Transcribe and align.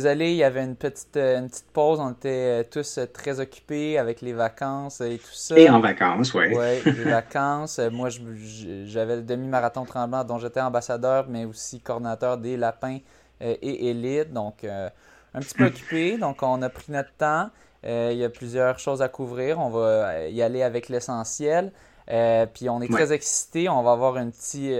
désolé, 0.00 0.30
il 0.30 0.36
y 0.36 0.44
avait 0.44 0.64
une 0.64 0.76
petite, 0.76 1.16
une 1.16 1.48
petite 1.48 1.70
pause. 1.72 2.00
On 2.00 2.12
était 2.12 2.28
euh, 2.28 2.64
tous 2.68 2.98
très 3.12 3.38
occupés 3.40 3.98
avec 3.98 4.20
les 4.22 4.32
vacances 4.32 5.00
et 5.00 5.18
tout 5.18 5.32
ça. 5.32 5.58
Et 5.58 5.68
en 5.68 5.80
vacances, 5.80 6.32
oui. 6.34 6.46
Oui, 6.54 6.82
les 6.84 7.04
vacances. 7.04 7.78
Euh, 7.78 7.90
moi, 7.90 8.08
j'avais 8.86 9.16
le 9.16 9.22
demi-marathon 9.22 9.84
tremblant 9.84 10.24
dont 10.24 10.38
j'étais 10.38 10.60
ambassadeur, 10.60 11.26
mais 11.28 11.44
aussi 11.44 11.80
coordinateur 11.80 12.38
des 12.38 12.56
lapins 12.56 12.98
et 13.42 13.88
élites. 13.88 14.32
Donc, 14.32 14.64
un 14.64 15.40
petit 15.40 15.54
peu 15.54 15.64
occupé. 15.66 16.18
Donc, 16.18 16.42
on 16.42 16.60
a 16.62 16.68
pris 16.68 16.92
notre 16.92 17.12
temps. 17.12 17.50
il 17.84 18.16
y 18.16 18.24
a 18.24 18.28
plusieurs 18.30 18.78
choses 18.78 19.02
à 19.02 19.08
couvrir. 19.08 19.58
On 19.58 19.70
va 19.70 20.28
y 20.28 20.42
aller 20.42 20.62
avec 20.62 20.88
l'essentiel. 20.88 21.72
puis, 22.06 22.68
on 22.68 22.80
est 22.82 22.92
très 22.92 23.12
excités. 23.12 23.68
On 23.68 23.82
va 23.82 23.92
avoir 23.92 24.14
petit 24.14 24.74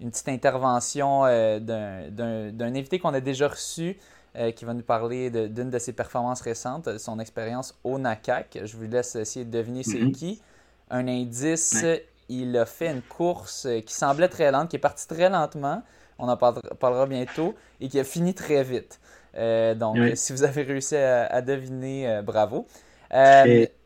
une 0.00 0.10
petite 0.10 0.28
intervention 0.28 1.24
euh, 1.24 1.58
d'un 1.60 2.74
invité 2.74 2.98
qu'on 2.98 3.14
a 3.14 3.20
déjà 3.20 3.48
reçu 3.48 3.96
euh, 4.36 4.52
qui 4.52 4.64
va 4.64 4.74
nous 4.74 4.82
parler 4.82 5.30
d'une 5.30 5.70
de, 5.70 5.78
ses 5.78 5.92
performances 5.92 6.40
récentes, 6.40 6.98
son 6.98 7.18
expérience 7.18 7.78
au 7.82 7.98
NACAC. 7.98 8.60
Je 8.64 8.76
vous 8.76 8.84
laisse 8.84 9.16
essayer 9.16 9.44
de 9.44 9.50
deviner 9.50 9.82
c'est 9.82 9.98
mm-hmm. 9.98 10.12
qui. 10.12 10.42
Un 10.88 11.08
indice, 11.08 11.84
il 12.28 12.56
a 12.56 12.64
fait 12.64 12.90
une 12.90 13.02
course 13.02 13.66
euh, 13.66 13.80
qui 13.80 13.92
semblait 13.92 14.28
très 14.28 14.50
lente, 14.52 14.68
qui 14.70 14.76
est 14.76 14.80
partie 14.80 15.08
très 15.08 15.28
lentement, 15.28 15.82
on 16.18 16.28
en 16.28 16.36
parlera, 16.36 17.06
bientôt, 17.06 17.54
et 17.80 17.88
qui 17.88 17.98
a 17.98 18.04
fini 18.04 18.34
très 18.34 18.62
vite. 18.62 19.00
donc, 19.34 19.96
si 20.14 20.32
vous 20.32 20.44
avez 20.44 20.62
réussi 20.62 20.96
à, 20.96 21.40
deviner, 21.40 22.20
bravo. 22.22 22.66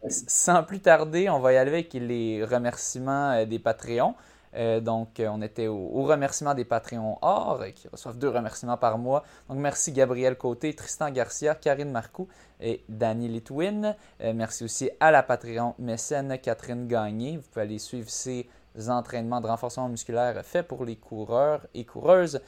sans 0.08 0.62
plus 0.64 0.80
tarder, 0.80 1.30
on 1.30 1.38
va 1.38 1.52
y 1.52 1.56
aller 1.56 1.70
avec 1.70 1.92
les 1.94 2.44
remerciements 2.44 3.44
des 3.46 3.58
Patreons. 3.58 4.14
Euh, 4.56 4.80
donc, 4.80 5.20
euh, 5.20 5.28
on 5.30 5.42
était 5.42 5.66
au, 5.66 6.02
remerciement 6.02 6.54
des 6.54 6.64
Patreons 6.64 7.18
or, 7.22 7.60
euh, 7.62 7.70
qui 7.70 7.88
reçoivent 7.88 8.18
deux 8.18 8.28
remerciements 8.28 8.76
par 8.76 8.98
mois. 8.98 9.24
Donc, 9.48 9.58
merci 9.58 9.92
Gabriel 9.92 10.36
Côté, 10.36 10.74
Tristan 10.74 11.10
Garcia, 11.10 11.54
Karine 11.54 11.90
Marcoux 11.90 12.28
et 12.60 12.84
Danny 12.88 13.28
Litwin. 13.28 13.96
merci 14.20 14.64
aussi 14.64 14.90
à 15.00 15.10
la 15.10 15.22
Patreon 15.22 15.74
mécène 15.78 16.38
Catherine 16.38 16.86
Gagné. 16.86 17.36
Vous 17.36 17.42
pouvez 17.42 17.62
aller 17.62 17.78
suivre 17.78 18.08
ses 18.08 18.48
entraînements 18.88 19.40
de 19.40 19.48
renforcement 19.48 19.88
musculaire 19.88 20.42
faits 20.44 20.66
pour 20.66 20.84
les 20.84 20.96
coureurs 20.96 21.66
et 21.74 21.84
coureuses 21.84 22.40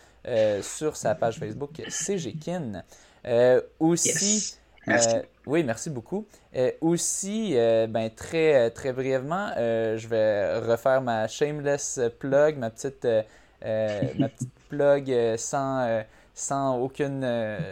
sur 0.62 0.96
sa 0.96 1.14
page 1.14 1.38
Facebook 1.38 1.82
CGKIN. 1.88 2.82
aussi, 3.80 4.56
Merci. 4.86 5.16
Oui, 5.46 5.62
merci 5.62 5.90
beaucoup. 5.90 6.26
Euh, 6.56 6.72
aussi, 6.80 7.52
euh, 7.54 7.86
ben, 7.86 8.10
très, 8.10 8.70
très 8.70 8.92
brièvement, 8.92 9.50
euh, 9.56 9.96
je 9.96 10.08
vais 10.08 10.58
refaire 10.58 11.00
ma 11.00 11.28
shameless 11.28 12.00
plug, 12.18 12.58
ma 12.58 12.70
petite, 12.70 13.06
ma 13.62 14.28
petite 14.28 14.52
plug 14.68 15.36
sans, 15.36 16.02
sans, 16.34 16.78
aucune, 16.78 17.26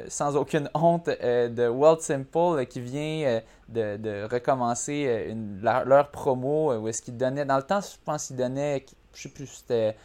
sans 0.08 0.36
aucune 0.36 0.70
honte 0.74 1.08
de 1.08 1.66
World 1.68 2.00
Simple 2.00 2.64
qui 2.66 2.80
vient 2.80 3.40
de, 3.68 3.96
de 3.96 4.28
recommencer 4.30 5.26
une, 5.28 5.60
leur, 5.62 6.10
promo 6.10 6.74
où 6.74 6.88
est-ce 6.88 7.02
qu'ils 7.02 7.16
donnaient, 7.16 7.44
dans 7.44 7.56
le 7.56 7.62
temps, 7.62 7.80
je 7.80 7.96
pense 8.04 8.28
qu'ils 8.28 8.36
donnaient, 8.36 8.84
je 9.14 9.22
sais 9.22 9.28
plus, 9.28 9.46
c'était 9.46 9.96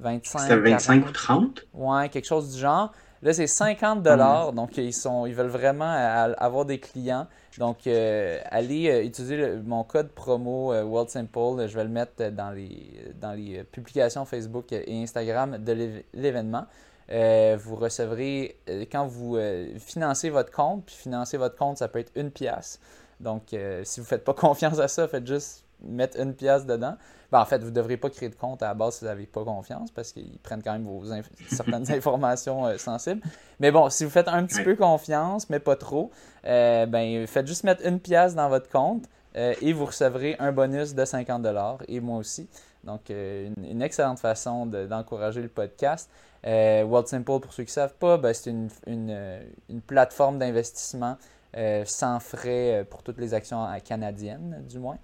25. 0.00 0.38
C'était 0.40 0.56
25 0.56 1.08
ou 1.08 1.12
30? 1.12 1.66
Ouais, 1.72 2.08
quelque 2.10 2.26
chose 2.26 2.54
du 2.54 2.60
genre. 2.60 2.92
Là, 3.24 3.32
c'est 3.32 3.46
50 3.46 4.02
dollars, 4.02 4.52
donc 4.52 4.76
ils 4.76 4.92
sont, 4.92 5.24
ils 5.24 5.34
veulent 5.34 5.46
vraiment 5.46 5.90
avoir 6.36 6.66
des 6.66 6.78
clients. 6.78 7.26
Donc, 7.56 7.86
euh, 7.86 8.38
allez 8.50 8.90
euh, 8.90 9.02
utiliser 9.02 9.56
mon 9.64 9.82
code 9.82 10.10
promo 10.10 10.74
euh, 10.74 10.82
World 10.82 11.08
Simple. 11.08 11.66
Je 11.66 11.74
vais 11.74 11.84
le 11.84 11.90
mettre 11.90 12.28
dans 12.30 12.50
les, 12.50 13.14
dans 13.18 13.32
les 13.32 13.64
publications 13.64 14.26
Facebook 14.26 14.72
et 14.72 15.02
Instagram 15.02 15.56
de 15.56 16.02
l'événement. 16.12 16.66
vous 17.08 17.76
recevrez, 17.76 18.58
quand 18.92 19.06
vous 19.06 19.38
financez 19.78 20.28
votre 20.28 20.50
compte, 20.52 20.84
puis 20.84 20.94
financer 20.94 21.38
votre 21.38 21.56
compte, 21.56 21.78
ça 21.78 21.88
peut 21.88 22.00
être 22.00 22.12
une 22.16 22.30
pièce. 22.30 22.78
Donc, 23.20 23.56
si 23.84 24.00
vous 24.00 24.04
ne 24.04 24.08
faites 24.08 24.24
pas 24.24 24.34
confiance 24.34 24.78
à 24.78 24.88
ça, 24.88 25.08
faites 25.08 25.26
juste 25.26 25.63
mettre 25.82 26.18
une 26.20 26.34
pièce 26.34 26.66
dedans. 26.66 26.96
Ben, 27.34 27.40
en 27.40 27.44
fait, 27.46 27.58
vous 27.58 27.70
ne 27.70 27.74
devrez 27.74 27.96
pas 27.96 28.10
créer 28.10 28.28
de 28.28 28.36
compte 28.36 28.62
à 28.62 28.68
la 28.68 28.74
base 28.74 28.94
si 28.94 29.00
vous 29.00 29.06
n'avez 29.06 29.26
pas 29.26 29.42
confiance 29.42 29.90
parce 29.90 30.12
qu'ils 30.12 30.38
prennent 30.38 30.62
quand 30.62 30.72
même 30.72 30.84
vos 30.84 31.02
certaines 31.48 31.90
informations 31.92 32.66
euh, 32.66 32.78
sensibles. 32.78 33.22
Mais 33.58 33.72
bon, 33.72 33.90
si 33.90 34.04
vous 34.04 34.10
faites 34.10 34.28
un 34.28 34.44
petit 34.46 34.62
peu 34.62 34.76
confiance, 34.76 35.50
mais 35.50 35.58
pas 35.58 35.74
trop, 35.74 36.12
euh, 36.46 36.86
ben, 36.86 37.26
faites 37.26 37.48
juste 37.48 37.64
mettre 37.64 37.84
une 37.84 37.98
pièce 37.98 38.36
dans 38.36 38.48
votre 38.48 38.68
compte 38.70 39.06
euh, 39.36 39.52
et 39.60 39.72
vous 39.72 39.84
recevrez 39.84 40.36
un 40.38 40.52
bonus 40.52 40.94
de 40.94 41.04
50 41.04 41.44
et 41.88 41.98
moi 41.98 42.18
aussi. 42.18 42.48
Donc, 42.84 43.08
une, 43.08 43.82
excellente 43.82 44.20
façon 44.20 44.66
d'encourager 44.66 45.42
le 45.42 45.48
podcast. 45.48 46.08
World 46.44 47.08
Simple, 47.08 47.40
pour 47.40 47.52
ceux 47.52 47.64
qui 47.64 47.70
ne 47.70 47.72
savent 47.72 47.94
pas, 47.94 48.16
ben, 48.16 48.32
c'est 48.32 48.50
une, 48.50 48.68
une, 48.86 49.80
plateforme 49.80 50.38
d'investissement 50.38 51.16
sans 51.84 52.20
frais 52.20 52.86
pour 52.90 53.02
toutes 53.02 53.18
les 53.18 53.34
actions 53.34 53.66
canadiennes, 53.82 54.62
du 54.68 54.78
moins. 54.78 54.98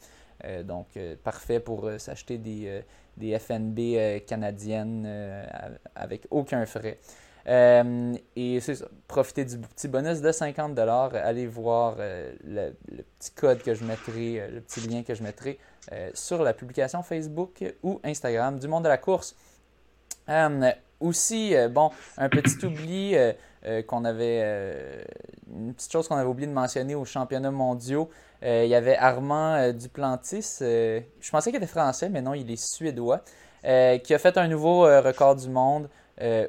Euh, 0.44 0.62
donc, 0.62 0.88
euh, 0.96 1.16
parfait 1.22 1.60
pour 1.60 1.86
euh, 1.86 1.98
s'acheter 1.98 2.38
des, 2.38 2.82
des 3.16 3.38
FNB 3.38 4.24
canadiennes 4.26 5.06
avec 5.94 6.26
aucun 6.30 6.64
frais. 6.66 6.98
et 7.46 8.60
c'est 8.60 8.84
profitez 9.08 9.44
du 9.44 9.58
petit 9.58 9.88
bonus 9.88 10.20
de 10.20 10.32
50 10.32 10.78
Allez 10.78 11.46
voir 11.46 11.96
le, 11.98 12.70
petit 13.18 13.30
code 13.32 13.62
que 13.62 13.74
je 13.74 13.84
mettrai, 13.84 14.48
le 14.50 14.60
petit 14.60 14.80
lien 14.80 15.02
que 15.02 15.14
je 15.14 15.22
mettrai 15.22 15.58
sur 16.14 16.42
la 16.42 16.54
publication 16.54 17.02
Facebook 17.02 17.64
ou 17.82 18.00
Instagram 18.04 18.58
du 18.58 18.68
monde 18.68 18.84
de 18.84 18.88
la 18.88 18.98
course. 18.98 19.36
aussi, 21.00 21.54
bon, 21.70 21.90
un 22.16 22.28
petit 22.28 22.64
oubli 22.64 23.16
qu'on 23.86 24.04
avait, 24.04 25.04
une 25.52 25.74
petite 25.74 25.92
chose 25.92 26.08
qu'on 26.08 26.16
avait 26.16 26.28
oublié 26.28 26.46
de 26.46 26.54
mentionner 26.54 26.94
aux 26.94 27.04
championnats 27.04 27.50
mondiaux. 27.50 28.08
Euh, 28.42 28.62
il 28.64 28.70
y 28.70 28.74
avait 28.74 28.96
Armand 28.96 29.54
euh, 29.54 29.72
Duplantis, 29.72 30.58
euh, 30.62 31.00
je 31.20 31.30
pensais 31.30 31.50
qu'il 31.50 31.62
était 31.62 31.70
français, 31.70 32.08
mais 32.08 32.22
non, 32.22 32.34
il 32.34 32.50
est 32.50 32.62
suédois, 32.62 33.22
qui 33.62 34.14
a 34.14 34.18
fait 34.18 34.38
un 34.38 34.48
nouveau 34.48 34.82
record 34.84 35.36
du 35.36 35.50
monde 35.50 35.88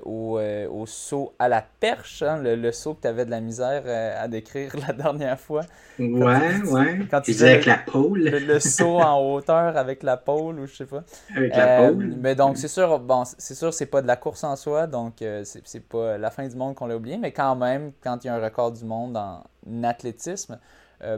au, 0.05 0.85
saut 0.85 1.33
à 1.39 1.49
la 1.49 1.61
perche, 1.61 2.21
hein, 2.21 2.41
le, 2.41 2.71
saut 2.71 2.93
que 2.93 3.01
tu 3.01 3.07
avais 3.07 3.25
de 3.25 3.31
la 3.31 3.41
misère 3.41 3.83
à 4.17 4.29
décrire 4.29 4.73
la 4.87 4.93
dernière 4.93 5.37
fois. 5.37 5.63
Ouais, 5.99 6.61
ouais. 6.63 6.99
Quand 7.11 7.19
tu 7.19 7.31
disais 7.31 7.49
avec 7.51 7.65
la 7.65 7.77
pôle. 7.77 8.19
Le, 8.21 8.59
saut 8.61 8.99
en 9.01 9.19
hauteur 9.19 9.75
avec 9.75 10.03
la 10.03 10.15
pôle, 10.15 10.59
ou 10.61 10.67
je 10.67 10.75
sais 10.75 10.85
pas. 10.85 11.03
Avec 11.35 11.53
la 11.53 11.89
pôle. 11.89 12.15
Mais 12.17 12.35
donc, 12.35 12.57
c'est 12.57 12.69
sûr, 12.69 12.97
bon, 12.99 13.23
c'est 13.25 13.55
sûr, 13.55 13.73
c'est 13.73 13.87
pas 13.87 14.01
de 14.01 14.07
la 14.07 14.15
course 14.15 14.45
en 14.45 14.55
soi, 14.55 14.87
donc 14.87 15.15
c'est 15.43 15.87
pas 15.89 16.17
la 16.17 16.31
fin 16.31 16.47
du 16.47 16.55
monde 16.55 16.75
qu'on 16.75 16.87
l'a 16.87 16.95
oublié, 16.95 17.17
mais 17.17 17.33
quand 17.33 17.57
même, 17.57 17.91
quand 18.01 18.23
il 18.23 18.27
y 18.27 18.29
a 18.29 18.35
un 18.35 18.41
record 18.41 18.71
du 18.71 18.85
monde 18.85 19.17
en 19.17 19.43
athlétisme, 19.83 20.57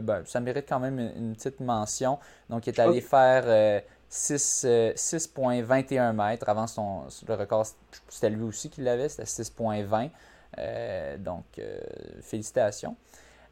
ben, 0.02 0.22
ça 0.24 0.40
mérite 0.40 0.66
quand 0.68 0.80
même 0.80 0.98
une, 0.98 1.34
petite 1.34 1.60
mention. 1.60 2.18
Donc, 2.48 2.66
il 2.66 2.70
est 2.70 2.80
allé 2.80 3.00
faire 3.00 3.82
6,21 4.10 6.00
euh, 6.00 6.12
mètres. 6.12 6.48
Avant, 6.48 6.66
son, 6.66 7.02
le 7.28 7.34
record, 7.34 7.66
c'était 8.08 8.30
lui 8.30 8.42
aussi 8.42 8.70
qui 8.70 8.80
l'avait, 8.80 9.08
c'était 9.08 9.24
6,20. 9.24 10.10
Euh, 10.58 11.18
donc, 11.18 11.44
félicitations. 12.22 12.96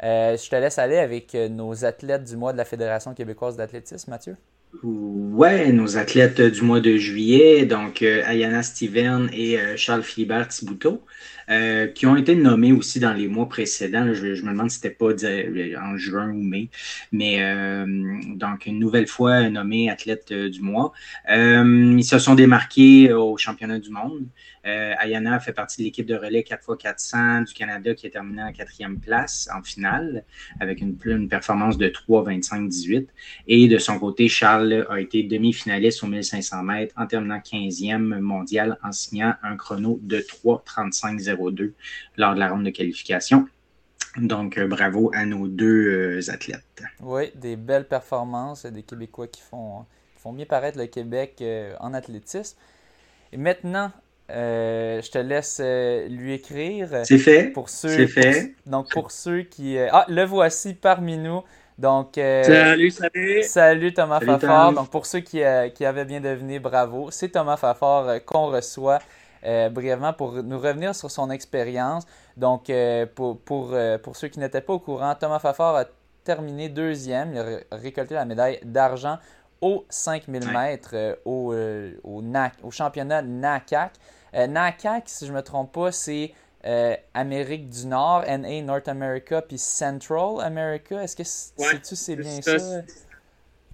je 0.01 0.49
te 0.49 0.57
laisse 0.57 0.79
aller 0.79 0.99
avec 0.99 1.35
nos 1.35 1.85
athlètes 1.85 2.25
du 2.25 2.37
mois 2.37 2.53
de 2.53 2.59
la 2.59 2.65
Fédération 2.65 3.13
québécoise 3.15 3.57
d'athlétisme, 3.57 4.11
Mathieu. 4.11 4.37
Ouais, 4.83 5.71
nos 5.71 5.99
athlètes 5.99 6.41
du 6.41 6.63
mois 6.63 6.81
de 6.81 6.97
juillet, 6.97 7.67
donc 7.67 8.01
Ayana 8.01 8.63
Steven 8.63 9.29
et 9.33 9.59
Charles 9.77 10.03
Philibert 10.03 10.49
Thibouteau. 10.49 11.03
Euh, 11.51 11.89
qui 11.89 12.07
ont 12.07 12.17
été 12.17 12.35
nommés 12.35 12.73
aussi 12.73 13.01
dans 13.01 13.13
les 13.13 13.29
mois 13.29 13.49
précédents. 13.49 14.13
Je, 14.15 14.27
me 14.27 14.51
demande 14.51 14.71
si 14.71 14.77
c'était 14.77 14.91
pas 14.91 15.13
en 15.81 15.97
juin 15.97 16.31
ou 16.31 16.43
mai, 16.43 16.69
mais 17.11 17.43
euh, 17.43 17.87
donc 18.35 18.67
une 18.67 18.79
nouvelle 18.79 19.07
fois 19.07 19.49
nommé 19.51 19.91
athlète 19.91 20.31
euh, 20.33 20.49
du 20.49 20.61
mois. 20.61 20.93
ils 21.29 22.05
se 22.05 22.19
sont 22.19 22.35
démarqués 22.35 23.13
au 23.13 23.37
championnat 23.37 23.79
du 23.79 23.91
monde. 23.91 24.27
Ayana 24.65 25.41
fait 25.41 25.53
partie 25.53 25.79
de 25.79 25.87
l'équipe 25.87 26.07
de 26.07 26.15
relais 26.15 26.45
4x400 26.49 27.49
du 27.49 27.53
Canada 27.53 27.95
qui 27.95 28.07
est 28.07 28.11
terminé 28.11 28.45
en 28.45 28.53
quatrième 28.53 29.01
place 29.01 29.49
en 29.53 29.61
finale 29.61 30.25
avec 30.61 30.81
une, 30.81 30.97
performance 31.29 31.79
de 31.79 31.89
3,25-18. 31.89 33.09
Et 33.49 33.67
de 33.67 33.79
son 33.79 33.99
côté, 33.99 34.29
Charles 34.29 34.87
a 34.89 35.01
été 35.01 35.25
demi-finaliste 35.25 36.05
au 36.05 36.07
1500 36.07 36.63
mètres 36.63 36.95
en 36.97 37.09
terminant 37.09 37.39
15e 37.39 38.21
mondial 38.21 38.79
en 38.85 38.93
signant 38.93 39.35
un 39.43 39.57
chrono 39.57 39.99
de 40.01 40.19
3,35-0 40.19 41.32
lors 42.17 42.35
de 42.35 42.39
la 42.39 42.49
ronde 42.49 42.65
de 42.65 42.71
qualification. 42.71 43.47
Donc, 44.17 44.59
euh, 44.59 44.67
bravo 44.67 45.11
à 45.15 45.25
nos 45.25 45.49
deux 45.49 46.19
euh, 46.19 46.31
athlètes. 46.31 46.83
Oui, 47.01 47.31
des 47.35 47.57
belles 47.57 47.87
performances, 47.87 48.67
des 48.67 48.83
Québécois 48.83 49.27
qui 49.27 49.41
font, 49.41 49.87
font 50.17 50.33
bien 50.33 50.45
paraître 50.45 50.79
le 50.79 50.87
Québec 50.87 51.37
euh, 51.41 51.75
en 51.81 51.95
athlétisme. 51.95 52.59
Et 53.33 53.39
maintenant, 53.39 53.91
je 54.29 55.11
te 55.11 55.19
laisse 55.19 55.61
lui 56.11 56.35
écrire. 56.35 56.89
C'est 57.05 57.19
fait. 57.19 57.45
Pour 57.45 57.69
ceux, 57.69 57.89
C'est 57.89 58.07
fait. 58.07 58.55
donc, 58.67 58.91
pour 58.91 59.11
ceux 59.11 59.43
qui. 59.43 59.79
ah, 59.79 60.05
le 60.09 60.25
voici 60.25 60.75
parmi 60.75 61.17
nous. 61.17 61.43
Donc, 61.79 62.13
salut, 62.17 62.91
salut. 62.91 63.43
Salut 63.43 63.95
Thomas 63.95 64.21
Fafard. 64.21 64.73
Donc, 64.75 64.91
pour 64.91 65.07
ceux 65.07 65.21
qui, 65.21 65.41
qui, 65.75 65.85
avaient 65.85 66.05
bien 66.05 66.21
deviné, 66.21 66.59
bravo. 66.59 67.11
C'est 67.11 67.31
Thomas 67.31 67.57
Fafard 67.57 68.23
qu'on 68.25 68.47
reçoit 68.47 69.01
brièvement 69.43 70.13
pour 70.13 70.43
nous 70.43 70.59
revenir 70.59 70.95
sur 70.95 71.11
son 71.11 71.31
expérience. 71.31 72.05
Donc, 72.37 72.71
pour, 73.15 73.41
pour, 73.41 73.75
pour, 74.03 74.17
ceux 74.17 74.29
qui 74.29 74.39
n'étaient 74.39 74.61
pas 74.61 74.73
au 74.73 74.79
courant, 74.79 75.15
Thomas 75.15 75.39
Fafard 75.39 75.77
a 75.77 75.85
terminé 76.25 76.69
deuxième. 76.69 77.33
Il 77.33 77.39
a 77.39 77.77
récolté 77.77 78.15
la 78.15 78.25
médaille 78.25 78.61
d'argent 78.65 79.19
aux 79.61 79.85
5000 79.89 80.51
mètres 80.53 81.19
au, 81.25 81.55
au, 82.05 82.23
au, 82.63 82.71
championnat 82.71 83.23
NACAC. 83.23 83.93
NACAC, 84.35 85.09
si 85.09 85.27
je 85.27 85.33
ne 85.33 85.37
me 85.37 85.43
trompe 85.43 85.73
pas, 85.73 85.93
c'est 85.93 86.33
Amérique 87.15 87.69
du 87.69 87.87
Nord, 87.87 88.25
NA 88.27 88.63
North 88.63 88.89
America, 88.89 89.43
puis 89.43 89.59
Central 89.59 90.41
America. 90.41 91.03
Est-ce 91.03 91.17
que 91.17 91.25
c'est 91.95 92.17
bien 92.17 92.41
ça? 92.41 92.83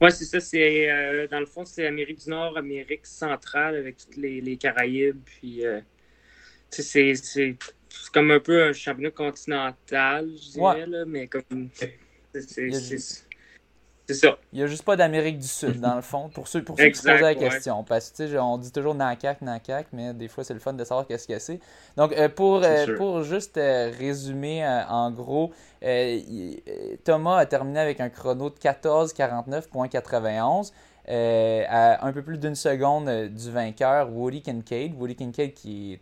Oui, 0.00 0.12
c'est 0.12 0.24
ça. 0.24 0.40
C'est, 0.40 1.28
dans 1.30 1.40
le 1.40 1.46
fond, 1.46 1.64
c'est 1.64 1.86
Amérique 1.86 2.24
du 2.24 2.30
Nord, 2.30 2.56
Amérique 2.56 3.06
centrale 3.06 3.76
avec 3.76 3.96
toutes 3.96 4.16
les, 4.16 4.40
les 4.40 4.56
Caraïbes. 4.56 5.20
Puis, 5.24 5.62
c'est, 6.70 7.14
c'est, 7.14 7.56
comme 8.12 8.30
un 8.30 8.40
peu 8.40 8.62
un 8.64 8.72
championnat 8.72 9.10
continental, 9.10 10.30
je 10.36 10.52
dirais, 10.52 10.86
là, 10.86 11.04
mais 11.06 11.26
comme. 11.26 11.70
C'est 12.32 13.27
ça. 14.14 14.38
Il 14.52 14.58
n'y 14.58 14.64
a 14.64 14.66
juste 14.66 14.84
pas 14.84 14.96
d'Amérique 14.96 15.38
du 15.38 15.46
Sud, 15.46 15.80
dans 15.80 15.94
le 15.94 16.02
fond, 16.02 16.28
pour 16.28 16.48
ceux, 16.48 16.62
pour 16.62 16.78
ceux 16.78 16.88
qui 16.88 16.98
se 16.98 17.08
posent 17.08 17.20
la 17.20 17.34
question. 17.34 17.84
Parce 17.84 18.10
que, 18.10 18.38
on 18.38 18.58
dit 18.58 18.72
toujours 18.72 18.94
NACAC, 18.94 19.40
NACAC, 19.42 19.88
mais 19.92 20.14
des 20.14 20.28
fois, 20.28 20.44
c'est 20.44 20.54
le 20.54 20.60
fun 20.60 20.72
de 20.72 20.84
savoir 20.84 21.06
qu'est-ce 21.06 21.28
que 21.28 21.38
c'est. 21.38 21.60
Donc, 21.96 22.12
euh, 22.12 22.28
pour, 22.28 22.62
euh, 22.64 22.96
pour 22.96 23.22
juste 23.22 23.58
euh, 23.58 23.92
résumer, 23.98 24.66
en 24.88 25.10
gros, 25.10 25.52
Thomas 27.04 27.36
a 27.36 27.46
terminé 27.46 27.80
avec 27.80 28.00
un 28.00 28.08
chrono 28.08 28.50
de 28.50 28.56
14,49,91. 28.56 30.72
à 31.68 32.06
un 32.06 32.12
peu 32.12 32.22
plus 32.22 32.38
d'une 32.38 32.54
seconde 32.54 33.28
du 33.28 33.50
vainqueur, 33.50 34.10
Woody 34.10 34.42
Kincaid. 34.42 34.94
Woody 34.98 35.16
Kincaid 35.16 35.54
qui 35.54 35.94
est 35.94 36.00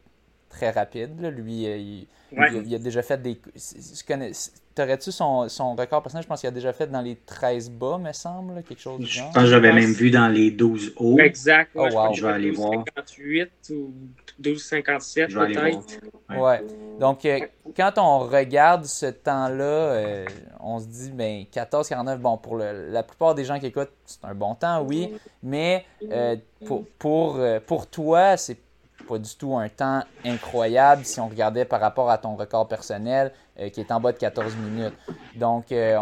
très 0.48 0.70
rapide. 0.70 1.20
Lui, 1.20 1.64
il, 1.64 2.06
il, 2.32 2.74
a 2.74 2.78
déjà 2.78 3.02
fait 3.02 3.20
des. 3.20 3.40
Je 3.54 4.04
connais, 4.06 4.32
T'aurais-tu 4.76 5.10
son, 5.10 5.48
son 5.48 5.74
record 5.74 6.02
personnel? 6.02 6.22
Je 6.22 6.28
pense 6.28 6.40
qu'il 6.40 6.48
a 6.48 6.52
déjà 6.52 6.70
fait 6.70 6.86
dans 6.86 7.00
les 7.00 7.16
13 7.16 7.70
bas, 7.70 7.96
me 7.96 8.12
semble, 8.12 8.62
quelque 8.62 8.78
chose 8.78 9.00
du 9.00 9.06
genre. 9.06 9.28
Je 9.30 9.32
pense 9.32 9.44
que 9.44 9.48
j'avais 9.48 9.72
même 9.72 9.92
vu 9.92 10.10
dans 10.10 10.28
les 10.28 10.50
12 10.50 10.92
hauts. 10.96 11.18
Exact. 11.18 11.70
Oh, 11.74 11.88
wow. 11.90 12.12
Je 12.12 12.26
vais 12.26 12.32
aller 12.32 12.50
voir. 12.50 12.84
58 12.94 13.50
ou 13.70 13.94
12,57 14.42 15.32
peut-être. 15.32 16.00
Ouais. 16.28 16.38
ouais. 16.38 16.64
Donc, 17.00 17.24
euh, 17.24 17.40
quand 17.74 17.92
on 17.96 18.18
regarde 18.18 18.84
ce 18.84 19.06
temps-là, 19.06 19.64
euh, 19.64 20.26
on 20.60 20.78
se 20.78 20.86
dit, 20.88 21.10
ben 21.10 21.44
14,49, 21.50 22.18
bon, 22.18 22.36
pour 22.36 22.56
le, 22.56 22.90
la 22.90 23.02
plupart 23.02 23.34
des 23.34 23.46
gens 23.46 23.58
qui 23.58 23.66
écoutent, 23.66 23.92
c'est 24.04 24.26
un 24.26 24.34
bon 24.34 24.54
temps, 24.54 24.82
oui, 24.82 25.10
mais 25.42 25.86
euh, 26.10 26.36
pour, 26.66 26.84
pour, 26.98 27.40
pour 27.66 27.86
toi, 27.86 28.36
c'est 28.36 28.58
pas 29.06 29.18
du 29.18 29.34
tout 29.36 29.56
un 29.56 29.68
temps 29.68 30.02
incroyable 30.24 31.04
si 31.04 31.20
on 31.20 31.28
regardait 31.28 31.64
par 31.64 31.80
rapport 31.80 32.10
à 32.10 32.18
ton 32.18 32.36
record 32.36 32.68
personnel 32.68 33.32
euh, 33.58 33.70
qui 33.70 33.80
est 33.80 33.90
en 33.90 34.00
bas 34.00 34.12
de 34.12 34.18
14 34.18 34.54
minutes. 34.56 34.94
Donc, 35.34 35.72
euh, 35.72 35.96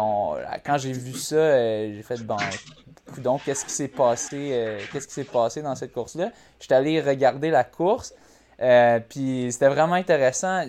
quand 0.65 0.77
j'ai 0.77 0.91
vu 0.91 1.13
ça, 1.13 1.35
euh, 1.35 1.93
j'ai 1.95 2.03
fait 2.03 2.21
bon. 2.23 2.37
Donc, 3.19 3.43
qu'est-ce 3.45 3.65
qui 3.65 3.71
s'est 3.71 3.87
passé 3.87 4.77
Qu'est-ce 4.91 5.07
qui 5.07 5.13
s'est 5.13 5.23
passé 5.23 5.61
dans 5.61 5.75
cette 5.75 5.93
course-là? 5.93 6.31
J'étais 6.59 6.75
allé 6.75 7.01
regarder 7.01 7.49
la 7.49 7.63
course. 7.63 8.13
Puis 8.57 9.51
c'était 9.51 9.67
vraiment 9.67 9.95
intéressant. 9.95 10.63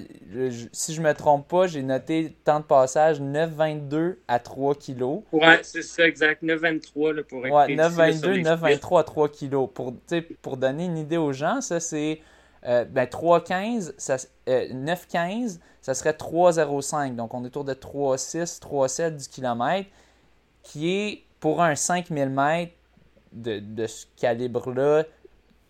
si 0.73 0.95
je 0.95 1.01
me 1.01 1.13
trompe 1.15 1.49
pas, 1.49 1.67
j'ai 1.67 1.83
noté 1.83 2.37
temps 2.45 2.61
de 2.61 2.65
passage 2.65 3.21
9,22 3.21 4.17
à 4.29 4.39
3 4.39 4.75
kg. 4.75 5.23
Ouais, 5.33 5.61
c'est 5.63 5.83
ça, 5.83 6.07
exact. 6.07 6.43
9,23 6.43 7.23
pour 7.23 7.47
être 7.47 7.55
Ouais, 7.55 7.77
9,22, 7.77 8.43
9,23 8.43 9.01
à 9.01 9.05
3 9.05 9.29
kg. 9.29 9.67
Pour, 9.73 9.95
pour 10.43 10.57
donner 10.57 10.85
une 10.87 10.99
idée 10.99 11.17
aux 11.17 11.33
gens, 11.33 11.61
ça 11.61 11.81
c'est 11.81 12.21
euh, 12.67 12.85
ben 12.85 13.05
3,15, 13.05 13.95
ça, 13.97 14.17
9,15, 14.47 15.61
ça 15.81 15.95
serait 15.95 16.13
3,05. 16.13 17.15
Donc, 17.15 17.33
on 17.33 17.45
est 17.45 17.49
autour 17.49 17.65
de 17.65 17.75
3,6, 17.75 18.61
3,7 18.61 19.17
du 19.17 19.29
kilomètre, 19.29 19.89
qui 20.63 20.91
est 20.91 21.23
pour 21.39 21.63
un 21.63 21.77
5000 21.77 22.29
mètres 22.29 22.73
de, 23.33 23.61
de 23.61 23.87
ce 23.87 24.07
calibre-là 24.17 25.05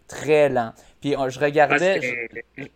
très 0.09 0.49
lent. 0.49 0.73
Puis 1.01 1.13
je 1.13 1.41
regardais. 1.41 2.29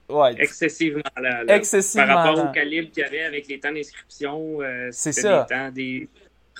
ouais. 0.08 0.34
Excessivement 0.38 1.02
lent. 1.16 1.44
Excessivement 1.48 2.06
Par 2.06 2.24
rapport 2.24 2.44
au 2.50 2.52
calibre 2.52 2.90
qu'il 2.90 3.02
y 3.02 3.06
avait 3.06 3.22
avec 3.22 3.48
les 3.48 3.58
temps 3.58 3.72
d'inscription, 3.72 4.60
euh, 4.60 4.88
c'est 4.92 5.12
ça. 5.12 5.46
Des 5.48 5.54
temps 5.54 5.70
des 5.70 6.08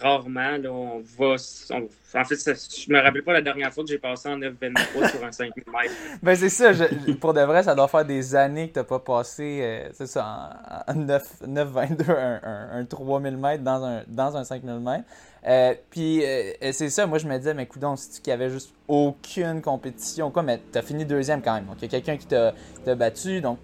rarement, 0.01 0.57
là, 0.57 0.71
on 0.71 1.03
va. 1.19 1.35
en 1.35 2.25
fait, 2.25 2.37
je 2.37 2.93
me 2.93 3.01
rappelle 3.01 3.23
pas 3.23 3.33
la 3.35 3.43
dernière 3.43 3.73
fois 3.73 3.85
que 3.85 3.91
j'ai 3.91 3.99
passé 3.99 4.29
en 4.29 4.39
9,23 4.39 5.11
sur 5.11 5.25
un 5.25 5.33
5000 5.33 5.65
mètres. 5.67 5.95
Ben, 6.23 6.35
c'est 6.35 6.49
ça. 6.49 6.73
pour 7.21 7.35
de 7.35 7.41
vrai, 7.41 7.63
ça 7.63 7.75
doit 7.75 7.89
faire 7.89 8.05
des 8.05 8.35
années 8.35 8.69
que 8.69 8.75
tu 8.75 8.79
n'as 8.79 8.85
pas 8.85 8.99
passé, 8.99 9.61
euh, 9.63 9.89
c'est 9.93 10.07
ça, 10.07 10.85
en, 10.89 10.95
9,22, 10.95 12.11
un, 12.11 12.81
un, 12.81 12.85
3000 12.85 13.37
mètres 13.37 13.63
dans 13.63 13.85
un, 13.85 14.03
dans 14.07 14.37
un 14.37 14.45
5000 14.45 14.81
mètres. 14.81 15.05
Euh, 15.47 15.75
puis 15.91 16.25
euh, 16.25 16.53
c'est 16.73 16.91
ça, 16.91 17.07
moi 17.07 17.19
je 17.19 17.27
me 17.27 17.37
disais, 17.39 17.55
mais 17.55 17.63
écoute, 17.63 17.83
si 17.97 18.21
tu 18.21 18.31
avait 18.31 18.51
juste 18.51 18.75
aucune 18.89 19.63
compétition, 19.63 20.31
quoi, 20.31 20.43
mais 20.43 20.61
tu 20.73 20.79
as 20.79 20.83
fini 20.83 21.05
deuxième 21.05 21.43
quand 21.43 21.55
même. 21.55 21.67
Donc 21.67 21.77
il 21.79 21.83
y 21.83 21.87
a 21.87 22.01
quelqu'un 22.01 22.17
qui 22.17 22.27
t'a 22.27 22.95
battu, 22.95 23.41
donc 23.41 23.59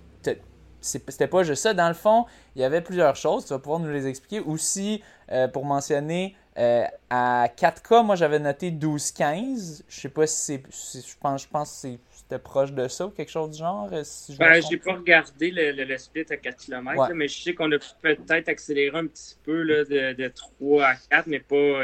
c'était 0.80 1.26
pas 1.26 1.42
juste 1.42 1.62
ça. 1.62 1.74
Dans 1.74 1.88
le 1.88 1.94
fond, 1.94 2.26
il 2.54 2.62
y 2.62 2.64
avait 2.64 2.80
plusieurs 2.80 3.16
choses. 3.16 3.44
Tu 3.44 3.52
vas 3.52 3.58
pouvoir 3.58 3.80
nous 3.80 3.90
les 3.90 4.06
expliquer. 4.06 4.40
Aussi, 4.40 5.02
euh, 5.32 5.48
pour 5.48 5.64
mentionner, 5.64 6.36
euh, 6.58 6.84
à 7.10 7.48
4K, 7.48 8.04
moi 8.04 8.16
j'avais 8.16 8.38
noté 8.38 8.70
12-15. 8.70 9.82
Je 9.88 10.00
sais 10.00 10.08
pas 10.08 10.26
si 10.26 10.62
c'est. 10.70 11.02
je 11.06 11.16
pense, 11.20 11.42
je 11.42 11.48
pense 11.48 11.82
que 11.82 11.88
c'était 12.12 12.38
proche 12.38 12.72
de 12.72 12.88
ça 12.88 13.06
ou 13.06 13.10
quelque 13.10 13.30
chose 13.30 13.50
du 13.50 13.58
genre. 13.58 13.88
Euh, 13.92 14.02
si 14.04 14.36
ben, 14.36 14.62
j'ai 14.68 14.78
pas 14.78 14.94
regardé 14.94 15.50
le, 15.50 15.84
le, 15.84 15.98
split 15.98 16.24
à 16.30 16.36
4 16.36 16.56
km, 16.56 17.12
mais 17.14 17.28
je 17.28 17.42
sais 17.42 17.54
qu'on 17.54 17.70
a 17.72 17.78
peut-être 18.00 18.48
accéléré 18.48 18.96
un 18.96 19.06
petit 19.06 19.36
peu 19.44 19.62
là, 19.62 19.84
de, 19.84 20.14
de, 20.14 20.28
3 20.28 20.84
à 20.84 20.94
4, 21.10 21.26
mais 21.26 21.40
pas, 21.40 21.82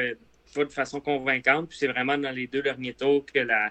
pas 0.54 0.64
de 0.64 0.72
façon 0.72 1.00
convaincante. 1.00 1.68
Puis 1.68 1.78
c'est 1.78 1.88
vraiment 1.88 2.16
dans 2.16 2.30
les 2.30 2.46
deux 2.46 2.62
derniers 2.62 2.94
tours 2.94 3.24
que 3.26 3.40
la 3.40 3.70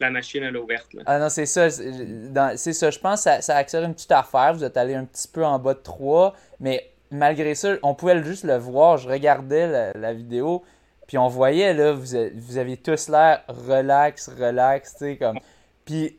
la 0.00 0.10
machine 0.10 0.42
à 0.42 0.50
l'eau 0.50 0.66
verte. 0.66 0.96
Ah 1.06 1.18
non, 1.18 1.28
c'est 1.28 1.46
ça. 1.46 1.68
C'est 1.70 2.72
ça. 2.72 2.90
Je 2.90 2.98
pense 2.98 3.20
que 3.20 3.22
ça, 3.24 3.42
ça 3.42 3.56
accélère 3.56 3.86
une 3.86 3.94
petite 3.94 4.12
affaire. 4.12 4.54
Vous 4.54 4.64
êtes 4.64 4.76
allé 4.76 4.94
un 4.94 5.04
petit 5.04 5.28
peu 5.28 5.44
en 5.44 5.58
bas 5.58 5.74
de 5.74 5.80
3, 5.80 6.34
mais 6.58 6.89
malgré 7.10 7.54
ça, 7.54 7.74
on 7.82 7.94
pouvait 7.94 8.22
juste 8.22 8.44
le 8.44 8.56
voir. 8.56 8.98
Je 8.98 9.08
regardais 9.08 9.92
la, 9.94 10.12
vidéo, 10.12 10.62
puis 11.06 11.18
on 11.18 11.28
voyait, 11.28 11.74
là, 11.74 11.92
vous, 11.92 12.16
vous 12.34 12.58
aviez 12.58 12.76
tous 12.76 13.08
l'air 13.08 13.42
relax, 13.48 14.28
relax, 14.28 14.92
tu 14.92 14.98
sais, 14.98 15.16
comme. 15.16 15.38
Puis, 15.84 16.18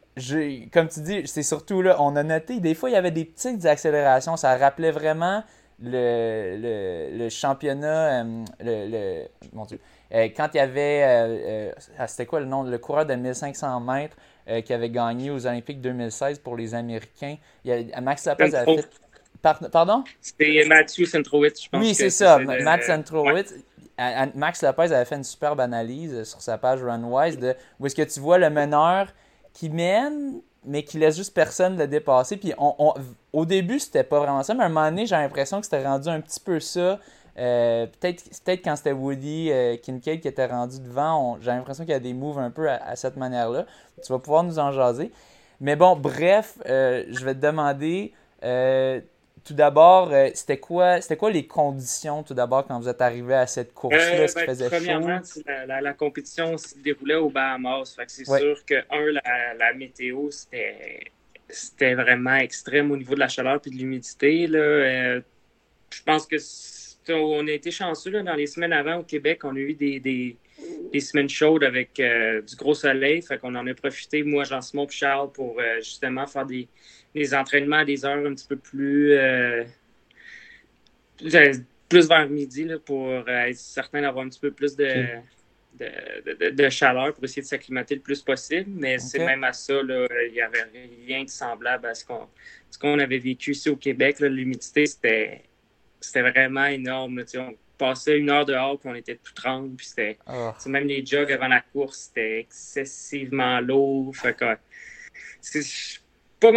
comme 0.73 0.89
tu 0.89 1.01
dis, 1.01 1.27
c'est 1.27 1.43
surtout 1.43 1.81
là, 1.81 1.95
on 1.99 2.15
a 2.15 2.23
noté, 2.23 2.59
des 2.59 2.75
fois, 2.75 2.89
il 2.89 2.93
y 2.93 2.97
avait 2.97 3.11
des 3.11 3.25
petites 3.25 3.65
accélérations. 3.65 4.35
Ça 4.35 4.57
rappelait 4.57 4.91
vraiment 4.91 5.43
le, 5.81 7.17
le, 7.17 7.29
championnat, 7.29 8.23
euh, 8.23 8.43
le, 8.59 8.91
le, 8.91 9.27
mon 9.53 9.65
Dieu, 9.65 9.79
euh, 10.13 10.27
quand 10.35 10.49
il 10.53 10.57
y 10.57 10.59
avait, 10.59 11.03
euh, 11.03 11.71
ah, 11.97 12.07
c'était 12.07 12.25
quoi 12.25 12.39
le 12.39 12.45
nom, 12.45 12.63
le 12.63 12.77
coureur 12.77 13.05
de 13.05 13.15
1500 13.15 13.79
mètres 13.79 14.17
qui 14.65 14.73
avait 14.73 14.89
gagné 14.89 15.29
aux 15.29 15.47
Olympiques 15.47 15.79
2016 15.79 16.39
pour 16.39 16.57
les 16.57 16.75
Américains. 16.75 17.37
Il 17.63 17.71
y 17.71 17.93
a, 17.93 18.01
Max 18.01 18.25
Lopez 18.25 18.53
avait 18.53 18.75
fait 18.77 18.89
pardon? 19.41 20.03
C'était 20.19 20.63
Matthew 20.67 21.05
Centrowitz, 21.05 21.63
je 21.63 21.69
pense. 21.69 21.81
Oui, 21.81 21.93
c'est 21.93 22.09
ça, 22.09 22.39
Max 22.39 22.87
Centrowitz. 22.87 23.53
Max 24.35 24.63
Lopez 24.63 24.93
avait 24.93 25.05
fait 25.05 25.15
une 25.15 25.23
superbe 25.23 25.59
analyse 25.59 26.23
sur 26.23 26.41
sa 26.41 26.57
page 26.57 26.81
Runwise 26.83 27.37
de 27.37 27.55
où 27.79 27.85
est-ce 27.85 27.95
que 27.95 28.01
tu 28.01 28.19
vois 28.19 28.37
le 28.37 28.49
meneur 28.49 29.07
qui 29.53 29.69
mène, 29.69 30.41
mais 30.65 30.83
qui 30.83 30.97
laisse 30.97 31.17
juste 31.17 31.33
personne 31.33 31.77
le 31.77 31.87
dépasser. 31.87 32.37
Puis 32.37 32.53
on, 32.57 32.93
au 33.33 33.45
début, 33.45 33.79
c'était 33.79 34.03
pas 34.03 34.19
vraiment 34.19 34.43
ça, 34.43 34.53
mais 34.53 34.63
à 34.63 34.67
un 34.67 34.69
moment 34.69 34.89
donné, 34.89 35.05
j'ai 35.05 35.15
l'impression 35.15 35.59
que 35.59 35.65
c'était 35.65 35.85
rendu 35.85 36.09
un 36.09 36.21
petit 36.21 36.39
peu 36.39 36.59
ça. 36.59 36.99
Euh, 37.37 37.87
peut-être 37.87 38.23
peut 38.43 38.51
quand 38.53 38.75
c'était 38.75 38.91
Woody 38.91 39.51
euh, 39.51 39.77
Kincaid 39.77 40.19
qui 40.19 40.27
était 40.27 40.47
rendu 40.47 40.79
devant, 40.81 41.37
j'ai 41.39 41.51
l'impression 41.51 41.85
qu'il 41.85 41.93
y 41.93 41.95
a 41.95 41.99
des 41.99 42.13
moves 42.13 42.39
un 42.39 42.51
peu 42.51 42.69
à, 42.69 42.95
cette 42.95 43.15
manière-là. 43.17 43.65
Tu 44.03 44.11
vas 44.11 44.19
pouvoir 44.19 44.43
nous 44.43 44.59
en 44.59 44.71
jaser. 44.71 45.11
Mais 45.59 45.75
bon, 45.75 45.95
bref, 45.95 46.57
euh, 46.67 47.05
je 47.09 47.23
vais 47.23 47.35
te 47.35 47.39
demander 47.39 48.13
tout 49.43 49.53
d'abord, 49.53 50.11
euh, 50.11 50.29
c'était 50.33 50.59
quoi, 50.59 51.01
c'était 51.01 51.17
quoi 51.17 51.31
les 51.31 51.47
conditions 51.47 52.23
tout 52.23 52.33
d'abord 52.33 52.67
quand 52.67 52.79
vous 52.79 52.87
êtes 52.87 53.01
arrivé 53.01 53.33
à 53.33 53.47
cette 53.47 53.73
course-là? 53.73 53.99
Euh, 54.01 54.27
ben, 54.35 54.45
faisait 54.45 54.69
premièrement, 54.69 55.19
La, 55.67 55.81
la, 55.81 55.93
compétition 55.93 56.57
se 56.57 56.77
déroulait 56.77 57.15
au 57.15 57.29
Bahamas. 57.29 57.97
c'est 58.07 58.25
sûr 58.25 58.65
que, 58.65 58.75
un, 58.91 59.11
la, 59.11 59.53
la 59.55 59.73
météo, 59.73 60.29
c'était, 60.29 61.11
c'était 61.49 61.95
vraiment 61.95 62.35
extrême 62.35 62.91
au 62.91 62.97
niveau 62.97 63.15
de 63.15 63.19
la 63.19 63.27
chaleur 63.27 63.59
et 63.65 63.69
de 63.69 63.75
l'humidité. 63.75 64.45
Là. 64.47 64.59
Euh, 64.59 65.21
je 65.89 66.03
pense 66.03 66.27
que 66.27 66.37
on 67.09 67.47
a 67.47 67.51
été 67.51 67.71
chanceux 67.71 68.11
là, 68.11 68.23
dans 68.23 68.35
les 68.35 68.47
semaines 68.47 68.73
avant 68.73 68.97
au 68.97 69.03
Québec. 69.03 69.43
On 69.43 69.55
a 69.55 69.59
eu 69.59 69.73
des, 69.73 69.99
des, 69.99 70.37
des 70.91 70.99
semaines 70.99 71.29
chaudes 71.29 71.63
avec 71.63 71.95
du 71.95 72.55
gros 72.55 72.73
soleil. 72.73 73.21
Fait 73.21 73.37
qu'on 73.37 73.55
en 73.55 73.65
a 73.67 73.73
profité, 73.73 74.23
moi, 74.23 74.43
Jean-Simon 74.43 74.85
et 74.85 74.91
Charles, 74.91 75.31
pour 75.31 75.61
justement 75.77 76.27
faire 76.27 76.45
des, 76.45 76.67
des, 77.15 77.33
entraînements 77.33 77.77
à 77.77 77.85
des 77.85 78.05
heures 78.05 78.25
un 78.25 78.33
petit 78.33 78.47
peu 78.47 78.57
plus 78.57 79.17
plus 81.89 82.07
vers 82.07 82.29
midi 82.29 82.63
là, 82.63 82.79
pour 82.79 83.11
être 83.27 83.57
certain 83.57 84.01
d'avoir 84.01 84.25
un 84.25 84.29
petit 84.29 84.39
peu 84.39 84.51
plus 84.51 84.77
de, 84.77 85.07
de, 85.79 86.69
chaleur 86.69 87.13
pour 87.13 87.23
essayer 87.23 87.41
de 87.41 87.47
s'acclimater 87.47 87.95
le 87.95 88.01
plus 88.01 88.21
possible. 88.21 88.69
Mais 88.69 88.99
c'est 88.99 89.19
même 89.19 89.43
à 89.43 89.53
ça, 89.53 89.73
il 89.81 90.31
n'y 90.31 90.41
avait 90.41 90.63
rien 91.05 91.23
de 91.23 91.29
semblable 91.29 91.85
à 91.87 91.93
ce 91.93 92.05
qu'on 92.05 92.99
avait 92.99 93.19
vécu 93.19 93.51
ici 93.51 93.69
au 93.69 93.75
Québec. 93.75 94.19
L'humidité, 94.19 94.85
c'était 94.85 95.41
vraiment 96.15 96.65
énorme. 96.65 97.23
Passait 97.81 98.19
une 98.19 98.29
heure 98.29 98.45
dehors 98.45 98.79
puis 98.79 98.89
on 98.89 98.95
était 98.95 99.15
tout 99.15 99.33
tremble. 99.33 99.75
Puis 99.75 99.87
c'était 99.87 100.17
ah. 100.27 100.55
même 100.67 100.87
les 100.87 101.03
jogs 101.03 101.31
avant 101.31 101.47
la 101.47 101.61
course, 101.61 102.09
c'était 102.09 102.39
excessivement 102.39 103.59
lourd. 103.59 104.15
Fait 104.15 104.37
que, 104.37 104.45
pas 106.39 106.51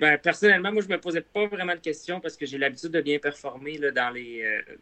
ben, 0.00 0.18
personnellement, 0.18 0.72
moi, 0.72 0.82
je 0.82 0.88
me 0.88 0.98
posais 0.98 1.20
pas 1.20 1.46
vraiment 1.46 1.74
de 1.74 1.80
questions 1.80 2.20
parce 2.20 2.36
que 2.36 2.46
j'ai 2.46 2.58
l'habitude 2.58 2.90
de 2.90 3.00
bien 3.00 3.18
performer 3.18 3.78
là, 3.78 3.92
dans 3.92 4.10
les, 4.10 4.42
euh, 4.42 4.76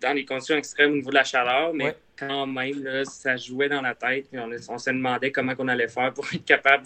dans 0.00 0.12
les 0.12 0.24
conditions 0.24 0.56
extrêmes 0.56 0.92
au 0.92 0.96
niveau 0.96 1.10
de 1.10 1.14
la 1.14 1.24
chaleur, 1.24 1.72
mais 1.72 1.96
quand 2.16 2.46
même, 2.46 3.04
ça 3.04 3.36
jouait 3.36 3.68
dans 3.68 3.82
la 3.82 3.94
tête. 3.94 4.26
on, 4.32 4.50
on, 4.68 4.78
se 4.78 4.90
demandait 4.90 5.30
comment 5.30 5.54
on 5.58 5.68
allait 5.68 5.88
faire 5.88 6.12
pour 6.12 6.26
être 6.32 6.44
capable 6.44 6.84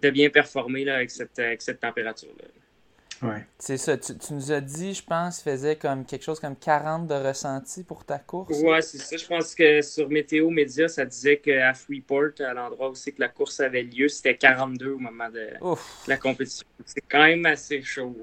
de, 0.00 0.10
bien 0.10 0.30
performer 0.30 0.84
là, 0.84 0.96
avec 0.96 1.10
cette, 1.10 1.40
cette 1.58 1.80
température-là. 1.80 2.61
Ouais. 3.22 3.46
C'est 3.58 3.76
ça. 3.76 3.96
Tu, 3.96 4.12
nous 4.32 4.50
as 4.50 4.60
dit, 4.60 4.94
je 4.94 5.02
pense, 5.04 5.42
faisait 5.42 5.76
comme 5.76 6.04
quelque 6.04 6.24
chose 6.24 6.40
comme 6.40 6.56
40 6.56 7.06
de 7.06 7.14
ressenti 7.14 7.84
pour 7.84 8.04
ta 8.04 8.18
course. 8.18 8.60
Ouais, 8.62 8.82
c'est 8.82 8.98
ça. 8.98 9.16
Je 9.16 9.26
pense 9.26 9.54
que 9.54 9.80
sur 9.80 10.08
Météo 10.08 10.50
Média, 10.50 10.88
ça 10.88 11.04
disait 11.04 11.36
qu'à 11.36 11.72
Freeport, 11.72 12.40
à 12.40 12.52
l'endroit 12.52 12.90
où 12.90 12.94
c'est 12.94 13.12
que 13.12 13.20
la 13.20 13.28
course 13.28 13.60
avait 13.60 13.84
lieu, 13.84 14.08
c'était 14.08 14.36
42 14.36 14.90
au 14.90 14.98
moment 14.98 15.30
de 15.30 15.50
la 16.08 16.16
compétition. 16.16 16.66
C'est 16.84 17.04
quand 17.08 17.22
même 17.22 17.46
assez 17.46 17.80
chaud. 17.82 18.16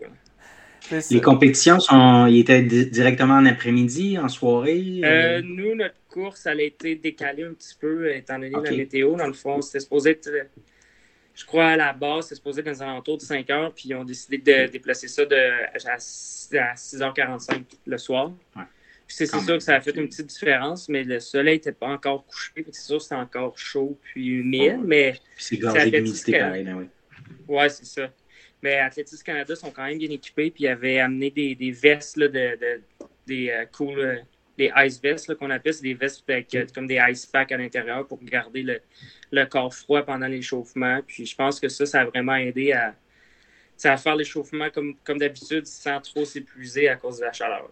Les 1.12 1.22
compétitions 1.22 1.80
sont, 1.80 2.26
ils 2.26 2.40
étaient 2.40 2.64
directement 2.64 3.36
en 3.36 3.46
après-midi, 3.46 4.18
en 4.18 4.28
soirée? 4.28 5.02
Euh, 5.04 5.38
euh? 5.38 5.42
nous, 5.44 5.76
notre 5.76 6.00
course, 6.10 6.46
elle 6.46 6.60
a 6.60 6.64
été 6.64 6.96
décalée 6.96 7.44
un 7.44 7.54
petit 7.54 7.76
peu, 7.80 8.14
étant 8.14 8.40
donné 8.40 8.50
la 8.50 8.72
météo. 8.72 9.16
Dans 9.16 9.28
le 9.28 9.34
fond, 9.34 9.62
c'était 9.62 9.82
supposé 9.82 10.12
être, 10.12 10.30
je 11.40 11.46
crois, 11.46 11.68
à 11.68 11.78
la 11.78 11.94
base, 11.94 12.26
c'était 12.26 12.36
supposé 12.36 12.60
être 12.60 12.66
dans 12.66 12.72
les 12.74 12.82
alentours 12.82 13.18
de 13.18 13.22
5 13.22 13.50
heures, 13.50 13.74
puis 13.74 13.88
ils 13.88 13.96
ont 13.96 14.04
décidé 14.04 14.40
de 14.40 14.70
déplacer 14.70 15.08
ça 15.08 15.26
de, 15.26 15.38
à, 15.88 15.98
6h45 15.98 17.64
le 17.86 17.98
soir. 17.98 18.34
c'est 19.08 19.26
sûr 19.26 19.46
que 19.46 19.60
ça 19.60 19.76
a 19.76 19.80
fait 19.80 19.96
une 19.96 20.10
petite 20.10 20.26
différence, 20.26 20.90
mais 20.90 21.06
le 21.06 21.22
soleil 21.22 21.56
n'était 21.56 21.72
pas 21.72 21.88
encore 21.88 22.26
couché. 22.26 22.66
C'est 22.74 22.82
sûr 22.82 22.98
que 22.98 23.04
c'était 23.04 23.16
encore 23.16 23.58
chaud 23.58 23.98
puis 24.02 24.28
humide, 24.28 24.82
mais... 24.84 25.18
c'est 25.38 25.56
gorgé 25.56 25.90
d'humidité 25.90 26.40
pareil, 26.40 26.68
oui. 26.74 26.90
Ouais, 27.48 27.70
c'est 27.70 27.86
ça. 27.86 28.10
Mais 28.62 28.76
Athletic 28.76 29.24
Canada 29.24 29.56
sont 29.56 29.72
quand 29.72 29.86
même 29.86 29.98
bien 29.98 30.12
équipés, 30.12 30.52
puis 30.52 30.66
ils 30.66 30.68
avaient 30.68 31.00
amené 31.00 31.32
des, 31.32 31.56
des 31.56 31.72
vestes 31.72 32.18
là, 32.18 32.28
de, 32.28 32.60
de, 32.60 32.82
des 33.26 33.50
euh, 33.50 33.66
cool, 33.68 33.98
euh, 33.98 34.18
des 34.60 34.72
ice 34.76 35.02
vests 35.02 35.34
qu'on 35.36 35.50
appelle, 35.50 35.74
c'est 35.74 35.84
des 35.84 35.94
vestes 35.94 36.24
avec, 36.30 36.54
euh, 36.54 36.66
comme 36.74 36.86
des 36.86 37.00
ice 37.10 37.26
packs 37.26 37.52
à 37.52 37.58
l'intérieur 37.58 38.06
pour 38.06 38.20
garder 38.24 38.62
le, 38.62 38.82
le, 39.32 39.46
corps 39.46 39.74
froid 39.74 40.04
pendant 40.04 40.28
l'échauffement. 40.28 41.00
Puis 41.08 41.26
je 41.26 41.36
pense 41.36 41.60
que 41.60 41.70
ça, 41.70 41.86
ça 41.86 42.02
a 42.02 42.06
vraiment 42.06 42.36
aidé 42.36 42.74
à, 42.74 42.94
à 43.86 43.98
faire 43.98 44.16
l'échauffement 44.16 44.70
comme, 44.70 44.96
comme 45.04 45.18
d'habitude 45.18 45.66
sans 45.66 46.02
trop 46.02 46.26
s'épuiser 46.26 46.90
à 46.90 46.96
cause 46.98 47.20
de 47.20 47.26
la 47.26 47.32
chaleur. 47.32 47.70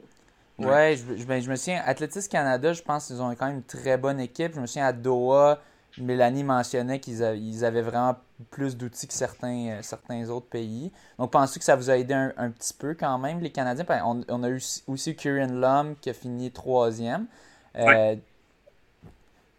Ouais, 0.58 0.96
je, 0.96 1.22
je, 1.22 1.26
ben, 1.26 1.42
je 1.42 1.50
me 1.50 1.56
souviens, 1.56 1.84
Athletic 1.86 2.30
Canada, 2.30 2.74
je 2.74 2.82
pense 2.82 3.08
qu'ils 3.08 3.22
ont 3.22 3.36
quand 3.36 3.46
même 3.46 3.58
une 3.58 3.64
très 3.64 3.98
bonne 3.98 4.20
équipe. 4.20 4.54
Je 4.56 4.60
me 4.60 4.66
souviens 4.66 4.88
à 4.88 4.94
Doha, 4.94 5.62
Mélanie 6.00 6.44
mentionnait 6.44 7.00
qu'ils 7.00 7.24
avaient, 7.24 7.82
vraiment 7.82 8.18
plus 8.52 8.78
d'outils 8.78 9.08
que 9.08 9.14
certains, 9.14 9.70
euh, 9.70 9.82
certains 9.82 10.30
autres 10.30 10.48
pays. 10.48 10.92
Donc, 11.18 11.32
pensez 11.32 11.60
que 11.60 11.66
ça 11.66 11.76
vous 11.76 11.90
a 11.90 11.98
aidé 11.98 12.14
un, 12.14 12.52
petit 12.52 12.74
peu 12.74 12.94
quand 12.94 13.18
même, 13.18 13.40
les 13.40 13.50
Canadiens? 13.50 13.86
On, 14.06 14.44
a 14.44 14.50
eu 14.50 14.62
aussi 14.88 15.16
Kieran 15.16 15.54
Lum 15.54 15.96
qui 16.00 16.10
a 16.10 16.14
fini 16.14 16.52
troisième. 16.52 17.26
Euh, 17.76 18.16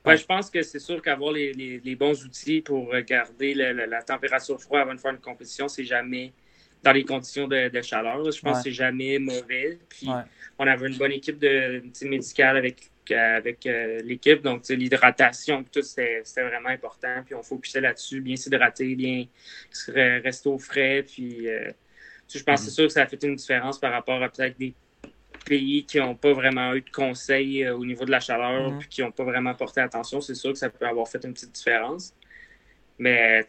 je 0.07 0.25
pense 0.25 0.49
que 0.49 0.63
c'est 0.63 0.79
sûr 0.79 1.03
qu'avoir 1.03 1.33
les, 1.33 1.97
bons 1.99 2.25
outils 2.25 2.61
pour 2.61 2.95
garder 3.01 3.55
la, 3.55 4.03
température 4.03 4.61
froide 4.61 4.83
avant 4.83 4.95
de 4.95 5.01
faire 5.01 5.13
une 5.13 5.19
compétition, 5.19 5.69
c'est 5.69 5.85
jamais 5.85 6.33
dans 6.83 6.93
les 6.93 7.05
conditions 7.05 7.49
de, 7.49 7.83
chaleur. 7.83 8.31
Je 8.31 8.41
pense 8.41 8.59
que 8.59 8.65
c'est 8.65 8.73
jamais 8.73 9.19
mauvais. 9.19 9.79
Puis 9.89 10.09
on 10.59 10.67
avait 10.67 10.89
une 10.89 10.97
bonne 10.97 11.13
équipe 11.13 11.39
de, 11.39 11.83
médicale 12.03 12.57
avec 12.57 12.91
avec 13.11 13.67
euh, 13.67 14.01
l'équipe. 14.05 14.43
Donc, 14.43 14.69
l'hydratation, 14.69 15.65
tout, 15.65 15.83
c'était 15.83 16.23
vraiment 16.37 16.69
important. 16.69 17.23
Puis, 17.25 17.35
on 17.35 17.43
focusait 17.43 17.81
là-dessus, 17.81 18.21
bien 18.21 18.37
s'hydrater, 18.37 18.95
bien 18.95 19.27
rester 19.87 20.49
au 20.49 20.59
frais. 20.59 21.03
Puis, 21.03 21.49
euh, 21.49 21.71
je 22.33 22.43
pense 22.43 22.61
que 22.61 22.67
c'est 22.67 22.71
mm-hmm. 22.71 22.75
sûr 22.75 22.87
que 22.87 22.93
ça 22.93 23.03
a 23.03 23.07
fait 23.07 23.23
une 23.23 23.37
différence 23.37 23.79
par 23.79 23.93
rapport 23.93 24.23
à 24.23 24.29
peut-être 24.29 24.59
des 24.59 24.75
pays 25.47 25.85
qui 25.85 25.99
n'ont 25.99 26.15
pas 26.15 26.33
vraiment 26.33 26.75
eu 26.75 26.83
de 26.83 26.91
conseils 26.91 27.65
euh, 27.65 27.77
au 27.77 27.85
niveau 27.85 28.05
de 28.05 28.11
la 28.11 28.21
chaleur, 28.21 28.71
mm-hmm. 28.71 28.79
puis 28.79 28.89
qui 28.89 29.03
n'ont 29.03 29.13
pas 29.13 29.25
vraiment 29.25 29.55
porté 29.55 29.81
attention. 29.81 30.21
C'est 30.21 30.35
sûr 30.35 30.53
que 30.53 30.59
ça 30.59 30.69
peut 30.69 30.87
avoir 30.87 31.09
fait 31.09 31.25
une 31.25 31.33
petite 31.33 31.53
différence. 31.53 32.15
Mais 32.99 33.47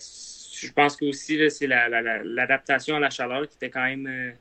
je 0.54 0.72
pense 0.72 0.96
que 0.96 1.06
aussi, 1.06 1.50
c'est 1.50 1.68
l'adaptation 1.68 2.98
à 2.98 3.00
la 3.00 3.10
chaleur 3.10 3.48
qui 3.48 3.56
était 3.56 3.72
quand 3.72 3.84
même, 3.84 4.36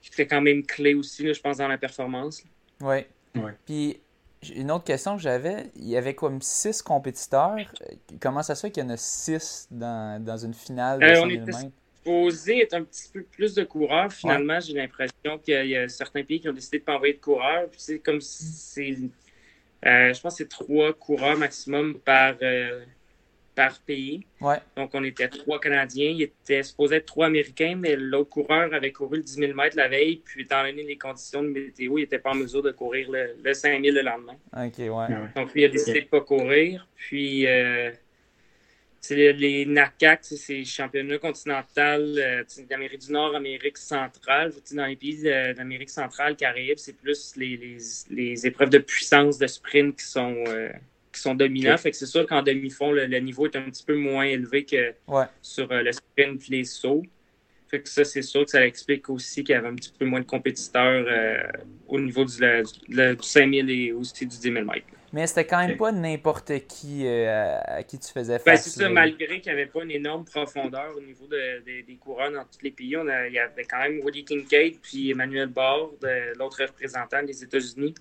qui 0.00 0.10
était 0.12 0.26
quand 0.26 0.40
même 0.40 0.64
clé 0.64 0.94
aussi, 0.94 1.32
je 1.32 1.40
pense, 1.40 1.58
dans 1.58 1.68
la 1.68 1.78
performance. 1.78 2.42
Oui. 2.80 3.04
Puis, 3.64 4.00
une 4.54 4.70
autre 4.70 4.84
question 4.84 5.16
que 5.16 5.22
j'avais, 5.22 5.70
il 5.76 5.88
y 5.88 5.96
avait 5.96 6.14
comme 6.14 6.42
six 6.42 6.82
compétiteurs. 6.82 7.56
Comment 8.20 8.42
ça 8.42 8.54
se 8.54 8.62
fait 8.62 8.70
qu'il 8.70 8.82
y 8.82 8.86
en 8.86 8.90
a 8.90 8.96
six 8.96 9.68
dans, 9.70 10.22
dans 10.22 10.36
une 10.36 10.54
finale 10.54 11.00
de 11.00 11.04
euh, 11.04 11.22
on 11.22 11.30
était 11.30 11.52
supposé 11.52 12.62
être 12.62 12.74
un 12.74 12.82
petit 12.82 13.08
peu 13.12 13.22
plus 13.22 13.54
de 13.54 13.62
coureurs. 13.62 14.12
Finalement, 14.12 14.58
j'ai 14.58 14.74
l'impression 14.74 15.38
qu'il 15.42 15.66
y, 15.66 15.76
a 15.76 15.88
certains 15.88 16.24
pays 16.24 16.40
qui 16.40 16.48
ont 16.48 16.52
décidé 16.52 16.78
de 16.78 16.82
ne 16.82 16.86
pas 16.86 16.94
envoyer 16.96 17.14
de 17.14 17.20
coureurs. 17.20 17.68
c'est 17.76 18.00
comme 18.00 18.20
si 18.20 18.44
c'est. 18.44 18.96
Euh, 19.84 20.12
je 20.12 20.20
pense 20.20 20.34
que 20.34 20.44
c'est 20.44 20.48
trois 20.48 20.92
coureurs 20.92 21.36
maximum 21.36 21.98
par, 21.98 22.34
euh, 22.42 22.84
par 23.54 23.80
pays. 23.80 24.24
Donc, 24.76 24.90
on 24.94 25.04
était 25.04 25.28
trois 25.28 25.60
Canadiens. 25.60 26.10
Il 26.10 26.22
était 26.22 26.62
supposé 26.62 26.96
être 26.96 27.06
trois 27.06 27.26
Américains, 27.26 27.74
mais 27.76 27.96
l'autre 27.96 28.30
coureur 28.30 28.72
avait 28.72 28.92
couru 28.92 29.18
le 29.18 29.22
10 29.22 29.32
000 29.34 29.54
mètres 29.54 29.76
la 29.76 29.88
veille. 29.88 30.22
Puis, 30.24 30.42
étant 30.42 30.62
donné 30.62 30.82
les 30.82 30.96
conditions 30.96 31.42
de 31.42 31.48
météo, 31.48 31.98
il 31.98 32.02
n'était 32.02 32.18
pas 32.18 32.30
en 32.30 32.34
mesure 32.34 32.62
de 32.62 32.70
courir 32.70 33.10
le, 33.10 33.36
le 33.42 33.54
5 33.54 33.82
000 33.82 33.94
le 33.94 34.02
lendemain. 34.02 34.36
OK, 34.56 34.78
ouais. 34.78 35.30
Donc, 35.36 35.52
lui, 35.52 35.62
il 35.62 35.64
a 35.66 35.68
décidé 35.68 36.00
de 36.00 36.04
ne 36.04 36.10
pas 36.10 36.20
courir. 36.20 36.86
Puis, 36.96 37.46
euh, 37.46 37.90
les, 39.10 39.32
les 39.32 39.66
NACAC, 39.66 40.20
c'est 40.24 40.54
les 40.54 40.64
championnats 40.64 41.18
continentaux 41.18 41.80
euh, 41.80 42.44
d'Amérique 42.68 43.00
du 43.00 43.12
Nord, 43.12 43.34
Amérique 43.34 43.78
centrale. 43.78 44.52
Dans 44.72 44.86
les 44.86 44.96
pays 44.96 45.22
d'Amérique 45.22 45.90
centrale, 45.90 46.36
Caraïbes, 46.36 46.78
c'est 46.78 46.96
plus 46.96 47.34
les, 47.36 47.56
les, 47.56 47.78
les, 48.10 48.46
épreuves 48.46 48.70
de 48.70 48.78
puissance 48.78 49.38
de 49.38 49.46
sprint 49.46 49.98
qui 49.98 50.06
sont. 50.06 50.42
Euh, 50.46 50.70
qui 51.12 51.20
sont 51.20 51.34
dominants. 51.34 51.76
Fait 51.76 51.90
que 51.90 51.96
c'est 51.96 52.06
sûr 52.06 52.26
qu'en 52.26 52.42
demi-fond, 52.42 52.90
le, 52.92 53.06
niveau 53.18 53.46
est 53.46 53.56
un 53.56 53.62
petit 53.62 53.84
peu 53.84 53.94
moins 53.94 54.24
élevé 54.24 54.64
que 54.64 54.94
sur 55.42 55.70
euh, 55.70 55.82
le 55.82 55.92
sprint 55.92 56.42
et 56.48 56.50
les 56.50 56.64
sauts. 56.64 57.02
Fait 57.68 57.80
que 57.80 57.88
ça, 57.88 58.04
c'est 58.04 58.22
sûr 58.22 58.44
que 58.44 58.50
ça 58.50 58.66
explique 58.66 59.08
aussi 59.08 59.44
qu'il 59.44 59.54
y 59.54 59.56
avait 59.56 59.68
un 59.68 59.74
petit 59.74 59.92
peu 59.98 60.04
moins 60.04 60.20
de 60.20 60.26
compétiteurs 60.26 61.04
euh, 61.08 61.42
au 61.88 61.98
niveau 62.00 62.24
du, 62.24 62.36
du, 62.88 63.16
5000 63.20 63.70
et 63.70 63.92
aussi 63.92 64.26
du 64.26 64.36
10 64.36 64.42
000 64.42 64.64
mètres. 64.64 64.86
Mais 65.14 65.26
c'était 65.26 65.46
quand 65.46 65.66
même 65.66 65.76
pas 65.76 65.92
n'importe 65.92 66.52
qui 66.66 67.06
euh, 67.06 67.58
à 67.66 67.82
qui 67.82 67.98
tu 67.98 68.10
faisais 68.10 68.38
ben, 68.38 68.56
face. 68.56 68.64
c'est 68.64 68.80
ça, 68.80 68.88
malgré 68.88 69.40
qu'il 69.40 69.52
n'y 69.52 69.60
avait 69.60 69.70
pas 69.70 69.84
une 69.84 69.90
énorme 69.90 70.24
profondeur 70.24 70.96
au 70.96 71.02
niveau 71.02 71.26
des 71.26 71.98
coureurs 72.00 72.32
dans 72.32 72.44
tous 72.44 72.62
les 72.62 72.70
pays. 72.70 72.96
il 72.96 73.32
y 73.32 73.38
avait 73.38 73.64
quand 73.64 73.80
même 73.80 74.00
Woody 74.00 74.24
Kincaid 74.24 74.78
puis 74.80 75.10
Emmanuel 75.10 75.48
Bord, 75.48 75.92
l'autre 76.38 76.62
représentant 76.62 77.22
des 77.22 77.44
États-Unis, 77.44 77.94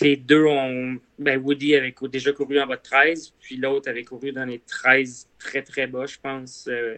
les 0.00 0.16
deux 0.16 0.44
ont. 0.46 0.98
Ben, 1.18 1.38
Woody 1.38 1.76
avait 1.76 1.94
déjà 2.10 2.32
couru 2.32 2.60
en 2.60 2.66
bas 2.66 2.76
de 2.76 2.82
13, 2.82 3.34
puis 3.40 3.56
l'autre 3.56 3.90
avait 3.90 4.04
couru 4.04 4.32
dans 4.32 4.44
les 4.44 4.60
13 4.60 5.28
très 5.38 5.62
très 5.62 5.86
bas, 5.86 6.06
je 6.06 6.16
pense, 6.20 6.68
euh, 6.68 6.96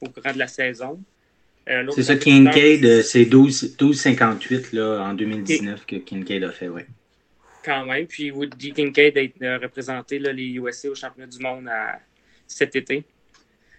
au 0.00 0.08
courant 0.08 0.32
de 0.32 0.38
la 0.38 0.48
saison. 0.48 1.00
Euh, 1.68 1.86
c'est 1.94 2.02
ça, 2.02 2.16
Kincaid, 2.16 2.84
euh, 2.84 3.02
c'est 3.02 3.24
12,58 3.24 4.78
en 4.78 5.14
2019 5.14 5.86
que 5.86 5.96
Kincaid 5.96 6.44
a 6.44 6.50
fait, 6.50 6.68
oui. 6.68 6.82
Quand 7.64 7.86
même. 7.86 8.06
Puis 8.06 8.30
Woody 8.30 8.72
Kincaid 8.72 9.16
a 9.42 9.58
représenté 9.58 10.18
là, 10.18 10.32
les 10.32 10.48
USA 10.48 10.90
au 10.90 10.94
championnat 10.94 11.28
du 11.28 11.38
monde 11.38 11.70
cet 12.46 12.76
été. 12.76 13.04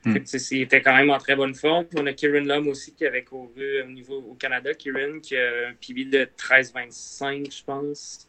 Hmm. 0.04 0.18
Il 0.52 0.62
était 0.62 0.82
quand 0.82 0.96
même 0.96 1.12
en 1.12 1.20
très 1.20 1.36
bonne 1.36 1.54
forme. 1.54 1.86
Puis 1.86 2.00
on 2.02 2.06
a 2.08 2.14
Kieran 2.14 2.46
Lum 2.46 2.68
aussi 2.68 2.94
qui 2.94 3.06
avait 3.06 3.24
couru 3.24 3.84
au 3.84 3.92
niveau 3.92 4.18
au 4.18 4.34
Canada. 4.34 4.74
Kieran 4.74 5.20
qui 5.22 5.38
a 5.38 5.70
un 5.70 5.74
PB 5.74 6.10
de 6.10 6.28
13,25, 6.38 7.56
je 7.56 7.64
pense. 7.64 8.28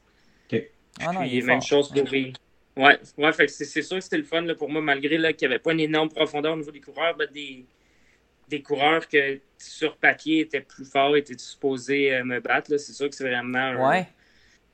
Ah 1.01 1.11
puis, 1.21 1.43
même 1.43 1.63
chose 1.63 1.91
pour 1.91 2.09
les. 2.09 2.33
Ouais, 2.77 2.99
ouais 3.19 3.49
c'est 3.49 3.83
sûr 3.83 3.97
que 3.97 4.03
c'était 4.03 4.19
le 4.19 4.25
fun 4.25 4.43
là, 4.43 4.55
pour 4.55 4.69
moi, 4.69 4.83
malgré 4.83 5.17
qu'il 5.35 5.49
n'y 5.49 5.55
avait 5.55 5.63
pas 5.63 5.73
une 5.73 5.81
énorme 5.81 6.11
profondeur 6.11 6.55
au 6.55 6.57
niveau 6.57 6.71
des 6.71 6.81
coureurs. 6.81 7.17
Ben, 7.17 7.29
des, 7.33 7.65
des 8.49 8.63
coureurs 8.63 9.09
que 9.09 9.41
sur 9.59 9.97
papier 9.97 10.41
étaient 10.41 10.61
plus 10.61 10.85
forts, 10.85 11.17
étaient 11.17 11.39
supposés 11.39 12.15
euh, 12.15 12.25
me 12.25 12.41
battre. 12.41 12.77
C'est 12.77 12.93
sûr 12.93 13.09
que 13.09 13.15
c'est 13.15 13.29
vraiment. 13.29 13.89
Ouais. 13.89 14.07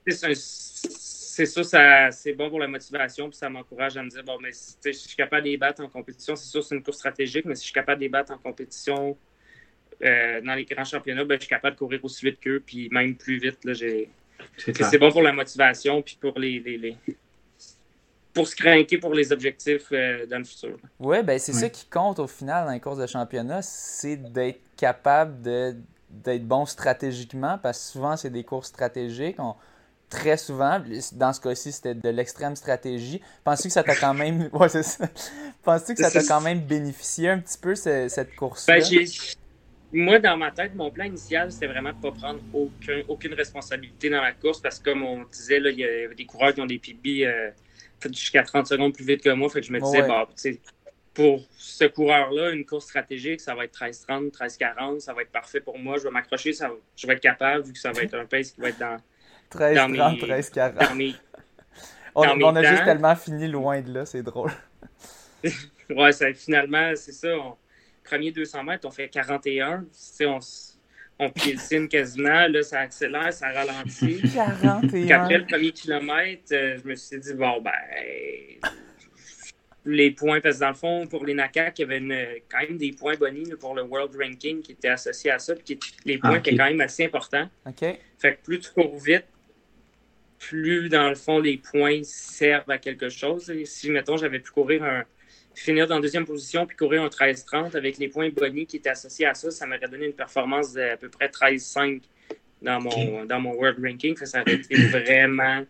C'est 0.06 0.34
c'est 1.32 1.46
ça, 1.46 1.64
ça 1.64 2.10
c'est 2.10 2.34
bon 2.34 2.50
pour 2.50 2.58
la 2.58 2.68
motivation, 2.68 3.30
puis 3.30 3.38
ça 3.38 3.48
m'encourage 3.48 3.96
à 3.96 4.02
me 4.02 4.10
dire 4.10 4.22
bon, 4.22 4.38
mais 4.38 4.52
si 4.52 4.76
je 4.84 4.92
suis 4.92 5.16
capable 5.16 5.44
de 5.44 5.48
les 5.48 5.56
battre 5.56 5.82
en 5.82 5.88
compétition, 5.88 6.36
c'est 6.36 6.48
sûr, 6.48 6.62
c'est 6.62 6.74
une 6.74 6.82
course 6.82 6.98
stratégique, 6.98 7.46
mais 7.46 7.54
si 7.54 7.62
je 7.62 7.66
suis 7.66 7.72
capable 7.72 8.00
de 8.00 8.04
les 8.04 8.10
battre 8.10 8.32
en 8.32 8.38
compétition 8.38 9.16
euh, 10.02 10.42
dans 10.42 10.54
les 10.54 10.66
grands 10.66 10.84
championnats, 10.84 11.24
ben, 11.24 11.36
je 11.36 11.46
suis 11.46 11.48
capable 11.48 11.76
de 11.76 11.78
courir 11.78 12.04
aussi 12.04 12.26
vite 12.26 12.38
qu'eux, 12.38 12.60
puis 12.60 12.90
même 12.90 13.16
plus 13.16 13.38
vite. 13.38 13.64
Là, 13.64 13.72
c'est, 14.58 14.98
bon 14.98 15.10
pour 15.10 15.22
la 15.22 15.32
motivation, 15.32 16.02
puis 16.02 16.18
pour 16.20 16.38
les, 16.38 16.60
les, 16.60 16.96
pour 18.32 18.46
se 18.46 18.56
craquer 18.56 18.98
pour 18.98 19.14
les 19.14 19.32
objectifs 19.32 19.88
euh, 19.92 20.26
dans 20.26 20.38
le 20.38 20.44
futur. 20.44 20.78
Oui, 20.98 21.22
ben 21.22 21.38
c'est 21.38 21.52
ça 21.52 21.68
qui 21.68 21.86
compte 21.86 22.18
au 22.18 22.26
final 22.26 22.66
dans 22.66 22.72
les 22.72 22.80
courses 22.80 22.98
de 22.98 23.06
championnat, 23.06 23.62
c'est 23.62 24.16
d'être 24.16 24.60
capable 24.76 25.42
de, 25.42 25.76
d'être 26.08 26.46
bon 26.46 26.66
stratégiquement, 26.66 27.58
parce 27.58 27.78
que 27.78 27.84
souvent, 27.92 28.16
c'est 28.16 28.30
des 28.30 28.44
courses 28.44 28.68
stratégiques. 28.68 29.36
très 30.08 30.36
souvent, 30.36 30.80
dans 31.12 31.32
ce 31.32 31.40
cas-ci, 31.40 31.72
c'était 31.72 31.94
de 31.94 32.08
l'extrême 32.08 32.56
stratégie. 32.56 33.20
Penses-tu 33.44 33.68
que 33.68 33.74
ça 33.74 33.82
t'a 33.82 33.96
quand 33.96 34.14
même. 34.14 34.50
Ouais, 34.52 34.68
c'est 34.68 34.82
ça. 34.82 35.06
Penses-tu 35.62 35.94
que 35.94 36.02
ça 36.02 36.10
t'a 36.10 36.22
quand 36.22 36.40
même 36.40 36.60
bénéficié 36.60 37.30
un 37.30 37.38
petit 37.38 37.58
peu, 37.58 37.74
cette 37.74 38.34
course-là? 38.36 38.78
Ben, 38.78 39.06
moi, 39.92 40.18
dans 40.18 40.36
ma 40.36 40.50
tête, 40.50 40.74
mon 40.74 40.90
plan 40.90 41.04
initial, 41.04 41.52
c'était 41.52 41.66
vraiment 41.66 41.90
de 41.90 41.96
ne 41.96 42.02
pas 42.02 42.12
prendre 42.12 42.40
aucun, 42.54 43.02
aucune 43.08 43.34
responsabilité 43.34 44.08
dans 44.08 44.22
la 44.22 44.32
course 44.32 44.60
parce 44.60 44.78
que, 44.78 44.90
comme 44.90 45.04
on 45.04 45.24
disait, 45.24 45.58
il 45.58 45.78
y 45.78 45.84
a 45.84 46.08
des 46.08 46.24
coureurs 46.24 46.54
qui 46.54 46.60
ont 46.60 46.66
des 46.66 46.78
PB 46.78 47.26
euh, 47.26 47.50
jusqu'à 48.06 48.42
30 48.42 48.66
secondes 48.66 48.94
plus 48.94 49.04
vite 49.04 49.22
que 49.22 49.30
moi. 49.30 49.50
Fait 49.50 49.60
que 49.60 49.66
je 49.66 49.72
me 49.72 49.80
disais, 49.80 50.02
bah, 50.02 50.26
pour 51.12 51.42
ce 51.50 51.84
coureur-là, 51.84 52.52
une 52.52 52.64
course 52.64 52.86
stratégique, 52.86 53.40
ça 53.40 53.54
va 53.54 53.64
être 53.64 53.78
13-30, 53.78 54.32
13-40, 54.32 55.00
ça 55.00 55.12
va 55.12 55.22
être 55.22 55.30
parfait 55.30 55.60
pour 55.60 55.78
moi. 55.78 55.98
Je 55.98 56.04
vais 56.04 56.10
m'accrocher, 56.10 56.52
je 56.52 57.06
vais 57.06 57.12
être 57.12 57.20
capable 57.20 57.64
vu 57.64 57.74
que 57.74 57.78
ça 57.78 57.92
va 57.92 58.02
être 58.02 58.14
un 58.14 58.24
pace 58.24 58.52
qui 58.52 58.60
va 58.60 58.70
être 58.70 58.78
dans. 58.78 58.96
13-30, 59.50 60.20
13-40. 60.20 61.16
On, 62.14 62.26
on 62.42 62.56
a 62.56 62.62
juste 62.62 62.84
tellement 62.84 63.16
fini 63.16 63.48
loin 63.48 63.80
de 63.80 63.90
là, 63.90 64.04
c'est 64.04 64.22
drôle. 64.22 64.50
ouais, 65.90 66.12
ça, 66.12 66.30
finalement, 66.34 66.92
c'est 66.94 67.12
ça. 67.12 67.34
On, 67.38 67.56
premier 68.04 68.32
200 68.32 68.64
mètres, 68.64 68.86
on 68.86 68.90
fait 68.90 69.08
41. 69.08 69.84
On, 70.22 70.38
on 71.18 71.30
piétine 71.30 71.88
quasiment. 71.88 72.46
Là, 72.48 72.62
ça 72.62 72.80
accélère, 72.80 73.32
ça 73.32 73.50
ralentit. 73.50 74.22
41. 74.34 74.88
Puis 74.88 75.12
après 75.12 75.38
le 75.38 75.46
premier 75.46 75.72
kilomètre, 75.72 76.52
euh, 76.52 76.78
je 76.82 76.88
me 76.88 76.94
suis 76.94 77.18
dit, 77.18 77.34
bon, 77.34 77.60
ben, 77.60 77.72
les 79.84 80.10
points, 80.12 80.40
parce 80.40 80.56
que 80.56 80.60
dans 80.60 80.68
le 80.68 80.74
fond, 80.74 81.06
pour 81.06 81.24
les 81.24 81.34
NACAC, 81.34 81.78
il 81.78 81.82
y 81.82 81.84
avait 81.84 82.44
quand 82.50 82.60
même 82.60 82.76
des 82.76 82.92
points 82.92 83.16
bonus 83.16 83.48
pour 83.58 83.74
le 83.74 83.82
World 83.82 84.14
Ranking 84.16 84.62
qui 84.62 84.72
étaient 84.72 84.88
associés 84.88 85.30
à 85.30 85.38
ça. 85.38 85.54
Puis 85.54 85.78
les 86.04 86.18
points 86.18 86.36
étaient 86.36 86.56
quand 86.56 86.66
même 86.66 86.80
assez 86.80 87.04
importants. 87.04 87.48
OK. 87.66 87.84
Fait 88.18 88.36
que 88.36 88.42
plus 88.44 88.60
tu 88.60 88.70
cours 88.70 88.98
vite, 88.98 89.24
plus, 90.38 90.88
dans 90.88 91.08
le 91.08 91.14
fond, 91.14 91.38
les 91.38 91.56
points 91.56 92.00
servent 92.02 92.70
à 92.70 92.78
quelque 92.78 93.08
chose. 93.08 93.48
Et 93.50 93.64
si, 93.64 93.90
mettons, 93.90 94.16
j'avais 94.16 94.40
pu 94.40 94.50
courir 94.50 94.82
un 94.82 95.04
finir 95.54 95.86
dans 95.86 96.00
deuxième 96.00 96.24
position 96.24 96.66
puis 96.66 96.76
courir 96.76 97.02
un 97.02 97.08
13-30 97.08 97.76
avec 97.76 97.98
les 97.98 98.08
points 98.08 98.30
bonus 98.30 98.66
qui 98.66 98.76
étaient 98.76 98.90
associés 98.90 99.26
à 99.26 99.34
ça, 99.34 99.50
ça 99.50 99.66
m'aurait 99.66 99.88
donné 99.88 100.06
une 100.06 100.12
performance 100.12 100.72
d'à 100.72 100.96
peu 100.96 101.08
près 101.08 101.28
13-5 101.28 102.02
dans 102.62 102.80
mon, 102.80 103.24
dans 103.24 103.40
mon 103.40 103.54
World 103.54 103.84
Ranking. 103.84 104.16
Ça 104.24 104.42
aurait 104.42 104.54
été 104.54 104.74
vraiment 104.86 105.64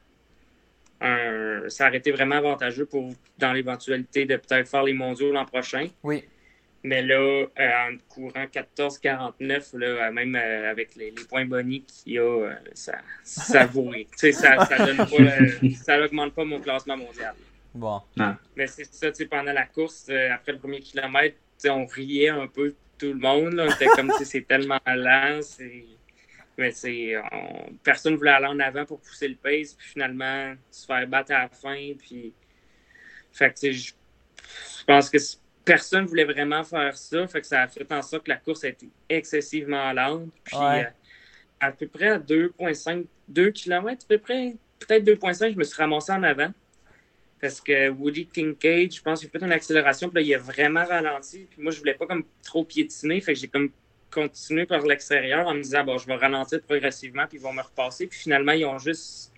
ça 1.69 1.89
aurait 1.89 1.99
été 1.99 2.13
vraiment 2.13 2.37
avantageux 2.37 2.87
pour 2.87 3.13
dans 3.39 3.53
l'éventualité 3.53 4.25
de 4.25 4.37
peut-être 4.37 4.69
faire 4.69 4.85
les 4.85 4.93
mondiaux 4.93 5.33
l'an 5.33 5.45
prochain. 5.45 5.89
Oui. 6.05 6.23
Mais 6.85 7.03
là, 7.03 7.15
euh, 7.15 7.47
en 7.59 7.97
courant 8.09 8.45
14-49, 8.45 9.79
là, 9.79 10.11
même 10.11 10.35
euh, 10.35 10.71
avec 10.71 10.97
les, 10.97 11.13
points 11.29 11.45
bonus 11.45 11.83
qu'il 11.87 12.15
y 12.15 12.19
a, 12.19 12.23
euh, 12.23 12.55
ça, 12.75 12.99
ça 13.23 13.67
vaut. 13.73 13.93
ça, 14.17 14.33
ça, 14.33 14.87
donne 14.87 14.97
pas, 14.97 15.75
ça 15.77 15.99
n'augmente 15.99 16.35
pas 16.35 16.45
mon 16.45 16.61
classement 16.61 16.97
mondial. 16.97 17.35
Bon. 17.75 18.03
Mais 18.57 18.67
c'est 18.67 18.85
ça, 18.85 19.11
tu 19.11 19.17
sais, 19.17 19.27
pendant 19.27 19.53
la 19.53 19.67
course, 19.67 20.07
euh, 20.11 20.33
après 20.33 20.53
le 20.53 20.59
premier 20.59 20.81
kilomètre, 20.81 21.37
on 21.69 21.87
riait 21.87 22.29
un 22.29 22.47
peu 22.47 22.75
tout 22.99 23.13
le 23.13 23.19
monde. 23.19 23.55
Là. 23.55 23.67
On 23.69 23.73
était 23.73 23.87
comme, 23.87 24.11
si 24.19 24.27
c'est 24.27 24.47
tellement 24.47 24.81
lent. 24.87 25.41
Mais 26.59 26.71
c'est, 26.71 27.15
personne 27.83 28.13
ne 28.13 28.19
voulait 28.19 28.33
aller 28.33 28.47
en 28.47 28.61
avant 28.61 28.85
pour 28.85 29.01
pousser 29.01 29.29
le 29.29 29.37
pace, 29.37 29.73
puis 29.73 29.89
finalement, 29.89 30.55
se 30.71 30.85
faire 30.85 31.07
battre 31.07 31.33
à 31.33 31.43
la 31.43 31.49
fin. 31.49 31.93
Puis, 31.99 32.35
fait 33.33 33.59
que, 33.59 33.73
je, 33.73 33.93
je 34.79 34.85
pense 34.87 35.09
que 35.09 35.17
personne 35.65 36.03
ne 36.03 36.09
voulait 36.09 36.25
vraiment 36.25 36.63
faire 36.63 36.97
ça. 36.97 37.27
Fait 37.27 37.41
que 37.41 37.47
ça 37.47 37.63
a 37.63 37.69
fait 37.69 37.91
en 37.91 38.03
sorte 38.03 38.25
que 38.25 38.31
la 38.31 38.37
course 38.37 38.65
a 38.65 38.69
été 38.69 38.91
excessivement 39.09 39.93
lente. 39.95 40.31
Puis, 40.45 40.57
euh, 40.57 40.85
à 41.59 41.73
peu 41.73 41.87
près 41.87 42.09
à 42.09 42.19
2,5, 42.19 43.07
2 43.29 43.51
km, 43.51 44.05
à 44.05 44.09
peu 44.09 44.19
près, 44.19 44.57
peut-être 44.79 45.05
2,5, 45.05 45.53
je 45.55 45.59
me 45.59 45.65
suis 45.65 45.77
ramassé 45.77 46.13
en 46.13 46.23
avant 46.23 46.53
parce 47.43 47.61
que 47.61 47.89
Woody 47.89 48.27
Kincaid, 48.27 48.95
je 48.95 49.03
pense 49.03 49.19
qu'il 49.19 49.29
a 49.29 49.33
fait 49.33 49.45
une 49.45 49.53
accélération, 49.53 50.09
puis 50.09 50.23
là, 50.23 50.29
il 50.29 50.35
a 50.37 50.39
vraiment 50.39 50.85
ralenti. 50.85 51.49
Puis 51.51 51.61
moi, 51.61 51.73
je 51.73 51.81
voulais 51.81 51.95
pas 51.95 52.07
comme 52.07 52.23
trop 52.45 52.65
piétiner, 52.65 53.21
fait 53.21 53.35
que 53.35 53.41
j'ai 53.41 53.49
comme 53.49 53.71
continué 54.13 54.65
par 54.65 54.83
l'extérieur 54.87 55.49
en 55.49 55.55
me 55.55 55.61
disant, 55.61 55.83
bon, 55.83 55.99
je 55.99 56.07
vais 56.07 56.15
ralentir 56.15 56.63
progressivement, 56.63 57.27
puis 57.27 57.39
ils 57.39 57.43
vont 57.43 57.53
me 57.53 57.63
repasser. 57.63 58.07
Puis 58.07 58.21
finalement, 58.21 58.53
ils 58.53 58.65
ont 58.65 58.79
juste 58.79 59.33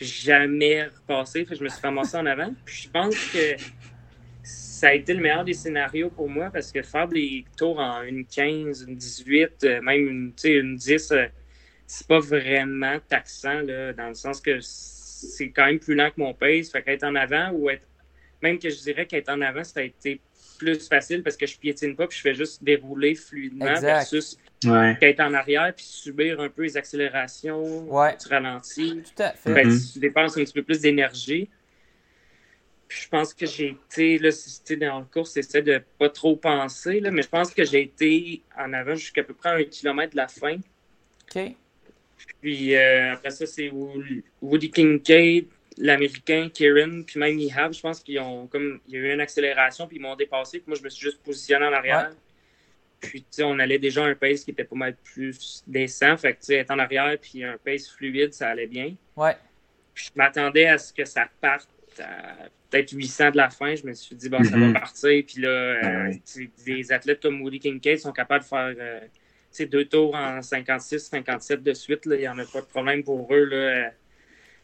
jamais 0.00 0.84
repassé, 0.84 1.44
fait 1.44 1.54
que 1.54 1.58
je 1.58 1.64
me 1.64 1.68
suis 1.68 1.80
ramassé 1.80 2.16
en 2.16 2.26
avant. 2.26 2.54
Puis 2.64 2.84
je 2.84 2.90
pense 2.90 3.16
que 3.32 3.56
ça 4.44 4.88
a 4.88 4.94
été 4.94 5.12
le 5.12 5.20
meilleur 5.20 5.44
des 5.44 5.54
scénarios 5.54 6.10
pour 6.10 6.28
moi, 6.28 6.48
parce 6.52 6.70
que 6.70 6.80
faire 6.82 7.08
des 7.08 7.44
tours 7.56 7.80
en 7.80 8.02
une 8.02 8.24
15, 8.24 8.86
une 8.86 8.94
18, 8.94 9.64
euh, 9.64 9.80
même 9.82 10.06
une, 10.06 10.32
une 10.44 10.76
10, 10.76 11.10
euh, 11.10 11.26
c'est 11.88 12.06
pas 12.06 12.20
vraiment 12.20 13.00
taxant, 13.08 13.62
là, 13.62 13.92
dans 13.94 14.08
le 14.08 14.14
sens 14.14 14.40
que 14.40 14.60
c'est 15.28 15.50
quand 15.50 15.66
même 15.66 15.78
plus 15.78 15.94
lent 15.94 16.10
que 16.10 16.20
mon 16.20 16.34
pace. 16.34 16.70
Fait 16.70 16.82
qu'être 16.82 17.04
en 17.04 17.14
avant 17.14 17.50
ou 17.52 17.70
être. 17.70 17.86
Même 18.42 18.58
que 18.58 18.70
je 18.70 18.80
dirais 18.80 19.06
qu'être 19.06 19.28
en 19.28 19.40
avant, 19.40 19.62
ça 19.62 19.80
a 19.80 19.82
été 19.84 20.20
plus 20.58 20.88
facile 20.88 21.22
parce 21.22 21.36
que 21.36 21.46
je 21.46 21.58
piétine 21.58 21.96
pas 21.96 22.06
puis 22.06 22.18
je 22.18 22.22
fais 22.22 22.34
juste 22.34 22.62
dérouler 22.62 23.14
fluidement 23.14 23.74
versus 23.80 24.36
qu'être 25.00 25.20
en 25.20 25.34
arrière 25.34 25.72
puis 25.74 25.84
subir 25.84 26.40
un 26.40 26.48
peu 26.48 26.62
les 26.62 26.76
accélérations, 26.76 27.84
ouais. 27.88 28.16
tu 28.16 28.28
ralentis. 28.28 29.02
Tout 29.04 29.22
à 29.22 29.32
fait. 29.32 29.62
Tu 29.92 29.98
dépenses 29.98 30.36
un 30.36 30.44
petit 30.44 30.52
peu 30.52 30.62
plus 30.62 30.80
d'énergie. 30.80 31.48
Je 32.88 33.08
pense 33.08 33.32
que 33.32 33.46
j'ai 33.46 33.68
été, 33.68 34.18
là, 34.18 34.30
si 34.30 34.76
dans 34.76 34.98
le 34.98 35.06
cours, 35.06 35.26
c'est 35.26 35.62
de 35.62 35.82
pas 35.98 36.10
trop 36.10 36.36
penser, 36.36 37.00
là, 37.00 37.10
mais 37.10 37.22
je 37.22 37.28
pense 37.28 37.54
que 37.54 37.64
j'ai 37.64 37.82
été 37.82 38.42
en 38.58 38.72
avant 38.74 38.94
jusqu'à 38.94 39.22
peu 39.22 39.32
près 39.32 39.48
un 39.48 39.64
kilomètre 39.64 40.12
de 40.12 40.18
la 40.18 40.28
fin. 40.28 40.56
OK. 41.34 41.56
Puis 42.40 42.74
euh, 42.74 43.12
après 43.12 43.30
ça, 43.30 43.46
c'est 43.46 43.70
Woody 44.40 44.70
Kincaid, 44.70 45.46
l'Américain, 45.78 46.48
Kieran, 46.52 47.02
puis 47.06 47.18
même 47.18 47.38
Ihab, 47.38 47.72
je 47.72 47.80
pense 47.80 48.00
qu'ils 48.00 48.20
ont 48.20 48.46
comme 48.46 48.80
il 48.88 48.94
y 48.94 48.96
a 48.96 49.00
eu 49.00 49.12
une 49.12 49.20
accélération, 49.20 49.86
puis 49.86 49.96
ils 49.96 50.00
m'ont 50.00 50.16
dépassé. 50.16 50.58
Puis 50.58 50.68
moi, 50.68 50.76
je 50.78 50.84
me 50.84 50.88
suis 50.88 51.02
juste 51.02 51.22
positionné 51.22 51.66
en 51.66 51.72
arrière. 51.72 52.10
Puis, 53.00 53.22
tu 53.22 53.26
sais, 53.30 53.42
on 53.42 53.58
allait 53.58 53.80
déjà 53.80 54.04
à 54.04 54.08
un 54.08 54.14
pace 54.14 54.44
qui 54.44 54.52
était 54.52 54.64
pas 54.64 54.76
mal 54.76 54.96
plus 55.02 55.64
décent. 55.66 56.16
Fait 56.16 56.34
que, 56.34 56.38
tu 56.38 56.46
sais, 56.46 56.54
être 56.56 56.70
en 56.70 56.78
arrière, 56.78 57.16
puis 57.20 57.42
un 57.42 57.58
pace 57.58 57.88
fluide, 57.88 58.32
ça 58.32 58.50
allait 58.50 58.68
bien. 58.68 58.94
Ouais. 59.16 59.36
Puis, 59.92 60.06
je 60.06 60.10
m'attendais 60.14 60.66
à 60.66 60.78
ce 60.78 60.92
que 60.92 61.04
ça 61.04 61.28
parte 61.40 61.68
à 61.98 62.48
peut-être 62.70 62.92
800 62.92 63.32
de 63.32 63.36
la 63.36 63.50
fin. 63.50 63.74
Je 63.74 63.84
me 63.84 63.92
suis 63.92 64.14
dit, 64.14 64.28
bon, 64.28 64.42
ça 64.44 64.50
va 64.50 64.56
mm-hmm. 64.56 64.72
partir. 64.72 65.24
Puis 65.26 65.42
là, 65.42 65.80
ah 65.82 65.86
euh, 65.86 66.46
des 66.64 66.92
athlètes 66.92 67.20
comme 67.20 67.42
Woody 67.42 67.58
Kincaid 67.58 67.98
sont 67.98 68.12
capables 68.12 68.44
de 68.44 68.48
faire. 68.48 68.74
Euh, 68.78 69.00
c'est 69.52 69.66
deux 69.66 69.84
tours 69.84 70.14
en 70.14 70.42
56, 70.42 71.08
57 71.08 71.62
de 71.62 71.72
suite. 71.74 72.02
Il 72.06 72.18
n'y 72.18 72.28
en 72.28 72.38
a 72.38 72.44
pas 72.44 72.60
de 72.60 72.66
problème 72.66 73.04
pour 73.04 73.32
eux. 73.32 73.44
Là. 73.44 73.90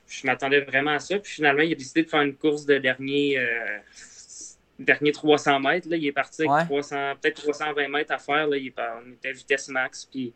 Je 0.06 0.26
m'attendais 0.26 0.60
vraiment 0.60 0.92
à 0.92 0.98
ça. 0.98 1.18
Puis 1.18 1.34
finalement, 1.34 1.62
il 1.62 1.72
a 1.72 1.74
décidé 1.74 2.02
de 2.02 2.08
faire 2.08 2.22
une 2.22 2.34
course 2.34 2.64
de 2.64 2.78
dernier, 2.78 3.38
euh, 3.38 3.78
dernier 4.78 5.12
300 5.12 5.60
mètres. 5.60 5.88
Là. 5.88 5.96
Il 5.96 6.06
est 6.06 6.12
parti 6.12 6.42
avec 6.48 6.68
peut-être 6.68 7.42
320 7.42 7.88
mètres 7.88 8.12
à 8.12 8.18
faire. 8.18 8.46
Là. 8.46 8.56
Il 8.56 8.72
on 8.76 9.12
était 9.12 9.28
à 9.28 9.32
vitesse 9.32 9.68
max. 9.68 10.06
Puis 10.06 10.32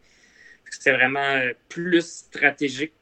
c'était 0.70 0.92
vraiment 0.92 1.20
euh, 1.20 1.52
plus 1.68 2.06
stratégique 2.06 2.92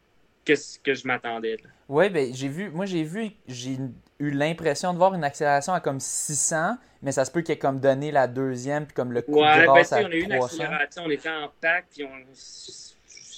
que 0.44 0.54
ce 0.54 0.78
que 0.78 0.94
je 0.94 1.06
m'attendais. 1.06 1.56
Oui, 1.90 2.08
ben 2.08 2.32
j'ai 2.32 2.46
vu, 2.46 2.70
moi 2.70 2.86
j'ai 2.86 3.02
vu, 3.02 3.30
j'ai 3.48 3.76
eu 4.20 4.30
l'impression 4.30 4.92
de 4.92 4.98
voir 4.98 5.12
une 5.12 5.24
accélération 5.24 5.72
à 5.72 5.80
comme 5.80 5.98
600, 5.98 6.76
mais 7.02 7.10
ça 7.10 7.24
se 7.24 7.32
peut 7.32 7.40
qu'il 7.40 7.54
ait 7.54 7.58
comme 7.58 7.80
donné 7.80 8.12
la 8.12 8.28
deuxième, 8.28 8.86
puis 8.86 8.94
comme 8.94 9.12
le 9.12 9.22
coup 9.22 9.40
ouais, 9.40 9.62
de 9.62 9.64
grâce 9.64 9.90
ben, 9.90 10.06
on 10.06 10.08
a 10.08 10.14
eu 10.14 10.22
une 10.22 10.32
accélération, 10.32 11.02
on 11.04 11.10
était 11.10 11.28
en 11.28 11.50
pack, 11.60 11.86
puis 11.90 12.04
on... 12.04 12.12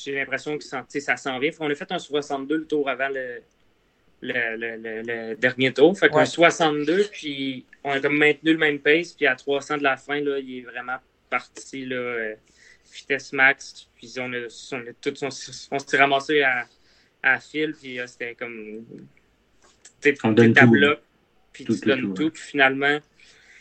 j'ai 0.05 0.17
l'impression 0.17 0.59
que 0.59 0.65
ça, 0.65 0.85
ça 0.87 1.17
s'en 1.17 1.39
vient. 1.39 1.51
On 1.61 1.71
a 1.71 1.75
fait 1.75 1.91
un 1.93 1.99
62 1.99 2.59
le 2.59 2.67
tour 2.67 2.91
avant 2.91 3.09
le, 3.09 3.43
le, 4.21 4.57
le, 4.57 5.03
le 5.03 5.35
dernier 5.37 5.73
tour. 5.73 5.99
Fait 5.99 6.11
qu'un 6.11 6.27
62, 6.27 7.05
puis 7.11 7.65
on 7.85 7.93
a 7.93 8.01
comme 8.01 8.19
maintenu 8.19 8.53
le 8.53 8.59
même 8.59 8.81
pace, 8.81 9.15
puis 9.15 9.27
à 9.27 9.35
300 9.35 9.79
de 9.79 9.83
la 9.83 9.97
fin, 9.97 10.21
là, 10.21 10.39
il 10.39 10.59
est 10.59 10.63
vraiment 10.71 10.99
parti, 11.31 11.87
là, 11.87 11.97
euh, 11.97 12.35
vitesse 12.93 13.33
max, 13.33 13.89
puis 13.95 14.13
on 14.19 14.31
a, 14.31 14.47
on 14.73 14.81
a 14.81 14.93
tout, 15.01 15.15
on, 15.25 15.29
on 15.71 15.79
s'est 15.79 15.97
ramassé 15.97 16.43
à 16.43 16.67
à 17.23 17.41
fil, 17.41 17.75
puis 17.75 18.01
euh, 18.01 18.07
c'était 18.07 18.35
comme. 18.35 18.85
Donne 20.05 20.53
tout. 20.53 20.97
puis 21.53 21.65
tu 21.65 21.81
donnes 21.87 22.15
tout, 22.15 22.31
puis 22.31 22.43
finalement, 22.43 22.99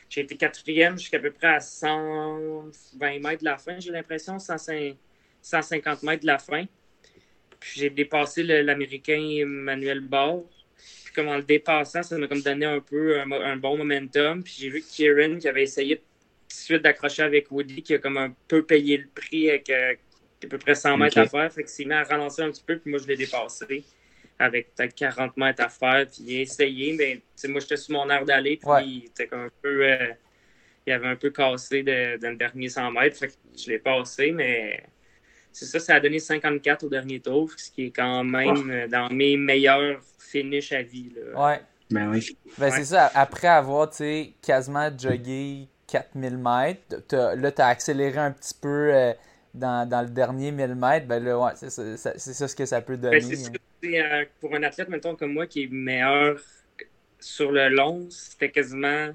j'ai 0.09 0.21
été 0.21 0.35
quatrième 0.35 0.97
jusqu'à 0.97 1.19
peu 1.19 1.31
près 1.31 1.47
à 1.47 1.59
120 1.59 3.19
mètres 3.19 3.39
de 3.39 3.45
la 3.45 3.57
fin, 3.57 3.79
j'ai 3.79 3.91
l'impression, 3.91 4.39
150 4.39 6.03
mètres 6.03 6.21
de 6.21 6.27
la 6.27 6.37
fin. 6.37 6.65
Puis 7.61 7.73
j'ai 7.75 7.89
dépassé 7.89 8.43
l'Américain 8.43 9.45
Manuel 9.45 10.01
Barr. 10.01 10.41
Puis 11.05 11.13
comme 11.13 11.29
en 11.29 11.37
le 11.37 11.43
dépassant, 11.43 12.03
ça 12.03 12.17
m'a 12.17 12.27
comme 12.27 12.41
donné 12.41 12.65
un 12.65 12.79
peu 12.79 13.21
un, 13.21 13.55
bon 13.55 13.77
momentum. 13.77 14.43
Puis 14.43 14.55
j'ai 14.59 14.69
vu 14.69 14.81
Kieran 14.81 15.37
qui 15.37 15.47
avait 15.47 15.63
essayé 15.63 15.97
tout 15.97 16.03
de 16.49 16.53
suite 16.53 16.81
d'accrocher 16.81 17.23
avec 17.23 17.51
Woody, 17.51 17.83
qui 17.83 17.93
a 17.93 17.99
comme 17.99 18.17
un 18.17 18.33
peu 18.47 18.63
payé 18.63 18.97
le 18.97 19.07
prix 19.07 19.49
avec 19.49 19.69
euh, 19.69 19.93
à 20.47 20.49
peu 20.49 20.57
près 20.57 20.75
100 20.75 20.97
mètres 20.97 21.17
à 21.17 21.27
faire. 21.27 21.51
Fait 21.51 21.63
que 21.63 21.69
s'est 21.69 21.85
mis 21.85 21.93
à 21.93 22.03
ralentir 22.03 22.45
un 22.45 22.51
petit 22.51 22.63
peu, 22.65 22.77
puis 22.77 22.89
moi 22.89 22.99
je 22.99 23.07
l'ai 23.07 23.15
dépassé 23.17 23.83
avec 24.39 24.73
peut-être 24.73 24.95
40 24.95 25.37
mètres 25.37 25.63
à 25.63 25.69
faire, 25.69 26.05
puis 26.07 26.23
il 26.25 26.37
a 26.37 26.41
essayé, 26.41 26.93
mais 26.93 27.21
moi 27.49 27.59
j'étais 27.59 27.77
sur 27.77 27.93
mon 27.93 28.09
air 28.09 28.25
d'aller, 28.25 28.57
puis 28.57 28.85
il 28.85 29.05
était 29.05 29.27
comme 29.27 29.41
un 29.41 29.51
peu. 29.61 29.85
Euh, 29.85 30.11
il 30.87 30.93
avait 30.93 31.09
un 31.09 31.15
peu 31.15 31.29
cassé 31.29 31.83
de, 31.83 32.17
dans 32.17 32.31
le 32.31 32.37
dernier 32.37 32.67
100 32.67 32.91
mètres, 32.91 33.17
fait 33.17 33.27
que 33.27 33.33
je 33.55 33.69
l'ai 33.69 33.77
passé, 33.77 34.31
mais 34.31 34.83
c'est 35.51 35.65
ça, 35.65 35.79
ça 35.79 35.95
a 35.95 35.99
donné 35.99 36.17
54 36.17 36.83
au 36.83 36.89
dernier 36.89 37.19
tour, 37.19 37.51
ce 37.55 37.69
qui 37.69 37.85
est 37.85 37.91
quand 37.91 38.23
même 38.23 38.87
dans 38.89 39.09
mes 39.11 39.37
meilleurs 39.37 40.01
finishes 40.17 40.71
à 40.71 40.81
vie. 40.81 41.11
Là. 41.15 41.49
Ouais. 41.49 41.61
Ben 41.91 42.09
oui. 42.09 42.37
Ben 42.57 42.71
c'est 42.71 42.85
ça, 42.85 43.11
après 43.13 43.47
avoir 43.47 43.89
quasiment 44.41 44.89
jogué 44.97 45.67
4000 45.87 46.37
mètres, 46.37 46.95
là, 47.11 47.51
tu 47.51 47.61
as 47.61 47.67
accéléré 47.67 48.17
un 48.17 48.31
petit 48.31 48.55
peu 48.59 48.93
euh, 48.93 49.13
dans, 49.53 49.87
dans, 49.87 50.01
le 50.01 50.09
dernier 50.09 50.51
1000 50.51 50.75
mètres, 50.75 51.07
ben 51.07 51.23
là, 51.23 51.39
ouais, 51.39 51.51
c'est 51.55 51.69
ça, 51.69 52.17
ça, 52.17 52.47
ce 52.47 52.55
que 52.55 52.65
ça 52.65 52.81
peut 52.81 52.97
donner. 52.97 53.19
Ben, 53.19 53.35
ça, 53.35 53.51
euh, 53.83 54.25
pour 54.39 54.55
un 54.55 54.63
athlète, 54.63 54.89
mettons, 54.89 55.15
comme 55.15 55.33
moi, 55.33 55.47
qui 55.47 55.63
est 55.63 55.71
meilleur 55.71 56.39
sur 57.19 57.51
le 57.51 57.69
long, 57.69 58.07
c'était 58.09 58.51
quasiment 58.51 59.09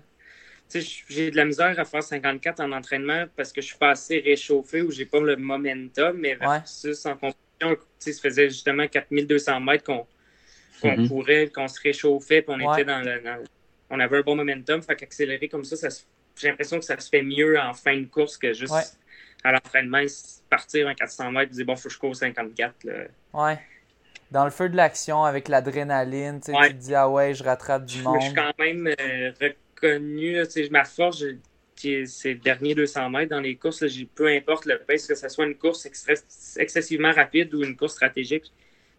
j'ai 1.09 1.31
de 1.31 1.37
la 1.37 1.45
misère 1.45 1.79
à 1.79 1.85
faire 1.85 2.03
54 2.03 2.61
en 2.61 2.73
entraînement 2.73 3.27
parce 3.37 3.53
que 3.53 3.61
je 3.61 3.69
suis 3.69 3.79
pas 3.79 3.91
assez 3.91 4.19
réchauffé 4.19 4.83
ou 4.83 4.91
j'ai 4.91 5.07
pas 5.07 5.21
le 5.21 5.37
momentum, 5.37 6.17
mais 6.19 6.35
versus 6.35 7.07
en 7.07 7.15
compétition, 7.15 7.77
ça 7.99 8.13
faisait 8.21 8.49
justement 8.49 8.87
4200 8.87 9.61
mètres 9.61 9.85
qu'on 9.85 10.07
mm-hmm. 10.83 11.09
courait, 11.09 11.49
qu'on 11.55 11.69
se 11.69 11.81
réchauffait, 11.81 12.43
puis 12.43 12.55
on 12.59 12.73
était 12.73 12.85
dans 12.85 13.01
le, 13.01 13.23
On 13.91 14.01
avait 14.01 14.19
un 14.19 14.23
bon 14.23 14.37
momentum, 14.37 14.83
fait 14.83 14.97
qu'accélérer 14.97 15.49
comme 15.49 15.65
ça, 15.65 15.77
ça 15.77 16.05
j'ai 16.39 16.49
l'impression 16.49 16.79
que 16.79 16.85
ça 16.85 16.99
se 16.99 17.09
fait 17.09 17.23
mieux 17.23 17.59
en 17.59 17.73
fin 17.73 17.97
de 17.97 18.05
course 18.05 18.37
que 18.37 18.53
juste 18.53 18.99
à 19.45 19.53
l'entraînement, 19.53 20.03
partir 20.51 20.89
en 20.89 20.95
400 20.95 21.31
mètres 21.33 21.53
et 21.53 21.57
dire 21.57 21.67
bon, 21.67 21.77
faut 21.77 21.89
que 21.89 21.95
je 21.95 21.99
cours 21.99 22.17
54. 22.17 22.75
Ouais. 23.35 23.59
Dans 24.31 24.45
le 24.45 24.51
feu 24.51 24.69
de 24.69 24.77
l'action, 24.77 25.25
avec 25.25 25.49
l'adrénaline, 25.49 26.41
tu 26.41 26.53
te 26.53 26.73
dis 26.73 26.95
ah 26.95 27.09
ouais, 27.09 27.35
je 27.35 27.45
rattrape 27.45 27.85
du 27.85 28.03
monde. 28.03 28.21
Je 28.21 28.27
suis 28.27 28.35
quand 28.35 28.53
même 28.59 28.93
euh, 29.01 29.33
connu. 29.77 30.43
ma 30.71 30.85
force, 30.85 31.23
c'est 31.77 32.33
le 32.33 32.39
dernier 32.39 32.75
200 32.75 33.11
mètres 33.11 33.31
dans 33.31 33.41
les 33.41 33.57
courses. 33.57 33.85
peu 34.15 34.27
importe 34.29 34.67
le 34.67 34.79
pace, 34.79 35.07
que 35.07 35.15
ce 35.15 35.29
soit 35.29 35.47
une 35.47 35.57
course 35.57 35.87
excessivement 36.57 37.13
rapide 37.13 37.55
ou 37.55 37.63
une 37.63 37.77
course 37.77 37.95
stratégique, 37.95 38.53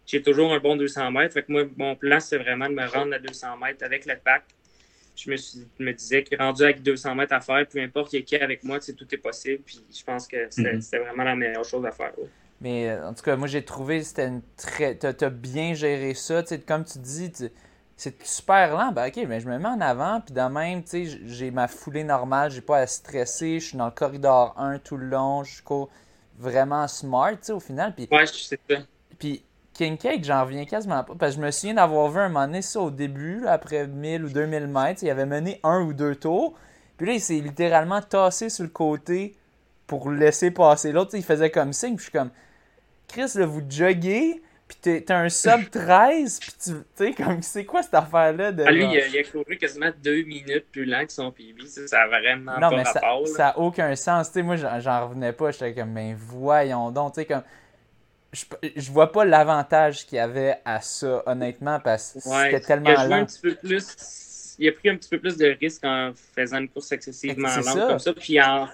j'ai 0.06 0.22
toujours 0.22 0.54
un 0.54 0.58
bon 0.58 0.76
200 0.76 1.10
mètres. 1.10 1.34
Fait 1.34 1.42
que 1.42 1.52
moi, 1.52 1.64
mon 1.76 1.94
plan, 1.94 2.18
c'est 2.20 2.38
vraiment 2.38 2.68
de 2.68 2.74
me 2.74 2.86
rendre 2.86 3.14
à 3.14 3.18
200 3.18 3.58
mètres 3.58 3.84
avec 3.84 4.06
le 4.06 4.14
pack. 4.16 4.44
Je 5.18 5.30
me, 5.30 5.84
me 5.84 5.92
disais 5.92 6.22
que 6.22 6.36
rendu 6.36 6.62
avec 6.62 6.82
200 6.82 7.14
mètres 7.16 7.34
à 7.34 7.40
faire, 7.40 7.66
peu 7.66 7.80
importe 7.80 8.10
qui 8.10 8.34
est 8.34 8.40
avec 8.40 8.62
moi, 8.62 8.78
tout 8.78 9.06
est 9.10 9.18
possible. 9.18 9.62
Puis 9.64 9.84
je 9.92 10.04
pense 10.04 10.28
que 10.28 10.48
c'était 10.48 10.98
vraiment 10.98 11.24
la 11.24 11.34
meilleure 11.34 11.64
chose 11.64 11.84
à 11.84 11.90
faire. 11.90 12.12
Mais 12.60 12.88
euh, 12.88 13.08
en 13.08 13.14
tout 13.14 13.22
cas, 13.22 13.36
moi, 13.36 13.48
j'ai 13.48 13.64
trouvé 13.64 13.98
que 13.98 14.04
c'était 14.04 14.26
une 14.28 14.42
très. 14.56 14.96
Tu 14.96 15.06
as, 15.06 15.30
bien 15.30 15.74
géré 15.74 16.14
ça. 16.14 16.42
Comme 16.66 16.84
tu 16.84 16.98
dis, 16.98 17.32
c'est 17.96 18.26
super 18.26 18.76
lent. 18.76 18.92
Ben, 18.92 19.08
ok, 19.08 19.24
mais 19.28 19.40
je 19.40 19.48
me 19.48 19.58
mets 19.58 19.68
en 19.68 19.80
avant, 19.80 20.20
puis 20.20 20.34
de 20.34 20.40
même, 20.40 20.82
tu 20.82 21.06
sais, 21.06 21.18
j'ai 21.26 21.50
ma 21.50 21.66
foulée 21.68 22.04
normale, 22.04 22.50
j'ai 22.50 22.60
pas 22.60 22.78
à 22.78 22.86
stresser, 22.86 23.60
je 23.60 23.66
suis 23.66 23.76
dans 23.76 23.86
le 23.86 23.92
corridor 23.92 24.54
1 24.56 24.78
tout 24.78 24.96
le 24.96 25.06
long, 25.06 25.42
je 25.42 25.54
suis 25.54 25.64
vraiment 26.38 26.86
smart, 26.86 27.32
tu 27.32 27.38
sais, 27.42 27.52
au 27.52 27.60
final. 27.60 27.94
Puis, 27.94 28.08
ouais, 28.10 28.26
je 28.26 28.32
sais 28.32 28.58
ça. 28.68 28.76
Puis 29.18 29.42
King 29.78 29.96
Cake, 29.96 30.24
j'en 30.24 30.44
reviens 30.44 30.64
quasiment 30.64 31.04
pas, 31.04 31.14
parce 31.16 31.36
que 31.36 31.40
je 31.40 31.46
me 31.46 31.52
souviens 31.52 31.74
d'avoir 31.74 32.10
vu 32.10 32.18
un 32.18 32.28
moment 32.28 32.46
donné 32.46 32.62
ça 32.62 32.80
au 32.80 32.90
début, 32.90 33.46
après 33.46 33.86
1000 33.86 34.24
ou 34.24 34.28
2000 34.28 34.66
mètres, 34.66 35.04
il 35.04 35.10
avait 35.10 35.24
mené 35.24 35.60
un 35.62 35.82
ou 35.82 35.92
deux 35.94 36.16
tours, 36.16 36.58
puis 36.96 37.06
là, 37.06 37.12
il 37.12 37.20
s'est 37.20 37.34
littéralement 37.34 38.02
tassé 38.02 38.48
sur 38.48 38.64
le 38.64 38.70
côté 38.70 39.36
pour 39.86 40.10
laisser 40.10 40.50
passer 40.50 40.90
l'autre, 40.90 41.12
il 41.14 41.22
faisait 41.22 41.50
comme 41.50 41.72
signe, 41.72 41.94
puis 41.94 42.06
je 42.06 42.10
suis 42.10 42.12
comme, 42.12 42.30
Chris, 43.06 43.30
là, 43.36 43.46
vous 43.46 43.62
joguez, 43.70 44.42
puis 44.66 45.04
t'as 45.04 45.16
un 45.16 45.28
sub 45.28 45.70
13, 45.70 46.40
puis 46.40 46.52
tu 46.60 46.72
sais, 46.96 47.12
comme, 47.12 47.40
c'est 47.40 47.64
quoi 47.64 47.84
cette 47.84 47.94
affaire-là? 47.94 48.50
De, 48.50 48.64
ah, 48.66 48.72
lui, 48.72 48.82
il 48.82 49.00
a, 49.00 49.06
il 49.06 49.16
a, 49.16 49.22
couru 49.22 49.56
quasiment 49.58 49.90
deux 50.02 50.24
minutes 50.24 50.66
plus 50.72 50.86
lent 50.86 51.06
que 51.06 51.12
son 51.12 51.30
PB. 51.30 51.64
Ça, 51.66 51.98
n'a 51.98 52.18
vraiment 52.18 52.54
non, 52.54 52.70
pas 52.70 52.76
mais 52.78 52.82
rapport. 52.82 53.28
Ça 53.28 53.44
n'a 53.44 53.58
aucun 53.60 53.94
sens. 53.94 54.26
Tu 54.26 54.34
sais, 54.34 54.42
moi, 54.42 54.56
j'en 54.56 55.06
revenais 55.06 55.32
pas. 55.32 55.52
J'étais 55.52 55.72
comme, 55.72 55.94
ben 55.94 56.16
voyons 56.18 56.90
donc. 56.90 57.14
Tu 57.14 57.20
sais, 57.20 57.26
comme, 57.26 57.44
je, 58.32 58.44
je 58.76 58.90
vois 58.90 59.10
pas 59.12 59.24
l'avantage 59.24 60.06
qu'il 60.06 60.16
y 60.16 60.20
avait 60.20 60.56
à 60.64 60.80
ça, 60.80 61.22
honnêtement, 61.26 61.80
parce 61.80 62.12
que 62.14 62.20
c'était 62.20 62.60
tellement 62.60 62.90
il 62.90 63.12
a 63.12 63.16
un 63.16 63.24
petit 63.24 63.40
peu 63.40 63.54
plus. 63.54 64.56
Il 64.60 64.68
a 64.68 64.72
pris 64.72 64.88
un 64.88 64.96
petit 64.96 65.08
peu 65.08 65.20
plus 65.20 65.36
de 65.36 65.56
risques 65.60 65.84
en 65.84 66.12
faisant 66.34 66.58
une 66.58 66.68
course 66.68 66.90
excessivement 66.90 67.48
lente 67.48 67.88
comme 67.88 67.98
ça. 67.98 68.12
Puis 68.12 68.40
en 68.40 68.68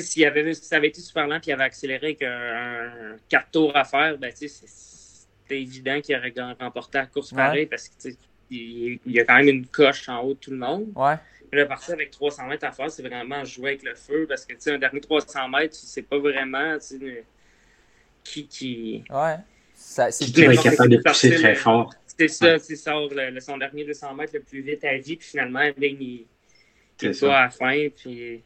s'il 0.00 0.24
avait, 0.24 0.54
si 0.54 0.64
ça 0.64 0.76
avait 0.76 0.88
été 0.88 1.00
super 1.00 1.26
lent 1.26 1.36
et 1.36 1.40
il 1.46 1.52
avait 1.52 1.64
accéléré 1.64 2.06
avec 2.06 2.22
un, 2.22 3.16
4 3.28 3.50
tours 3.50 3.76
à 3.76 3.84
faire, 3.84 4.16
ben, 4.16 4.32
c'était 4.34 5.60
évident 5.60 6.00
qu'il 6.00 6.16
aurait 6.16 6.32
remporté 6.58 6.98
la 6.98 7.06
course 7.06 7.32
pareil 7.32 7.66
parce 7.66 7.88
qu'il 7.88 8.16
il 8.50 9.00
y 9.06 9.20
a 9.20 9.24
quand 9.24 9.36
même 9.36 9.48
une 9.48 9.66
coche 9.66 10.08
en 10.08 10.20
haut 10.22 10.34
de 10.34 10.38
tout 10.38 10.50
le 10.50 10.58
monde. 10.58 10.92
Ouais. 10.94 11.14
Mais 11.50 11.58
là, 11.58 11.66
partir 11.66 11.94
avec 11.94 12.10
300 12.10 12.46
mètres 12.46 12.66
à 12.66 12.72
faire, 12.72 12.90
c'est 12.90 13.02
vraiment 13.02 13.44
jouer 13.44 13.70
avec 13.70 13.82
le 13.82 13.94
feu 13.94 14.26
parce 14.26 14.46
que 14.46 14.54
un 14.70 14.78
dernier 14.78 15.00
300 15.00 15.48
mètres, 15.48 15.74
sais 15.74 16.02
pas 16.02 16.18
vraiment 16.18 16.78
qui. 18.24 18.46
qui... 18.46 19.04
Ouais. 19.10 19.36
Ça, 19.74 20.10
c'est 20.10 20.26
qui 20.26 20.42
est 20.42 20.62
capable 20.62 20.90
de 20.90 20.98
pousser 20.98 21.34
très 21.34 21.54
fort. 21.54 21.92
C'est 22.18 22.28
ça, 22.28 22.58
c'est 22.58 22.76
ça, 22.76 22.94
le, 23.10 23.40
son 23.40 23.56
dernier 23.56 23.84
200 23.84 24.14
mètres 24.14 24.34
le 24.34 24.40
plus 24.40 24.60
vite 24.60 24.84
à 24.84 24.96
vie, 24.96 25.16
puis 25.16 25.26
finalement, 25.26 25.62
il, 25.78 26.26
il 27.00 27.18
pas 27.18 27.38
à 27.38 27.44
la 27.44 27.50
fin. 27.50 27.88
Puis 27.96 28.42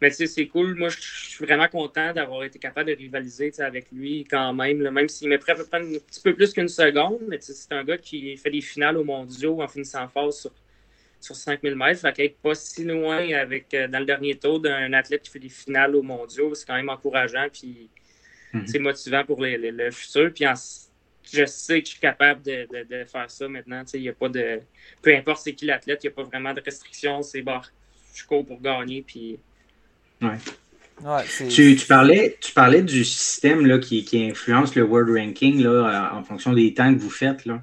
mais 0.00 0.10
c'est 0.10 0.46
cool. 0.48 0.74
Moi, 0.74 0.88
je 0.88 0.98
suis 1.00 1.44
vraiment 1.44 1.68
content 1.68 2.12
d'avoir 2.12 2.44
été 2.44 2.58
capable 2.58 2.90
de 2.90 2.96
rivaliser 2.96 3.52
avec 3.58 3.90
lui 3.92 4.24
quand 4.24 4.52
même. 4.52 4.78
même 4.90 5.08
s'il 5.08 5.28
m'est 5.28 5.38
prêt 5.38 5.52
à 5.52 5.56
peu 5.56 5.64
près 5.64 5.78
un 5.78 5.98
petit 5.98 6.20
peu 6.22 6.34
plus 6.34 6.52
qu'une 6.52 6.68
seconde, 6.68 7.20
mais 7.28 7.38
c'est 7.40 7.72
un 7.72 7.84
gars 7.84 7.98
qui 7.98 8.36
fait 8.36 8.50
des 8.50 8.60
finales 8.60 8.96
aux 8.96 9.04
mondiaux 9.04 9.62
en 9.62 9.68
finissant 9.68 10.06
phase 10.08 10.40
sur, 10.40 10.52
sur 11.20 11.36
5000 11.36 11.74
mètres. 11.76 12.00
Fait 12.00 12.12
qu'être 12.12 12.38
pas 12.38 12.54
si 12.54 12.84
loin 12.84 13.32
avec, 13.32 13.72
euh, 13.74 13.88
dans 13.88 14.00
le 14.00 14.04
dernier 14.04 14.34
tour 14.36 14.60
d'un 14.60 14.92
athlète 14.92 15.22
qui 15.22 15.30
fait 15.30 15.38
des 15.38 15.48
finales 15.48 15.94
aux 15.96 16.02
mondiaux, 16.02 16.54
c'est 16.54 16.66
quand 16.66 16.76
même 16.76 16.90
encourageant. 16.90 17.46
Puis 17.52 17.88
mhm. 18.54 18.66
c'est 18.66 18.78
motivant 18.78 19.24
pour 19.24 19.38
le 19.40 19.90
futur. 19.90 20.32
Puis 20.32 20.44
je 21.32 21.46
sais 21.46 21.80
que 21.80 21.86
je 21.86 21.90
suis 21.92 22.00
capable 22.00 22.42
de, 22.42 23.04
faire 23.06 23.30
ça 23.30 23.48
maintenant. 23.48 23.82
Il 23.92 24.02
y 24.02 24.08
a 24.08 24.12
pas 24.12 24.28
de. 24.28 24.60
Peu 25.02 25.14
importe 25.14 25.42
c'est 25.44 25.52
qui 25.52 25.66
l'athlète, 25.66 26.04
il 26.04 26.08
n'y 26.08 26.12
a 26.12 26.16
pas 26.16 26.22
vraiment 26.22 26.54
de 26.54 26.62
restrictions. 26.64 27.22
C'est 27.22 27.42
bon, 27.42 27.60
je 28.14 28.24
cours 28.24 28.44
pour 28.44 28.60
gagner. 28.60 29.02
Puis 29.06 29.38
tu, 31.50 31.76
parlais, 31.88 32.36
tu 32.40 32.52
parlais 32.52 32.82
du 32.82 33.04
système 33.04 33.66
là, 33.66 33.78
qui, 33.78 34.06
influence 34.30 34.74
le 34.74 34.84
World 34.84 35.10
Ranking 35.10 35.62
là, 35.62 36.12
en 36.14 36.22
fonction 36.22 36.52
des 36.52 36.72
temps 36.74 36.92
que 36.94 36.98
vous 36.98 37.10
faites. 37.10 37.44
Là. 37.46 37.62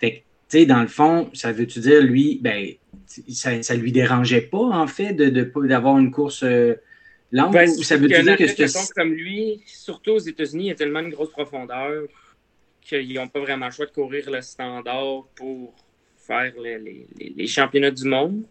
Fait 0.00 0.24
tu 0.48 0.60
sais, 0.60 0.66
dans 0.66 0.80
le 0.80 0.88
fond, 0.88 1.28
ça 1.34 1.52
veut-tu 1.52 1.80
dire, 1.80 2.00
lui, 2.02 2.38
ben, 2.40 2.68
ça, 3.28 3.52
ne 3.52 3.80
lui 3.80 3.92
dérangeait 3.92 4.40
pas, 4.40 4.58
en 4.58 4.86
fait, 4.86 5.12
d'avoir 5.12 5.96
de, 5.96 6.00
une 6.00 6.10
course 6.10 6.42
euh, 6.42 6.74
lente? 7.32 7.52
Ben, 7.52 7.68
ça 7.68 7.96
veut 7.96 8.08
dire 8.08 8.36
que 8.36 8.46
ce 8.46 8.92
comme 8.92 9.12
lui, 9.12 9.62
surtout 9.66 10.12
aux 10.12 10.18
États-Unis, 10.18 10.64
il 10.64 10.68
y 10.68 10.72
a 10.72 10.74
tellement 10.74 11.00
une 11.00 11.10
grosse 11.10 11.30
profondeur 11.30 12.04
qu'ils 12.80 13.14
n'ont 13.14 13.28
pas 13.28 13.40
vraiment 13.40 13.66
le 13.66 13.72
choix 13.72 13.86
de 13.86 13.90
courir 13.90 14.30
le 14.30 14.40
standard 14.40 15.24
pour 15.34 15.74
faire 16.16 16.52
les 16.58 17.46
championnats 17.46 17.90
du 17.90 18.04
monde. 18.04 18.44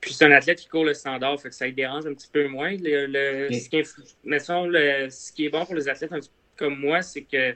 Puis 0.00 0.12
c'est 0.12 0.24
un 0.24 0.30
athlète 0.30 0.60
qui 0.60 0.68
court 0.68 0.84
le 0.84 0.94
standard, 0.94 1.40
fait 1.40 1.48
que 1.48 1.54
ça 1.54 1.66
lui 1.66 1.72
dérange 1.72 2.06
un 2.06 2.14
petit 2.14 2.28
peu 2.32 2.46
moins. 2.46 2.76
Le, 2.80 3.48
ce, 3.52 3.68
qui 3.68 3.76
est, 3.76 3.84
ce, 3.84 5.32
qui 5.32 5.46
est, 5.46 5.48
bon 5.48 5.64
pour 5.64 5.74
les 5.74 5.88
athlètes 5.88 6.12
comme 6.56 6.78
moi, 6.78 7.02
c'est 7.02 7.22
que 7.22 7.54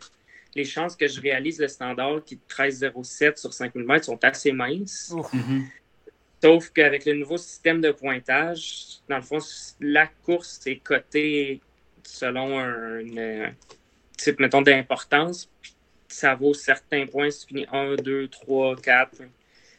les 0.55 0.65
chances 0.65 0.97
que 0.97 1.07
je 1.07 1.21
réalise 1.21 1.61
le 1.61 1.69
standard 1.69 2.23
qui 2.25 2.35
est 2.35 2.53
13,07 2.53 3.37
sur 3.37 3.53
5000 3.53 3.87
mètres 3.87 4.07
sont 4.07 4.23
assez 4.25 4.53
minces. 4.53 5.15
Sauf 6.43 6.71
qu'avec 6.71 7.05
le 7.05 7.15
nouveau 7.15 7.37
système 7.37 7.81
de 7.81 7.93
pointage, 7.93 8.99
dans 9.09 9.17
le 9.17 9.23
fond, 9.23 9.39
la 9.81 10.09
course 10.25 10.61
est 10.67 10.79
cotée 10.79 11.61
selon 12.03 12.59
un, 12.59 13.53
type, 14.17 14.41
mettons, 14.41 14.63
d'importance. 14.63 15.49
Ça 16.09 16.35
vaut 16.35 16.53
certains 16.53 17.07
points. 17.07 17.31
Si 17.31 17.47
tu 17.47 17.55
finis 17.55 17.67
1, 17.73 17.95
2, 17.95 18.27
3, 18.27 18.77
4, 18.77 19.23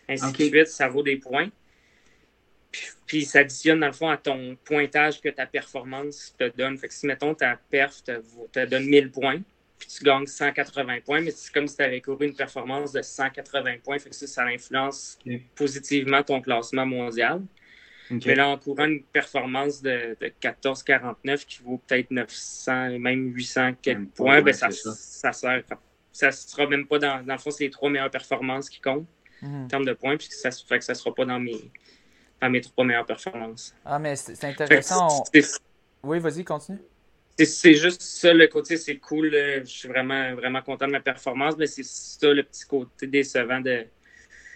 ainsi 0.08 0.32
de 0.32 0.38
suite, 0.38 0.68
ça 0.68 0.88
vaut 0.88 1.04
des 1.04 1.18
points. 1.18 1.50
Puis 3.08 3.26
ça 3.26 3.40
additionne 3.40 3.82
dans 3.82 3.88
le 3.88 3.94
fond 3.94 4.10
à 4.10 4.18
ton 4.18 4.58
pointage 4.64 5.20
que 5.20 5.30
ta 5.30 5.46
performance 5.46 6.34
te 6.38 6.50
donne. 6.56 6.78
Fait 6.78 6.88
que 6.88 6.94
si, 6.94 7.06
mettons, 7.06 7.36
ta 7.36 7.60
perf 7.70 8.04
te, 8.04 8.66
donne 8.66 8.86
1000 8.86 9.12
points, 9.12 9.42
puis 9.88 9.98
tu 9.98 10.04
gagnes 10.04 10.26
180 10.26 11.00
points, 11.06 11.22
mais 11.22 11.32
c'est 11.32 11.52
comme 11.54 11.68
si 11.68 11.76
tu 11.76 11.84
avais 11.84 12.02
couru 12.02 12.28
une 12.28 12.36
performance 12.36 12.92
de 12.94 13.02
180 13.02 13.78
points. 13.84 14.00
Fait 14.00 14.10
que 14.10 14.16
ça, 14.16 14.28
ça 14.28 14.44
influence 14.46 15.18
positivement 15.56 16.24
ton 16.24 16.42
classement 16.42 16.86
mondial. 16.86 17.42
Mais 18.26 18.36
là, 18.36 18.50
en 18.50 18.58
courant 18.58 18.86
une 18.86 19.04
performance 19.04 19.82
de, 19.82 20.16
de 20.20 20.32
14,49 20.42 21.46
qui 21.46 21.64
vaut 21.64 21.82
peut-être 21.88 22.12
900 22.12 22.90
et 22.90 23.00
même 23.00 23.34
800 23.34 23.74
quelques 23.82 24.10
points, 24.10 24.42
ben 24.42 24.54
ça, 24.54 24.70
ça. 24.72 25.32
sert 25.34 25.64
ça 26.12 26.32
sera 26.32 26.68
même 26.68 26.86
pas 26.86 27.00
dans, 27.00 27.26
dans 27.26 27.34
le 27.34 27.40
fond, 27.40 27.50
c'est 27.50 27.64
les 27.64 27.70
trois 27.72 27.90
meilleures 27.90 28.12
performances 28.12 28.70
qui 28.70 28.80
comptent 28.82 29.08
Mhm. 29.42 29.64
en 29.64 29.68
termes 29.68 29.86
de 29.86 29.94
points, 29.94 30.16
puis 30.16 30.28
ça 30.30 30.52
fait 30.52 30.80
que 30.80 30.86
ça 30.86 30.94
sera 30.96 31.14
pas 31.14 31.26
dans 31.26 31.40
mes, 31.40 31.70
dans 32.42 32.50
mes 32.50 32.62
trois 32.62 32.86
meilleures 32.86 33.06
performances. 33.06 33.76
Ah, 33.84 34.00
mais 34.00 34.16
c'est 34.16 34.42
intéressant. 34.46 35.08
on- 35.34 36.08
Oui, 36.08 36.20
vas-y, 36.20 36.44
continue. 36.46 36.80
C'est 37.38 37.74
juste 37.74 38.02
ça 38.02 38.32
le 38.34 38.48
côté, 38.48 38.78
c'est 38.78 38.98
cool. 38.98 39.32
Je 39.32 39.62
suis 39.66 39.88
vraiment, 39.88 40.36
vraiment 40.36 40.62
content 40.62 40.86
de 40.88 40.92
ma 40.92 41.00
performance, 41.00 41.56
mais 41.58 41.66
c'est 41.68 41.84
ça 41.84 42.32
le 42.32 42.44
petit 42.44 42.66
côté 42.66 43.08
décevant 43.08 43.60
de 43.60 43.86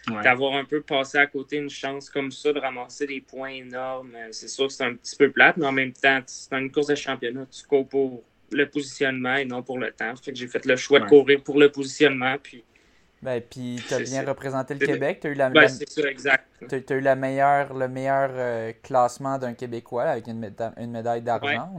Ouais. 0.09 0.23
d'avoir 0.23 0.53
un 0.55 0.63
peu 0.63 0.79
passé 0.81 1.17
à 1.17 1.27
côté 1.27 1.57
une 1.57 1.69
chance 1.69 2.09
comme 2.09 2.31
ça 2.31 2.53
de 2.53 2.59
ramasser 2.59 3.05
des 3.05 3.19
points 3.19 3.49
énormes. 3.49 4.15
Euh, 4.15 4.29
C'est 4.31 4.47
sûr 4.47 4.67
que 4.67 4.71
c'est 4.73 4.85
un 4.85 4.93
petit 4.95 5.17
peu 5.17 5.29
plate, 5.31 5.57
mais 5.57 5.65
en 5.65 5.73
même 5.73 5.91
temps, 5.91 6.21
c'est 6.25 6.49
dans 6.49 6.59
une 6.59 6.71
course 6.71 6.87
de 6.87 6.95
championnat, 6.95 7.45
tu 7.51 7.67
cours 7.67 7.85
pour 7.89 8.23
le 8.51 8.69
positionnement 8.69 9.35
et 9.35 9.43
non 9.43 9.63
pour 9.63 9.77
le 9.79 9.91
temps. 9.91 10.15
Fait 10.15 10.31
que 10.31 10.37
j'ai 10.37 10.47
fait 10.47 10.63
le 10.65 10.77
choix 10.77 10.99
Ouais. 10.99 11.05
de 11.05 11.09
courir 11.09 11.43
pour 11.43 11.59
le 11.59 11.69
positionnement, 11.73 12.37
puis 12.41 12.63
Ben, 13.21 13.41
puis 13.41 13.83
t'as 13.89 13.97
C'est 13.97 14.03
bien 14.03 14.23
ça. 14.23 14.29
représenté 14.29 14.75
le 14.75 14.85
Québec. 14.85 15.17
T'as 15.19 15.29
eu 15.29 15.33
la, 15.33 15.49
ben, 15.49 15.61
la- 15.63 15.67
c'est 15.67 15.89
ça, 15.89 16.07
exact. 16.09 16.45
t'as- 16.69 16.79
t'as 16.79 16.95
eu 16.95 17.01
la 17.01 17.15
meilleure, 17.17 17.73
le 17.73 17.89
meilleur 17.89 18.29
euh, 18.33 18.71
classement 18.83 19.37
d'un 19.37 19.55
Québécois 19.55 20.03
avec 20.03 20.27
une, 20.27 20.39
méda- 20.39 20.73
une 20.77 20.91
médaille 20.91 21.21
d'argent. 21.23 21.73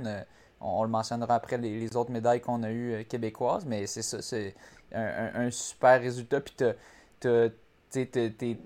On- 0.60 0.80
on 0.80 0.82
le 0.84 0.88
mentionnera 0.90 1.34
après 1.36 1.58
les, 1.58 1.78
les 1.80 1.96
autres 1.96 2.10
médailles 2.10 2.40
qu'on 2.40 2.62
a 2.62 2.70
eues 2.70 2.94
euh, 2.94 3.04
québécoises, 3.04 3.64
mais 3.66 3.86
c'est 3.86 4.02
ça, 4.02 4.22
c'est 4.22 4.54
un, 4.92 5.02
un- 5.34 5.46
un 5.46 5.50
super 5.50 6.00
résultat. 6.00 6.40
Puis 6.40 6.54
t'as, 6.56 6.72
t'as- 7.20 7.48
tu 7.90 8.06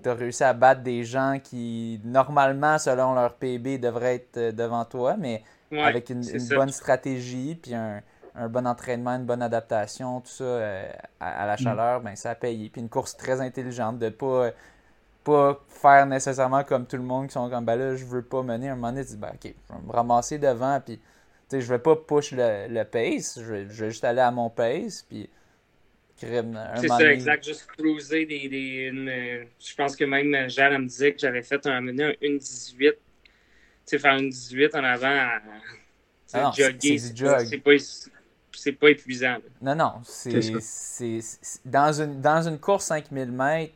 t'as 0.01 0.13
réussi 0.13 0.43
à 0.43 0.53
battre 0.53 0.81
des 0.83 1.03
gens 1.03 1.39
qui, 1.43 1.99
normalement, 2.03 2.77
selon 2.77 3.13
leur 3.13 3.35
PB, 3.35 3.77
devraient 3.77 4.15
être 4.15 4.37
euh, 4.37 4.51
devant 4.51 4.85
toi, 4.85 5.15
mais 5.17 5.43
Ouais, 5.71 5.79
avec 5.81 6.09
une, 6.09 6.49
bonne 6.49 6.71
stratégie, 6.71 7.55
puis 7.55 7.73
un, 7.75 8.01
un 8.35 8.49
bon 8.49 8.67
entraînement, 8.67 9.11
une 9.15 9.25
bonne 9.25 9.41
adaptation, 9.41 10.21
tout 10.21 10.27
ça 10.29 10.43
euh, 10.43 10.91
à, 11.19 11.43
à 11.43 11.47
la 11.47 11.57
chaleur, 11.57 12.01
ben, 12.01 12.15
ça 12.15 12.31
a 12.31 12.35
payé. 12.35 12.69
Puis 12.69 12.81
une 12.81 12.89
course 12.89 13.15
très 13.17 13.41
intelligente, 13.41 13.97
de 13.99 14.09
pas, 14.09 14.51
pas 15.23 15.59
faire 15.69 16.05
nécessairement 16.05 16.63
comme 16.63 16.85
tout 16.85 16.97
le 16.97 17.03
monde 17.03 17.27
qui 17.27 17.33
sont 17.33 17.49
comme, 17.49 17.65
ben 17.65 17.75
là, 17.77 17.95
je 17.95 18.05
veux 18.05 18.23
pas 18.23 18.43
mener. 18.43 18.69
un 18.69 18.75
moment 18.75 18.89
donné, 18.91 19.03
tu 19.05 19.11
dis, 19.11 19.17
ben 19.17 19.31
ok, 19.33 19.53
je 19.69 19.73
vais 19.75 19.81
me 19.87 19.91
ramasser 19.91 20.37
devant, 20.39 20.79
puis 20.85 20.99
sais, 21.55 21.61
je 21.61 21.69
vais 21.69 21.79
pas 21.79 21.95
push 21.95 22.31
le, 22.31 22.67
le 22.69 22.83
pace, 22.83 23.39
je 23.39 23.45
vais, 23.45 23.65
je 23.69 23.83
vais 23.85 23.89
juste 23.91 24.03
aller 24.03 24.21
à 24.21 24.31
mon 24.31 24.49
pace, 24.49 25.05
puis 25.07 25.29
C'est 26.17 26.87
ça, 26.87 27.11
exact. 27.11 27.45
Juste 27.45 27.67
cruiser 27.77 28.25
des. 28.25 28.47
des 28.47 28.89
une, 28.91 29.09
euh, 29.09 29.43
je 29.59 29.75
pense 29.75 29.95
que 29.95 30.05
même 30.05 30.33
euh, 30.33 30.47
elle 30.57 30.77
me 30.79 30.87
disait 30.87 31.13
que 31.13 31.19
j'avais 31.19 31.41
fait 31.41 31.65
un 31.67 31.81
mener 31.81 32.03
un 32.03 32.11
1,18. 32.21 32.93
Tu 32.93 32.97
sais, 33.85 33.99
faire 33.99 34.15
une 34.15 34.29
18 34.29 34.75
en 34.75 34.83
avant 34.83 35.07
à 35.07 35.41
Ah 36.33 36.43
non, 36.43 36.51
c'est- 36.53 36.71
jogger, 36.71 36.97
pas, 37.23 37.43
jog. 37.43 37.61
pas, 37.61 37.71
c'est 38.53 38.71
pas 38.71 38.89
épuisant. 38.91 39.33
là. 39.33 39.39
Non, 39.61 39.75
non, 39.75 39.93
c'est, 40.05 40.39
dans, 41.65 42.01
une, 42.01 42.21
dans 42.21 42.47
une 42.47 42.59
course 42.59 42.85
5000 42.85 43.31
mètres, 43.31 43.73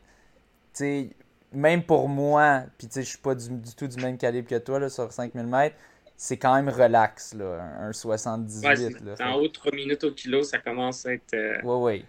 tu 0.74 0.80
sais, 0.84 1.10
même 1.52 1.84
pour 1.84 2.08
moi, 2.08 2.63
puis 2.78 2.88
tu 2.88 2.94
sais, 2.94 3.02
je 3.04 3.10
suis 3.10 3.18
pas 3.18 3.36
du, 3.36 3.50
du 3.50 3.76
tout 3.76 3.88
du 3.88 4.02
même 4.02 4.18
calibre 4.18 4.48
que 4.48 4.58
toi 4.58 4.80
là, 4.80 4.90
sur 4.90 5.12
5000 5.12 5.46
mètres, 5.46 5.76
c'est 6.18 6.38
quand 6.38 6.56
même 6.56 6.70
relax, 6.70 7.34
là, 7.34 7.62
un, 7.62 7.90
un 7.90 7.94
78. 7.94 9.02
Ouais, 9.02 9.06
là, 9.06 9.16
en 9.32 9.36
haut 9.36 9.48
de 9.48 9.54
3 9.54 9.72
minutes 9.74 10.04
au 10.04 10.12
kilo, 10.12 10.44
ça 10.44 10.58
commence 10.60 11.06
à 11.06 11.14
être. 11.14 11.34
euh, 11.34 11.62
ouais, 11.64 11.76
ouais. 11.76 12.06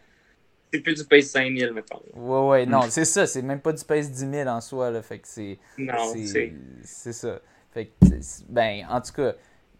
c'est 0.73 0.81
plus 0.81 0.94
du 0.94 1.05
pace 1.05 1.27
5000, 1.27 1.73
mettons. 1.73 2.01
Ouais, 2.14 2.49
ouais, 2.49 2.66
non, 2.66 2.83
c'est 2.88 3.05
ça, 3.05 3.27
c'est 3.27 3.42
même 3.42 3.61
pas 3.61 3.73
du 3.73 3.85
pace 3.85 4.11
10 4.11 4.27
000 4.27 4.49
en 4.49 4.61
soi, 4.61 4.90
là, 4.90 5.03
fait 5.03 5.18
que 5.18 5.29
c'est, 5.29 5.59
Non, 5.79 5.97
c'est, 6.12 6.53
c'est. 6.83 7.12
ça. 7.12 7.40
Fait 7.73 7.87
que, 7.87 7.92
ben, 8.49 8.87
en 8.90 9.01
tout 9.01 9.12
cas, 9.12 9.35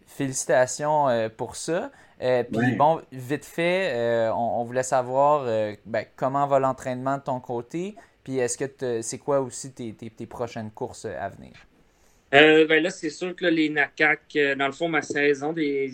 félicitations 0.05 1.09
euh, 1.09 1.29
pour 1.29 1.55
ça. 1.55 1.91
Euh, 2.21 2.43
Puis 2.43 2.71
Ouais. 2.71 2.75
bon, 2.77 3.01
vite 3.11 3.45
fait, 3.45 3.93
euh, 3.95 4.33
on, 4.33 4.61
on 4.61 4.63
voulait 4.63 4.83
savoir 4.83 5.43
euh, 5.45 5.73
ben, 5.85 6.05
comment 6.15 6.45
va 6.47 6.59
l'entraînement 6.59 7.17
de 7.17 7.23
ton 7.23 7.39
côté, 7.39 7.95
puis 8.23 8.37
est-ce 8.37 8.57
que 8.57 9.01
c'est 9.01 9.17
quoi 9.19 9.41
aussi 9.41 9.73
tes, 9.73 9.93
tes, 9.95 10.09
tes 10.09 10.25
prochaines 10.27 10.71
courses 10.71 11.05
à 11.05 11.29
venir? 11.29 11.53
Euh, 12.33 12.67
ben 12.67 12.83
là, 12.83 12.89
c'est 12.89 13.09
sûr 13.09 13.35
que 13.35 13.45
là, 13.45 13.51
les 13.51 13.69
NACAC, 13.69 14.21
euh, 14.35 14.55
dans 14.55 14.67
le 14.67 14.71
fond, 14.71 14.87
ma 14.87 15.01
saison, 15.01 15.51
des... 15.51 15.91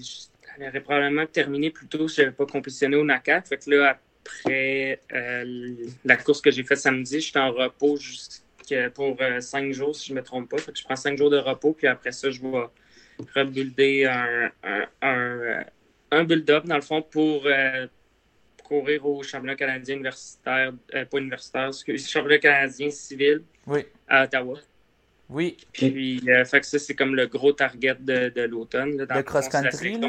elle 0.57 0.67
aurait 0.67 0.81
probablement 0.81 1.25
terminé 1.25 1.69
plus 1.69 1.87
tôt 1.87 2.07
si 2.07 2.17
je 2.17 2.21
n'avais 2.23 2.35
pas 2.35 2.45
compétitionné 2.45 2.97
au 2.97 3.05
NACAC. 3.05 3.47
Fait 3.47 3.57
que 3.57 3.69
là, 3.69 3.99
après 4.21 4.99
euh, 5.13 5.75
la 6.03 6.17
course 6.17 6.41
que 6.41 6.51
j'ai 6.51 6.63
faite 6.63 6.79
samedi, 6.79 7.21
j'étais 7.21 7.39
en 7.39 7.51
repos 7.51 7.95
jusqu'à 7.95 8.89
pour 8.89 9.15
euh, 9.21 9.39
cinq 9.39 9.71
jours, 9.71 9.95
si 9.95 10.07
je 10.07 10.13
ne 10.13 10.19
me 10.19 10.23
trompe 10.23 10.49
pas. 10.49 10.57
Fait 10.57 10.73
que 10.73 10.77
je 10.77 10.83
prends 10.83 10.95
cinq 10.95 11.17
jours 11.17 11.29
de 11.29 11.37
repos, 11.37 11.73
puis 11.73 11.87
après 11.87 12.11
ça, 12.11 12.29
je 12.29 12.41
vais 12.41 12.65
rebuilder 13.33 14.05
un, 14.05 14.51
un, 14.63 14.85
un, 15.01 15.65
un 16.11 16.23
build-up, 16.25 16.65
dans 16.65 16.75
le 16.75 16.81
fond, 16.81 17.01
pour 17.01 17.47
courir 18.61 19.05
au 19.05 19.21
championnat 19.21 19.55
canadien 19.55 19.95
universitaire, 19.95 20.73
pas 20.91 21.17
universitaire, 21.17 21.67
excusez, 21.67 22.09
championnat 22.11 22.39
canadien 22.39 22.89
civil 22.89 23.43
Oui, 23.67 23.85
à 24.07 24.23
Ottawa. 24.23 24.59
Oui, 25.29 25.57
Puis, 25.73 26.21
euh, 26.29 26.45
fait 26.45 26.59
que 26.61 26.65
ça, 26.67 26.77
c'est 26.79 26.93
comme 26.95 27.15
le 27.15 27.27
gros 27.27 27.51
target 27.53 27.95
de, 27.99 28.29
de 28.29 28.41
l'automne. 28.43 28.97
Le 28.97 29.07
c'est 29.11 29.23
cross-country, 29.23 29.99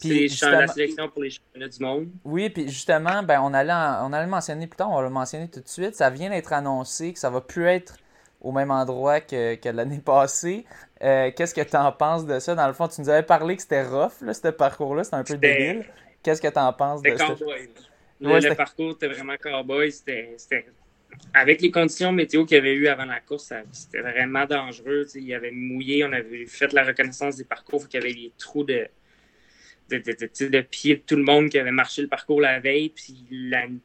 Puis, 0.00 0.28
c'est 0.30 0.50
la 0.50 0.66
sélection 0.68 1.08
pour 1.08 1.22
les 1.22 1.30
championnats 1.30 1.68
du 1.68 1.82
monde. 1.82 2.08
oui, 2.24 2.50
puis 2.50 2.68
justement, 2.68 3.22
ben, 3.22 3.40
on, 3.42 3.54
allait 3.54 3.72
en- 3.72 4.06
on 4.08 4.12
allait 4.12 4.26
le 4.26 4.30
mentionner 4.30 4.66
plus 4.66 4.76
tard, 4.76 4.90
on 4.90 4.96
va 4.96 5.02
le 5.02 5.08
mentionner 5.10 5.48
tout 5.48 5.60
de 5.60 5.68
suite, 5.68 5.94
ça 5.94 6.10
vient 6.10 6.28
d'être 6.28 6.52
annoncé 6.52 7.12
que 7.14 7.18
ça 7.18 7.30
va 7.30 7.40
plus 7.40 7.64
être 7.66 7.96
au 8.42 8.52
même 8.52 8.70
endroit 8.70 9.20
que, 9.20 9.54
que 9.54 9.68
l'année 9.70 9.98
passée. 10.04 10.66
Euh, 11.02 11.30
Qu'est-ce 11.34 11.54
que 11.54 11.62
tu 11.62 11.76
en 11.76 11.90
penses 11.90 12.26
de 12.26 12.38
ça? 12.38 12.54
Dans 12.54 12.66
le 12.66 12.74
fond, 12.74 12.86
tu 12.86 13.00
nous 13.00 13.08
avais 13.08 13.22
parlé 13.22 13.56
que 13.56 13.62
c'était 13.62 13.82
rough, 13.82 14.20
là, 14.20 14.34
ce 14.34 14.48
parcours-là, 14.48 15.04
c'était 15.04 15.16
un 15.16 15.24
peu 15.24 15.34
C'était- 15.34 15.56
débile. 15.72 15.86
Qu'est-ce 16.22 16.42
que 16.42 16.48
tu 16.48 16.58
en 16.58 16.72
penses 16.72 17.02
de 17.02 17.10
C'était 17.10 17.22
ça? 17.26 17.34
cowboy. 17.34 17.70
Le, 18.20 18.28
Ouais, 18.28 18.34
le 18.36 18.40
c'était- 18.42 18.54
parcours 18.56 18.90
était 18.92 19.08
vraiment 19.08 19.36
cowboy. 19.40 19.90
C'était, 19.90 20.34
c'était- 20.36 20.66
Avec 21.34 21.60
les 21.60 21.70
conditions 21.70 22.12
météo 22.12 22.44
qu'il 22.44 22.56
y 22.56 22.60
avait 22.60 22.74
eu 22.74 22.86
avant 22.88 23.04
la 23.04 23.20
course, 23.20 23.52
c'était 23.72 24.00
vraiment 24.00 24.46
dangereux. 24.46 25.06
Il 25.14 25.24
y 25.24 25.34
avait 25.34 25.50
mouillé, 25.50 26.04
on 26.04 26.12
avait 26.12 26.46
fait 26.46 26.72
la 26.72 26.84
reconnaissance 26.84 27.36
des 27.36 27.44
parcours, 27.44 27.88
qu'il 27.88 28.00
y 28.00 28.04
avait 28.04 28.14
des 28.14 28.32
trous 28.38 28.64
de, 28.64 28.88
de, 29.90 30.60
pieds 30.62 30.96
de 30.96 31.02
tout 31.02 31.16
le 31.16 31.22
monde 31.22 31.50
qui 31.50 31.58
avait 31.58 31.70
marché 31.70 32.02
le 32.02 32.08
parcours 32.08 32.40
la 32.40 32.58
veille. 32.58 32.88
Puis 32.88 33.26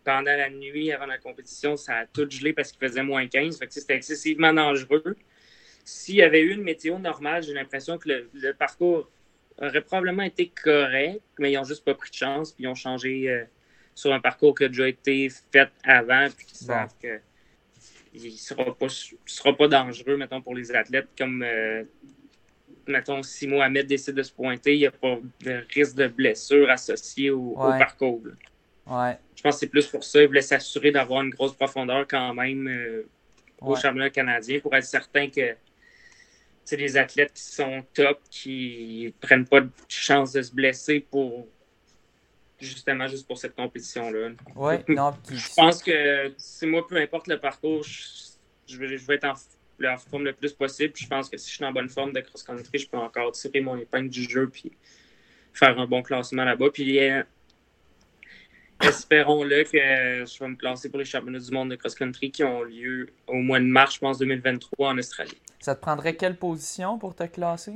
pendant 0.03 0.31
la 0.31 0.49
nuit, 0.49 0.91
avant 0.91 1.07
la 1.07 1.17
compétition, 1.17 1.75
ça 1.75 1.97
a 1.97 2.05
tout 2.05 2.29
gelé 2.29 2.53
parce 2.53 2.71
qu'il 2.71 2.87
faisait 2.87 3.03
moins 3.03 3.27
15. 3.27 3.59
Fait 3.59 3.67
que, 3.67 3.71
tu 3.71 3.75
sais, 3.75 3.81
c'était 3.81 3.95
excessivement 3.95 4.53
dangereux. 4.53 5.17
S'il 5.83 6.15
y 6.15 6.21
avait 6.21 6.41
eu 6.41 6.53
une 6.53 6.63
météo 6.63 6.99
normale, 6.99 7.43
j'ai 7.43 7.53
l'impression 7.53 7.97
que 7.97 8.07
le, 8.07 8.29
le 8.33 8.53
parcours 8.53 9.09
aurait 9.61 9.81
probablement 9.81 10.23
été 10.23 10.49
correct, 10.49 11.21
mais 11.39 11.51
ils 11.51 11.55
n'ont 11.55 11.63
juste 11.63 11.85
pas 11.85 11.93
pris 11.93 12.09
de 12.09 12.15
chance, 12.15 12.51
puis 12.51 12.63
ils 12.63 12.67
ont 12.67 12.75
changé 12.75 13.29
euh, 13.29 13.43
sur 13.95 14.13
un 14.13 14.19
parcours 14.19 14.55
qui 14.55 14.63
a 14.65 14.67
déjà 14.67 14.87
été 14.87 15.29
fait 15.51 15.69
avant, 15.83 16.27
puis 16.35 16.45
qui 16.45 16.65
Bon. 16.65 16.73
savent 16.73 16.93
que 17.01 17.19
il 18.13 18.25
ne 18.25 18.37
sera 18.37 18.75
pas, 18.75 18.87
sera 19.25 19.55
pas 19.55 19.67
dangereux, 19.67 20.17
mettons, 20.17 20.41
pour 20.41 20.55
les 20.55 20.71
athlètes, 20.75 21.07
comme, 21.17 21.43
euh, 21.43 21.83
mettons, 22.87 23.23
si 23.23 23.47
Mohamed 23.47 23.87
décide 23.87 24.15
de 24.15 24.23
se 24.23 24.33
pointer, 24.33 24.75
il 24.75 24.79
n'y 24.79 24.85
a 24.85 24.91
pas 24.91 25.17
de 25.41 25.63
risque 25.73 25.95
de 25.95 26.07
blessure 26.07 26.69
associé 26.69 27.29
au, 27.29 27.55
parcours. 27.55 28.21
Ouais, 28.85 29.17
Je 29.35 29.41
pense 29.41 29.55
que 29.55 29.59
c'est 29.61 29.67
plus 29.67 29.87
pour 29.87 30.03
ça. 30.03 30.21
Ils 30.21 30.27
voulaient 30.27 30.41
s'assurer 30.41 30.91
d'avoir 30.91 31.21
une 31.21 31.29
grosse 31.29 31.53
profondeur 31.53 32.05
quand 32.07 32.33
même 32.33 32.67
euh, 32.67 33.07
au 33.61 33.73
ouais. 33.73 33.79
championnat 33.79 34.09
canadien 34.09 34.59
pour 34.59 34.75
être 34.75 34.83
certain 34.83 35.29
que 35.29 35.55
c'est 36.65 36.77
des 36.77 36.97
athlètes 36.97 37.33
qui 37.33 37.43
sont 37.43 37.83
top, 37.93 38.19
qui 38.29 39.13
prennent 39.21 39.45
pas 39.45 39.61
de 39.61 39.69
chance 39.87 40.33
de 40.33 40.41
se 40.41 40.53
blesser 40.53 40.99
pour 40.99 41.47
justement 42.65 43.07
juste 43.07 43.27
pour 43.27 43.37
cette 43.37 43.55
compétition-là. 43.55 44.29
Ouais, 44.55 44.83
non, 44.87 45.13
puis- 45.27 45.37
Je 45.37 45.53
pense 45.55 45.81
que 45.83 46.33
c'est 46.37 46.67
moi, 46.67 46.85
peu 46.87 46.97
importe 46.97 47.27
le 47.27 47.39
parcours, 47.39 47.83
je, 47.83 48.01
je 48.67 48.77
vais, 48.77 48.97
je 48.97 49.05
vais 49.05 49.15
être 49.15 49.25
en, 49.25 49.33
en 49.85 49.97
forme 49.97 50.23
le 50.25 50.33
plus 50.33 50.53
possible. 50.53 50.91
Puis 50.93 51.05
je 51.05 51.09
pense 51.09 51.29
que 51.29 51.37
si 51.37 51.49
je 51.49 51.55
suis 51.55 51.65
en 51.65 51.71
bonne 51.71 51.89
forme 51.89 52.13
de 52.13 52.19
cross-country, 52.21 52.77
je 52.79 52.89
peux 52.89 52.97
encore 52.97 53.31
tirer 53.31 53.61
mon 53.61 53.77
épingle 53.77 54.09
du 54.09 54.23
jeu 54.29 54.47
puis 54.49 54.71
faire 55.53 55.77
un 55.79 55.85
bon 55.87 56.01
classement 56.01 56.43
là-bas. 56.45 56.69
Puis 56.73 56.99
euh, 56.99 57.23
espérons-le 58.81 59.63
que 59.63 59.77
je 60.25 60.39
vais 60.39 60.47
me 60.49 60.55
classer 60.55 60.89
pour 60.89 60.99
les 60.99 61.05
championnats 61.05 61.39
du 61.39 61.51
monde 61.51 61.69
de 61.71 61.75
cross-country 61.75 62.31
qui 62.31 62.43
ont 62.43 62.63
lieu 62.63 63.09
au 63.27 63.35
mois 63.35 63.59
de 63.59 63.65
mars, 63.65 63.95
je 63.95 63.99
pense, 63.99 64.17
2023 64.17 64.89
en 64.89 64.97
Australie. 64.97 65.37
ça 65.59 65.75
te 65.75 65.81
prendrait 65.81 66.15
quelle 66.15 66.37
position 66.37 66.97
pour 66.97 67.15
te 67.15 67.23
classer? 67.25 67.73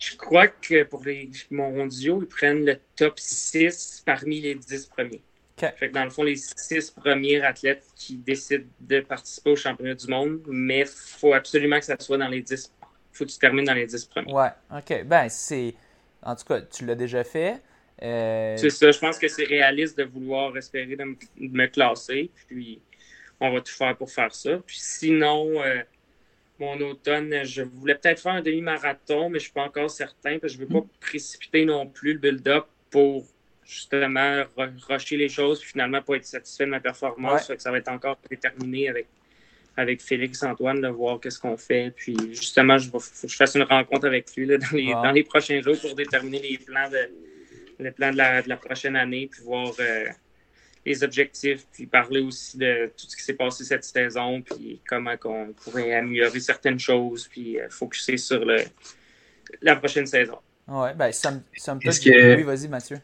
Je 0.00 0.16
crois 0.16 0.48
que 0.48 0.82
pour 0.84 1.04
les 1.04 1.30
mondiaux, 1.50 2.22
ils 2.22 2.26
prennent 2.26 2.64
le 2.64 2.78
top 2.96 3.18
6 3.18 4.02
parmi 4.06 4.40
les 4.40 4.54
10 4.54 4.86
premiers. 4.86 5.22
OK. 5.62 5.74
Fait 5.76 5.88
que 5.88 5.94
dans 5.94 6.04
le 6.04 6.10
fond, 6.10 6.22
les 6.22 6.36
6 6.36 6.92
premiers 6.92 7.42
athlètes 7.42 7.84
qui 7.94 8.16
décident 8.16 8.64
de 8.80 9.00
participer 9.00 9.50
au 9.50 9.56
championnat 9.56 9.94
du 9.94 10.06
monde, 10.06 10.40
mais 10.48 10.80
il 10.80 10.86
faut 10.86 11.34
absolument 11.34 11.78
que 11.78 11.84
ça 11.84 11.96
soit 12.00 12.16
dans 12.16 12.28
les 12.28 12.40
10. 12.40 12.72
faut 13.12 13.26
que 13.26 13.30
tu 13.30 13.38
termines 13.38 13.66
dans 13.66 13.74
les 13.74 13.86
10 13.86 14.06
premiers. 14.06 14.32
Ouais, 14.32 14.48
ok. 14.74 15.04
Ben, 15.04 15.28
c'est. 15.28 15.74
En 16.22 16.34
tout 16.34 16.44
cas, 16.44 16.62
tu 16.62 16.86
l'as 16.86 16.94
déjà 16.94 17.22
fait. 17.22 17.60
Euh, 18.02 18.56
C'est 18.56 18.70
ça, 18.70 18.90
je 18.90 18.98
pense 18.98 19.18
que 19.18 19.28
c'est 19.28 19.44
réaliste 19.44 19.98
de 19.98 20.04
vouloir 20.04 20.56
espérer 20.56 20.96
de 20.96 21.04
me, 21.04 21.14
de 21.14 21.54
me 21.54 21.66
classer. 21.66 22.30
Puis 22.48 22.80
on 23.38 23.52
va 23.52 23.60
tout 23.60 23.74
faire 23.74 23.94
pour 23.98 24.10
faire 24.10 24.34
ça. 24.34 24.58
Puis 24.66 24.78
sinon, 24.80 25.62
euh, 25.62 25.82
mon 26.60 26.78
automne, 26.80 27.42
je 27.44 27.62
voulais 27.62 27.94
peut-être 27.94 28.20
faire 28.20 28.34
un 28.34 28.42
demi-marathon, 28.42 29.30
mais 29.30 29.38
je 29.38 29.44
suis 29.44 29.52
pas 29.52 29.64
encore 29.64 29.90
certain 29.90 30.38
parce 30.38 30.52
que 30.52 30.60
je 30.60 30.64
veux 30.64 30.68
pas 30.68 30.86
précipiter 31.00 31.64
non 31.64 31.86
plus 31.86 32.12
le 32.12 32.18
build-up 32.18 32.66
pour 32.90 33.26
justement 33.64 34.44
rusher 34.56 35.16
les 35.16 35.28
choses, 35.28 35.60
puis 35.60 35.70
finalement 35.70 36.02
pas 36.02 36.16
être 36.16 36.26
satisfait 36.26 36.66
de 36.66 36.70
ma 36.70 36.80
performance. 36.80 37.50
ça 37.56 37.70
va 37.70 37.78
être 37.78 37.88
encore 37.88 38.18
déterminé 38.28 38.88
avec, 38.88 39.06
avec 39.76 40.02
Félix 40.02 40.42
Antoine 40.42 40.80
de 40.80 40.88
voir 40.88 41.20
qu'est-ce 41.20 41.38
qu'on 41.38 41.56
fait. 41.56 41.92
Puis 41.96 42.16
justement, 42.30 42.76
je 42.78 42.90
faut 42.90 42.98
que 42.98 43.28
je 43.28 43.36
fasse 43.36 43.54
une 43.54 43.62
rencontre 43.62 44.06
avec 44.06 44.34
lui 44.36 44.46
dans, 44.46 44.58
les, 44.72 44.92
dans 44.92 45.12
les 45.12 45.22
prochains 45.22 45.60
jours 45.62 45.80
pour 45.80 45.94
déterminer 45.94 46.40
les 46.40 46.58
plans 46.58 46.90
de, 46.90 47.10
les 47.78 47.90
plans 47.92 48.10
de, 48.10 48.16
la, 48.16 48.42
de 48.42 48.48
la 48.48 48.56
prochaine 48.56 48.96
année, 48.96 49.28
puis 49.30 49.42
voir 49.42 49.72
euh, 49.78 50.06
les 50.84 51.04
objectifs, 51.04 51.66
puis 51.72 51.86
parler 51.86 52.20
aussi 52.20 52.56
de 52.56 52.90
tout 52.96 53.06
ce 53.08 53.16
qui 53.16 53.22
s'est 53.22 53.34
passé 53.34 53.64
cette 53.64 53.84
saison, 53.84 54.40
puis 54.40 54.80
comment 54.88 55.14
on 55.24 55.52
pourrait 55.52 55.94
améliorer 55.94 56.40
certaines 56.40 56.78
choses, 56.78 57.28
puis 57.28 57.60
euh, 57.60 57.68
focuser 57.68 58.16
sur 58.16 58.44
le, 58.44 58.62
la 59.60 59.76
prochaine 59.76 60.06
saison. 60.06 60.38
Oui, 60.68 60.88
ben, 60.96 61.12
ça, 61.12 61.32
me, 61.32 61.40
ça 61.56 61.74
me 61.74 61.80
que... 61.80 62.36
Oui, 62.36 62.42
vas-y, 62.42 62.68
Mathieu. 62.68 62.96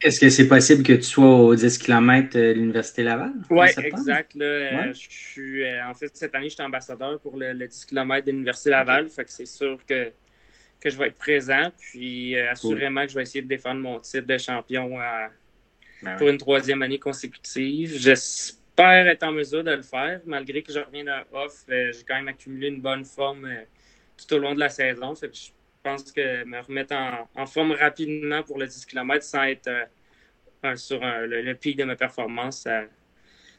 Est-ce 0.00 0.20
que 0.20 0.30
c'est 0.30 0.46
possible 0.46 0.84
que 0.84 0.92
tu 0.92 1.02
sois 1.02 1.26
aux 1.26 1.54
10 1.54 1.76
km 1.78 2.36
de 2.36 2.52
l'Université 2.52 3.02
Laval? 3.02 3.32
Oui, 3.50 3.66
exact. 3.78 4.34
Là, 4.36 4.92
Je 4.92 4.98
suis, 4.98 5.64
euh, 5.64 5.84
en 5.88 5.94
fait, 5.94 6.16
cette 6.16 6.34
année, 6.36 6.48
je 6.48 6.54
suis 6.54 6.62
ambassadeur 6.62 7.18
pour 7.18 7.36
le, 7.36 7.52
10 7.52 7.84
km 7.84 8.24
de 8.24 8.30
l'Université 8.30 8.70
Laval. 8.70 9.08
Fait 9.08 9.24
que 9.24 9.32
c'est 9.32 9.46
sûr 9.46 9.76
que, 9.88 10.12
que 10.80 10.88
je 10.88 10.96
vais 10.96 11.08
être 11.08 11.18
présent. 11.18 11.72
Puis, 11.76 12.36
euh, 12.36 12.52
assurément 12.52 13.02
que 13.02 13.08
je 13.08 13.16
vais 13.16 13.22
essayer 13.22 13.42
de 13.42 13.48
défendre 13.48 13.80
mon 13.80 13.98
titre 13.98 14.26
de 14.26 14.38
champion 14.38 15.00
ben 16.02 16.16
pour 16.16 16.28
une 16.28 16.38
troisième 16.38 16.82
année 16.82 16.98
consécutive. 16.98 17.96
J'espère 17.98 19.08
être 19.08 19.22
en 19.24 19.32
mesure 19.32 19.64
de 19.64 19.72
le 19.72 19.82
faire, 19.82 20.20
malgré 20.26 20.62
que 20.62 20.72
je 20.72 20.80
reviens 20.80 21.04
d'un 21.04 21.24
off. 21.32 21.64
Euh, 21.70 21.92
j'ai 21.92 22.04
quand 22.04 22.16
même 22.16 22.28
accumulé 22.28 22.68
une 22.68 22.80
bonne 22.80 23.04
forme 23.04 23.48
tout 24.16 24.34
au 24.34 24.38
long 24.38 24.54
de 24.54 24.60
la 24.60 24.68
saison. 24.68 25.14
Fait 25.14 25.28
que 25.28 25.36
je 25.36 25.50
pense 25.82 26.12
que 26.12 26.44
me 26.44 26.60
remettre 26.60 26.94
en, 27.34 27.46
forme 27.46 27.72
rapidement 27.72 28.42
pour 28.42 28.58
le 28.58 28.66
10 28.66 28.86
km 28.86 29.24
sans 29.24 29.44
être 29.44 29.68
euh, 30.64 30.76
sur 30.76 31.00
le, 31.00 31.52
pic 31.54 31.76
de 31.76 31.84
ma 31.84 31.96
performance, 31.96 32.66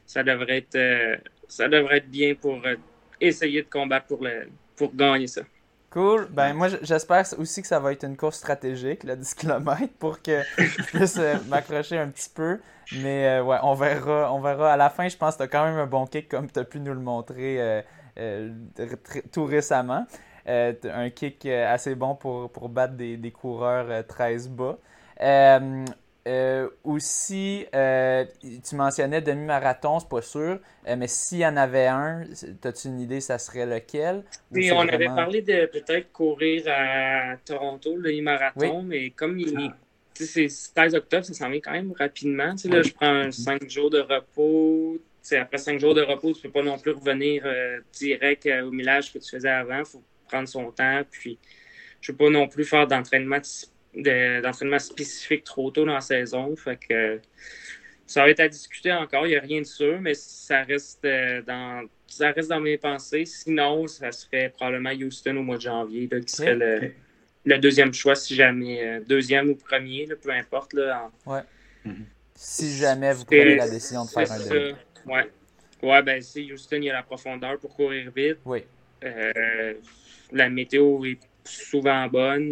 ça, 0.06 0.22
devrait, 0.22 0.58
être, 0.58 0.74
euh, 0.74 1.16
ça 1.48 1.68
devrait 1.68 1.98
être 1.98 2.10
bien 2.10 2.34
pour 2.34 2.64
euh, 2.66 2.76
essayer 3.20 3.62
de 3.62 3.68
combattre 3.68 4.06
pour, 4.06 4.22
le, 4.22 4.48
pour 4.76 4.94
gagner 4.94 5.26
ça. 5.26 5.42
Cool. 5.90 6.28
Ben 6.30 6.54
moi 6.54 6.68
j'espère 6.82 7.24
aussi 7.38 7.62
que 7.62 7.68
ça 7.68 7.80
va 7.80 7.92
être 7.92 8.04
une 8.04 8.16
course 8.16 8.36
stratégique, 8.36 9.02
le 9.02 9.16
10 9.16 9.34
km, 9.34 9.88
pour 9.98 10.22
que 10.22 10.40
je 10.56 10.82
puisse 10.84 11.20
m'accrocher 11.48 11.98
un 11.98 12.08
petit 12.08 12.30
peu. 12.32 12.60
Mais 13.02 13.40
ouais, 13.40 13.58
on 13.62 13.74
verra, 13.74 14.32
on 14.32 14.40
verra. 14.40 14.72
À 14.72 14.76
la 14.76 14.88
fin, 14.88 15.08
je 15.08 15.16
pense 15.16 15.34
que 15.34 15.38
tu 15.38 15.44
as 15.44 15.48
quand 15.48 15.64
même 15.64 15.78
un 15.78 15.86
bon 15.86 16.06
kick 16.06 16.28
comme 16.28 16.50
tu 16.50 16.60
as 16.60 16.64
pu 16.64 16.78
nous 16.78 16.94
le 16.94 17.00
montrer 17.00 17.82
tout 19.32 19.44
récemment. 19.44 20.06
Euh, 20.48 20.72
un 20.84 21.10
kick 21.10 21.44
euh, 21.46 21.72
assez 21.72 21.94
bon 21.94 22.14
pour, 22.14 22.50
pour 22.50 22.68
battre 22.68 22.94
des, 22.94 23.16
des 23.16 23.30
coureurs 23.30 24.06
13 24.06 24.50
euh, 26.26 26.68
aussi, 26.84 27.66
tu 27.72 28.76
mentionnais 28.76 29.20
demi-marathon, 29.20 30.00
c'est 30.00 30.08
pas 30.08 30.22
sûr, 30.22 30.58
mais 30.84 31.06
s'il 31.06 31.38
y 31.38 31.46
en 31.46 31.56
avait 31.56 31.86
un, 31.86 32.24
as-tu 32.64 32.88
une 32.88 33.00
idée, 33.00 33.20
ça 33.20 33.38
serait 33.38 33.66
lequel? 33.66 34.24
Oui, 34.50 34.70
on 34.72 34.80
avait 34.80 35.06
parlé 35.06 35.42
de 35.42 35.66
peut-être 35.66 36.12
courir 36.12 36.64
à 36.68 37.36
Toronto, 37.44 37.96
le 37.96 38.10
demi-marathon, 38.10 38.82
mais 38.82 39.10
comme 39.10 39.38
il, 39.38 39.72
c'est 40.14 40.48
16 40.48 40.94
octobre, 40.94 41.24
ça 41.24 41.32
s'en 41.34 41.48
vient 41.48 41.60
quand 41.60 41.72
même 41.72 41.92
rapidement. 41.98 42.54
là, 42.64 42.82
je 42.82 42.92
prends 42.92 43.30
5 43.30 43.68
jours 43.68 43.90
de 43.90 44.00
repos. 44.00 44.98
après 45.32 45.58
5 45.58 45.80
jours 45.80 45.94
de 45.94 46.02
repos, 46.02 46.32
tu 46.32 46.42
peux 46.42 46.50
pas 46.50 46.62
non 46.62 46.78
plus 46.78 46.92
revenir 46.92 47.44
direct 47.92 48.48
au 48.64 48.70
millage 48.70 49.12
que 49.12 49.18
tu 49.18 49.30
faisais 49.30 49.48
avant. 49.48 49.84
faut 49.84 50.02
prendre 50.28 50.48
son 50.48 50.70
temps. 50.70 51.02
Puis, 51.10 51.38
je 52.00 52.12
ne 52.12 52.14
veux 52.14 52.24
pas 52.24 52.30
non 52.30 52.48
plus 52.48 52.64
faire 52.64 52.86
d'entraînement 52.86 53.38
d'entraînement 53.94 54.78
spécifique 54.78 55.44
trop 55.44 55.70
tôt 55.70 55.84
dans 55.84 55.94
la 55.94 56.00
saison. 56.00 56.54
Fait 56.56 56.76
que 56.76 57.20
ça 58.06 58.22
va 58.22 58.30
être 58.30 58.40
à 58.40 58.48
discuter 58.48 58.92
encore. 58.92 59.26
Il 59.26 59.30
n'y 59.30 59.36
a 59.36 59.40
rien 59.40 59.60
de 59.60 59.66
sûr, 59.66 60.00
mais 60.00 60.14
ça 60.14 60.62
reste 60.62 61.04
euh, 61.04 61.42
dans 61.42 61.86
ça 62.06 62.32
reste 62.32 62.50
dans 62.50 62.60
mes 62.60 62.76
pensées. 62.76 63.24
Sinon, 63.24 63.86
ça 63.86 64.10
serait 64.10 64.48
probablement 64.48 64.90
Houston 64.90 65.36
au 65.36 65.42
mois 65.42 65.56
de 65.56 65.62
janvier, 65.62 66.08
qui 66.08 66.34
serait 66.34 66.92
le, 67.44 67.58
deuxième 67.58 67.94
choix, 67.94 68.16
si 68.16 68.34
jamais. 68.34 68.84
Euh, 68.84 69.00
deuxième 69.06 69.50
ou 69.50 69.54
premier, 69.54 70.08
peu 70.20 70.30
importe. 70.30 70.72
Là, 70.72 71.10
ouais. 71.26 71.40
Si 72.34 72.76
jamais 72.76 73.12
vous 73.12 73.24
prenez 73.24 73.56
la 73.56 73.70
décision 73.70 74.04
de 74.04 74.10
faire 74.10 74.32
un 74.32 74.38
demi. 74.38 74.74
Ouais. 75.06 75.30
Ouais, 75.82 76.02
ben 76.02 76.20
si 76.20 76.52
Houston, 76.52 76.76
il 76.76 76.84
y 76.84 76.90
a 76.90 76.94
la 76.94 77.02
profondeur 77.02 77.58
pour 77.58 77.74
courir 77.74 78.10
vite. 78.14 78.38
Oui. 78.44 78.64
Euh, 79.04 79.74
la 80.32 80.48
météo 80.50 81.04
est 81.04 81.20
souvent 81.44 82.06
bonne. 82.08 82.50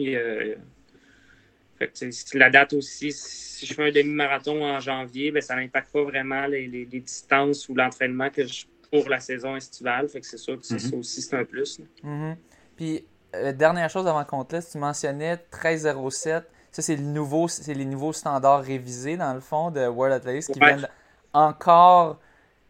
La 2.35 2.51
date 2.51 2.73
aussi, 2.73 3.13
si 3.13 3.67
je 3.67 3.75
fais 3.75 3.89
un 3.89 3.93
demi-marathon 3.93 4.65
en 4.65 4.81
janvier, 4.81 5.31
ben, 5.31 5.43
ça 5.43 5.57
n'impacte 5.57 5.93
pas 5.93 6.03
vraiment 6.03 6.47
les, 6.47 6.87
distances 6.87 7.69
ou 7.69 7.75
l'entraînement 7.75 8.31
que 8.31 8.47
je, 8.47 8.67
pour 8.91 9.09
la 9.09 9.21
saison 9.21 9.57
estivale. 9.57 10.09
Fait 10.09 10.21
que 10.21 10.27
c'est 10.27 10.39
sûr 10.39 10.57
que 10.57 10.63
mm-hmm. 10.63 10.91
ça 10.91 10.97
aussi, 10.97 11.23
c'est 11.23 11.37
un 11.37 11.45
plus. 11.45 11.81
Mm-hmm. 12.05 12.37
Puis, 12.77 13.05
euh, 13.35 13.53
dernière 13.53 13.91
chose 13.91 14.07
avant 14.07 14.25
qu'on 14.25 14.45
te 14.45 14.57
laisse, 14.57 14.71
tu 14.71 14.79
mentionnais 14.79 15.37
13.07. 15.53 16.45
Ça, 16.71 16.83
c'est 16.83 16.97
le 16.97 17.03
nouveau, 17.03 17.49
c'est 17.49 17.75
les 17.75 17.85
nouveaux 17.85 18.13
standards 18.13 18.63
révisés, 18.63 19.17
dans 19.17 19.35
le 19.35 19.41
fond, 19.41 19.71
de 19.71 19.87
World 19.87 20.15
Athletics 20.15 20.53
qui 20.53 20.61
viennent 20.61 20.89
encore 21.33 22.19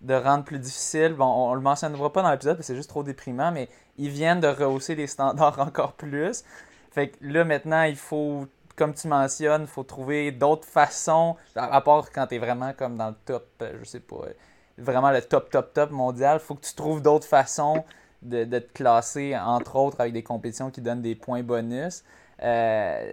de 0.00 0.14
rendre 0.14 0.44
plus 0.44 0.58
difficile. 0.58 1.14
Bon, 1.14 1.26
on, 1.26 1.50
ne 1.50 1.56
le 1.56 1.62
mentionnera 1.62 2.12
pas 2.12 2.22
dans 2.22 2.30
l'épisode 2.30 2.56
parce 2.56 2.66
que 2.66 2.72
c'est 2.72 2.76
juste 2.76 2.88
trop 2.88 3.02
déprimant, 3.02 3.50
mais 3.50 3.68
ils 3.96 4.10
viennent 4.10 4.40
de 4.40 4.48
rehausser 4.48 4.94
les 4.94 5.06
standards 5.06 5.58
encore 5.66 5.94
plus. 5.94 6.44
Fait 6.90 7.08
que 7.08 7.16
là, 7.20 7.44
maintenant, 7.44 7.82
il 7.82 7.96
faut, 7.96 8.46
comme 8.78 8.94
tu 8.94 9.08
mentionnes, 9.08 9.62
il 9.62 9.66
faut 9.66 9.82
trouver 9.82 10.30
d'autres 10.30 10.66
façons, 10.66 11.36
à 11.56 11.80
part 11.80 12.10
quand 12.12 12.28
tu 12.28 12.36
es 12.36 12.38
vraiment 12.38 12.72
comme 12.72 12.96
dans 12.96 13.08
le 13.08 13.16
top, 13.26 13.46
euh, 13.62 13.76
je 13.80 13.84
sais 13.84 14.00
pas, 14.00 14.22
euh, 14.24 14.32
vraiment 14.78 15.10
le 15.10 15.20
top, 15.20 15.50
top, 15.50 15.74
top 15.74 15.90
mondial, 15.90 16.38
faut 16.38 16.54
que 16.54 16.64
tu 16.64 16.74
trouves 16.74 17.02
d'autres 17.02 17.26
façons 17.26 17.84
de, 18.22 18.44
te 18.44 18.72
classer, 18.72 19.36
entre 19.36 19.76
autres 19.76 20.00
avec 20.00 20.12
des 20.12 20.22
compétitions 20.22 20.70
qui 20.70 20.80
donnent 20.80 21.02
des 21.02 21.14
points 21.14 21.42
bonus. 21.42 22.04
Euh, 22.42 23.12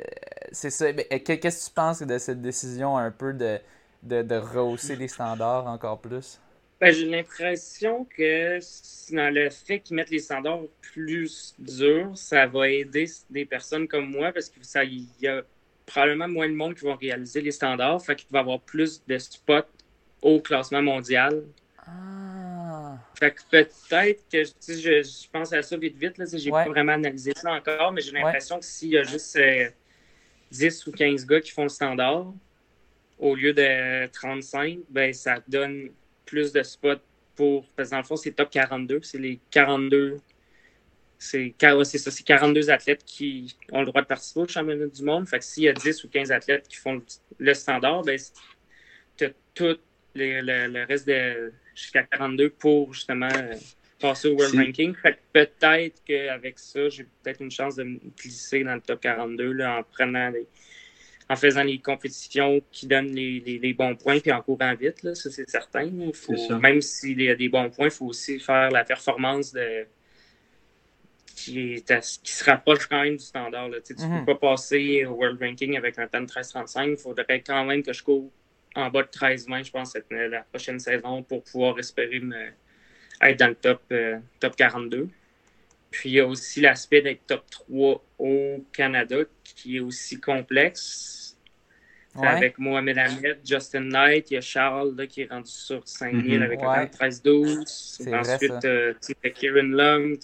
c'est 0.51 0.69
ça. 0.69 0.93
Qu'est-ce 0.93 1.65
que 1.65 1.69
tu 1.69 1.73
penses 1.73 2.01
de 2.01 2.17
cette 2.17 2.41
décision 2.41 2.97
un 2.97 3.11
peu 3.11 3.33
de, 3.33 3.59
de, 4.03 4.21
de 4.21 4.35
rehausser 4.35 4.95
les 4.95 5.07
standards 5.07 5.67
encore 5.67 5.99
plus? 5.99 6.39
Ben, 6.79 6.91
j'ai 6.93 7.05
l'impression 7.05 8.05
que 8.05 8.59
dans 9.13 9.33
le 9.33 9.49
fait 9.49 9.79
qu'ils 9.79 9.95
mettent 9.95 10.09
les 10.09 10.19
standards 10.19 10.63
plus 10.81 11.55
durs, 11.57 12.11
ça 12.15 12.45
va 12.47 12.69
aider 12.69 13.05
des 13.29 13.45
personnes 13.45 13.87
comme 13.87 14.11
moi 14.11 14.31
parce 14.33 14.49
qu'il 14.49 15.07
y 15.21 15.27
a 15.27 15.41
probablement 15.85 16.27
moins 16.27 16.49
de 16.49 16.53
monde 16.53 16.75
qui 16.75 16.85
vont 16.85 16.95
réaliser 16.95 17.41
les 17.41 17.51
standards. 17.51 18.03
Fait 18.03 18.15
qu'il 18.15 18.27
va 18.31 18.39
y 18.39 18.41
avoir 18.41 18.59
plus 18.61 19.03
de 19.05 19.17
spots 19.17 19.61
au 20.21 20.39
classement 20.39 20.81
mondial. 20.81 21.43
Ah. 21.87 22.97
Fait 23.19 23.31
que 23.31 23.41
peut-être 23.49 24.23
que 24.31 24.43
je, 24.43 25.03
je, 25.03 25.29
pense 25.31 25.53
à 25.53 25.61
ça 25.61 25.77
vite 25.77 25.97
vite. 25.97 26.21
J'ai 26.37 26.51
pas 26.51 26.65
vraiment 26.65 26.93
analysé 26.93 27.33
ça 27.35 27.53
encore, 27.53 27.91
mais 27.91 28.01
j'ai 28.01 28.11
l'impression 28.11 28.59
que 28.59 28.65
s'il 28.65 28.89
y 28.89 28.97
a 28.97 29.03
juste 29.03 29.37
10 30.51 30.87
euh, 30.87 30.89
ou 30.89 30.91
15 30.91 31.25
gars 31.25 31.41
qui 31.41 31.51
font 31.51 31.63
le 31.63 31.69
standard 31.69 32.33
au 33.19 33.35
lieu 33.35 33.53
de 33.53 34.07
35, 34.07 34.79
ben 34.89 35.13
ça 35.13 35.37
donne 35.47 35.89
plus 36.25 36.51
de 36.51 36.63
spots 36.63 36.95
pour. 37.35 37.65
Parce 37.75 37.89
que 37.89 37.95
dans 37.95 37.99
le 37.99 38.05
fond, 38.05 38.15
c'est 38.15 38.31
top 38.31 38.49
42. 38.49 38.99
C'est 39.03 39.17
les 39.17 39.39
42. 39.51 40.17
C'est 41.25 41.97
ça, 41.97 42.11
c'est 42.11 42.23
42 42.23 42.69
athlètes 42.69 43.03
qui 43.05 43.55
ont 43.71 43.79
le 43.79 43.85
droit 43.87 44.01
de 44.01 44.07
participer 44.07 44.41
au 44.41 44.47
championnat 44.47 44.87
du 44.87 45.03
monde. 45.03 45.27
Fait 45.27 45.39
que 45.39 45.45
s'il 45.45 45.63
y 45.63 45.69
a 45.69 45.73
10 45.73 46.03
ou 46.03 46.09
15 46.09 46.31
athlètes 46.31 46.67
qui 46.67 46.77
font 46.77 47.01
le, 47.39 47.53
standard, 47.53 48.03
ben, 48.03 48.19
tu 49.17 49.25
as 49.25 49.31
tout 49.53 49.77
le, 50.15 50.85
reste 50.85 51.07
de 51.07 51.51
jusqu'à 51.73 52.03
42 52.03 52.49
pour 52.51 52.93
justement 52.93 53.29
euh, 53.35 53.55
passer 53.99 54.29
au 54.29 54.35
World 54.35 54.55
Ranking. 54.55 54.95
Fait 54.95 55.13
que 55.13 55.19
peut-être 55.33 56.01
qu'avec 56.05 56.59
ça, 56.59 56.89
j'ai 56.89 57.05
peut-être 57.23 57.41
une 57.41 57.51
chance 57.51 57.75
de 57.75 57.83
me 57.83 57.99
glisser 58.17 58.63
dans 58.63 58.75
le 58.75 58.81
top 58.81 59.01
42 59.01 59.51
là, 59.51 59.79
en 59.79 59.83
prenant 59.83 60.29
les, 60.29 60.47
en 61.29 61.35
faisant 61.35 61.63
les 61.63 61.79
compétitions 61.79 62.61
qui 62.71 62.87
donnent 62.87 63.13
les, 63.13 63.73
bons 63.77 63.95
points 63.95 64.19
puis 64.19 64.31
en 64.31 64.41
courant 64.41 64.75
vite, 64.75 65.03
là, 65.03 65.15
ça 65.15 65.29
c'est 65.29 65.49
certain. 65.49 65.89
Même 66.61 66.81
s'il 66.81 67.21
y 67.21 67.29
a 67.29 67.35
des 67.35 67.49
bons 67.49 67.69
points, 67.69 67.87
il 67.87 67.91
faut 67.91 68.05
aussi 68.05 68.39
faire 68.39 68.69
la 68.71 68.83
performance 68.83 69.51
de 69.53 69.85
qui, 71.35 71.83
qui 72.23 72.31
se 72.31 72.43
rapproche 72.45 72.87
quand 72.87 73.03
même 73.03 73.17
du 73.17 73.23
standard. 73.23 73.69
Tu 73.85 73.93
ne 73.93 73.97
peux 73.97 74.05
mhm. 74.05 74.25
pas 74.25 74.35
passer 74.35 75.05
au 75.05 75.11
World 75.11 75.41
Ranking 75.41 75.77
avec 75.77 75.99
un 75.99 76.07
temps 76.07 76.21
de 76.21 76.27
13-35. 76.27 76.91
Il 76.91 76.97
faudrait 76.97 77.41
quand 77.41 77.65
même 77.65 77.83
que 77.83 77.93
je 77.93 78.01
cours 78.03 78.31
en 78.75 78.89
bas 78.89 79.03
de 79.03 79.07
13-20, 79.07 79.65
je 79.65 79.71
pense, 79.71 79.97
la 80.09 80.41
prochaine 80.41 80.79
saison 80.79 81.23
pour 81.23 81.43
pouvoir 81.43 81.77
espérer 81.79 82.21
être 83.21 83.39
dans 83.39 83.47
le 83.47 83.55
top, 83.55 83.81
euh, 83.91 84.17
top 84.39 84.55
42. 84.55 85.07
Puis 85.91 86.09
il 86.09 86.15
y 86.15 86.19
a 86.19 86.27
aussi 86.27 86.59
l'aspect 86.59 87.01
d'être 87.01 87.25
top 87.25 87.49
3 87.49 88.03
au 88.19 88.65
Canada 88.73 89.17
qui 89.43 89.77
est 89.77 89.79
aussi 89.79 90.19
complexe 90.19 91.25
avec 92.21 92.57
Mohamed 92.57 92.97
Ahmed, 92.97 93.39
Justin 93.43 93.89
Knight, 93.89 94.31
il 94.31 94.35
y 94.35 94.37
a 94.37 94.41
Charles 94.41 94.95
là, 94.95 95.05
qui 95.05 95.21
est 95.21 95.29
rendu 95.29 95.51
sur 95.51 95.81
5000 95.85 96.37
mhm. 96.37 96.43
avec 96.43 96.63
un 96.63 96.85
13-12. 96.85 98.13
Ensuite, 98.13 98.65
euh, 98.65 98.93
tu 99.05 99.13
as 99.23 99.29
Kieran 99.31 99.63
Lung, 99.63 100.17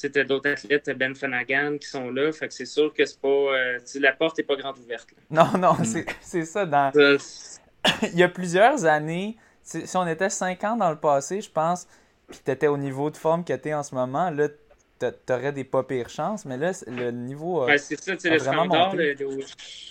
Tu 0.00 0.18
as 0.18 0.24
d'autres 0.24 0.50
athlètes, 0.50 0.90
Ben 0.96 1.14
Flanagan, 1.14 1.76
qui 1.78 1.88
sont 1.88 2.10
là. 2.10 2.32
Fait 2.32 2.48
que 2.48 2.54
c'est 2.54 2.66
sûr 2.66 2.92
que 2.92 3.04
c'est 3.04 3.20
pas. 3.20 3.28
Euh, 3.28 3.78
la 3.96 4.12
porte 4.12 4.38
n'est 4.38 4.44
pas 4.44 4.56
grande 4.56 4.78
ouverte. 4.78 5.08
Non, 5.30 5.58
non, 5.58 5.74
mm. 5.74 6.04
c'est 6.20 6.44
ça. 6.44 6.66
Dans... 6.66 6.92
Il 8.02 8.18
y 8.18 8.22
a 8.22 8.28
plusieurs 8.28 8.84
années, 8.84 9.36
si 9.62 9.96
on 9.96 10.06
était 10.06 10.30
5 10.30 10.62
ans 10.64 10.76
dans 10.76 10.90
le 10.90 10.96
passé, 10.96 11.40
je 11.40 11.50
pense, 11.50 11.86
puis 12.28 12.40
tu 12.44 12.50
étais 12.50 12.66
au 12.66 12.76
niveau 12.76 13.10
de 13.10 13.16
forme 13.16 13.44
que 13.44 13.54
tu 13.54 13.68
es 13.68 13.74
en 13.74 13.82
ce 13.82 13.94
moment, 13.94 14.30
là, 14.30 14.48
tu 14.98 15.32
aurais 15.32 15.52
des 15.52 15.64
pas 15.64 15.82
pires 15.82 16.10
chances, 16.10 16.44
mais 16.44 16.56
là, 16.56 16.72
le 16.86 17.10
niveau. 17.10 17.66
Ben, 17.66 17.78
c'est 17.78 18.00
ça, 18.00 18.12
le 18.12 18.38
standard 18.38 18.94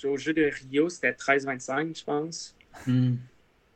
au, 0.04 0.18
jeu 0.18 0.34
de 0.34 0.52
Rio, 0.52 0.90
c'était 0.90 1.12
13-25, 1.12 2.00
je 2.00 2.04
pense. 2.04 2.56
Mm. 2.86 3.16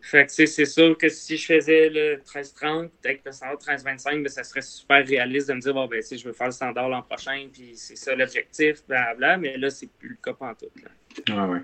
Fait 0.05 0.25
que 0.25 0.31
c'est 0.33 0.65
sûr 0.65 0.97
que 0.97 1.07
si 1.07 1.37
je 1.37 1.45
faisais 1.45 1.87
le 1.87 2.17
13-30 2.17 2.89
avec 3.05 3.21
le 3.25 3.31
standard 3.31 3.57
13-25, 3.57 4.21
ben, 4.21 4.27
ça 4.27 4.43
serait 4.43 4.61
super 4.61 5.07
réaliste 5.07 5.47
de 5.47 5.53
me 5.53 5.61
dire 5.61 5.73
bon 5.73 5.87
ben 5.87 6.03
je 6.03 6.23
veux 6.25 6.33
faire 6.33 6.47
le 6.47 6.51
standard 6.51 6.89
l'an 6.89 7.03
prochain, 7.03 7.47
puis 7.51 7.71
c'est 7.75 7.95
ça 7.95 8.13
l'objectif, 8.13 8.85
blablabla, 8.85 9.37
mais 9.37 9.57
là, 9.57 9.69
c'est 9.69 9.89
plus 9.89 10.09
le 10.09 10.17
cas 10.21 10.33
pour 10.33 10.49
tout. 10.57 10.65
Là. 10.83 11.45
Ouais, 11.47 11.53
ouais. 11.53 11.59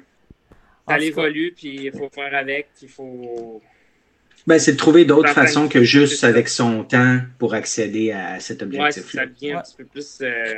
Ça 0.88 0.98
évolue, 1.00 1.54
puis 1.54 1.88
il 1.88 1.92
faut 1.92 2.10
faire 2.10 2.34
avec, 2.34 2.70
puis 2.78 2.86
il 2.86 2.90
faut. 2.90 3.62
Ben, 4.48 4.58
c'est 4.58 4.72
de 4.72 4.78
trouver 4.78 5.04
d'autres 5.04 5.34
façons 5.34 5.68
que 5.68 5.84
juste 5.84 6.24
avec 6.24 6.48
son 6.48 6.86
temps 6.86 7.20
pour 7.40 7.54
accéder 7.54 8.14
à 8.14 8.40
cet 8.40 8.64
objectif. 8.64 9.04
Ouais, 9.04 9.20
ça 9.20 9.26
devient 9.26 9.52
un 9.52 9.62
petit 9.62 9.76
peu 9.76 9.84
plus. 9.84 10.20
Euh, 10.22 10.54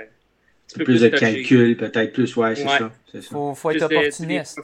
un 0.73 0.77
peu 0.77 0.83
plus, 0.83 1.01
de 1.01 1.07
calcul, 1.07 1.75
peut-être 1.75 2.13
plus, 2.13 2.37
ouais, 2.37 2.55
c'est 2.55 2.67
ça. 2.67 2.91
Il 3.13 3.21
faut, 3.23 3.55
faut, 3.55 3.71
être 3.71 3.81
opportuniste. 3.81 4.61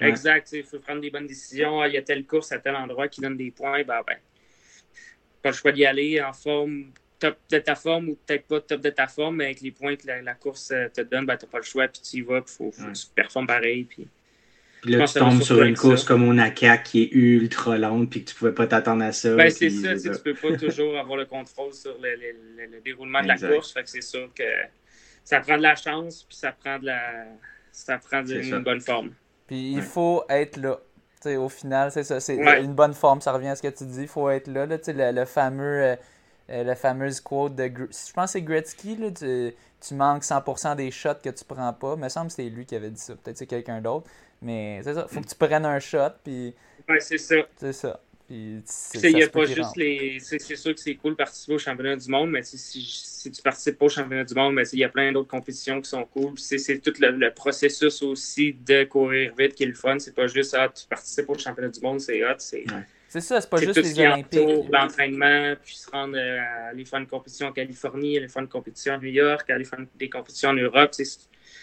Exact. 0.00 0.52
Il 0.52 0.64
faut 0.64 0.78
prendre 0.78 1.00
des 1.00 1.10
bonnes 1.10 1.26
décisions. 1.26 1.80
Ah, 1.80 1.88
il 1.88 1.94
y 1.94 1.96
a 1.96 2.02
telle 2.02 2.24
course 2.24 2.52
à 2.52 2.58
tel 2.58 2.74
endroit 2.76 3.08
qui 3.08 3.20
donne 3.20 3.36
des 3.36 3.50
points. 3.50 3.82
Ben, 3.84 4.00
ben, 4.06 4.16
pas 5.42 5.50
le 5.50 5.54
choix 5.54 5.72
d'y 5.72 5.84
aller 5.84 6.20
en 6.20 6.32
forme, 6.32 6.92
top 7.18 7.36
de 7.50 7.58
ta 7.58 7.74
forme 7.74 8.10
ou 8.10 8.18
peut-être 8.26 8.46
pas 8.46 8.60
top 8.60 8.80
de 8.80 8.90
ta 8.90 9.06
forme, 9.06 9.36
mais 9.36 9.46
avec 9.46 9.60
les 9.60 9.70
points 9.70 9.96
que 9.96 10.06
la, 10.06 10.34
course 10.34 10.70
euh, 10.70 10.88
te 10.88 11.00
donne, 11.00 11.26
ben, 11.26 11.36
tu 11.36 11.44
n'as 11.44 11.50
pas 11.50 11.58
le 11.58 11.64
choix. 11.64 11.88
Puis 11.88 12.02
tu 12.02 12.16
y 12.18 12.20
vas. 12.22 12.38
Il 12.38 12.50
faut, 12.50 12.70
faut 12.72 12.92
tu 12.92 13.06
performes 13.14 13.46
pareil. 13.46 13.84
Puis, 13.84 14.08
puis 14.82 14.92
là, 14.92 15.06
tu 15.06 15.18
tombes 15.18 15.42
sur 15.42 15.62
une 15.62 15.76
course 15.76 16.04
comme 16.04 16.26
au 16.26 16.32
Naka 16.32 16.78
qui 16.78 17.02
est 17.02 17.10
ultra 17.12 17.76
longue 17.76 18.08
puis 18.08 18.24
que 18.24 18.30
tu 18.30 18.34
pouvais 18.34 18.52
pas 18.52 18.66
t'attendre 18.66 19.04
à 19.04 19.12
ça. 19.12 19.34
Ben, 19.34 19.50
c'est 19.50 19.70
ça, 19.70 19.94
tu 19.96 20.22
peux 20.22 20.34
pas 20.34 20.56
toujours 20.56 20.98
avoir 20.98 21.18
le 21.18 21.26
contrôle 21.26 21.74
sur 21.74 21.96
le, 22.00 22.14
le, 22.16 22.80
déroulement 22.80 23.22
de 23.22 23.28
la 23.28 23.36
course. 23.36 23.72
Fait 23.72 23.82
que 23.82 23.90
c'est 23.90 24.00
sûr 24.00 24.30
que 24.34 24.44
ça 25.24 25.40
prend 25.40 25.58
de 25.58 25.62
la 25.62 25.76
chance 25.76 26.24
puis 26.24 26.36
ça 26.36 26.52
prend 26.52 26.78
de 26.78 26.86
la 26.86 27.26
ça 27.72 27.98
prend 27.98 28.24
une 28.24 28.62
bonne 28.62 28.80
forme. 28.80 29.12
Puis 29.50 29.72
il 29.72 29.82
faut 29.82 30.22
être 30.28 30.58
là. 30.58 30.78
au 31.26 31.48
final, 31.48 31.90
c'est 31.90 32.04
ça. 32.04 32.20
C'est 32.20 32.36
une 32.36 32.72
bonne 32.72 32.94
forme, 32.94 33.20
ça 33.20 33.32
revient 33.32 33.48
à 33.48 33.56
ce 33.56 33.62
que 33.62 33.66
tu 33.66 33.84
dis. 33.84 34.02
Il 34.02 34.06
faut 34.06 34.30
être 34.30 34.46
là. 34.46 34.64
là 34.64 34.76
le, 34.86 35.10
le, 35.10 35.24
fameux. 35.24 35.82
Euh, 35.82 35.96
euh, 36.50 36.62
le 36.62 36.74
fameuse 36.76 37.20
quote 37.20 37.56
de. 37.56 37.64
Je 37.64 38.12
pense 38.12 38.26
que 38.26 38.26
c'est 38.26 38.42
Gretzky. 38.42 38.94
Là, 38.94 39.10
tu, 39.10 39.52
tu 39.80 39.94
manques 39.94 40.22
100% 40.22 40.76
des 40.76 40.92
shots 40.92 41.14
que 41.20 41.30
tu 41.30 41.44
prends 41.44 41.72
pas. 41.72 41.94
Il 41.96 42.00
me 42.00 42.08
semble 42.08 42.28
que 42.28 42.34
c'est 42.34 42.48
lui 42.48 42.64
qui 42.64 42.76
avait 42.76 42.90
dit 42.90 43.00
ça. 43.00 43.14
Peut-être 43.16 43.38
c'est 43.38 43.46
quelqu'un 43.48 43.80
d'autre. 43.80 44.08
Mais 44.40 44.82
c'est 44.84 44.94
ça. 44.94 45.08
faut 45.08 45.20
que 45.20 45.26
tu 45.26 45.34
prennes 45.34 45.66
un 45.66 45.80
shot. 45.80 46.10
Puis... 46.22 46.54
Ouais, 46.88 47.00
c'est 47.00 47.18
ça. 47.18 47.34
C'est 47.56 47.72
ça. 47.72 47.98
A 48.30 49.28
pas 49.28 49.44
juste 49.44 49.76
les. 49.76 50.18
C'est 50.20 50.38
sûr 50.38 50.74
que 50.74 50.80
c'est 50.80 50.94
cool 50.94 51.12
de 51.12 51.16
participer 51.16 51.54
au 51.54 51.58
championnat 51.58 51.96
du 51.96 52.08
monde, 52.08 52.30
mais 52.30 52.42
si, 52.42 52.58
si 52.58 53.30
tu 53.30 53.42
participes 53.42 53.76
pas 53.76 53.86
au 53.86 53.88
championnat 53.88 54.24
du 54.24 54.34
monde, 54.34 54.60
il 54.72 54.78
y 54.78 54.84
a 54.84 54.88
plein 54.88 55.10
d'autres 55.10 55.28
compétitions 55.28 55.80
qui 55.80 55.90
sont 55.90 56.04
cool. 56.04 56.34
C'est 56.38 56.78
tout 56.78 56.92
le, 57.00 57.30
processus 57.30 58.02
aussi 58.02 58.52
de 58.52 58.84
courir 58.84 59.34
vite 59.36 59.54
qui 59.54 59.64
est 59.64 59.66
le 59.66 59.74
fun. 59.74 59.98
C'est 59.98 60.14
pas 60.14 60.28
juste 60.28 60.54
ah, 60.56 60.68
tu 60.68 60.86
participes 60.86 61.28
au 61.28 61.36
championnat 61.36 61.70
du 61.70 61.80
monde, 61.80 62.00
c'est 62.00 62.24
hot. 62.24 62.36
C'est 62.38 62.64
C'est 63.08 63.20
ça, 63.20 63.40
c'est 63.40 63.50
pas 63.50 63.56
juste 63.56 63.76
les 63.76 63.98
Olympiques. 63.98 64.48
L'entraînement, 64.70 65.54
puis 65.60 65.74
se 65.74 65.90
rendre 65.90 66.16
euh, 66.16 66.38
à 66.38 66.68
aller 66.68 66.84
faire 66.84 67.00
une 67.00 67.08
compétition 67.08 67.48
en 67.48 67.52
Californie, 67.52 68.16
aller 68.16 68.28
faire 68.28 68.42
une 68.42 68.48
compétition 68.48 68.94
à 68.94 68.98
New 68.98 69.08
York, 69.08 69.50
aller 69.50 69.64
faire 69.64 69.80
des 69.98 70.08
compétitions 70.08 70.50
en 70.50 70.54
Europe. 70.54 70.94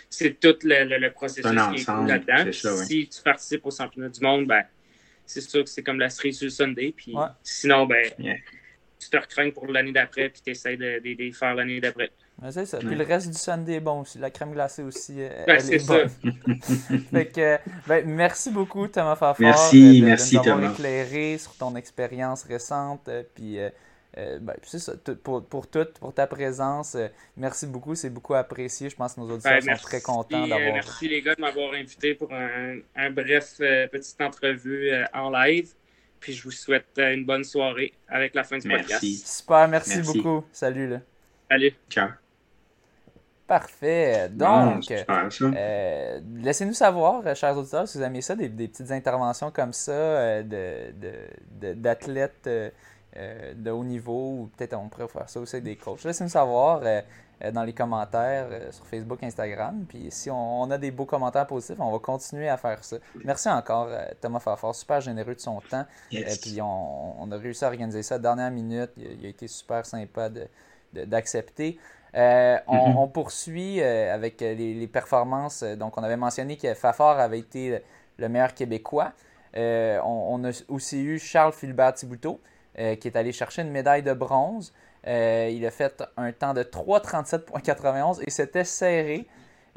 C'est 0.09 0.39
tout 0.39 0.55
le, 0.63 1.09
processus 1.11 1.43
qui 1.43 1.81
est 1.81 1.85
cool 1.85 2.07
là-dedans. 2.07 2.51
Si 2.51 3.07
tu 3.07 3.21
participes 3.21 3.65
au 3.65 3.71
championnat 3.71 4.09
du 4.09 4.19
monde, 4.19 4.47
ben 4.47 4.63
c'est 5.27 5.41
sûr 5.41 5.63
que 5.63 5.69
c'est 5.69 5.83
comme 5.83 5.99
la 5.99 6.09
cerise 6.09 6.37
sur 6.37 6.45
le 6.45 6.51
Sunday. 6.51 6.93
Puis 6.95 7.13
sinon, 7.43 7.85
ben, 7.85 8.11
tu 8.99 9.09
te 9.09 9.17
recraignes 9.17 9.51
pour 9.51 9.67
l'année 9.67 9.91
d'après, 9.91 10.29
puis 10.29 10.41
tu 10.43 10.51
essaies 10.51 10.77
de, 10.77 10.99
de, 10.99 11.31
faire 11.31 11.53
l'année 11.53 11.79
d'après. 11.79 12.09
c'est 12.49 12.65
ça. 12.65 12.79
Puis 12.79 12.95
le 12.95 13.03
reste 13.03 13.29
du 13.29 13.37
Sunday 13.37 13.75
est 13.75 13.79
bon 13.79 14.01
aussi. 14.01 14.17
La 14.17 14.31
crème 14.31 14.53
glacée 14.53 14.81
aussi. 14.81 15.17
Ben, 15.45 15.59
c'est 15.59 15.79
ça. 15.79 16.07
fait 17.11 17.27
que, 17.27 17.57
ben, 17.87 18.03
merci 18.07 18.49
beaucoup, 18.49 18.87
Thomas 18.87 19.15
Fafard. 19.15 19.35
Merci, 19.39 20.01
merci, 20.03 20.37
Thomas. 20.43 20.71
éclairé 20.71 21.37
sur 21.37 21.53
ton 21.55 21.75
expérience 21.75 22.43
récente. 22.43 23.07
Euh, 23.09 23.23
puis. 23.35 23.59
Euh, 23.59 23.69
euh, 24.17 24.39
ben, 24.39 24.55
c'est 24.63 24.79
ça, 24.79 24.93
pour, 25.23 25.45
pour 25.45 25.67
tout, 25.67 25.85
pour 25.99 26.11
ta 26.13 26.25
présence. 26.25 26.95
Euh, 26.95 27.07
merci 27.35 27.67
beaucoup, 27.67 27.93
c'est 27.93 28.09
beaucoup 28.09 28.33
apprécié. 28.33 28.89
Je 28.89 28.95
pense 28.95 29.13
que 29.13 29.19
nos 29.19 29.29
auditeurs 29.29 29.61
sont 29.61 29.75
très 29.83 30.01
contents 30.01 30.43
euh, 30.43 30.47
d'avoir. 30.47 30.73
merci 30.73 31.07
les 31.07 31.21
gars 31.21 31.35
de 31.35 31.41
m'avoir 31.41 31.73
invité 31.73 32.15
pour 32.15 32.33
un, 32.33 32.79
un 32.95 33.11
bref 33.11 33.57
petite 33.57 34.19
entrevue 34.21 34.91
en 35.13 35.29
live. 35.29 35.73
Puis 36.19 36.33
je 36.33 36.43
vous 36.43 36.51
souhaite 36.51 36.97
une 36.97 37.25
bonne 37.25 37.43
soirée 37.43 37.93
avec 38.07 38.33
la 38.33 38.43
fin 38.43 38.57
du 38.57 38.67
podcast. 38.67 39.03
Super, 39.03 39.67
merci, 39.67 40.01
beaucoup. 40.01 40.43
Salut. 40.51 40.89
Là. 40.89 41.01
Salut. 41.51 41.73
Ciao. 41.87 42.09
Parfait. 43.45 44.29
Donc, 44.29 44.91
laissez-nous 46.41 46.73
savoir, 46.73 47.35
chers 47.35 47.55
auditeurs, 47.55 47.87
si 47.87 47.99
vous 47.99 48.03
aimez 48.03 48.21
ça, 48.21 48.35
des, 48.35 48.49
petites 48.49 48.89
interventions 48.89 49.51
comme 49.51 49.73
ça 49.73 50.41
d'athlètes. 51.53 52.45
De, 52.45 52.49
de, 52.49 52.71
euh, 53.17 53.53
de 53.55 53.71
haut 53.71 53.83
niveau, 53.83 54.31
ou 54.31 54.49
peut-être 54.55 54.75
on 54.75 54.89
pourrait 54.89 55.07
faire 55.07 55.27
ça 55.27 55.39
aussi 55.39 55.55
avec 55.55 55.63
des 55.63 55.75
coachs. 55.75 56.03
Laissez-nous 56.03 56.29
savoir 56.29 56.81
euh, 56.83 57.01
euh, 57.43 57.51
dans 57.51 57.63
les 57.63 57.73
commentaires 57.73 58.47
sur 58.69 58.85
Facebook, 58.85 59.23
Instagram. 59.23 59.85
Puis 59.89 60.07
si 60.11 60.29
on, 60.29 60.69
a 60.69 60.77
des 60.77 60.91
beaux 60.91 61.05
commentaires 61.05 61.47
positifs, 61.47 61.79
on 61.79 61.91
va 61.91 61.97
continuer 61.97 62.47
à 62.47 62.57
faire 62.57 62.83
ça. 62.83 62.97
Merci 63.25 63.49
encore, 63.49 63.89
Thomas 64.21 64.39
Fafard, 64.39 64.75
super 64.75 65.01
généreux 65.01 65.33
de 65.33 65.39
son 65.39 65.59
temps. 65.61 65.85
et 66.11 66.25
puis 66.39 66.59
on, 66.61 67.31
a 67.31 67.37
réussi 67.37 67.65
à 67.65 67.69
organiser 67.69 68.03
ça 68.03 68.15
à 68.15 68.17
la 68.19 68.21
dernière 68.21 68.51
minute. 68.51 68.91
Il, 68.97 69.25
a 69.25 69.29
été 69.29 69.47
super 69.47 69.83
sympa 69.83 70.29
d'accepter. 70.93 71.79
De, 72.13 72.19
mm-hmm. 72.19 72.97
on, 72.97 73.07
poursuit 73.07 73.81
avec 73.81 74.41
les, 74.41 74.87
performances. 74.87 75.63
Donc, 75.63 75.97
on 75.97 76.03
avait 76.03 76.17
mentionné 76.17 76.55
que 76.55 76.71
Fafard 76.75 77.19
avait 77.19 77.39
été 77.39 77.81
le 78.17 78.29
meilleur 78.29 78.53
Québécois. 78.53 79.13
on, 79.55 80.43
a 80.43 80.51
aussi 80.67 81.01
eu 81.01 81.17
Charles 81.17 81.53
Philbert 81.53 81.93
Thibouteau, 81.93 82.39
euh, 82.79 82.95
qui 82.95 83.07
est 83.07 83.17
allé 83.17 83.31
chercher 83.31 83.63
une 83.63 83.71
médaille 83.71 84.03
de 84.03 84.13
bronze. 84.13 84.71
Euh, 85.07 85.49
il 85.51 85.65
a 85.65 85.71
fait 85.71 86.03
un 86.15 86.31
temps 86.31 86.53
de 86.53 86.61
3,37,91 86.61 88.21
et 88.21 88.29
c'était 88.29 88.65
serré. 88.65 89.27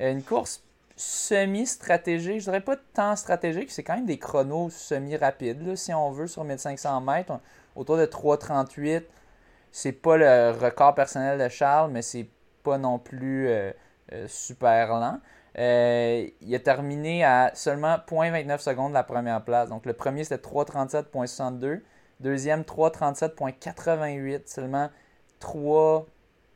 Euh, 0.01 0.12
une 0.12 0.22
course 0.22 0.62
semi-stratégique, 0.96 2.40
je 2.40 2.44
dirais 2.44 2.61
pas 2.61 2.76
tant 2.76 3.16
stratégique, 3.16 3.70
c'est 3.70 3.82
quand 3.82 3.94
même 3.94 4.05
des 4.05 4.18
chronos 4.18 4.68
semi-rapides, 4.68 5.76
si 5.76 5.94
on 5.94 6.11
veut, 6.11 6.26
sur 6.26 6.44
1500 6.44 7.01
mètres, 7.01 7.40
autour 7.74 7.96
de 7.96 8.05
3,38. 8.05 9.05
C'est 9.72 9.92
pas 9.92 10.18
le 10.18 10.51
record 10.51 10.94
personnel 10.94 11.38
de 11.38 11.48
Charles, 11.48 11.90
mais 11.90 12.03
c'est 12.03 12.28
pas 12.62 12.76
non 12.76 12.98
plus 12.98 13.48
super 14.26 14.88
lent. 14.88 15.20
il 15.57 16.55
a 16.55 16.59
terminé 16.59 17.24
à 17.24 17.53
seulement 17.55 17.96
0.29 18.07 18.59
secondes 18.59 18.92
la 18.92 19.05
première 19.05 19.42
place. 19.42 19.70
Donc 19.70 19.86
le 19.86 19.94
premier 19.94 20.24
c'était 20.24 20.46
3,37,62. 20.46 21.80
Deuxième, 22.20 22.62
3,37,88, 22.62 24.42
seulement 24.46 24.90
3 25.40 26.06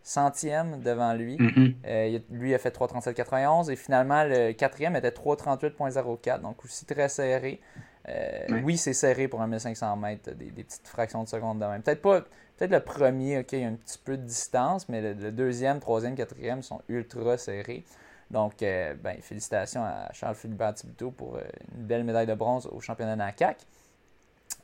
centièmes 0.04 0.80
devant 0.82 1.14
lui. 1.14 1.38
Mm-hmm. 1.38 1.74
Euh, 1.86 2.18
lui 2.30 2.54
a 2.54 2.58
fait 2.58 2.76
3,37,91 2.76 3.70
et 3.70 3.76
finalement 3.76 4.22
le 4.24 4.52
quatrième 4.52 4.94
était 4.94 5.10
3,38,04, 5.10 6.42
donc 6.42 6.62
aussi 6.64 6.84
très 6.84 7.08
serré. 7.08 7.60
Euh, 8.08 8.60
oui, 8.62 8.76
c'est 8.76 8.92
serré 8.92 9.28
pour 9.28 9.40
un 9.40 9.46
1500 9.46 9.96
mètres, 9.96 10.30
des, 10.32 10.50
petites 10.50 10.86
fractions 10.86 11.24
de 11.24 11.28
seconde 11.28 11.58
de 11.58 11.64
même. 11.64 11.80
Peut-être 11.80 12.02
pas, 12.02 12.20
peut-être 12.20 12.70
le 12.70 12.80
premier, 12.80 13.38
ok, 13.38 13.52
il 13.52 13.60
y 13.60 13.64
a 13.64 13.68
un 13.68 13.74
petit 13.74 13.98
peu 14.04 14.18
de 14.18 14.22
distance, 14.22 14.90
mais 14.90 15.00
le, 15.00 15.32
deuxième, 15.32 15.80
troisième, 15.80 16.14
quatrième 16.14 16.62
sont 16.62 16.82
ultra 16.90 17.38
serrés. 17.38 17.82
Donc, 18.30 18.62
euh, 18.62 18.94
ben, 19.02 19.16
félicitations 19.22 19.82
à 19.82 20.12
Charles 20.12 20.34
Philibert 20.34 20.74
Thibodeau 20.74 21.12
pour 21.12 21.38
une 21.78 21.84
belle 21.84 22.04
médaille 22.04 22.26
de 22.26 22.34
bronze 22.34 22.68
au 22.70 22.80
championnat 22.80 23.16
NACAC. 23.16 23.56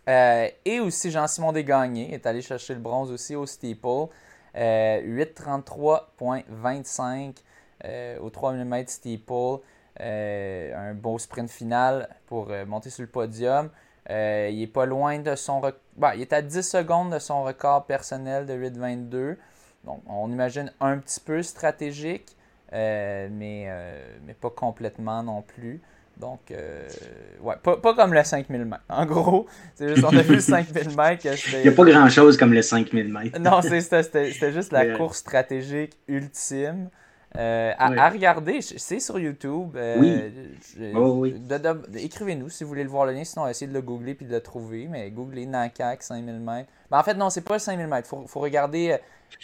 Euh, 0.08 0.48
et 0.64 0.80
aussi 0.80 1.10
Jean-Simon 1.10 1.52
Desgagnés 1.52 2.14
est 2.14 2.24
allé 2.26 2.40
chercher 2.42 2.74
le 2.74 2.80
bronze 2.80 3.10
aussi 3.10 3.34
au 3.36 3.46
steeple. 3.46 4.08
8.33.25 4.54 7.36
euh, 7.84 7.86
euh, 8.16 8.18
au 8.18 8.30
3 8.30 8.54
mm 8.54 8.86
steeple. 8.86 9.60
un 10.00 10.94
beau 10.94 11.18
sprint 11.18 11.50
final 11.50 12.08
pour 12.26 12.48
monter 12.66 12.90
sur 12.90 13.02
le 13.02 13.08
podium. 13.08 13.70
il 14.08 14.62
est 14.62 14.72
pas 14.72 14.86
loin 14.86 15.18
de 15.20 15.36
son 15.36 15.60
bah, 15.96 16.16
il 16.16 16.22
est 16.22 16.32
à 16.32 16.42
10 16.42 16.62
secondes 16.62 17.12
de 17.12 17.20
son 17.20 17.44
record 17.44 17.86
personnel 17.86 18.46
de 18.46 18.54
8.22. 18.54 19.36
Donc 19.84 20.02
on 20.08 20.28
imagine 20.30 20.72
un 20.80 20.98
petit 20.98 21.20
peu 21.20 21.42
stratégique, 21.42 22.36
mais, 22.72 23.68
mais 24.26 24.34
pas 24.34 24.50
complètement 24.50 25.22
non 25.22 25.42
plus. 25.42 25.80
Donc, 26.20 26.50
euh, 26.50 26.86
ouais, 27.40 27.56
pas, 27.62 27.78
pas, 27.78 27.94
comme 27.94 28.12
le 28.12 28.22
5000 28.22 28.64
mètres. 28.66 28.82
En 28.90 29.06
gros, 29.06 29.46
c'est 29.74 29.88
juste, 29.88 30.04
on 30.04 30.16
a 30.16 30.22
vu 30.22 30.34
le 30.36 30.40
5000 30.40 30.96
mètres. 30.96 31.26
Il 31.54 31.62
n'y 31.62 31.68
a 31.68 31.72
pas 31.72 31.84
grand-chose 31.84 32.36
comme 32.36 32.52
le 32.52 32.62
5000 32.62 33.08
mètres. 33.08 33.38
non, 33.40 33.62
c'était 33.62 34.52
juste 34.52 34.72
la 34.72 34.96
course 34.96 35.18
stratégique 35.18 35.96
ultime. 36.06 36.90
Euh, 37.38 37.72
à, 37.78 38.10
regarder, 38.10 38.60
c'est 38.60 38.98
sur 38.98 39.18
YouTube. 39.18 39.76
Euh, 39.76 39.96
oui. 39.98 40.92
Oh, 40.94 41.14
oui. 41.18 41.40
Écrivez-nous 41.96 42.48
si 42.48 42.64
vous 42.64 42.68
voulez 42.68 42.82
le 42.82 42.90
voir 42.90 43.06
le 43.06 43.12
lien, 43.12 43.24
sinon 43.24 43.46
essayez 43.46 43.68
de 43.68 43.72
le 43.72 43.82
googler 43.82 44.14
puis 44.14 44.26
de 44.26 44.32
le 44.32 44.40
trouver. 44.40 44.88
Mais 44.88 45.10
googlez 45.10 45.46
NACAC 45.46 46.02
5000 46.02 46.40
mètres. 46.40 46.68
Ben, 46.90 46.98
en 46.98 47.02
fait, 47.02 47.14
non, 47.14 47.30
c'est 47.30 47.42
pas 47.42 47.54
le 47.54 47.60
5000 47.60 47.86
mètres. 47.86 48.08
Il 48.20 48.28
faut, 48.28 48.40
regarder 48.40 48.96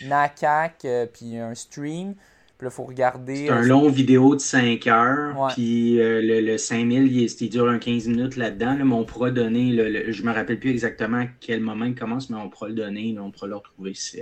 NACAC 0.05 0.87
puis 1.13 1.39
un 1.39 1.55
stream. 1.55 2.17
Puis 2.59 2.65
là, 2.65 2.71
il 2.73 2.75
faut 2.75 2.85
regarder. 2.85 3.47
C'est 3.47 3.51
un 3.51 3.63
euh, 3.63 3.67
long 3.67 3.89
vidéo 3.91 4.35
de 4.35 4.41
5 4.41 4.87
heures. 4.87 5.49
Puis 5.53 6.01
euh, 6.01 6.23
le, 6.23 6.41
le, 6.41 6.57
5000, 6.57 7.07
il, 7.07 7.23
il, 7.23 7.51
dure 7.51 7.69
un 7.69 7.79
15 7.79 8.09
minutes 8.09 8.37
là-dedans. 8.37 8.77
mais 8.83 8.95
on 8.95 9.05
pourra 9.05 9.31
donner. 9.31 9.73
Le, 9.73 10.11
je 10.11 10.23
me 10.23 10.33
rappelle 10.33 10.59
plus 10.59 10.71
exactement 10.71 11.19
à 11.19 11.27
quel 11.41 11.61
moment 11.61 11.85
il 11.85 11.95
commence, 11.95 12.31
mais 12.31 12.39
on 12.39 12.49
pourra 12.49 12.69
le 12.69 12.75
donner. 12.75 13.15
on 13.21 13.31
pourra 13.31 13.49
le 13.49 13.57
retrouver 13.57 13.93
si, 13.93 14.21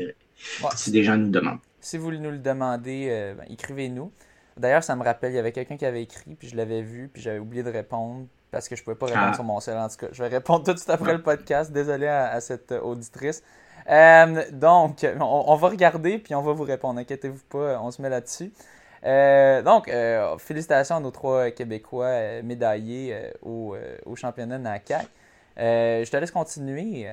si, 0.74 0.90
des 0.90 1.04
gens 1.04 1.16
nous 1.16 1.30
demandent. 1.30 1.60
Si 1.80 1.96
vous 1.96 2.10
nous 2.10 2.30
le 2.30 2.38
demandez, 2.38 3.08
euh, 3.10 3.34
ben, 3.34 3.44
écrivez-nous. 3.48 4.10
D'ailleurs, 4.56 4.82
ça 4.82 4.96
me 4.96 5.04
rappelle, 5.04 5.32
il 5.32 5.36
y 5.36 5.38
avait 5.38 5.52
quelqu'un 5.52 5.76
qui 5.76 5.84
avait 5.84 6.02
écrit, 6.02 6.34
puis 6.34 6.48
je 6.48 6.56
l'avais 6.56 6.82
vu, 6.82 7.10
puis 7.12 7.22
j'avais 7.22 7.40
oublié 7.40 7.62
de 7.62 7.70
répondre 7.70 8.26
parce 8.50 8.68
que 8.68 8.76
je 8.76 8.82
ne 8.82 8.84
pouvais 8.84 8.96
pas 8.96 9.06
répondre 9.06 9.28
ah. 9.30 9.34
sur 9.34 9.44
mon 9.44 9.60
cell. 9.60 9.76
En 9.76 9.88
tout 9.88 9.96
cas, 9.96 10.06
je 10.10 10.22
vais 10.22 10.28
répondre 10.28 10.64
tout 10.64 10.72
de 10.72 10.78
suite 10.78 10.90
après 10.90 11.12
le 11.12 11.22
podcast. 11.22 11.72
Désolé 11.72 12.06
à 12.06 12.40
cette 12.40 12.72
auditrice. 12.72 13.42
Euh, 13.90 14.44
donc, 14.52 15.06
on, 15.20 15.56
va 15.56 15.68
regarder 15.68 16.18
puis 16.18 16.34
on 16.34 16.42
va 16.42 16.52
vous 16.52 16.64
répondre. 16.64 16.98
Inquiétez-vous 17.00 17.42
pas, 17.48 17.80
on 17.80 17.90
se 17.90 18.00
met 18.00 18.08
là-dessus. 18.08 18.52
Euh, 19.04 19.62
donc, 19.62 19.88
euh, 19.88 20.38
félicitations 20.38 20.96
à 20.96 21.00
nos 21.00 21.10
trois 21.10 21.50
Québécois 21.50 22.42
médaillés 22.42 23.16
au, 23.42 23.76
au, 24.06 24.16
championnat 24.16 24.58
NACAC. 24.58 25.06
je 25.56 26.10
te 26.10 26.16
laisse 26.16 26.30
continuer. 26.30 27.08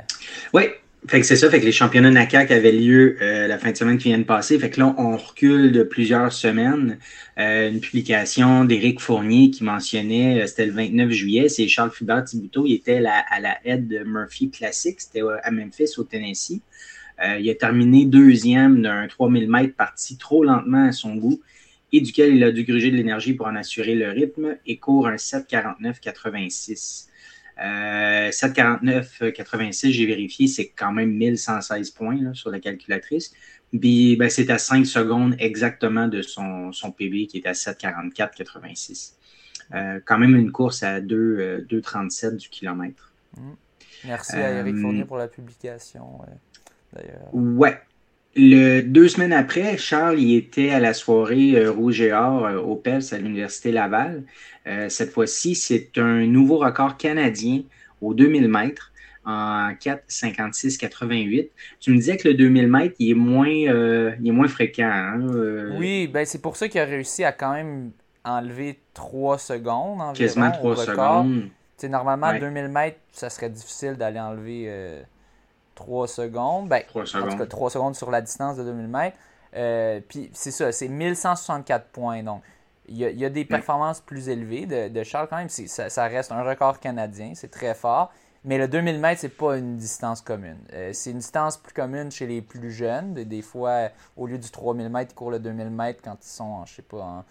Oui, 0.53 0.69
fait 1.07 1.19
que 1.19 1.25
c'est 1.25 1.35
ça, 1.35 1.49
fait 1.49 1.59
que 1.59 1.65
les 1.65 1.71
championnats 1.71 2.11
NACAC 2.11 2.51
avaient 2.51 2.71
lieu 2.71 3.17
euh, 3.21 3.47
la 3.47 3.57
fin 3.57 3.71
de 3.71 3.77
semaine 3.77 3.97
qui 3.97 4.09
vient 4.09 4.19
de 4.19 4.23
passer. 4.23 4.59
Fait 4.59 4.69
que 4.69 4.79
là, 4.79 4.93
on 4.97 5.17
recule 5.17 5.71
de 5.71 5.81
plusieurs 5.83 6.31
semaines. 6.31 6.99
Euh, 7.39 7.71
une 7.71 7.79
publication 7.79 8.65
d'Éric 8.65 8.99
Fournier 8.99 9.49
qui 9.49 9.63
mentionnait, 9.63 10.43
euh, 10.43 10.47
c'était 10.47 10.67
le 10.67 10.73
29 10.73 11.09
juillet, 11.09 11.49
c'est 11.49 11.67
Charles 11.67 11.91
Fubert 11.91 12.23
Thibouteau, 12.23 12.67
il 12.67 12.73
était 12.73 13.03
à 13.05 13.39
la 13.39 13.57
aide 13.65 13.87
de 13.87 14.03
Murphy 14.03 14.51
Classic, 14.51 14.99
c'était 15.01 15.21
à 15.43 15.49
Memphis, 15.49 15.97
au 15.97 16.03
Tennessee. 16.03 16.61
il 17.39 17.49
a 17.49 17.55
terminé 17.55 18.05
deuxième 18.05 18.81
d'un 18.81 19.07
3000 19.07 19.49
mètres 19.49 19.75
parti 19.75 20.17
trop 20.17 20.43
lentement 20.43 20.85
à 20.85 20.91
son 20.91 21.15
goût 21.15 21.41
et 21.91 22.01
duquel 22.01 22.35
il 22.35 22.43
a 22.43 22.51
dû 22.51 22.63
gruger 22.63 22.91
de 22.91 22.95
l'énergie 22.95 23.33
pour 23.33 23.47
en 23.47 23.55
assurer 23.55 23.95
le 23.95 24.09
rythme 24.11 24.57
et 24.65 24.77
court 24.77 25.07
un 25.07 25.15
7,49,86. 25.15 27.07
749,86, 27.57 29.87
euh, 29.87 29.91
j'ai 29.91 30.05
vérifié, 30.05 30.47
c'est 30.47 30.69
quand 30.69 30.91
même 30.91 31.11
1116 31.11 31.91
points 31.91 32.33
sur 32.33 32.49
la 32.49 32.59
calculatrice. 32.59 33.33
Puis 33.79 34.15
ben, 34.17 34.29
c'est 34.29 34.49
à 34.49 34.57
5 34.57 34.85
secondes 34.85 35.35
exactement 35.39 36.07
de 36.07 36.21
son, 36.21 36.71
son 36.71 36.91
PB 36.91 37.27
qui 37.27 37.37
est 37.37 37.47
à 37.47 37.53
744,86. 37.53 39.13
Euh, 39.73 39.99
quand 40.03 40.17
même 40.17 40.35
une 40.35 40.51
course 40.51 40.83
à 40.83 40.99
2,37 40.99 42.25
euh, 42.25 42.31
du 42.35 42.49
kilomètre. 42.49 43.13
Mmh. 43.37 43.51
Merci 44.05 44.35
à 44.35 44.51
Eric 44.51 44.75
Fournier 44.77 45.05
pour 45.05 45.17
la 45.17 45.27
publication, 45.27 46.19
d'ailleurs. 46.91 47.33
Ouais, 47.33 47.79
le, 48.35 48.81
deux 48.81 49.09
semaines 49.09 49.33
après, 49.33 49.77
Charles 49.77 50.19
il 50.19 50.35
était 50.35 50.69
à 50.69 50.79
la 50.79 50.93
soirée 50.93 51.55
euh, 51.55 51.71
Rouge 51.71 52.01
et 52.01 52.13
Or 52.13 52.45
euh, 52.45 52.57
au 52.57 52.75
PELS 52.75 53.13
à 53.13 53.17
l'Université 53.17 53.71
Laval. 53.71 54.23
Euh, 54.67 54.87
cette 54.89 55.11
fois-ci, 55.11 55.55
c'est 55.55 55.97
un 55.97 56.25
nouveau 56.27 56.57
record 56.57 56.95
canadien 56.97 57.63
aux 57.99 58.13
2000 58.13 58.47
mètres 58.47 58.91
en 59.25 59.71
4,56,88. 59.73 61.49
Tu 61.79 61.91
me 61.91 61.97
disais 61.97 62.17
que 62.17 62.29
le 62.29 62.33
2000 62.35 62.67
mètres, 62.67 62.95
il 62.99 63.11
est 63.11 63.15
moins, 63.15 63.49
il 63.49 64.27
est 64.27 64.31
moins 64.31 64.47
fréquent. 64.47 64.89
Hein, 64.89 65.27
oui, 65.77 66.07
ben 66.07 66.25
c'est 66.25 66.41
pour 66.41 66.55
ça 66.55 66.67
qu'il 66.69 66.79
a 66.79 66.85
réussi 66.85 67.23
à 67.23 67.31
quand 67.31 67.53
même 67.53 67.91
enlever 68.23 68.79
3 68.93 69.37
secondes 69.37 70.01
environ 70.01 70.13
Quasiment 70.13 70.51
3 70.51 70.75
secondes. 70.77 71.49
normalement, 71.83 72.33
2000 72.39 72.67
mètres, 72.69 72.97
ça 73.11 73.29
serait 73.29 73.49
difficile 73.49 73.93
d'aller 73.93 74.19
enlever 74.19 75.01
3 75.81 76.07
secondes. 76.07 76.69
Ben, 76.69 76.83
3 76.87 77.05
secondes. 77.05 77.27
En 77.27 77.31
tout 77.31 77.37
cas, 77.37 77.45
3 77.45 77.69
secondes 77.71 77.95
sur 77.95 78.11
la 78.11 78.21
distance 78.21 78.57
de 78.57 78.63
2000 78.63 78.87
mètres. 78.87 79.17
Euh, 79.55 79.99
puis 80.07 80.29
c'est 80.33 80.51
ça, 80.51 80.71
c'est 80.71 80.87
1164 80.87 81.87
points. 81.87 82.23
Donc, 82.23 82.41
il 82.87 82.97
y 82.97 83.25
a, 83.25 83.29
des 83.29 83.45
performances 83.45 84.01
plus 84.01 84.27
élevées 84.27 84.65
de, 84.65 85.03
Charles 85.03 85.27
quand 85.29 85.37
même. 85.37 85.49
Ça, 85.49 86.07
reste 86.07 86.31
un 86.31 86.43
record 86.43 86.79
canadien, 86.79 87.31
c'est 87.35 87.51
très 87.51 87.73
fort. 87.73 88.11
Mais 88.43 88.57
le 88.57 88.67
2000 88.67 88.99
mètres, 88.99 89.21
c'est 89.21 89.29
pas 89.29 89.57
une 89.57 89.77
distance 89.77 90.19
commune. 90.19 90.57
Euh, 90.73 90.91
c'est 90.93 91.11
une 91.11 91.19
distance 91.19 91.57
plus 91.57 91.73
commune 91.73 92.11
chez 92.11 92.25
les 92.25 92.41
plus 92.41 92.71
jeunes. 92.71 93.13
Des, 93.13 93.41
fois, 93.41 93.89
au 94.17 94.25
lieu 94.25 94.37
du 94.37 94.49
3000 94.49 94.89
mètres, 94.89 95.11
ils 95.11 95.15
courent 95.15 95.31
le 95.31 95.39
2000 95.39 95.69
mètres 95.69 96.01
quand 96.03 96.17
ils 96.21 96.29
sont, 96.29 96.65
je 96.65 96.75
sais 96.75 96.81
pas, 96.81 96.97
en, 96.97 97.25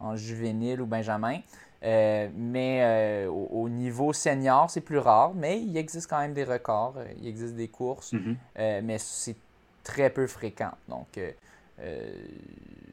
en 0.00 0.16
juvénile 0.16 0.82
ou 0.82 0.86
benjamin. 0.86 1.38
Euh, 1.84 2.28
mais 2.34 2.80
euh, 2.82 3.28
au, 3.28 3.68
niveau 3.68 4.12
senior, 4.12 4.70
c'est 4.70 4.80
plus 4.80 4.98
rare, 4.98 5.34
mais 5.34 5.60
il 5.60 5.76
existe 5.76 6.08
quand 6.08 6.20
même 6.20 6.32
des 6.32 6.44
records, 6.44 6.94
euh, 6.96 7.04
il 7.20 7.28
existe 7.28 7.54
des 7.54 7.68
courses, 7.68 8.12
mhm. 8.12 8.36
mais 8.82 8.96
c'est 8.98 9.36
très 9.84 10.10
peu 10.10 10.26
fréquent. 10.26 10.72
Donc, 10.88 11.20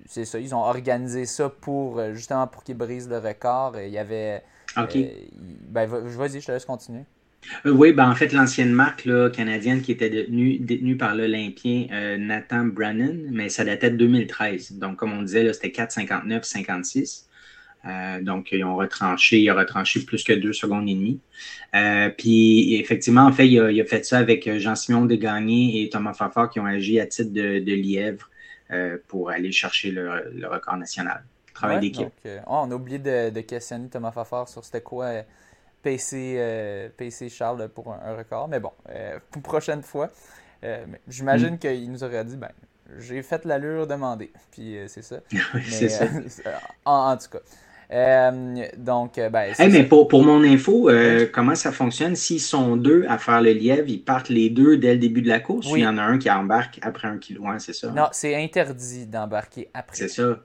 c'est 0.05 0.25
ça, 0.25 0.39
ils 0.39 0.53
ont 0.53 0.59
organisé 0.59 1.25
ça 1.25 1.49
pour 1.49 2.01
justement 2.13 2.47
pour 2.47 2.63
qu'ils 2.63 2.77
brisent 2.77 3.09
le 3.09 3.17
record. 3.17 3.79
Il 3.79 3.91
y 3.91 3.97
avait. 3.97 4.43
OK. 4.77 4.97
ben, 5.69 5.85
vas-y, 5.85 6.41
je 6.41 6.47
te 6.47 6.51
laisse 6.51 6.65
continuer. 6.65 7.03
oui, 7.65 7.93
ben 7.93 8.09
en 8.09 8.15
fait, 8.15 8.31
l'ancienne 8.31 8.71
marque 8.71 9.05
là, 9.05 9.29
canadienne 9.29 9.81
qui 9.81 9.91
était 9.91 10.09
détenue, 10.09 10.59
détenue 10.59 10.97
par 10.97 11.15
l'Olympien 11.15 11.87
Nathan 12.17 12.65
Brannan, 12.65 13.17
mais 13.31 13.49
ça 13.49 13.63
datait 13.63 13.91
de 13.91 13.97
2013. 13.97 14.73
Donc, 14.73 14.97
comme 14.97 15.13
on 15.13 15.21
disait, 15.21 15.51
c'était 15.53 15.69
4,59-56. 15.69 17.27
Euh, 17.85 18.21
donc, 18.21 18.51
ils 18.51 18.63
ont 18.63 18.75
retranché, 18.75 19.39
il 19.39 19.49
a 19.49 19.53
retranché 19.53 20.01
plus 20.01 20.23
que 20.23 20.33
deux 20.33 20.53
secondes 20.53 20.87
et 20.87 20.93
demie. 20.93 21.19
Euh, 21.75 22.09
puis, 22.09 22.75
effectivement, 22.75 23.23
en 23.23 23.31
fait, 23.31 23.47
il 23.47 23.81
a, 23.81 23.85
fait 23.85 24.05
ça 24.05 24.19
avec 24.19 24.49
Jean-Simon 24.57 25.05
Desgagnés 25.05 25.83
et 25.83 25.89
Thomas 25.89 26.13
Fafard 26.13 26.49
qui 26.49 26.59
ont 26.59 26.65
agi 26.65 26.99
à 26.99 27.05
titre 27.05 27.33
de, 27.33 27.73
lièvre 27.73 28.29
euh, 28.71 28.97
pour 29.07 29.29
aller 29.29 29.51
chercher 29.51 29.91
le, 29.91 30.47
record 30.47 30.77
national. 30.77 31.23
Travail 31.53 31.81
d'équipe. 31.81 32.07
Oh, 32.47 32.61
on 32.63 32.71
a 32.71 32.75
oublié 32.75 32.99
de, 32.99 33.41
questionner 33.41 33.89
Thomas 33.89 34.11
Fafard 34.11 34.47
sur 34.47 34.63
c'était 34.63 34.81
quoi 34.81 35.11
PC, 35.83 36.89
PC 36.95 37.29
Charles 37.29 37.69
pour 37.69 37.93
un, 37.93 38.15
record. 38.15 38.47
Mais 38.47 38.59
bon, 38.59 38.71
pour 39.31 39.41
prochaine 39.43 39.83
fois. 39.83 40.09
J'imagine 41.09 41.55
mm. 41.55 41.59
qu'il 41.59 41.91
nous 41.91 42.03
aurait 42.05 42.23
dit, 42.23 42.37
ben, 42.37 42.49
j'ai 42.97 43.21
fait 43.21 43.43
l'allure 43.43 43.85
demandée. 43.87 44.31
Puis 44.51 44.77
c'est 44.87 45.01
ça. 45.01 45.17
c'est 45.69 45.89
ça. 45.89 46.05
en, 46.85 47.17
tout 47.17 47.29
cas. 47.29 47.39
Euh, 47.93 48.65
donc, 48.75 49.19
euh, 49.19 49.29
ben, 49.29 49.53
mais 49.59 49.83
pour, 49.83 50.07
pour, 50.07 50.23
mon 50.23 50.43
info, 50.43 50.89
euh, 50.89 51.27
comment 51.31 51.53
ça 51.53 51.71
fonctionne? 51.71 52.15
S'ils 52.15 52.41
sont 52.41 52.75
deux 52.75 53.05
à 53.07 53.19
faire 53.19 53.39
le 53.39 53.51
lièvre, 53.51 53.87
ils 53.87 54.03
partent 54.03 54.29
les 54.29 54.49
deux 54.49 54.77
dès 54.77 54.93
le 54.93 54.99
début 54.99 55.21
de 55.21 55.29
la 55.29 55.39
course 55.39 55.71
ou 55.71 55.77
il 55.77 55.83
y 55.83 55.87
en 55.87 55.99
a 55.99 56.01
un 56.01 56.17
qui 56.17 56.29
embarque 56.31 56.79
après 56.81 57.07
un 57.07 57.19
kilo? 57.19 57.43
c'est 57.59 57.73
ça? 57.73 57.91
Non, 57.91 58.07
c'est 58.11 58.35
interdit 58.35 59.05
d'embarquer 59.05 59.69
après. 59.75 59.95
C'est 59.95 60.07
ça. 60.07 60.39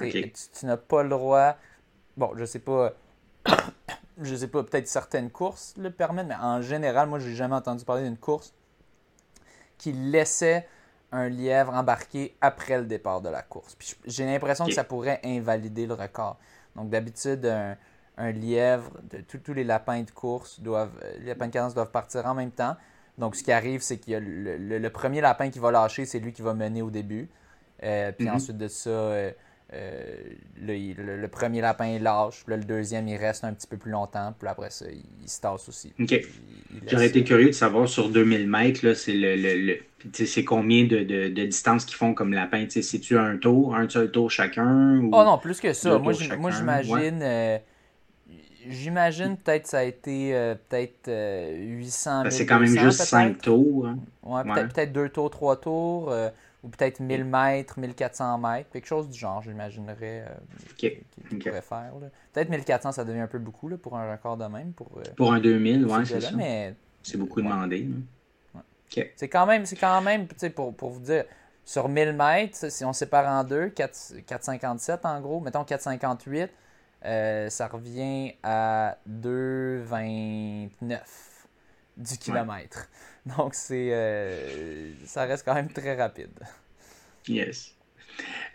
Tu, 0.00 0.30
n'as 0.62 0.76
pas 0.76 1.02
le 1.02 1.08
droit. 1.08 1.56
Bon, 2.16 2.30
je 2.36 2.44
sais 2.44 2.60
pas. 2.60 2.92
je 4.22 4.36
sais 4.36 4.46
pas, 4.46 4.62
peut-être 4.62 4.86
certaines 4.86 5.30
courses 5.30 5.74
le 5.76 5.90
permettent, 5.90 6.28
mais 6.28 6.36
en 6.40 6.62
général, 6.62 7.08
moi, 7.08 7.18
j'ai 7.18 7.34
jamais 7.34 7.56
entendu 7.56 7.84
parler 7.84 8.04
d'une 8.04 8.16
course 8.16 8.54
qui 9.76 9.92
laissait 9.92 10.68
un 11.10 11.28
lièvre 11.28 11.74
embarquer 11.74 12.36
après 12.40 12.78
le 12.78 12.84
départ 12.84 13.20
de 13.20 13.28
la 13.28 13.42
course. 13.42 13.76
J'ai 14.06 14.24
l'impression 14.24 14.66
que 14.66 14.72
ça 14.72 14.84
pourrait 14.84 15.20
invalider 15.24 15.86
le 15.86 15.94
record. 15.94 16.38
Donc 16.76 16.90
d'habitude, 16.90 17.46
un, 18.16 18.30
lièvre, 18.32 18.90
de, 19.10 19.18
tous 19.20 19.52
les 19.52 19.64
lapins 19.64 20.02
de 20.02 20.10
course 20.10 20.60
doivent, 20.60 20.98
les 21.20 21.26
lapins 21.26 21.48
de 21.48 21.52
cadence 21.52 21.74
doivent 21.74 21.90
partir 21.90 22.26
en 22.26 22.34
même 22.34 22.50
temps. 22.50 22.76
Donc 23.18 23.36
ce 23.36 23.42
qui 23.42 23.52
arrive, 23.52 23.82
c'est 23.82 23.98
qu'il 23.98 24.12
y 24.12 24.16
a 24.16 24.20
le, 24.20 24.88
premier 24.88 25.20
lapin 25.20 25.50
qui 25.50 25.58
va 25.58 25.70
lâcher, 25.70 26.06
c'est 26.06 26.18
lui 26.18 26.32
qui 26.32 26.42
va 26.42 26.54
mener 26.54 26.82
au 26.82 26.90
début. 26.90 27.28
Euh, 27.82 28.12
puis 28.12 28.28
mhm. 28.28 28.34
ensuite 28.34 28.58
de 28.58 28.68
ça, 28.68 28.90
euh, 28.90 29.32
euh, 29.74 30.16
le, 30.60 31.26
premier 31.28 31.62
lapin 31.62 31.98
lâche, 31.98 32.44
puis 32.44 32.54
le 32.56 32.62
deuxième 32.62 33.08
il 33.08 33.16
reste 33.16 33.42
un 33.44 33.54
petit 33.54 33.66
peu 33.66 33.78
plus 33.78 33.90
longtemps, 33.90 34.34
puis 34.38 34.46
après 34.46 34.68
ça, 34.68 34.84
il, 34.90 35.28
se 35.28 35.40
tasse 35.40 35.66
aussi. 35.68 35.92
J'aurais 36.86 37.06
été 37.06 37.24
curieux 37.24 37.46
de 37.46 37.52
savoir 37.52 37.88
sur 37.88 38.10
2000 38.10 38.48
mètres, 38.48 38.92
c'est 38.92 39.14
le, 39.14 39.78
c'est 40.12 40.44
combien 40.44 40.84
de, 40.84 40.98
de, 40.98 41.28
de 41.28 41.44
distance 41.46 41.86
qu'ils 41.86 41.96
font 41.96 42.12
comme 42.12 42.34
lapin? 42.34 42.66
C'est-tu 42.68 43.16
un 43.16 43.38
tour, 43.38 43.74
un 43.74 43.88
seul 43.88 44.10
tour 44.10 44.30
chacun? 44.30 44.98
Ou 44.98 45.10
oh 45.12 45.24
non, 45.24 45.38
plus 45.38 45.58
que 45.58 45.72
ça. 45.72 45.98
Moi, 45.98 46.12
j'imagine. 46.12 47.20
Euh, 47.22 47.58
j'imagine 48.68 49.36
peut-être 49.36 49.66
ça 49.66 49.78
a 49.78 49.84
été 49.84 50.34
euh, 50.34 50.54
peut-être 50.68 51.10
800 51.10 52.24
C'est 52.30 52.46
quand 52.46 52.60
même 52.60 52.78
juste 52.78 53.02
5 53.02 53.40
tours. 53.40 53.86
Hein. 53.86 53.98
Ouais, 54.22 54.42
peut-être 54.44 54.92
deux 54.92 55.08
tours, 55.08 55.30
trois 55.30 55.56
tours. 55.56 56.12
Ou 56.62 56.68
peut-être 56.68 57.00
1000 57.00 57.24
mètres, 57.24 57.78
1400 57.78 58.38
mètres, 58.38 58.70
quelque 58.70 58.86
chose 58.86 59.08
du 59.08 59.18
genre, 59.18 59.42
j'imaginerais, 59.42 60.26
qu'il 60.76 61.02
pourrait 61.40 61.62
faire. 61.62 61.92
Peut-être 62.32 62.48
1400, 62.48 62.92
ça 62.92 63.04
devient 63.04 63.20
un 63.20 63.26
peu 63.26 63.38
beaucoup 63.38 63.68
là, 63.68 63.76
pour 63.76 63.96
un 63.96 64.12
record 64.12 64.36
de 64.36 64.44
même. 64.44 64.72
Pour, 64.72 64.88
pour 65.16 65.32
un 65.32 65.40
2000, 65.40 65.86
oui, 65.86 66.06
c'est 66.06 66.20
ça. 66.20 66.30
Mais... 66.32 66.74
C'est 67.02 67.18
beaucoup 67.18 67.42
demandé. 67.42 67.88
C'est 69.16 69.28
quand 69.28 69.46
même, 69.46 69.66
c'est 69.66 69.76
quand 69.76 70.02
même 70.02 70.26
pour, 70.54 70.74
pour 70.74 70.90
vous 70.90 71.00
dire, 71.00 71.24
sur 71.64 71.88
1000 71.88 72.12
mètres, 72.12 72.70
si 72.70 72.84
on 72.84 72.92
sépare 72.92 73.26
en 73.26 73.44
deux, 73.44 73.68
4, 73.68 74.14
4,57 74.26 74.98
en 75.04 75.20
gros, 75.20 75.40
mettons 75.40 75.62
4,58, 75.62 76.48
euh, 77.04 77.48
ça 77.48 77.68
revient 77.68 78.34
à 78.42 78.96
2,29 79.08 80.98
du 81.96 82.18
kilomètre. 82.18 82.88
Donc, 83.36 83.54
c'est, 83.54 83.90
euh, 83.92 84.92
ça 85.04 85.24
reste 85.24 85.44
quand 85.44 85.54
même 85.54 85.72
très 85.72 85.94
rapide. 85.94 86.38
Yes. 87.28 87.74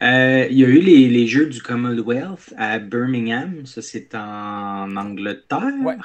Euh, 0.01 0.47
il 0.49 0.57
y 0.57 0.65
a 0.65 0.67
eu 0.67 0.79
les, 0.79 1.07
les, 1.07 1.27
Jeux 1.27 1.47
du 1.47 1.61
Commonwealth 1.61 2.53
à 2.57 2.77
Birmingham. 2.79 3.65
Ça, 3.65 3.81
c'est 3.81 4.13
en 4.13 4.95
Angleterre. 4.95 5.73
Ouais. 5.81 5.95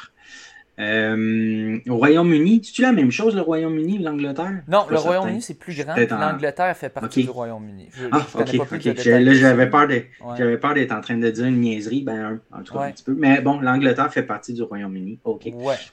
Euh, 0.78 1.78
au 1.86 1.96
Royaume-Uni, 1.96 2.62
c'est-tu 2.64 2.80
la 2.80 2.92
même 2.92 3.10
chose, 3.10 3.36
le 3.36 3.42
Royaume-Uni 3.42 3.98
l'Angleterre? 3.98 4.62
Non, 4.68 4.86
le 4.88 4.96
Royaume-Uni, 4.96 5.42
c'est 5.42 5.58
plus 5.58 5.76
grand. 5.76 5.94
L'Angleterre 5.96 6.76
fait 6.76 6.88
partie 6.88 7.24
du 7.24 7.30
Royaume-Uni. 7.30 7.90
ah, 8.10 8.26
ok, 8.34 8.54
ok. 8.72 9.04
Là, 9.04 9.34
j'avais 9.34 9.68
peur 9.68 9.86
d'être 9.86 10.92
en 10.92 11.00
train 11.00 11.16
de 11.16 11.30
dire 11.30 11.44
une 11.44 11.60
niaiserie, 11.60 12.02
ben, 12.02 12.40
en 12.50 12.62
tout 12.62 12.74
cas, 12.74 12.84
un 12.84 12.92
petit 12.92 13.04
peu. 13.04 13.14
Mais 13.14 13.40
bon, 13.40 13.60
l'Angleterre 13.60 14.12
fait 14.12 14.22
partie 14.22 14.54
du 14.54 14.62
Royaume-Uni. 14.62 15.18
Ok, 15.24 15.48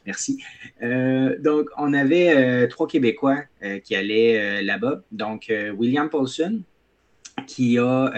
merci. 0.05 0.41
Euh, 0.81 1.37
donc, 1.39 1.69
on 1.77 1.93
avait 1.93 2.35
euh, 2.35 2.67
trois 2.67 2.87
Québécois 2.87 3.39
qui 3.83 3.95
allaient 3.95 4.61
là-bas. 4.63 5.01
Donc, 5.11 5.51
William 5.77 6.09
Paulson, 6.09 6.61
qui 7.47 7.77
a 7.77 8.11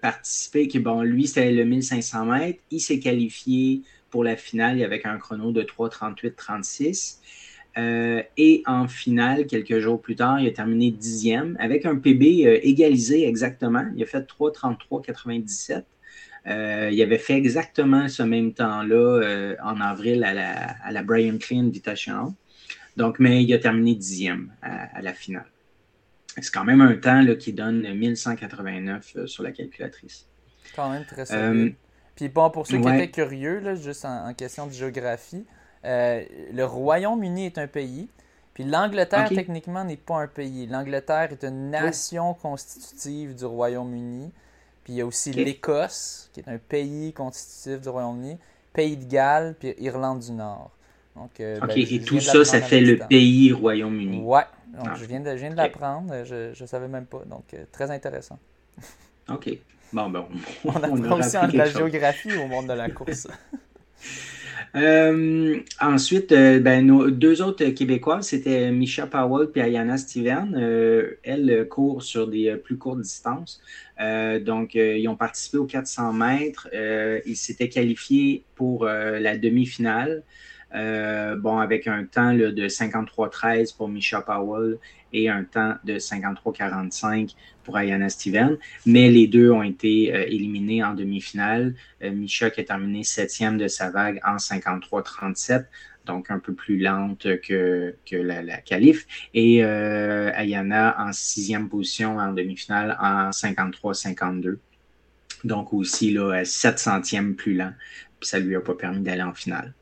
participé, 0.00 0.68
qui, 0.68 0.78
bon, 0.78 1.02
lui, 1.02 1.26
c'était 1.26 1.50
le 1.50 1.64
1500 1.64 2.26
mètres. 2.26 2.60
Il 2.70 2.80
s'est 2.80 3.00
qualifié 3.00 3.82
pour 4.10 4.24
la 4.24 4.36
finale 4.36 4.82
avec 4.82 5.06
un 5.06 5.18
chrono 5.18 5.52
de 5.52 5.62
3.38-36. 5.62 7.18
Euh, 7.78 8.22
et 8.38 8.62
en 8.66 8.88
finale, 8.88 9.46
quelques 9.46 9.80
jours 9.80 10.00
plus 10.00 10.16
tard, 10.16 10.40
il 10.40 10.48
a 10.48 10.50
terminé 10.50 10.90
dixième 10.90 11.56
avec 11.60 11.84
un 11.84 11.96
PB 11.96 12.46
euh, 12.46 12.58
égalisé 12.62 13.28
exactement. 13.28 13.84
Il 13.94 14.02
a 14.02 14.06
fait 14.06 14.26
3.33-97. 14.26 15.84
Euh, 16.46 16.90
il 16.92 17.02
avait 17.02 17.18
fait 17.18 17.34
exactement 17.34 18.08
ce 18.08 18.22
même 18.22 18.54
temps-là 18.54 19.56
en 19.62 19.80
avril 19.80 20.24
à 20.24 20.32
la, 20.92 21.02
Brian 21.02 21.38
Clean 21.38 21.66
Invitational. 21.66 22.28
Donc, 22.96 23.18
mais 23.18 23.42
il 23.42 23.52
a 23.52 23.58
terminé 23.58 23.94
dixième 23.94 24.52
à, 24.62 25.02
la 25.02 25.12
finale. 25.12 25.50
C'est 26.40 26.52
quand 26.52 26.64
même 26.64 26.80
un 26.80 26.94
temps 26.94 27.20
là, 27.20 27.34
qui 27.34 27.52
donne 27.52 27.82
1189 27.82 29.26
sur 29.26 29.42
la 29.42 29.50
calculatrice. 29.50 30.26
Quand 30.74 30.90
même 30.90 31.04
très 31.04 31.26
solide. 31.26 31.74
Puis 32.16 32.28
bon, 32.28 32.50
pour 32.50 32.66
ceux 32.66 32.80
qui 32.80 32.88
étaient 32.88 33.10
curieux, 33.10 33.60
là, 33.60 33.74
juste 33.74 34.04
en, 34.04 34.32
question 34.32 34.66
de 34.66 34.72
géographie, 34.72 35.44
euh, 35.84 36.24
le 36.52 36.64
Royaume-Uni 36.64 37.46
est 37.46 37.58
un 37.58 37.66
pays. 37.66 38.08
Puis 38.54 38.64
l'Angleterre, 38.64 39.28
techniquement, 39.28 39.84
n'est 39.84 39.98
pas 39.98 40.16
un 40.22 40.26
pays. 40.26 40.66
L'Angleterre 40.66 41.28
est 41.30 41.44
une 41.44 41.70
nation 41.70 42.32
constitutive 42.32 43.34
du 43.34 43.44
Royaume-Uni. 43.44 44.32
Puis 44.82 44.94
il 44.94 44.96
y 44.96 45.00
a 45.02 45.06
aussi 45.06 45.30
l'Écosse, 45.30 46.30
qui 46.32 46.40
est 46.40 46.48
un 46.48 46.56
pays 46.56 47.12
constitutif 47.12 47.82
du 47.82 47.88
Royaume-Uni, 47.90 48.38
Pays 48.72 48.96
de 48.96 49.04
Galles, 49.04 49.54
puis 49.58 49.74
Irlande 49.78 50.20
du 50.20 50.32
Nord. 50.32 50.70
Donc, 51.16 51.40
euh, 51.40 51.58
ben, 51.60 51.70
et 51.76 52.00
tout 52.00 52.20
ça, 52.20 52.44
ça 52.44 52.60
fait 52.62 52.80
le 52.80 52.98
pays 52.98 53.52
Royaume-Uni. 53.52 54.22
Ouais, 54.22 54.44
donc 54.74 54.88
ah. 54.90 54.94
je 54.96 55.04
viens 55.04 55.20
de, 55.20 55.30
de 55.30 55.56
l'apprendre, 55.56 56.24
je 56.24 56.58
ne 56.58 56.66
savais 56.66 56.88
même 56.88 57.06
pas. 57.06 57.22
Donc, 57.26 57.44
euh, 57.52 57.64
très 57.72 57.90
intéressant. 57.90 58.38
OK. 59.28 59.50
Bon, 59.92 60.10
ben, 60.10 60.26
on, 60.64 60.70
on 60.70 60.74
a 61.10 61.14
aussi 61.16 61.36
de 61.52 61.56
la 61.56 61.66
géographie 61.66 62.36
au 62.36 62.46
monde 62.46 62.68
de 62.68 62.72
la 62.72 62.90
course. 62.90 63.28
Euh, 64.74 65.60
ensuite, 65.80 66.32
euh, 66.32 66.60
ben, 66.60 66.86
nos 66.86 67.10
deux 67.10 67.40
autres 67.40 67.64
Québécois, 67.70 68.20
c'était 68.20 68.70
Misha 68.70 69.06
Powell 69.06 69.48
et 69.54 69.62
Ayana 69.62 69.96
Steven. 69.96 70.54
Euh, 70.54 71.18
elles 71.22 71.66
courent 71.68 72.02
sur 72.02 72.28
des 72.28 72.54
plus 72.56 72.76
courtes 72.76 73.00
distances. 73.00 73.62
donc, 73.98 74.74
ils 74.74 75.08
ont 75.08 75.16
participé 75.16 75.56
aux 75.58 75.64
400 75.66 76.12
mètres. 76.12 76.68
ils 77.24 77.36
s'étaient 77.36 77.70
qualifiés 77.70 78.44
pour 78.54 78.84
la 78.84 79.38
demi-finale. 79.38 80.22
Bon, 80.72 81.58
avec 81.58 81.86
un 81.86 82.04
temps 82.04 82.32
de 82.32 82.68
53-13 82.68 83.76
pour 83.76 83.88
Misha 83.88 84.20
Powell 84.20 84.78
et 85.12 85.28
un 85.28 85.44
temps 85.44 85.74
de 85.84 85.94
53-45 85.94 87.34
pour 87.64 87.76
Ayana 87.76 88.08
Steven, 88.08 88.56
mais 88.84 89.10
les 89.10 89.26
deux 89.26 89.50
ont 89.50 89.62
été 89.62 90.14
euh, 90.14 90.24
éliminés 90.26 90.84
en 90.84 90.94
demi-finale. 90.94 91.74
Euh, 92.02 92.10
Misha 92.10 92.50
qui 92.50 92.60
a 92.60 92.64
terminé 92.64 93.02
septième 93.02 93.58
de 93.58 93.66
sa 93.66 93.90
vague 93.90 94.20
en 94.24 94.36
53-37, 94.36 95.64
donc 96.04 96.30
un 96.30 96.38
peu 96.38 96.54
plus 96.54 96.78
lente 96.78 97.26
que, 97.40 97.94
la, 98.12 98.42
la 98.42 98.58
qualif, 98.58 99.06
et 99.34 99.64
euh, 99.64 100.30
Ayana 100.34 100.94
en 100.98 101.12
sixième 101.12 101.68
position 101.68 102.18
en 102.18 102.32
demi-finale 102.32 102.96
en 103.00 103.30
53-52. 103.30 104.58
Donc 105.44 105.72
aussi 105.72 106.12
là, 106.12 106.44
7 106.44 106.78
centièmes 106.78 107.34
plus 107.34 107.54
lent, 107.54 107.72
puis 108.20 108.28
ça 108.28 108.38
lui 108.38 108.54
a 108.54 108.60
pas 108.60 108.74
permis 108.74 109.00
d'aller 109.00 109.22
en 109.22 109.34
finale. 109.34 109.74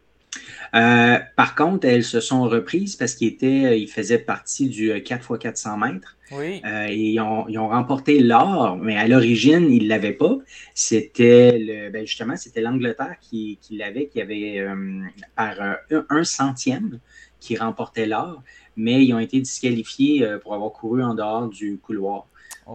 Euh, 0.74 1.18
par 1.36 1.54
contre, 1.54 1.86
elles 1.86 2.04
se 2.04 2.20
sont 2.20 2.42
reprises 2.44 2.96
parce 2.96 3.14
qu'ils 3.14 3.28
étaient, 3.28 3.80
ils 3.80 3.88
faisaient 3.88 4.18
partie 4.18 4.68
du 4.68 4.90
4x400 4.90 5.92
mètres. 5.92 6.16
Oui. 6.32 6.62
Euh, 6.64 6.86
et 6.88 6.96
ils 6.96 7.20
ont, 7.20 7.46
ils 7.48 7.58
ont 7.58 7.68
remporté 7.68 8.18
l'or, 8.20 8.76
mais 8.76 8.96
à 8.96 9.06
l'origine, 9.06 9.70
ils 9.70 9.84
ne 9.84 9.88
l'avaient 9.88 10.12
pas. 10.12 10.38
C'était 10.74 11.58
le, 11.58 11.90
ben 11.90 12.06
justement, 12.06 12.36
c'était 12.36 12.60
l'Angleterre 12.60 13.16
qui, 13.20 13.58
qui 13.60 13.76
l'avait, 13.76 14.06
qui 14.08 14.20
avait 14.20 14.58
euh, 14.58 15.02
par 15.36 15.54
un, 16.08 16.24
centième 16.24 16.98
qui 17.40 17.56
remportait 17.56 18.06
l'or, 18.06 18.42
mais 18.76 19.04
ils 19.04 19.12
ont 19.12 19.18
été 19.18 19.40
disqualifiés 19.40 20.26
pour 20.42 20.54
avoir 20.54 20.72
couru 20.72 21.02
en 21.04 21.14
dehors 21.14 21.48
du 21.48 21.78
couloir. 21.78 22.26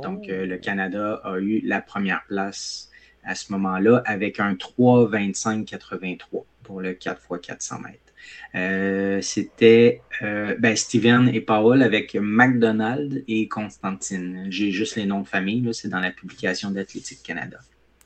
Donc, 0.03 0.25
oh. 0.29 0.31
le 0.31 0.57
Canada 0.57 1.19
a 1.23 1.39
eu 1.39 1.61
la 1.65 1.81
première 1.81 2.23
place 2.27 2.89
à 3.23 3.33
ce 3.33 3.51
moment-là 3.51 4.03
avec 4.05 4.39
un 4.39 4.53
3,25,83 4.53 6.43
pour 6.69 6.81
le 6.81 6.93
4 6.93 7.19
x 7.31 7.47
400 7.47 7.79
mètres. 7.79 8.13
Euh, 8.53 9.21
c'était 9.21 10.03
euh, 10.21 10.55
ben, 10.59 10.75
Steven 10.75 11.27
et 11.33 11.41
Paul 11.41 11.81
avec 11.81 12.13
McDonald 12.13 13.23
et 13.27 13.47
Constantine. 13.47 14.45
J'ai 14.51 14.69
juste 14.69 14.95
les 14.95 15.07
noms 15.07 15.21
de 15.21 15.27
famille, 15.27 15.67
c'est 15.73 15.89
dans 15.89 15.99
la 15.99 16.11
publication 16.11 16.69
d'Athlétique 16.69 17.23
Canada. 17.23 17.57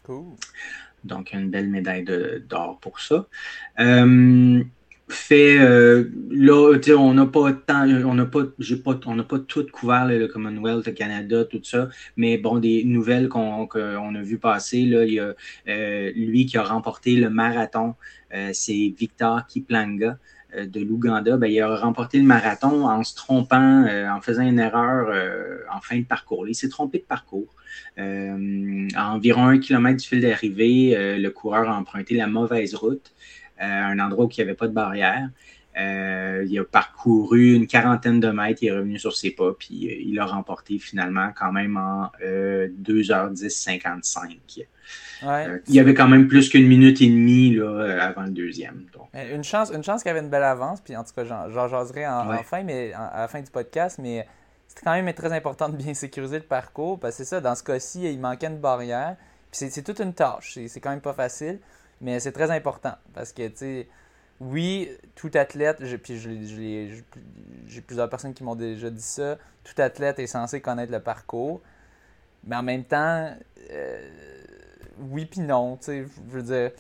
Cool. 0.03 0.28
Donc, 1.03 1.34
une 1.34 1.49
belle 1.49 1.68
médaille 1.68 2.05
d'or 2.47 2.80
pour 2.80 3.01
ça. 3.01 3.28
Euh, 3.82 4.64
fait 5.14 5.57
euh, 5.59 6.09
là, 6.30 6.78
on 6.97 7.14
n'a 7.14 7.26
pas 7.26 7.53
tout 9.39 9.66
couvert 9.72 10.05
le 10.05 10.28
Commonwealth, 10.28 10.88
le 10.88 10.91
Canada, 10.91 11.45
tout 11.45 11.61
ça, 11.64 11.89
mais 12.18 12.38
bon, 12.38 12.59
des 12.59 12.84
nouvelles 12.84 13.30
qu'on 13.30 13.66
a 13.66 14.22
vu 14.22 14.38
passer, 14.38 14.86
là, 14.86 15.05
il 15.05 15.14
y 15.14 15.20
a 15.20 15.34
euh, 15.68 16.11
lui 16.16 16.45
qui 16.45 16.57
a 16.57 16.64
remporté 16.64 17.16
le 17.16 17.30
marathon, 17.30 17.95
euh, 18.34 18.49
c'est 18.53 18.93
Victor 18.97 19.45
Kiplanga 19.47 20.18
de 20.55 20.82
l'Ouganda, 20.82 21.36
ben, 21.36 21.47
il 21.47 21.59
a 21.61 21.76
remporté 21.78 22.20
le 22.20 22.26
marathon 22.26 22.88
en 22.88 23.03
se 23.03 23.16
trompant, 23.16 23.88
en 23.88 24.22
faisant 24.22 24.43
une 24.43 24.59
erreur 24.59 25.11
en 25.74 25.82
fin 25.82 25.97
de 25.97 26.05
parcours. 26.05 26.47
Il 26.47 26.53
s'est 26.53 26.70
trompé 26.70 26.99
de 26.99 27.05
parcours. 27.05 27.55
à 27.97 29.11
environ 29.11 29.47
un 29.47 29.57
kilomètre 29.57 30.03
du 30.03 30.07
fil 30.07 30.22
d'arrivée, 30.22 31.18
le 31.18 31.30
coureur 31.30 31.68
a 31.68 31.76
emprunté 31.76 32.14
la 32.14 32.28
mauvaise 32.28 32.76
route. 32.76 33.16
Euh, 33.62 33.66
un 33.66 33.99
endroit 33.99 34.26
où 34.26 34.30
il 34.30 34.36
n'y 34.38 34.43
avait 34.43 34.58
pas 34.58 34.68
de 34.68 34.74
barrière. 34.74 35.30
Euh, 35.80 36.45
il 36.47 36.60
a 36.60 36.64
parcouru 36.64 37.56
une 37.56 37.66
quarantaine 37.66 38.20
de 38.20 38.30
mètres, 38.30 38.62
il 38.62 38.68
est 38.68 38.72
revenu 38.72 38.99
sur 38.99 39.16
ses 39.16 39.32
pas, 39.32 39.54
puis 39.58 39.88
euh, 39.88 40.04
il 40.06 40.20
a 40.20 40.26
remporté 40.26 40.78
finalement 40.78 41.32
quand 41.36 41.51
même 41.51 41.78
en 41.78 42.12
2h10 42.22 43.49
55. 43.49 44.38
il 45.24 45.74
y 45.74 45.80
avait 45.80 45.95
quand 45.95 46.08
même 46.08 46.28
plus 46.28 46.49
qu'une 46.49 46.68
minute 46.68 47.01
et 47.01 47.08
demie 47.08 47.56
là, 47.56 48.04
avant 48.04 48.24
le 48.24 48.30
deuxième. 48.30 48.86
Une 49.14 49.43
chance, 49.43 49.72
une 49.74 49.84
chance 49.84 50.04
qu'il 50.04 50.10
y 50.10 50.12
avait 50.12 50.24
une 50.24 50.30
belle 50.30 50.43
avance, 50.43 50.80
puis 50.80 50.95
en 50.95 51.04
tout 51.04 51.14
cas, 51.16 51.24
j'en 51.26 51.68
jaserai 51.68 52.08
en, 52.08 52.43
fin, 52.43 52.62
mais 52.62 52.93
à 52.93 53.22
la 53.22 53.28
fin 53.28 53.41
du 53.41 53.49
podcast, 53.49 53.97
mais 53.99 54.28
c'était 54.68 54.82
quand 54.84 54.93
même 54.93 55.12
très 55.14 55.34
important 55.34 55.70
de 55.70 55.76
bien 55.76 55.95
sécuriser 55.95 56.38
le 56.38 56.45
parcours, 56.45 56.99
parce 56.99 57.18
que 57.18 57.24
c'est 57.24 57.30
ça, 57.30 57.41
dans 57.41 57.56
ce 57.56 57.64
cas-ci, 57.64 58.04
il 58.04 58.20
manquait 58.20 58.47
une 58.47 58.60
barrière, 58.60 59.16
puis 59.51 59.72
c'est 59.72 59.84
toute 59.84 59.99
une 59.99 60.14
tâche, 60.14 60.60
c'est 60.68 60.80
quand 60.80 60.91
même 60.91 61.01
pas 61.01 61.14
facile. 61.14 61.60
Mais 62.02 62.20
c'est 62.20 62.32
très 62.32 62.52
important 62.52 62.96
parce 63.14 63.32
que, 63.32 63.48
tu 63.48 63.58
sais, 63.58 63.88
oui, 64.39 64.89
tout 65.16 65.32
athlète, 65.36 65.78
puis 66.02 66.20
j'ai 67.68 67.82
plusieurs 67.82 68.10
personnes 68.10 68.34
qui 68.34 68.44
m'ont 68.44 68.56
déjà 68.56 68.89
dit 68.89 69.02
ça, 69.02 69.38
tout 69.64 69.80
athlète 69.82 70.20
est 70.20 70.28
censé 70.28 70.60
connaître 70.60 70.91
le 70.91 71.00
parcours, 71.00 71.62
mais 72.44 72.56
en 72.56 72.64
même 72.64 72.84
temps, 72.84 73.34
euh, 73.72 74.10
oui 75.00 75.26
puis 75.26 75.41
non, 75.41 75.78
tu 75.78 75.86
sais, 75.86 76.06
je 76.30 76.34
veux 76.34 76.44
dire, 76.44 76.72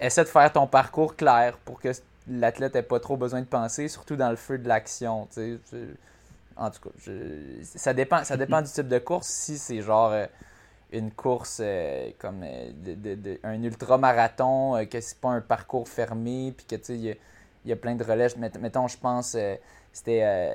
essaie 0.00 0.24
de 0.24 0.28
faire 0.28 0.52
ton 0.52 0.66
parcours 0.66 1.14
clair 1.14 1.56
pour 1.58 1.80
que 1.80 1.90
l'athlète 2.28 2.74
ait 2.76 2.82
pas 2.82 3.00
trop 3.00 3.16
besoin 3.16 3.40
de 3.40 3.46
penser, 3.46 3.88
surtout 3.88 4.16
dans 4.16 4.30
le 4.30 4.36
feu 4.36 4.58
de 4.58 4.66
l'action, 4.66 5.28
tu 5.32 5.60
sais. 5.64 5.78
en 6.56 6.70
tout 6.70 6.88
cas, 6.88 7.10
ça 7.62 7.94
dépend, 7.94 8.24
ça 8.24 8.36
dépend 8.36 8.62
du 8.62 8.70
type 8.70 8.88
de 8.88 8.98
course. 8.98 9.28
Si 9.28 9.58
c'est 9.58 9.82
genre 9.82 10.12
une 10.92 11.10
course 11.10 11.62
comme 12.18 12.40
de, 12.40 13.40
un 13.42 13.62
ultra-marathon, 13.62 14.86
que 14.90 15.00
c'est 15.00 15.18
pas 15.18 15.30
un 15.30 15.40
parcours 15.40 15.88
fermé, 15.88 16.52
puis 16.56 16.66
que 16.66 16.76
tu 16.76 16.84
sais, 16.84 16.98
il 16.98 17.16
y, 17.66 17.72
a 17.72 17.76
plein 17.76 17.94
de 17.94 18.04
relais. 18.04 18.28
Mettons, 18.60 18.88
je 18.88 18.98
pense, 18.98 19.36
c'était 19.92 20.52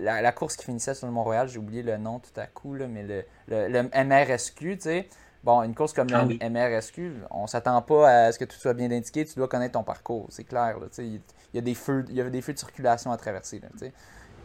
la, 0.00 0.32
course 0.32 0.56
qui 0.56 0.64
finissait 0.64 0.94
sur 0.94 1.06
le 1.06 1.12
Mont-Royal, 1.12 1.48
j'ai 1.48 1.58
oublié 1.58 1.82
le 1.82 1.96
nom 1.96 2.18
tout 2.18 2.38
à 2.40 2.46
coup, 2.46 2.74
là, 2.74 2.86
mais 2.86 3.02
le, 3.02 3.24
le, 3.48 3.82
MRSQ, 4.04 4.76
tu 4.76 4.80
sais. 4.80 5.08
Bon, 5.44 5.62
une 5.62 5.74
course 5.74 5.92
comme 5.92 6.08
ah 6.14 6.24
le 6.24 6.38
MRSQ, 6.48 7.12
on 7.30 7.46
s'attend 7.46 7.82
pas 7.82 8.08
à 8.08 8.32
ce 8.32 8.38
que 8.38 8.46
tout 8.46 8.56
soit 8.56 8.72
bien 8.72 8.90
indiqué, 8.90 9.26
tu 9.26 9.34
dois 9.34 9.46
connaître 9.46 9.72
ton 9.72 9.82
parcours, 9.82 10.26
c'est 10.30 10.44
clair. 10.44 10.78
il, 10.96 11.20
y 11.52 11.58
a 11.58 11.60
des 11.60 11.74
feux, 11.74 12.02
il 12.08 12.14
y 12.14 12.20
a 12.22 12.30
des 12.30 12.40
feux 12.40 12.54
de 12.54 12.58
circulation 12.58 13.12
à 13.12 13.18
traverser. 13.18 13.60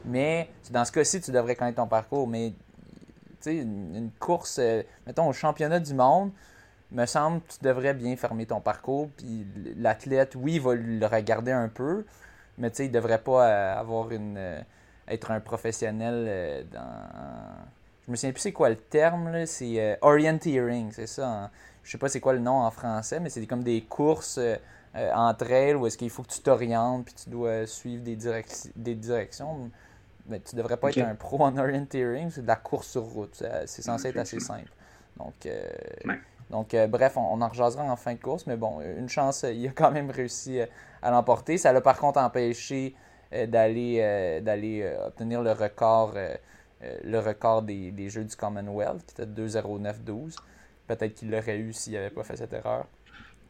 mais 0.04 0.50
dans 0.72 0.84
ce 0.84 0.92
cas-ci, 0.92 1.22
tu 1.22 1.32
devrais 1.32 1.56
connaître 1.56 1.78
ton 1.78 1.88
parcours. 1.88 2.28
Mais 2.28 2.52
une, 3.46 3.96
une 3.96 4.12
course, 4.12 4.58
euh, 4.60 4.84
mettons, 5.08 5.28
au 5.28 5.34
championnat 5.34 5.80
du 5.80 5.94
monde, 5.94 6.32
me 6.92 7.06
semble 7.06 7.42
que 7.42 7.54
tu 7.54 7.64
devrais 7.64 7.94
bien 7.94 8.16
fermer 8.16 8.46
ton 8.46 8.62
parcours. 8.62 9.10
Puis 9.18 9.46
l'athlète, 9.78 10.36
oui, 10.36 10.56
il 10.56 10.62
va 10.62 10.76
le 10.76 11.06
regarder 11.06 11.52
un 11.52 11.70
peu, 11.70 12.06
mais 12.58 12.70
il 12.70 12.88
ne 12.88 12.94
devrait 12.94 13.22
pas 13.22 13.48
euh, 13.48 13.80
avoir 13.80 14.12
une, 14.12 14.38
euh, 14.38 14.62
être 15.08 15.32
un 15.32 15.40
professionnel 15.40 16.66
dans 16.72 16.80
je 18.06 18.12
me 18.12 18.16
souviens 18.16 18.32
plus 18.32 18.42
c'est 18.42 18.54
quoi 18.54 18.70
le 18.70 18.76
terme, 18.76 19.46
c'est 19.46 20.00
orienteering, 20.02 20.92
c'est 20.92 21.06
ça. 21.06 21.28
Hein. 21.28 21.52
Je 21.84 21.92
sais 21.92 22.00
pas 22.00 22.10
c'est 22.10 22.20
quoi 22.20 22.34
le 22.34 22.40
nom 22.40 22.64
en 22.64 22.72
français, 22.72 23.20
mais 23.20 23.30
c'est 23.30 23.46
comme 23.46 23.62
des 23.62 23.82
courses 23.82 24.40
entre 24.96 25.52
elles 25.52 25.76
où 25.76 25.86
est-ce 25.86 25.96
qu'il 25.96 26.10
faut 26.10 26.24
que 26.24 26.32
tu 26.32 26.40
t'orientes 26.40 27.06
puis 27.06 27.14
tu 27.14 27.30
dois 27.30 27.68
suivre 27.68 28.04
des, 28.04 28.18
des 28.76 28.96
directions. 28.96 29.70
Mais 30.30 30.40
tu 30.40 30.56
devrais 30.56 30.78
pas 30.78 30.90
être 30.90 31.00
un 31.00 31.16
pro 31.16 31.42
en 31.42 31.58
orienteering, 31.58 32.30
c'est 32.30 32.42
de 32.42 32.48
la 32.48 32.56
course 32.56 32.88
sur 32.88 33.04
route. 33.04 33.44
C'est 33.66 33.82
censé 33.82 34.10
être 34.10 34.18
assez 34.18 34.40
simple. 34.40 34.72
Donc, 35.18 35.48
donc 36.50 36.76
bref, 36.90 37.18
on, 37.18 37.42
en 37.42 37.48
rejasera 37.48 37.84
en 37.84 37.96
fin 37.96 38.14
de 38.14 38.20
course, 38.20 38.46
mais 38.48 38.56
bon, 38.56 38.80
une 38.82 39.10
chance, 39.10 39.46
il 39.52 39.68
a 39.68 39.72
quand 39.72 39.92
même 39.92 40.12
réussi 40.12 40.60
à 41.02 41.12
l'emporter. 41.12 41.58
Ça 41.58 41.74
l'a 41.74 41.82
par 41.82 41.98
contre 41.98 42.20
empêché 42.20 42.96
d'aller 43.32 44.42
d'aller 44.44 44.92
obtenir 45.06 45.42
le 45.42 45.52
record 45.52 46.14
euh, 46.84 46.96
le 47.04 47.20
record 47.20 47.64
des, 47.64 47.92
des, 47.92 48.10
Jeux 48.10 48.24
du 48.24 48.36
Commonwealth, 48.36 49.06
qui 49.06 49.22
était 49.22 49.30
2.09.12. 49.30 50.36
Peut-être 50.88 51.14
qu'il 51.14 51.30
l'aurait 51.30 51.58
eu 51.58 51.74
s'il 51.74 51.94
n'avait 51.94 52.10
pas 52.10 52.24
fait 52.24 52.38
cette 52.38 52.54
erreur. 52.54 52.86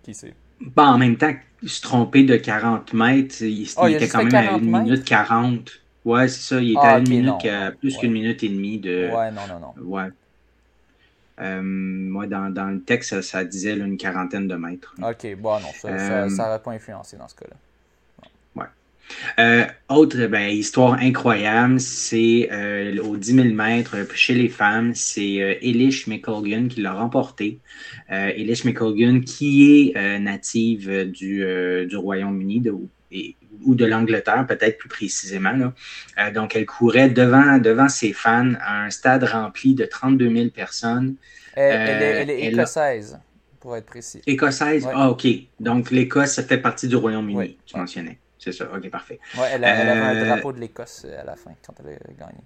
Qui 0.02 0.16
sait? 0.16 0.34
Bon, 0.60 0.84
en 0.84 0.98
même 0.98 1.16
temps, 1.16 1.34
se 1.64 1.82
tromper 1.82 2.24
de 2.24 2.36
40 2.38 2.94
mètres, 2.94 3.42
il, 3.42 3.70
oh, 3.78 3.88
était 3.88 4.08
quand 4.08 4.24
même 4.24 4.36
à 4.36 4.54
1 4.54 4.60
minute 4.60 5.06
40. 5.06 5.70
Ouais, 6.10 6.28
c'est 6.28 6.42
ça. 6.42 6.62
Il 6.62 6.72
était 6.72 6.80
ah, 6.82 6.96
à 6.96 7.00
une 7.00 7.10
minute, 7.10 7.36
plus 7.80 7.98
qu'une 7.98 8.12
minute 8.12 8.44
et 8.44 8.50
demie 8.50 8.80
de. 8.80 9.10
Ouais, 9.10 9.32
non, 9.32 9.42
non, 9.48 9.60
non. 9.60 9.84
Ouais. 9.84 10.10
Euh, 11.42 11.62
moi, 11.64 12.28
dans, 12.28 12.50
dans, 12.54 12.68
le 12.68 12.82
texte, 12.82 13.22
ça, 13.22 13.46
disait 13.46 13.78
une 13.78 13.98
quarantaine 13.98 14.48
de 14.48 14.56
mètres. 14.56 14.94
Ok, 15.02 15.36
bon, 15.38 15.60
non, 15.60 15.70
ça 15.74 15.90
n'aurait 15.90 16.56
euh, 16.56 16.58
pas 16.58 16.72
influencé 16.72 17.16
dans 17.16 17.30
ce 17.30 17.36
cas-là. 17.36 17.56
Euh, 19.38 19.66
autre 19.90 20.28
ben, 20.28 20.50
histoire 20.50 20.94
incroyable, 20.94 21.80
c'est 21.80 22.50
euh, 22.52 23.02
aux 23.04 23.18
10 23.18 23.36
000 23.36 23.48
mètres 23.50 23.96
chez 24.16 24.36
les 24.36 24.50
femmes, 24.50 24.94
c'est 24.96 25.42
euh, 25.42 25.56
Elish 25.62 26.08
McColgan 26.08 26.68
qui 26.68 26.82
l'a 26.82 26.94
remporté. 26.94 27.60
Euh, 28.12 28.32
Elish 28.36 28.66
McColgan 28.66 29.22
qui 29.22 29.92
est 29.96 30.20
native 30.20 31.10
du, 31.12 31.46
du 31.88 31.98
Royaume-Uni 31.98 32.62
ou 33.66 33.76
de 33.76 33.86
l'Angleterre, 33.86 34.46
peut-être 34.48 34.78
plus 34.78 34.90
précisément. 34.90 35.54
Là. 35.54 36.32
donc, 36.32 36.56
elle 36.56 36.66
courait 36.66 37.10
devant, 37.10 37.58
devant 37.58 37.90
ses 37.90 38.14
fans 38.14 38.54
à 38.62 38.84
un 38.84 38.90
stade 38.90 39.24
rempli 39.24 39.74
de 39.74 39.86
32 39.86 40.30
000 40.30 40.50
personnes. 40.50 41.16
Elle, 41.56 42.30
est, 42.30 42.52
écossaise, 42.52 43.20
pour 43.60 43.76
être 43.76 43.86
précis. 43.86 44.22
Écossaise? 44.26 44.88
Ah, 44.94 45.10
OK. 45.10 45.28
Donc, 45.60 45.92
l'Écosse, 45.92 46.34
ça 46.34 46.44
fait 46.44 46.60
partie 46.60 46.88
du 46.88 46.96
Royaume-Uni, 46.96 47.58
tu 47.66 47.78
mentionnais. 47.78 48.20
C'est 48.38 48.54
ça, 48.54 48.70
ok, 48.74 48.90
parfait. 48.90 49.20
Ouais, 49.38 49.48
elle, 49.52 49.66
avait 49.66 49.90
un 49.90 50.16
euh, 50.16 50.26
drapeau 50.26 50.54
de 50.54 50.60
l'Écosse 50.60 51.06
euh, 51.06 51.20
à 51.20 51.26
la 51.26 51.36
fin, 51.36 51.52
quand 51.66 51.74
elle 51.80 51.96
a 51.96 52.14
gagné. 52.18 52.40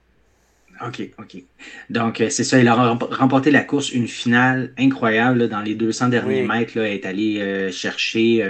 OK, 0.85 1.09
OK. 1.17 1.43
Donc, 1.89 2.21
euh, 2.21 2.29
c'est 2.29 2.43
ça, 2.43 2.57
elle 2.59 2.67
a 2.67 2.93
remporté 2.93 3.51
la 3.51 3.63
course, 3.63 3.91
une 3.91 4.07
finale 4.07 4.73
incroyable 4.77 5.47
dans 5.47 5.61
les 5.61 5.75
200 5.75 6.09
derniers 6.09 6.43
mètres. 6.43 6.77
Là, 6.77 6.87
elle 6.87 6.93
est 6.93 7.05
allée 7.05 7.71
chercher 7.71 8.49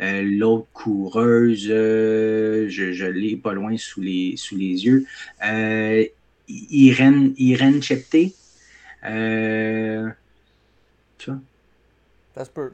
l'autre 0.00 0.66
coureuse, 0.72 1.66
je, 1.66 2.66
je 2.68 3.06
l'ai 3.06 3.36
pas 3.36 3.52
loin 3.52 3.76
sous 3.76 4.00
les, 4.00 4.34
sous 4.36 4.56
les 4.56 4.86
yeux, 4.86 5.06
Irène, 6.48 7.34
Irène 7.36 7.82
Chepté. 7.82 8.34
tu 9.02 9.10
vois? 11.30 11.40
Ça 12.34 12.44
se 12.44 12.50
peut. 12.50 12.72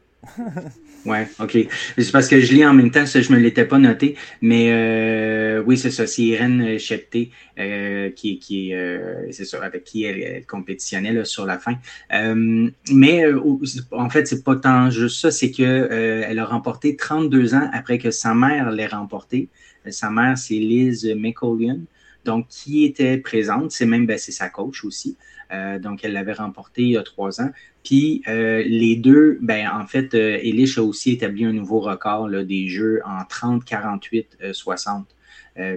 Ouais, 1.06 1.26
ok. 1.38 1.58
C'est 1.96 2.12
parce 2.12 2.28
que 2.28 2.40
je 2.40 2.52
lis 2.52 2.64
en 2.64 2.74
même 2.74 2.90
temps, 2.90 3.06
ça, 3.06 3.20
je 3.20 3.30
ne 3.32 3.36
me 3.36 3.42
l'étais 3.42 3.64
pas 3.64 3.78
noté. 3.78 4.16
Mais 4.40 4.70
euh, 4.72 5.62
oui, 5.64 5.78
c'est 5.78 5.90
ça, 5.90 6.06
c'est 6.06 6.22
Irène 6.22 6.78
Chepté 6.78 7.30
euh, 7.58 8.10
qui, 8.10 8.70
euh, 8.72 9.26
c'est 9.30 9.44
ça, 9.44 9.62
avec 9.62 9.84
qui 9.84 10.04
elle, 10.04 10.44
compétitionnait 10.46 11.24
sur 11.24 11.46
la 11.46 11.58
fin. 11.58 11.76
mais 12.90 13.24
en 13.92 14.10
fait, 14.10 14.26
c'est 14.26 14.44
pas 14.44 14.56
tant 14.56 14.90
juste 14.90 15.20
ça, 15.20 15.30
c'est 15.30 15.50
que 15.50 15.88
elle 15.90 16.38
a 16.38 16.44
remporté 16.44 16.96
32 16.96 17.54
ans 17.54 17.70
après 17.72 17.98
que 17.98 18.10
sa 18.10 18.34
mère 18.34 18.70
l'ait 18.70 18.86
remporté. 18.86 19.48
Sa 19.88 20.10
mère, 20.10 20.36
c'est 20.36 20.54
Liz 20.54 21.06
McCollion. 21.16 21.80
Donc, 22.24 22.48
qui 22.48 22.84
était 22.84 23.16
présente, 23.18 23.70
c'est 23.70 23.86
même 23.86 24.06
ben, 24.06 24.18
sa 24.18 24.48
coach 24.48 24.84
aussi. 24.84 25.16
donc, 25.80 26.04
elle 26.04 26.12
l'avait 26.12 26.34
remporté 26.34 26.82
il 26.82 26.90
y 26.90 26.96
a 26.96 27.02
trois 27.02 27.40
ans. 27.40 27.50
Puis 27.84 28.22
euh, 28.28 28.62
les 28.66 28.96
deux, 28.96 29.38
ben, 29.40 29.68
en 29.72 29.86
fait, 29.86 30.14
euh, 30.14 30.38
Elish 30.42 30.78
a 30.78 30.82
aussi 30.82 31.12
établi 31.12 31.44
un 31.44 31.52
nouveau 31.52 31.80
record 31.80 32.28
là, 32.28 32.44
des 32.44 32.68
jeux 32.68 33.00
en 33.04 33.24
30, 33.24 33.64
48, 33.64 34.38
60. 34.52 35.06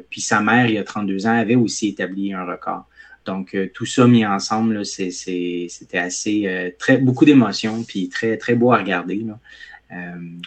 puis 0.10 0.22
sa 0.22 0.42
mère, 0.42 0.68
il 0.68 0.76
y 0.76 0.78
a 0.78 0.84
32 0.84 1.26
ans, 1.28 1.38
avait 1.38 1.56
aussi 1.56 1.90
établi 1.90 2.34
un 2.34 2.46
record. 2.46 2.86
Donc, 3.26 3.56
euh, 3.56 3.70
tout 3.74 3.86
ça 3.86 4.06
mis 4.06 4.26
ensemble, 4.26 4.86
c'était 4.86 5.98
assez, 5.98 6.76
très, 6.78 6.98
beaucoup 6.98 7.26
d'émotions, 7.26 7.84
puis 7.84 8.10
très, 8.10 8.38
très 8.38 8.56
beau 8.56 8.74
à 8.74 8.78
regarder 8.78 9.26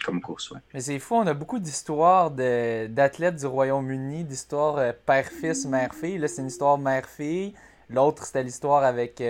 comme 0.03 0.21
course. 0.21 0.53
Mais 0.73 0.81
c'est 0.81 0.99
fou, 0.99 1.15
on 1.15 1.27
a 1.27 1.33
beaucoup 1.33 1.59
d'histoires 1.59 2.31
d'athlètes 2.31 3.35
du 3.35 3.45
Royaume-Uni, 3.45 4.23
d'histoires 4.23 4.93
père-fils, 5.05 5.65
mère-fille. 5.65 6.17
Là, 6.17 6.27
c'est 6.27 6.41
une 6.41 6.47
histoire 6.47 6.77
mère-fille. 6.77 7.53
L'autre, 7.89 8.25
c'était 8.25 8.43
l'histoire 8.43 8.83
avec 8.83 9.21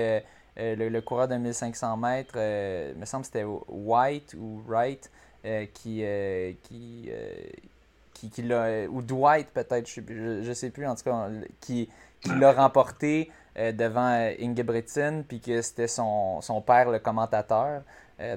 euh, 0.60 0.76
le, 0.76 1.02
coureur 1.02 1.28
de 1.28 1.36
1500 1.36 1.98
mètres, 1.98 2.34
euh, 2.36 2.92
il 2.96 3.00
me 3.00 3.06
semble 3.06 3.22
que 3.22 3.28
c'était 3.28 3.46
White 3.68 4.36
ou 4.40 4.64
Wright 4.68 5.12
euh, 5.46 5.66
qui, 5.72 6.04
qui, 6.64 7.12
qui, 8.14 8.30
qui 8.30 8.42
l'a, 8.42 8.88
ou 8.90 9.04
Dwight 9.04 9.50
peut-être, 9.52 9.88
je 9.88 10.48
ne 10.48 10.54
sais 10.54 10.72
plus 10.72 10.88
en 10.88 10.96
tout 10.96 11.04
cas, 11.04 11.30
qui, 11.62 11.90
qui 12.22 12.30
l'a 12.30 12.54
remporté 12.54 13.32
devant 13.56 14.32
Ingebrigtsen, 14.40 15.24
puis 15.28 15.40
que 15.40 15.62
c'était 15.62 15.88
son, 15.88 16.42
son, 16.42 16.62
père 16.62 16.90
le 16.90 17.00
commentateur. 17.00 17.82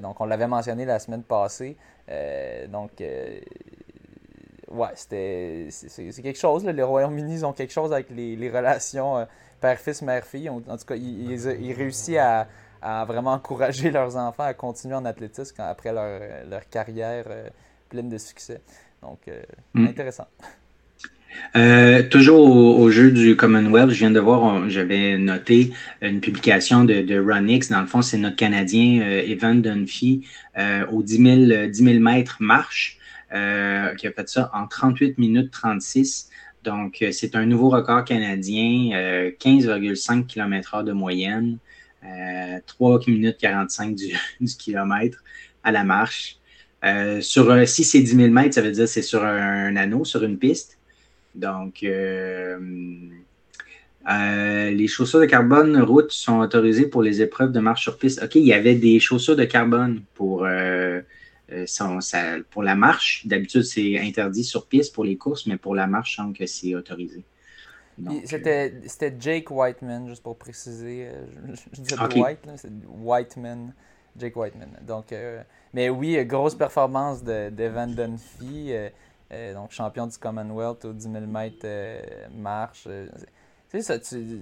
Donc 0.03 0.21
on 0.21 0.27
l'avait 0.27 0.47
mentionné 0.47 0.85
la 0.85 0.99
semaine 0.99 1.23
passée. 1.23 1.77
donc 2.69 2.91
ouais, 3.01 4.89
c'était 4.95 5.69
c'est 5.71 6.23
quelque 6.23 6.39
chose. 6.39 6.65
les 6.65 6.83
Royaumes-Unis 6.83 7.45
ont 7.45 7.53
quelque 7.53 7.73
chose 7.73 7.93
avec 7.93 8.11
les, 8.11 8.37
les 8.37 8.51
relations 8.51 9.27
père-fils, 9.61 10.03
mère-fille. 10.03 10.49
En 10.49 10.61
tout 10.61 10.85
cas, 10.87 10.97
ils, 10.97 11.73
réussissent 11.73 12.19
à, 12.19 13.05
vraiment 13.05 13.33
encourager 13.33 13.91
leurs 13.99 14.17
enfants 14.17 14.45
à 14.45 14.55
continuer 14.55 14.95
en 14.95 15.05
athlétisme 15.05 15.61
après 15.61 15.93
leur, 15.93 16.69
carrière 16.69 17.27
euh, 17.29 17.49
pleine 17.89 18.09
de 18.09 18.19
succès. 18.19 18.61
Donc, 19.03 19.29
euh, 19.29 19.43
hmm. 19.75 19.87
intéressant. 19.87 20.27
Euh, 21.57 22.03
toujours 22.03 22.49
au, 22.49 22.91
jeu 22.91 23.11
du 23.11 23.37
Commonwealth, 23.37 23.91
je 23.91 23.99
viens 23.99 24.11
de 24.11 24.21
voir, 24.21 24.69
j'avais 24.69 25.19
noté 25.19 25.73
une 26.01 26.21
publication 26.21 26.85
de, 26.85 27.03
de 27.03 27.19
Ronix. 27.19 27.69
Dans 27.69 27.81
le 27.81 27.87
fond, 27.87 28.03
c'est 28.03 28.19
notre 28.19 28.37
Canadien 28.37 29.03
Evan 29.03 29.61
Dunphy 29.63 30.27
aux 30.91 31.03
10 31.03 31.49
000, 31.49 31.67
10 31.69 31.85
000 31.85 31.99
mètres 32.01 32.37
marche, 32.41 32.99
qui 33.31 33.37
a 33.37 34.13
fait 34.15 34.29
ça 34.29 34.51
en 34.55 34.67
38 34.67 35.19
minutes 35.19 35.51
36. 35.51 36.31
Donc, 36.65 37.01
euh, 37.03 37.11
c'est 37.13 37.37
un 37.37 37.47
nouveau 37.47 37.71
record 37.71 38.05
canadien, 38.05 39.31
15,5 39.39 40.27
km/h 40.27 40.85
de 40.85 40.93
moyenne, 40.93 41.59
3 42.67 42.99
euh, 42.99 43.03
minutes 43.07 43.39
45 43.39 43.95
du, 43.95 44.15
kilomètre 44.59 45.23
à 45.65 45.73
la 45.73 45.85
marche. 45.85 46.37
Euh, 46.85 47.21
si 47.21 47.85
c'est 47.85 48.01
10 48.01 48.17
000 48.17 48.29
mètres, 48.31 48.55
ça 48.55 48.63
veut 48.63 48.73
dire 48.73 48.85
que 48.85 48.91
c'est 48.91 49.03
sur 49.03 49.25
un, 49.25 49.77
anneau, 49.77 50.05
sur 50.05 50.23
une 50.23 50.39
piste. 50.39 50.79
Donc, 51.35 51.85
les 54.07 54.89
chaussures 54.89 55.21
de 55.21 55.27
carbone 55.27 55.81
route 55.81 56.11
sont 56.13 56.39
autorisées 56.39 56.87
pour 56.87 57.03
les 57.03 57.23
épreuves 57.23 57.53
de 57.53 57.61
marche 57.61 57.83
sur 57.83 57.99
piste. 57.99 58.23
OK, 58.23 58.35
il 58.35 58.47
y 58.47 58.53
avait 58.53 58.75
des 58.75 59.01
chaussures 59.01 59.37
de 59.37 59.45
carbone 59.45 60.03
pour 60.15 60.47
euh, 61.51 61.67
pour 62.51 62.63
la 62.63 62.75
marche, 62.77 63.27
d'habitude, 63.27 63.63
c'est 63.63 63.99
interdit 63.99 64.45
sur 64.45 64.67
piste 64.67 64.95
pour 64.95 65.05
les 65.05 65.17
courses, 65.17 65.47
mais 65.47 65.57
pour 65.57 65.75
la 65.75 65.87
marche, 65.87 66.13
je 66.13 66.17
sens 66.17 66.37
que 66.37 66.47
c'est 66.47 66.75
autorisé. 66.75 67.25
C'était 68.25 68.73
Jake 69.19 69.51
Whiteman, 69.51 70.09
juste 70.09 70.23
pour 70.23 70.37
préciser. 70.37 71.09
Je, 71.73 71.81
disais 71.81 71.97
White, 72.19 72.39
c'est 72.57 72.71
Whiteman. 73.03 73.75
Jake 74.17 74.37
Whiteman. 74.37 74.71
Donc, 74.87 75.15
mais 75.75 75.89
oui, 75.89 76.25
grosse 76.25 76.55
performance 76.55 77.23
d'Evan 77.23 77.91
de, 77.91 77.95
Dunphy, 77.95 78.73
donc 79.55 79.71
champion 79.71 80.07
du 80.07 80.19
Commonwealth 80.19 80.85
au 80.85 80.93
10 80.93 81.03
000 81.03 81.27
mètres 81.27 81.67
marche. 82.35 82.85
tu 82.85 82.89
sais, 83.71 83.83
ça, 83.83 83.99
tu, 83.99 84.41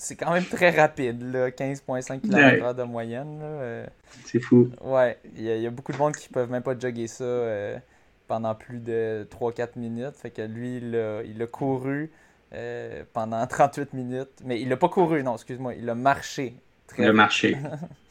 c'est 0.00 0.16
quand 0.16 0.32
même 0.32 0.46
très 0.46 0.70
rapide, 0.70 1.22
15,5 1.22 2.20
km 2.22 2.74
de 2.74 2.82
moyenne. 2.84 3.38
Euh. 3.42 3.86
C'est 4.24 4.40
fou. 4.40 4.70
Ouais, 4.82 5.18
il 5.36 5.44
y, 5.44 5.66
a 5.66 5.70
beaucoup 5.70 5.92
de 5.92 5.98
monde 5.98 6.16
qui 6.16 6.30
peuvent 6.30 6.50
même 6.50 6.62
pas 6.62 6.76
jogger 6.76 7.06
ça 7.06 7.22
euh, 7.22 7.78
pendant 8.26 8.54
plus 8.54 8.78
de 8.78 9.28
3-4 9.30 9.72
minutes. 9.76 10.16
Fait 10.16 10.30
que 10.30 10.40
lui, 10.40 10.78
il 10.78 10.96
a, 11.42 11.46
couru 11.46 12.10
euh, 12.54 13.04
pendant 13.12 13.46
38 13.46 13.92
minutes. 13.92 14.40
Mais 14.42 14.58
il 14.58 14.70
l'a 14.70 14.78
pas 14.78 14.88
couru, 14.88 15.22
non, 15.22 15.34
excuse-moi, 15.34 15.74
il 15.74 15.88
a 15.90 15.94
marché. 15.94 16.54
il 16.96 17.04
a 17.04 17.12
marché. 17.12 17.58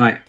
ouais. 0.00 0.20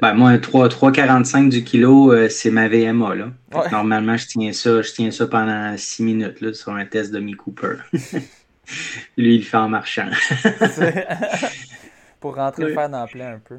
Ben, 0.00 0.14
moi, 0.14 0.36
3,45 0.38 1.50
du 1.50 1.62
kilo, 1.62 2.28
c'est 2.28 2.50
ma 2.50 2.68
VMA. 2.68 3.14
Là. 3.14 3.32
Normalement, 3.70 4.16
je 4.16 4.26
tiens 4.26 4.52
ça, 4.52 4.80
je 4.80 4.92
tiens 4.92 5.10
ça 5.10 5.26
pendant 5.26 5.76
6 5.76 6.02
minutes 6.02 6.40
là, 6.40 6.54
sur 6.54 6.72
un 6.72 6.86
test 6.86 7.12
de 7.12 7.20
Mi 7.20 7.34
Cooper. 7.34 7.76
Lui, 9.16 9.34
il 9.34 9.38
le 9.38 9.44
fait 9.44 9.56
en 9.56 9.68
marchant. 9.68 10.08
Pour 12.20 12.36
rentrer 12.36 12.64
le 12.64 12.74
faire 12.74 12.88
dans 12.88 13.02
le 13.02 13.08
plein 13.08 13.34
un 13.34 13.38
peu. 13.38 13.58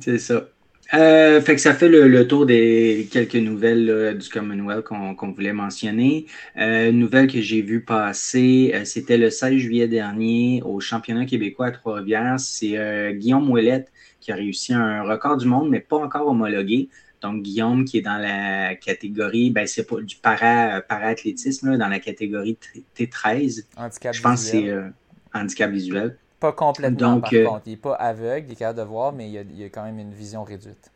C'est 0.00 0.18
ça. 0.18 0.44
Euh, 0.92 1.40
fait 1.40 1.54
que 1.54 1.60
ça 1.60 1.74
fait 1.74 1.88
le, 1.88 2.26
tour 2.26 2.46
des 2.46 3.08
quelques 3.10 3.36
nouvelles 3.36 4.18
du 4.18 4.28
Commonwealth 4.28 4.84
qu'on 4.84 5.32
voulait 5.32 5.52
mentionner. 5.52 6.26
Euh, 6.56 6.90
une 6.90 6.98
nouvelle 6.98 7.28
que 7.28 7.40
j'ai 7.40 7.62
vue 7.62 7.80
passer, 7.80 8.72
euh, 8.74 8.84
c'était 8.84 9.18
le 9.18 9.30
16 9.30 9.56
juillet 9.56 9.88
dernier 9.88 10.62
au 10.64 10.80
championnat 10.80 11.26
québécois 11.26 11.66
à 11.66 11.70
Trois-Rivières. 11.70 12.40
C'est 12.40 13.14
Guillaume 13.14 13.50
Ouellette 13.50 13.92
qui 14.20 14.32
a 14.32 14.34
réussi 14.34 14.74
un 14.74 15.02
record 15.02 15.36
du 15.36 15.46
monde, 15.46 15.70
mais 15.70 15.80
pas 15.80 15.96
encore 15.96 16.26
homologué. 16.26 16.88
Donc, 17.20 17.42
Guillaume, 17.42 17.84
qui 17.84 17.98
est 17.98 18.02
dans 18.02 18.16
la 18.16 18.74
catégorie, 18.74 19.50
ben, 19.50 19.66
c'est 19.66 19.84
pas 19.84 20.00
du 20.00 20.16
para, 20.16 20.80
para-athlétisme, 20.80 21.76
dans 21.76 21.88
la 21.88 21.98
catégorie 21.98 22.56
T13. 22.96 23.64
Handicap 23.76 24.14
Je 24.14 24.22
pense 24.22 24.44
que 24.44 24.50
c'est 24.50 24.68
euh, 24.68 24.88
handicap 25.34 25.70
visuel. 25.70 26.16
Pas 26.40 26.52
complètement, 26.52 27.14
Donc, 27.14 27.22
par 27.22 27.34
euh, 27.34 27.44
contre. 27.44 27.62
Il 27.66 27.70
n'est 27.70 27.76
pas 27.76 27.94
aveugle, 27.94 28.46
il 28.48 28.52
est 28.52 28.56
capable 28.56 28.78
de 28.78 28.84
voir, 28.84 29.12
mais 29.12 29.30
il 29.30 29.38
a, 29.38 29.40
a 29.40 29.68
quand 29.68 29.84
même 29.84 29.98
une 29.98 30.12
vision 30.12 30.42
réduite. 30.42 30.90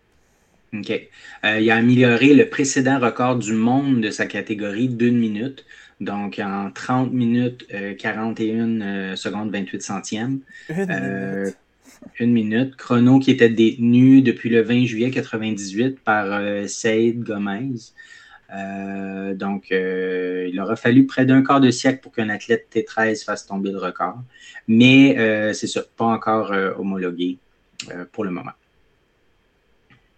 OK. 0.72 0.90
Euh, 1.44 1.60
il 1.60 1.70
a 1.70 1.76
amélioré 1.76 2.34
le 2.34 2.48
précédent 2.48 2.98
record 2.98 3.36
du 3.36 3.52
monde 3.52 4.00
de 4.00 4.10
sa 4.10 4.26
catégorie 4.26 4.88
d'une 4.88 5.18
minute. 5.18 5.64
Donc, 6.00 6.40
en 6.42 6.70
30 6.72 7.12
minutes, 7.12 7.66
41 7.98 9.14
secondes 9.14 9.52
28 9.52 9.80
centièmes. 9.82 10.40
Une 10.68 11.54
une 12.18 12.32
minute. 12.32 12.76
Chrono 12.76 13.18
qui 13.18 13.30
était 13.30 13.48
détenu 13.48 14.22
depuis 14.22 14.50
le 14.50 14.62
20 14.62 14.84
juillet 14.84 15.06
1998 15.06 16.00
par 16.00 16.26
euh, 16.30 16.66
Saïd 16.66 17.22
Gomez. 17.22 17.92
Euh, 18.54 19.34
donc, 19.34 19.72
euh, 19.72 20.48
il 20.50 20.60
aura 20.60 20.76
fallu 20.76 21.06
près 21.06 21.26
d'un 21.26 21.42
quart 21.42 21.60
de 21.60 21.70
siècle 21.70 22.00
pour 22.00 22.12
qu'un 22.12 22.28
athlète 22.28 22.66
T13 22.72 23.24
fasse 23.24 23.46
tomber 23.46 23.72
le 23.72 23.78
record. 23.78 24.18
Mais 24.68 25.52
c'est 25.52 25.66
ça, 25.66 25.82
pas 25.96 26.06
encore 26.06 26.52
homologué 26.78 27.38
pour 28.12 28.24
le 28.24 28.30
moment. 28.30 28.52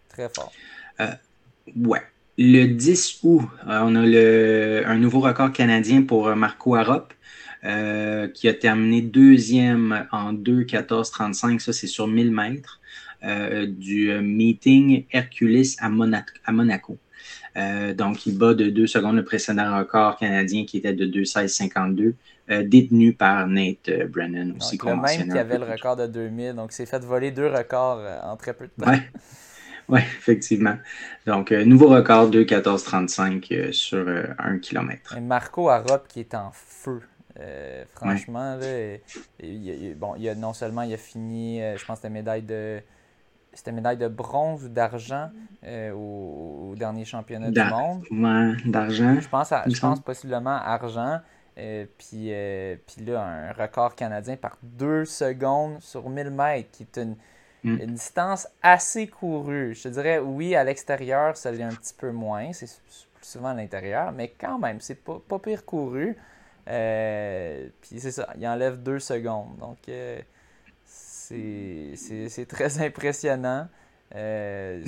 Très 0.09 0.29
fort. 0.29 0.53
ouais. 1.75 2.03
Le 2.39 2.67
10 2.67 3.21
août, 3.23 3.49
on 3.67 3.97
a 3.97 4.07
le, 4.07 4.83
un 4.87 4.99
nouveau 4.99 5.21
record 5.21 5.53
canadien 5.53 6.03
pour 6.03 6.37
Marco 6.37 6.75
Arop. 6.75 7.13
Euh, 7.67 8.29
qui 8.29 8.49
a 8.49 8.55
terminé 8.55 9.01
deuxième 9.01 10.07
en 10.13 10.33
2-14-35, 10.35 11.59
ça 11.59 11.73
c'est 11.73 11.89
sur 11.89 12.07
1000 12.07 12.31
mètres, 12.31 12.81
euh, 13.25 13.67
du 13.67 14.13
meeting 14.21 15.05
Hercules 15.11 15.65
à, 15.79 15.89
Monaco. 15.89 16.97
Euh, 17.57 17.95
donc, 17.95 18.27
il 18.27 18.37
bat 18.37 18.55
de 18.55 18.69
2 18.69 18.87
secondes 18.87 19.17
le 19.17 19.25
précédent 19.25 19.79
record 19.79 20.17
canadien 20.17 20.65
qui 20.67 20.79
était 20.79 20.93
de 20.93 21.07
2-16-52, 21.07 22.15
détenu 22.65 23.13
par 23.13 23.47
Nate 23.49 23.91
Brennan 24.09 24.55
aussi. 24.57 24.77
Donc, 24.77 24.89
le 24.89 25.03
même 25.03 25.33
qui 25.33 25.39
avait 25.39 25.59
le 25.59 25.65
record 25.65 25.97
de 25.97 26.07
2000, 26.07 26.55
donc 26.55 26.73
c'est 26.73 26.87
fait 26.87 27.03
voler 27.05 27.31
deux 27.33 27.49
records 27.49 28.01
en 28.23 28.37
très 28.37 28.53
peu 28.53 28.67
de 28.67 28.85
temps. 28.85 28.91
Oui, 28.91 28.99
ouais, 29.89 30.05
effectivement. 30.19 30.77
Donc, 31.27 31.51
nouveau 31.51 31.89
record 31.89 32.31
2-14-35 32.31 33.73
sur 33.73 34.07
1 34.39 34.59
km. 34.59 35.17
Et 35.17 35.21
Marco 35.21 35.69
Arop 35.69 36.07
qui 36.09 36.21
est 36.21 36.35
en 36.35 36.51
feu. 36.53 37.01
Euh, 37.41 37.85
franchement, 37.95 38.59
il, 39.43 39.95
bon, 39.97 40.15
il 40.17 40.29
a, 40.29 40.35
non 40.35 40.53
seulement 40.53 40.83
il 40.83 40.95
a 40.95 40.97
fini, 40.97 41.63
euh, 41.63 41.77
je 41.77 41.85
pense, 41.85 41.99
c'était 41.99 42.11
médaille 42.11 42.43
de 42.43 42.81
c'était 43.57 43.73
médaille 43.73 43.97
de 43.97 44.09
bronze 44.09 44.65
ou 44.65 44.69
d'argent 44.69 45.31
euh, 45.65 45.93
au, 45.93 46.75
dernier 46.77 47.05
championnat 47.05 47.51
du 47.51 47.61
monde. 47.63 48.05
d'argent. 48.67 49.21
Je 49.21 49.29
pense, 49.29 49.53
je 49.67 49.81
pense 49.81 50.01
possiblement 50.01 50.51
argent. 50.51 51.21
puis, 51.57 52.33
puis 52.87 53.05
là, 53.05 53.23
un 53.23 53.53
record 53.53 53.95
canadien 53.95 54.37
par 54.37 54.59
deux 54.63 55.05
secondes 55.05 55.81
sur 55.81 56.09
1000 56.09 56.31
mètres, 56.31 56.71
qui 56.71 56.83
est 56.83 56.99
une, 56.99 57.17
mm. 57.65 57.81
une 57.81 57.95
distance 57.95 58.47
assez 58.63 59.07
courue. 59.07 59.75
Je 59.75 59.85
te 59.85 59.89
dirais, 59.89 60.19
oui, 60.19 60.55
à 60.55 60.65
l'extérieur, 60.65 61.37
ça 61.37 61.51
l'est 61.51 61.63
un 61.63 61.75
petit 61.75 61.95
peu 61.95 62.13
moins. 62.13 62.53
C'est 62.53 62.67
plus 62.67 63.27
souvent 63.27 63.49
à 63.49 63.55
l'intérieur, 63.55 64.13
mais 64.13 64.33
quand 64.39 64.59
même, 64.59 64.81
c'est 64.81 65.03
pas, 65.03 65.21
pas 65.27 65.39
pire 65.39 65.65
couru. 65.65 66.17
Euh, 66.69 67.69
puis 67.81 68.01
c'est 68.01 68.11
ça, 68.11 68.29
il 68.37 68.47
enlève 68.47 68.83
deux 68.83 68.99
secondes. 68.99 69.57
Donc, 69.59 69.79
euh, 69.89 70.19
c'est 71.29 72.47
très 72.49 72.81
impressionnant. 72.85 73.69
Euh, 74.15 74.81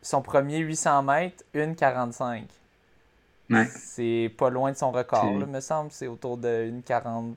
son, 0.00 0.22
premier 0.22 0.58
800 0.58 1.02
mètres, 1.02 1.44
1,45. 1.54 2.42
Ouais. 3.50 3.66
C'est 3.78 4.32
pas 4.38 4.48
loin 4.48 4.72
de 4.72 4.76
son 4.76 4.90
record, 4.90 5.30
il 5.40 5.46
me 5.46 5.60
semble. 5.60 5.90
C'est 5.92 6.06
autour 6.06 6.38
de 6.38 6.70
1,40. 6.88 7.34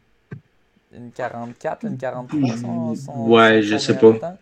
Une 0.95 1.11
44, 1.11 1.85
une 1.85 1.97
43, 1.97 2.55
son, 2.55 2.95
son 2.95 3.27
Ouais, 3.27 3.61
je 3.61 3.75
sais 3.77 3.97
pas. 3.97 4.37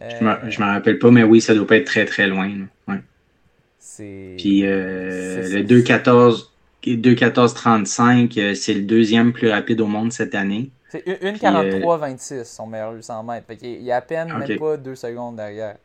Je 0.00 0.24
me 0.24 0.64
rappelle 0.64 1.00
pas, 1.00 1.10
mais 1.10 1.24
oui, 1.24 1.40
ça 1.40 1.52
doit 1.52 1.66
pas 1.66 1.78
être 1.78 1.86
très 1.86 2.04
très 2.04 2.28
loin. 2.28 2.48
Ouais. 2.86 3.00
Puis 4.36 4.62
le 4.62 5.62
2,14 5.62 6.46
2,14,35, 6.94 8.38
euh, 8.38 8.54
c'est 8.54 8.74
le 8.74 8.82
deuxième 8.82 9.32
plus 9.32 9.50
rapide 9.50 9.80
au 9.80 9.86
monde 9.86 10.12
cette 10.12 10.34
année. 10.34 10.70
C'est 10.88 11.06
1,43,26 11.06 12.34
euh, 12.34 12.44
son 12.44 12.66
meilleur 12.66 12.92
800 12.92 13.22
mètres. 13.24 13.46
il 13.62 13.82
y 13.82 13.90
a 13.90 13.96
à 13.96 14.00
peine 14.00 14.32
même 14.36 14.58
pas 14.58 14.76
deux 14.76 14.94
secondes 14.94 15.36
derrière. 15.36 15.76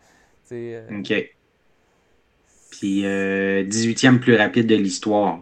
Euh, 0.52 0.99
OK. 0.99 1.14
Puis 2.72 3.04
18e 3.04 4.20
plus 4.20 4.36
rapide 4.36 4.68
de 4.68 4.76
l'histoire. 4.76 5.39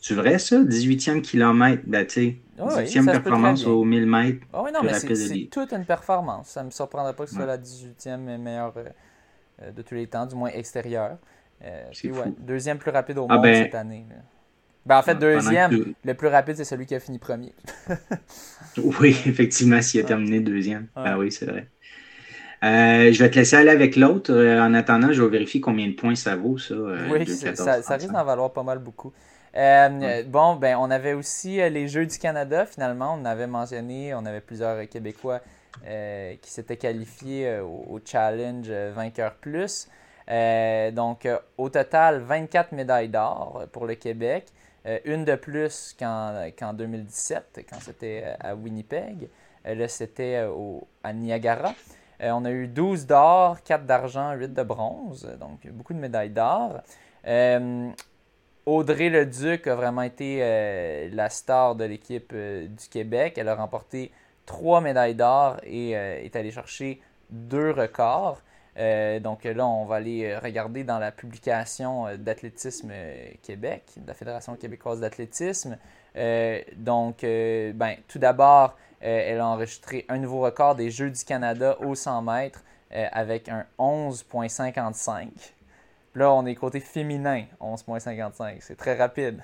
C'est 0.00 0.14
vrai 0.14 0.38
ça? 0.38 0.62
18e 0.62 1.22
kilomètre, 1.22 1.82
ben 1.86 2.06
tu 2.06 2.36
18e 2.58 3.06
performance 3.06 3.66
au 3.66 3.84
1000 3.84 4.06
mètres. 4.06 4.46
Ah 4.52 4.62
oui, 4.62 4.70
non, 4.72 4.80
mais 4.82 4.94
c'est 4.94 5.48
toute 5.50 5.72
une 5.72 5.84
performance. 5.84 6.48
Ça 6.48 6.60
ne 6.60 6.66
me 6.66 6.70
surprendrait 6.70 7.14
pas 7.14 7.24
que 7.24 7.30
ce 7.30 7.36
soit 7.36 7.46
la 7.46 7.58
18e 7.58 8.38
meilleure 8.38 8.74
de 9.74 9.82
tous 9.82 9.94
les 9.94 10.06
temps, 10.06 10.26
du 10.26 10.34
moins 10.34 10.50
extérieure. 10.50 11.18
puis 11.92 12.10
ouais, 12.10 12.32
deuxième 12.38 12.78
plus 12.78 12.90
rapide 12.90 13.18
au 13.18 13.26
ah, 13.28 13.34
monde 13.34 13.42
ben, 13.42 13.64
cette 13.64 13.74
année. 13.74 14.06
Ben, 14.86 14.98
en 14.98 15.02
fait, 15.02 15.14
deuxième, 15.14 15.94
le 16.04 16.14
plus 16.14 16.28
rapide, 16.28 16.56
c'est 16.56 16.64
celui 16.64 16.84
qui 16.84 16.94
a 16.94 17.00
fini 17.00 17.18
premier. 17.18 17.54
oui, 18.76 19.16
effectivement, 19.26 19.80
s'il 19.80 20.00
a 20.00 20.04
terminé 20.04 20.40
deuxième. 20.40 20.88
Ah 20.94 21.18
oui, 21.18 21.32
c'est 21.32 21.46
vrai. 21.46 21.68
Euh, 22.64 23.12
je 23.12 23.22
vais 23.22 23.30
te 23.30 23.36
laisser 23.36 23.56
aller 23.56 23.70
avec 23.70 23.94
l'autre. 23.96 24.32
Euh, 24.32 24.60
en 24.60 24.72
attendant, 24.74 25.12
je 25.12 25.22
vais 25.22 25.28
vérifier 25.28 25.60
combien 25.60 25.86
de 25.86 25.92
points 25.92 26.14
ça 26.14 26.34
vaut, 26.36 26.56
ça. 26.56 26.74
Euh, 26.74 27.08
oui, 27.10 27.26
ça, 27.26 27.94
risque 27.94 28.10
d'en 28.10 28.24
valoir 28.24 28.52
pas 28.52 28.62
mal 28.62 28.78
beaucoup. 28.78 29.12
Bon, 29.54 30.56
ben, 30.56 30.76
on 30.78 30.90
avait 30.90 31.12
aussi 31.12 31.56
les 31.56 31.88
Jeux 31.88 32.06
du 32.06 32.18
Canada, 32.18 32.64
finalement. 32.64 33.18
On 33.20 33.24
avait 33.24 33.46
mentionné, 33.46 34.14
on 34.14 34.24
avait 34.24 34.40
plusieurs 34.40 34.88
Québécois 34.88 35.40
qui 35.82 36.50
s'étaient 36.50 36.76
qualifiés 36.76 37.58
au, 37.60 38.00
Challenge 38.04 38.70
Vainqueur 38.94 39.34
Plus. 39.34 39.88
donc, 40.92 41.28
au 41.58 41.68
total, 41.68 42.20
24 42.20 42.72
médailles 42.72 43.08
d'or 43.08 43.64
pour 43.72 43.86
le 43.86 43.94
Québec. 43.94 44.46
Euh, 44.86 44.98
une 45.04 45.24
de 45.24 45.34
plus 45.34 45.96
qu'en 45.98 46.72
2017, 46.74 47.64
quand 47.68 47.80
c'était 47.80 48.22
euh, 48.24 48.34
à 48.40 48.54
Winnipeg. 48.54 49.28
Euh, 49.66 49.74
là, 49.74 49.88
c'était 49.88 50.46
à 51.02 51.12
Niagara. 51.12 51.74
on 52.20 52.44
a 52.44 52.50
eu 52.50 52.68
12 52.68 53.06
d'or, 53.06 53.62
4 53.62 53.86
d'argent, 53.86 54.32
8 54.34 54.52
de 54.52 54.62
bronze, 54.62 55.28
donc 55.40 55.66
beaucoup 55.68 55.94
de 55.94 55.98
médailles 55.98 56.30
d'or. 56.30 56.82
Audrey 58.66 59.10
Leduc 59.10 59.66
a 59.66 59.74
vraiment 59.74 60.02
été 60.02 61.08
la 61.12 61.28
star 61.30 61.76
de 61.76 61.84
l'équipe 61.84 62.34
du 62.34 62.88
Québec. 62.90 63.34
Elle 63.36 63.48
a 63.48 63.54
remporté 63.54 64.10
3 64.46 64.82
médailles 64.82 65.14
d'or 65.14 65.56
et 65.64 65.92
est 65.92 66.36
allée 66.36 66.50
chercher 66.50 67.00
deux 67.30 67.70
records. 67.70 68.42
Euh, 68.76 69.20
donc 69.20 69.44
là, 69.44 69.66
on 69.66 69.84
va 69.84 69.96
aller 69.96 70.24
euh, 70.24 70.38
regarder 70.38 70.82
dans 70.84 70.98
la 70.98 71.12
publication 71.12 72.06
euh, 72.06 72.16
d'Athlétisme 72.16 72.92
Québec, 73.42 73.84
de 73.96 74.08
la 74.08 74.14
Fédération 74.14 74.56
québécoise 74.56 75.00
d'athlétisme. 75.00 75.78
donc, 76.76 77.22
ben, 77.22 77.96
tout 78.08 78.18
d'abord, 78.18 78.76
elle 79.00 79.40
a 79.40 79.46
enregistré 79.46 80.04
un 80.08 80.18
nouveau 80.18 80.40
record 80.40 80.76
des 80.76 80.90
Jeux 80.90 81.10
du 81.10 81.24
Canada 81.24 81.76
au 81.80 81.94
100 81.94 82.22
mètres 82.22 82.62
avec 82.90 83.48
un 83.48 83.66
11,55. 83.78 85.28
Là, 86.14 86.32
on 86.32 86.46
est 86.46 86.54
côté 86.54 86.78
féminin, 86.78 87.44
11,55. 87.60 88.58
C'est 88.60 88.76
très 88.76 88.96
rapide. 88.96 89.42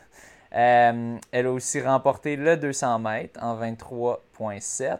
elle 0.50 1.18
a 1.32 1.50
aussi 1.50 1.80
remporté 1.80 2.36
le 2.36 2.56
200 2.56 3.00
mètres 3.00 3.40
en 3.42 3.60
23,7. 3.60 4.98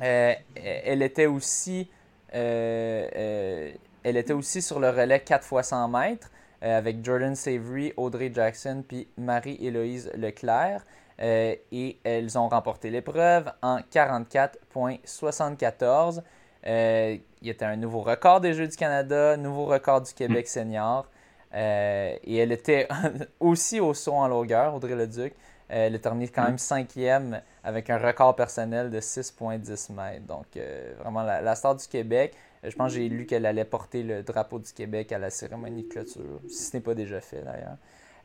elle 0.00 1.02
était 1.02 1.26
aussi 1.26 1.88
elle 2.36 4.16
était 4.16 4.32
aussi 4.32 4.62
sur 4.62 4.80
le 4.80 4.88
relais 4.90 5.20
4 5.20 5.46
x 5.52 5.68
100 5.68 5.88
mètres 5.88 6.30
euh, 6.62 6.78
avec 6.78 7.04
Jordan 7.04 7.34
Savory, 7.34 7.92
Audrey 7.96 8.30
Jackson 8.34 8.84
puis 8.86 9.08
Marie-Héloïse 9.18 10.12
Leclerc. 10.14 10.82
et 11.18 11.98
elles 12.04 12.38
ont 12.38 12.48
remporté 12.48 12.90
l'épreuve 12.90 13.50
en 13.62 13.78
44,74. 13.78 16.22
il 16.64 17.20
y 17.42 17.50
était 17.50 17.64
un 17.64 17.76
nouveau 17.76 18.00
record 18.00 18.40
des 18.40 18.54
Jeux 18.54 18.68
du 18.68 18.76
Canada, 18.76 19.36
nouveau 19.36 19.66
record 19.66 20.02
du 20.02 20.12
Québec 20.12 20.46
mm. 20.46 20.48
senior. 20.48 21.06
et 21.54 22.36
elle 22.36 22.52
était 22.52 22.88
aussi 23.40 23.80
au 23.80 23.94
saut 23.94 24.14
en 24.14 24.28
longueur, 24.28 24.74
Audrey 24.74 24.94
Leduc. 24.94 25.32
Elle 25.68 25.94
a 25.94 25.98
terminé 25.98 26.28
quand 26.28 26.44
même 26.44 26.58
cinquième 26.58 27.40
avec 27.64 27.90
un 27.90 27.98
record 27.98 28.36
personnel 28.36 28.90
de 28.90 29.00
6,10 29.00 29.92
mètres. 29.92 30.26
Donc, 30.26 30.46
euh, 30.56 30.94
vraiment, 31.00 31.22
la, 31.22 31.54
star 31.54 31.74
du 31.74 31.86
Québec. 31.86 32.34
Euh, 32.64 32.70
je 32.70 32.76
pense 32.76 32.92
que 32.92 32.98
j'ai 32.98 33.08
lu 33.08 33.26
qu'elle 33.26 33.46
allait 33.46 33.64
porter 33.64 34.02
le 34.02 34.22
drapeau 34.22 34.58
du 34.58 34.72
Québec 34.72 35.10
à 35.12 35.18
la 35.18 35.30
cérémonie 35.30 35.82
de 35.82 35.88
clôture, 35.88 36.40
si 36.48 36.64
ce 36.64 36.76
n'est 36.76 36.82
pas 36.82 36.94
déjà 36.94 37.20
fait 37.20 37.42
d'ailleurs. 37.42 37.76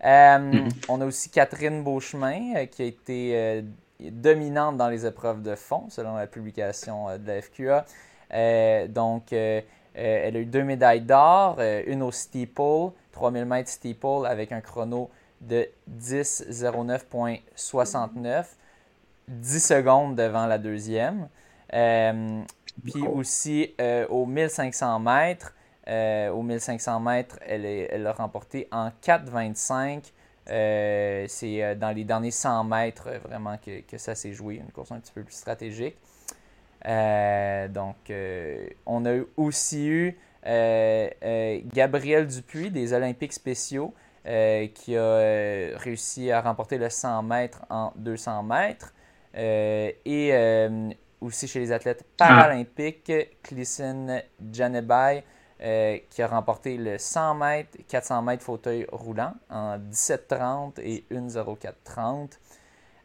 Euh, 0.04 0.52
mm-hmm. 0.52 0.86
On 0.89 1.02
a 1.02 1.06
aussi 1.06 1.30
Catherine 1.30 1.84
Beauchemin, 1.84 2.66
qui 2.68 2.84
a 2.84 2.86
été 2.86 3.64
dominante 4.00 4.78
dans 4.78 4.89
les 4.89 5.06
épreuves 5.06 5.42
de 5.42 5.56
fond, 5.56 5.86
selon 5.89 6.16
la 6.16 6.28
publication 6.28 7.18
de 7.18 7.28
la 7.28 7.42
FQA. 7.42 7.86
donc, 8.88 9.32
elle 9.32 9.66
a 9.96 10.39
eu 10.39 10.46
deux 10.46 10.64
médailles 10.64 11.02
d'or, 11.02 11.60
une 11.86 12.02
au 12.02 12.12
steeple, 12.12 12.94
3000 13.12 13.46
mètres 13.46 13.70
steeple, 13.70 14.26
avec 14.26 14.52
un 14.52 14.62
chrono 14.62 15.12
de 15.42 15.68
10.09.69. 15.89 18.46
10 19.28 19.60
secondes 19.60 20.16
devant 20.16 20.46
la 20.46 20.58
deuxième. 20.58 21.28
Euh, 21.74 22.42
puis 22.84 23.08
aussi 23.08 23.74
euh, 23.80 24.06
au 24.08 24.26
1500 24.26 25.00
mètres, 25.00 25.54
euh, 25.88 26.30
au 26.30 26.44
1500 26.44 27.00
mètres, 27.00 27.39
elle, 27.46 27.66
elle 27.66 28.06
a 28.08 28.14
remporté 28.14 28.68
en 28.72 28.89
4,25. 29.04 30.12
c'est 31.28 31.76
dans 31.76 31.96
les 31.96 32.04
derniers 32.04 32.32
100 32.32 32.64
mètres 32.66 33.10
vraiment 33.26 33.58
que, 33.58 33.82
que 33.82 33.98
ça 33.98 34.16
s'est 34.16 34.34
joué, 34.34 34.56
une 34.56 34.72
course 34.72 34.92
un 34.92 35.00
petit 35.00 35.14
peu 35.14 35.24
plus 35.24 35.36
stratégique. 35.36 35.96
donc, 36.86 37.96
on 38.86 39.06
a 39.06 39.20
aussi 39.38 39.88
eu 39.88 40.18
Gabriel 40.44 42.28
Dupuis 42.28 42.70
des 42.70 42.94
Olympiques 42.94 43.34
spéciaux 43.34 43.94
qui 44.24 44.97
a 44.97 45.78
réussi 45.78 46.32
à 46.32 46.41
remporter 46.41 46.78
le 46.78 46.89
100 46.89 47.24
mètres 47.24 47.61
en 47.69 47.91
200 47.95 48.43
mètres. 48.43 48.93
Euh, 49.36 49.91
et 50.03 50.30
euh, 50.34 50.89
aussi 51.22 51.47
chez 51.47 51.59
les 51.59 51.72
athlètes 51.72 52.03
paralympiques, 52.17 53.11
Clisson 53.43 54.22
Janebay, 54.51 55.24
euh, 55.61 55.97
qui 56.09 56.22
a 56.22 56.28
remporté 56.28 56.78
le 56.78 56.97
100 56.97 57.36
mètres, 57.36 57.78
400 57.88 58.22
mètres 58.24 58.43
fauteuil 58.43 58.86
roulant 58.91 59.34
en 59.49 59.78
17,30 59.78 60.80
et 60.82 61.05
1,04,30. 61.11 62.32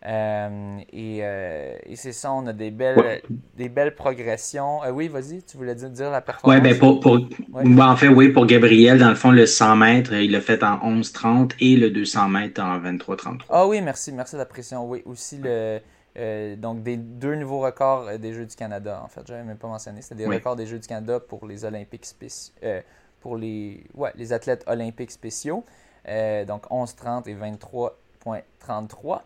Euh, 0.07 0.79
et, 0.93 1.19
et 1.19 1.97
c'est 1.97 2.13
ça, 2.13 2.33
on 2.33 2.47
a 2.47 2.53
des 2.53 2.71
belles, 2.71 3.23
des 3.57 3.69
belles 3.69 3.95
progressions. 3.95 4.81
oui, 4.93 5.09
vas-y, 5.09 5.43
tu 5.43 5.57
voulais 5.57 5.75
dire, 5.75 6.11
la 6.11 6.21
performance? 6.21 6.63
Ben, 6.63 6.79
pour, 6.79 7.01
pour 7.01 7.19
ben, 7.49 7.81
en 7.81 7.97
fait, 7.97 8.09
oui, 8.09 8.29
pour 8.29 8.47
Gabriel, 8.47 8.99
dans 8.99 9.09
le 9.09 9.17
fond, 9.17 9.33
le 9.33 9.47
100 9.47 9.77
mètres, 9.77 10.13
il 10.13 10.31
l'a 10.31 10.41
fait 10.41 10.63
en 10.63 10.77
11,30 10.79 11.53
et 11.59 11.77
le 11.77 11.91
200 11.91 12.29
mètres 12.29 12.63
en 12.63 12.79
23,33. 12.79 13.39
Ah 13.51 13.67
oui, 13.67 13.81
merci, 13.83 14.13
merci 14.13 14.35
de 14.35 14.39
la 14.39 14.47
pression. 14.47 14.89
Oui, 14.89 15.03
aussi 15.07 15.39
le, 15.39 15.81
euh, 16.19 16.57
donc, 16.57 16.83
des 16.83 16.97
deux 16.97 17.35
nouveaux 17.35 17.61
records 17.61 18.09
euh, 18.09 18.19
des 18.19 18.33
Jeux 18.33 18.47
du 18.47 18.57
Canada, 18.57 19.03
en 19.05 19.09
fait. 19.09 19.23
Je 19.27 19.33
n'avais 19.33 19.45
même 19.45 19.59
pas 19.59 19.69
mentionné. 19.69 20.01
C'était 20.03 20.15
des 20.15 20.27
records 20.27 20.57
des 20.57 20.67
Jeux 20.67 20.79
du 20.79 20.87
Canada 20.87 21.21
pour 21.21 21.47
les 21.47 21.65
Olympiques 21.65 22.07
spéciaux. 22.07 22.55
Euh, 22.63 22.81
pour 23.21 23.37
les, 23.37 23.85
ouais, 23.95 24.13
les 24.15 24.33
athlètes 24.33 24.65
olympiques 24.67 25.11
spéciaux. 25.11 25.65
donc, 26.07 26.67
11,30 26.71 27.29
et 27.29 27.35
23,33. 27.35 29.21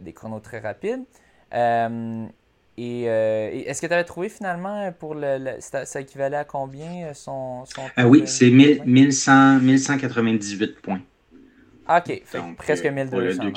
Des 0.00 0.12
chronos 0.12 0.40
très 0.40 0.58
rapides. 0.60 1.04
et, 1.52 1.56
est-ce 3.04 3.80
que 3.80 3.86
tu 3.86 3.92
avais 3.92 4.04
trouvé 4.04 4.28
finalement 4.28 4.92
pour 4.92 5.14
le. 5.14 5.56
ça, 5.60 6.00
équivalait 6.00 6.36
à 6.36 6.44
combien 6.44 7.14
son. 7.14 7.64
son 7.66 7.82
oui, 8.04 8.24
c'est 8.26 8.50
1198 8.50 10.80
points? 10.80 11.00
OK, 11.88 12.22
presque 12.56 12.86
1200. 12.86 13.42
Il 13.42 13.52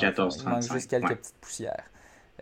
manque 0.48 0.72
juste 0.72 0.90
quelques 0.90 1.16
petites 1.16 1.36
poussières. 1.40 1.84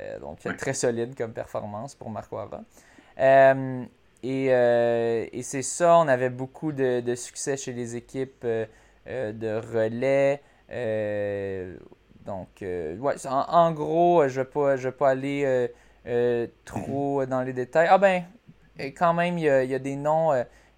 Euh, 0.00 0.18
donc, 0.20 0.38
très 0.56 0.74
solide 0.74 1.14
comme 1.16 1.32
performance 1.32 1.94
pour 1.94 2.10
Marco 2.10 2.38
euh, 2.38 3.84
euh, 4.24 5.26
et, 5.32 5.42
c'est 5.42 5.62
ça, 5.62 5.98
on 5.98 6.08
avait 6.08 6.30
beaucoup 6.30 6.72
de, 6.72 7.14
succès 7.14 7.56
chez 7.56 7.72
les 7.72 7.96
équipes 7.96 8.46
de 8.46 9.60
relais. 9.74 10.42
Donc, 12.26 12.48
ouais, 12.60 13.14
en, 13.26 13.72
gros, 13.72 14.28
je 14.28 14.40
ne 14.40 14.44
vais, 14.44 14.76
vais, 14.76 14.92
pas 14.92 15.10
aller 15.10 15.70
trop 16.64 17.24
dans 17.26 17.42
les 17.42 17.52
détails. 17.52 17.88
Ah 17.90 17.98
ben, 17.98 18.24
quand 18.96 19.14
même, 19.14 19.38
il 19.38 19.44
y 19.44 19.74
a, 19.74 19.78
des 19.78 19.96
noms. 19.96 20.32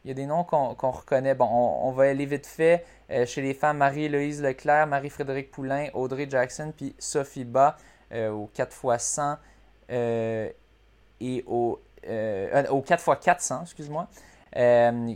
il 0.05 0.09
y 0.09 0.11
a 0.11 0.15
des 0.15 0.27
noms 0.27 0.45
qu'on 0.45 0.91
reconnaît. 0.91 1.35
Bon, 1.35 1.47
on, 1.47 1.91
va 1.93 2.05
aller 2.05 2.27
vite 2.27 2.47
fait. 2.47 2.85
chez 3.27 3.43
les 3.43 3.55
femmes, 3.55 3.79
Marie-Héloïse 3.79 4.43
Leclerc, 4.43 4.87
Marie-Frédéric 4.87 5.51
Poulain, 5.51 5.89
Audrey 5.95 6.27
Jackson, 6.31 6.73
puis 6.77 6.95
Sophie 6.99 7.45
Bas. 7.45 7.77
Euh, 8.13 8.31
au 8.31 8.51
4x100 8.55 9.39
euh, 9.91 10.51
et 11.21 11.45
au, 11.47 11.81
euh, 12.07 12.67
au 12.69 12.83
4x400, 12.83 13.63
excuse-moi, 13.63 14.07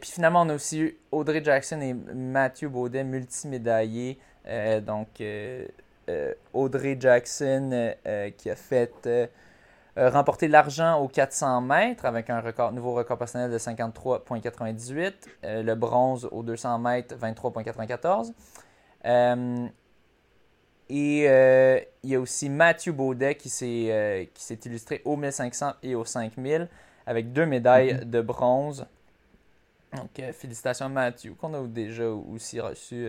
puis 0.00 0.10
finalement, 0.10 0.42
on 0.42 0.48
a 0.48 0.54
aussi 0.54 0.96
Audrey 1.12 1.44
Jackson 1.44 1.80
et 1.80 1.94
Matthew 1.94 2.66
Baudet, 2.66 3.04
multimédaillés. 3.04 4.18
donc, 4.82 5.22
Audrey 6.52 6.96
Jackson 6.98 7.94
qui 8.36 8.50
a 8.50 8.56
fait 8.56 9.30
euh, 9.98 10.10
remporté 10.10 10.46
l'argent 10.46 11.00
aux 11.00 11.08
400 11.08 11.60
mètres 11.60 12.04
avec 12.04 12.30
un 12.30 12.40
nouveau 12.70 12.94
record 12.94 13.18
personnel 13.18 13.50
de 13.50 13.58
53,98. 13.58 15.12
Euh, 15.44 15.62
le 15.64 15.74
bronze 15.74 16.28
aux 16.30 16.44
200 16.44 16.78
mètres, 16.78 17.16
23,94. 17.16 18.32
Euh, 20.90 21.76
et 21.76 21.88
il 22.02 22.10
y 22.10 22.14
a 22.14 22.20
aussi 22.20 22.48
Mathieu 22.48 22.92
Baudet 22.92 23.34
qui 23.34 23.48
s'est 23.48 24.28
illustré 24.64 25.02
au 25.04 25.16
1500 25.16 25.74
et 25.82 25.94
au 25.94 26.04
5000 26.04 26.68
avec 27.06 27.32
deux 27.32 27.46
médailles 27.46 27.94
mm-hmm. 27.94 28.10
de 28.10 28.20
bronze. 28.20 28.86
Donc, 29.94 30.20
félicitations 30.32 30.86
à 30.86 30.90
Mathieu, 30.90 31.34
qu'on 31.40 31.54
a 31.54 31.66
déjà 31.66 32.08
aussi 32.08 32.60
reçu 32.60 33.08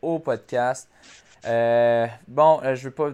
au 0.00 0.18
podcast. 0.20 0.88
bon, 1.44 2.60
je 2.62 2.68
ne 2.68 2.76
veux 2.76 2.90
pas 2.90 3.10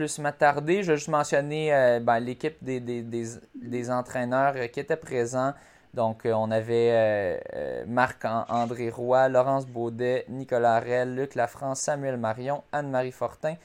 plus 0.00 0.18
m'attarder. 0.18 0.82
Je 0.82 0.92
vais 0.92 0.96
juste 0.96 1.08
mentionner 1.08 1.74
euh, 1.74 2.00
ben, 2.00 2.20
l'équipe 2.20 2.56
des, 2.62 2.80
des, 2.80 3.90
entraîneurs 3.90 4.54
euh, 4.56 4.66
qui 4.66 4.80
étaient 4.80 4.96
présents. 4.96 5.52
Donc, 5.94 6.24
euh, 6.24 6.32
on 6.32 6.50
avait 6.50 7.84
Marc-André 7.86 8.90
Roy, 8.90 9.28
Laurence 9.28 9.66
Baudet, 9.66 10.24
Nicolas 10.28 10.80
Rell, 10.80 11.14
Luc 11.14 11.34
Lafrance, 11.34 11.80
Samuel 11.80 12.16
Marion, 12.16 12.62
Anne-Marie 12.72 13.12
Fortin, 13.12 13.56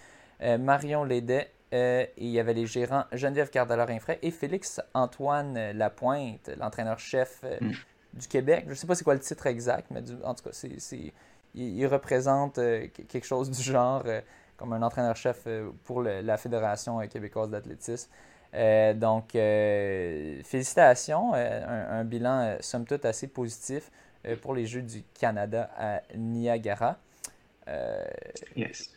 Marion 0.42 1.04
Lédet, 1.04 1.52
et 1.72 2.12
il 2.18 2.28
y 2.28 2.40
avait 2.40 2.54
les 2.54 2.66
gérants 2.66 3.06
Geneviève 3.12 3.50
Cardelor-Infray 3.50 4.20
et 4.22 4.32
Félix-Antoine 4.32 5.72
Lapointe, 5.72 6.52
l'entraîneur-chef 6.58 7.44
mm. 7.62 7.72
du 8.14 8.28
Québec. 8.28 8.64
Je 8.66 8.72
ne 8.72 8.76
sais 8.76 8.88
pas 8.88 8.96
c'est 8.96 9.04
quoi 9.04 9.14
le 9.14 9.20
titre 9.20 9.46
exact, 9.48 9.88
mais 9.92 10.02
en 10.24 10.34
tout 10.34 10.44
cas, 10.44 10.52
c'est, 10.52 11.14
il, 11.54 11.88
représente 11.88 12.56
quelque 12.56 13.26
chose 13.26 13.50
du 13.50 13.62
genre 13.62 14.04
comme 14.58 14.74
un 14.74 14.82
entraîneur-chef 14.82 15.48
pour 15.84 16.02
la 16.02 16.38
Fédération 16.38 17.00
québécoise 17.08 17.50
d'athlétisme. 17.50 18.10
Donc, 18.95 19.32
félicitations, 19.32 21.34
un, 21.34 21.99
un, 21.99 22.03
bilan 22.03 22.58
somme 22.62 22.86
toute 22.86 23.06
assez 23.06 23.28
positif 23.28 23.91
pour 24.41 24.53
les 24.53 24.66
Jeux 24.66 24.82
du 24.82 25.03
Canada 25.14 25.70
à 25.78 26.01
Niagara. 26.16 26.97
yes. 28.56 28.95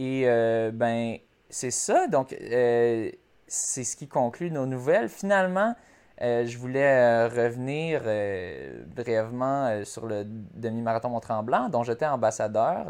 Et 0.00 0.22
euh, 0.24 0.70
ben, 0.72 1.18
c'est 1.50 1.70
ça. 1.70 2.06
Donc, 2.06 2.32
euh, 2.32 3.10
c'est 3.46 3.84
ce 3.84 3.96
qui 3.96 4.08
conclut 4.08 4.50
nos 4.50 4.64
nouvelles. 4.64 5.10
Finalement, 5.10 5.76
euh, 6.22 6.46
je 6.46 6.56
voulais 6.56 7.26
revenir 7.26 8.00
brièvement 8.96 9.84
sur 9.84 10.06
le 10.06 10.24
demi-marathon 10.24 11.10
Mont-Tremblant, 11.10 11.68
dont 11.68 11.82
j'étais 11.82 12.06
ambassadeur 12.06 12.86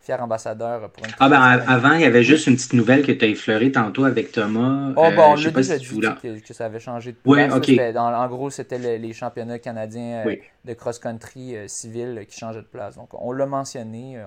fier 0.00 0.22
ambassadeur 0.22 0.90
pour 0.90 1.04
une 1.04 1.12
Ah 1.18 1.28
ben 1.28 1.40
avant, 1.40 1.92
il 1.94 2.02
y 2.02 2.04
avait 2.04 2.22
juste 2.22 2.46
une 2.46 2.56
petite 2.56 2.72
nouvelle 2.72 3.04
que 3.04 3.12
tu 3.12 3.24
as 3.24 3.28
effleurée 3.28 3.72
tantôt 3.72 4.04
avec 4.04 4.32
Thomas. 4.32 4.92
Oh 4.96 5.08
bon, 5.14 5.36
je 5.36 5.44
sais 5.44 5.52
pas 5.52 5.62
si 5.62 5.78
tu 5.78 5.98
que, 5.98 6.40
que, 6.40 6.54
ça 6.54 6.66
avait 6.66 6.80
changé 6.80 7.12
de 7.12 7.16
place. 7.16 7.68
Ouais, 7.68 7.92
Dans, 7.92 8.12
en 8.12 8.28
gros, 8.28 8.50
c'était 8.50 8.98
les 8.98 9.12
championnats 9.12 9.58
canadiens 9.58 10.24
de 10.64 10.74
cross-country 10.74 11.56
civil 11.66 12.24
qui 12.28 12.38
changeaient 12.38 12.60
de 12.60 12.66
place. 12.66 12.96
Donc 12.96 13.10
on 13.12 13.32
l'a 13.32 13.46
mentionné, 13.46 14.18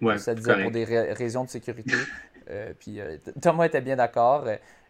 on, 0.00 0.18
ça 0.18 0.34
disait 0.34 0.62
pour 0.62 0.70
des 0.70 0.84
raisons 0.84 1.44
de 1.44 1.50
sécurité. 1.50 1.94
puis 2.78 3.00
Thomas 3.40 3.66
était 3.66 3.80
bien 3.80 3.96
d'accord. 3.96 4.44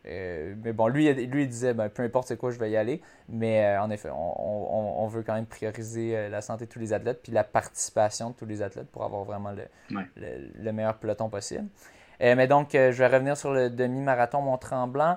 Euh, 0.09 0.55
mais 0.63 0.73
bon, 0.73 0.89
lui, 0.89 1.13
lui 1.13 1.43
il 1.43 1.49
disait 1.49 1.75
ben, 1.75 1.89
peu 1.89 2.03
importe 2.03 2.29
c'est 2.29 2.37
quoi, 2.37 2.51
je 2.51 2.59
vais 2.59 2.71
y 2.71 2.77
aller. 2.77 3.01
Mais 3.29 3.65
euh, 3.65 3.83
en 3.83 3.91
effet, 3.91 4.11
on, 4.13 5.07
veut 5.09 5.23
quand 5.23 5.35
même 5.35 5.47
prioriser 5.47 6.17
euh, 6.17 6.29
la 6.29 6.41
santé 6.41 6.67
de 6.67 6.71
tous 6.71 6.81
les 6.81 6.93
athlètes 6.93 7.21
puis 7.23 7.33
la 7.33 7.45
participation 7.45 8.31
de 8.31 8.35
tous 8.35 8.47
les 8.47 8.61
athlètes 8.61 8.91
pour 8.91 9.05
avoir 9.05 9.25
vraiment 9.25 9.53
le, 9.53 10.03
le, 10.61 10.73
meilleur 10.73 10.97
peloton 10.97 11.29
possible. 11.29 11.67
mais 12.21 12.47
donc, 12.49 12.71
je 12.73 12.91
vais 12.91 13.07
revenir 13.07 13.37
sur 13.37 13.53
le 13.53 13.71
demi-marathon 13.71 14.43
Mont-Tremblant. 14.43 15.17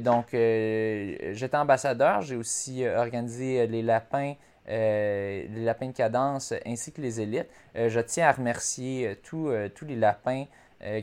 donc, 0.00 0.28
j'étais 0.30 1.56
ambassadeur. 1.56 2.22
J'ai 2.22 2.36
aussi 2.36 2.86
organisé 2.86 3.66
les 3.66 3.82
lapins. 3.82 4.34
les 4.66 5.48
lapins 5.56 5.88
de 5.88 5.92
cadence 5.92 6.54
ainsi 6.66 6.92
que 6.92 7.02
les 7.02 7.20
élites. 7.20 7.48
je 7.74 8.00
tiens 8.00 8.28
à 8.28 8.32
remercier 8.32 9.18
tous 9.22 9.50
les 9.50 9.96
lapins 9.96 10.46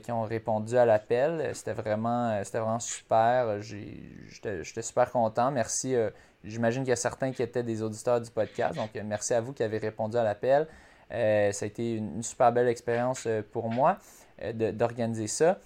qui 0.04 0.12
ont 0.12 0.24
répondu 0.24 0.78
à 0.78 0.86
l'appel. 0.86 1.52
C'était 1.54 1.74
vraiment, 1.74 2.32
euh, 2.32 2.44
c'était 2.44 2.60
vraiment 2.60 2.80
super. 2.80 3.62
J'étais 3.62 4.82
super 4.82 5.12
content. 5.12 5.52
Merci. 5.52 5.96
Euh, 5.96 6.10
j'imagine 6.44 6.84
qu'il 6.84 6.90
y 6.90 6.94
a 6.94 6.98
certains 6.98 7.32
qui 7.32 7.42
étaient 7.42 7.64
des 7.64 7.82
auditeurs 7.82 8.20
du 8.20 8.30
podcast. 8.30 8.76
Donc, 8.76 8.90
merci 9.06 9.34
à 9.34 9.42
vous 9.42 9.54
qui 9.54 9.64
avez 9.64 9.78
répondu 9.78 10.18
à 10.18 10.24
l'appel. 10.24 10.68
ça 11.10 11.16
a 11.16 11.66
été 11.66 11.96
une, 11.96 12.24
super 12.24 12.52
belle 12.52 12.68
expérience 12.68 13.28
pour 13.52 13.70
moi 13.70 13.98
d'organiser 14.54 15.28
ça. 15.28 15.60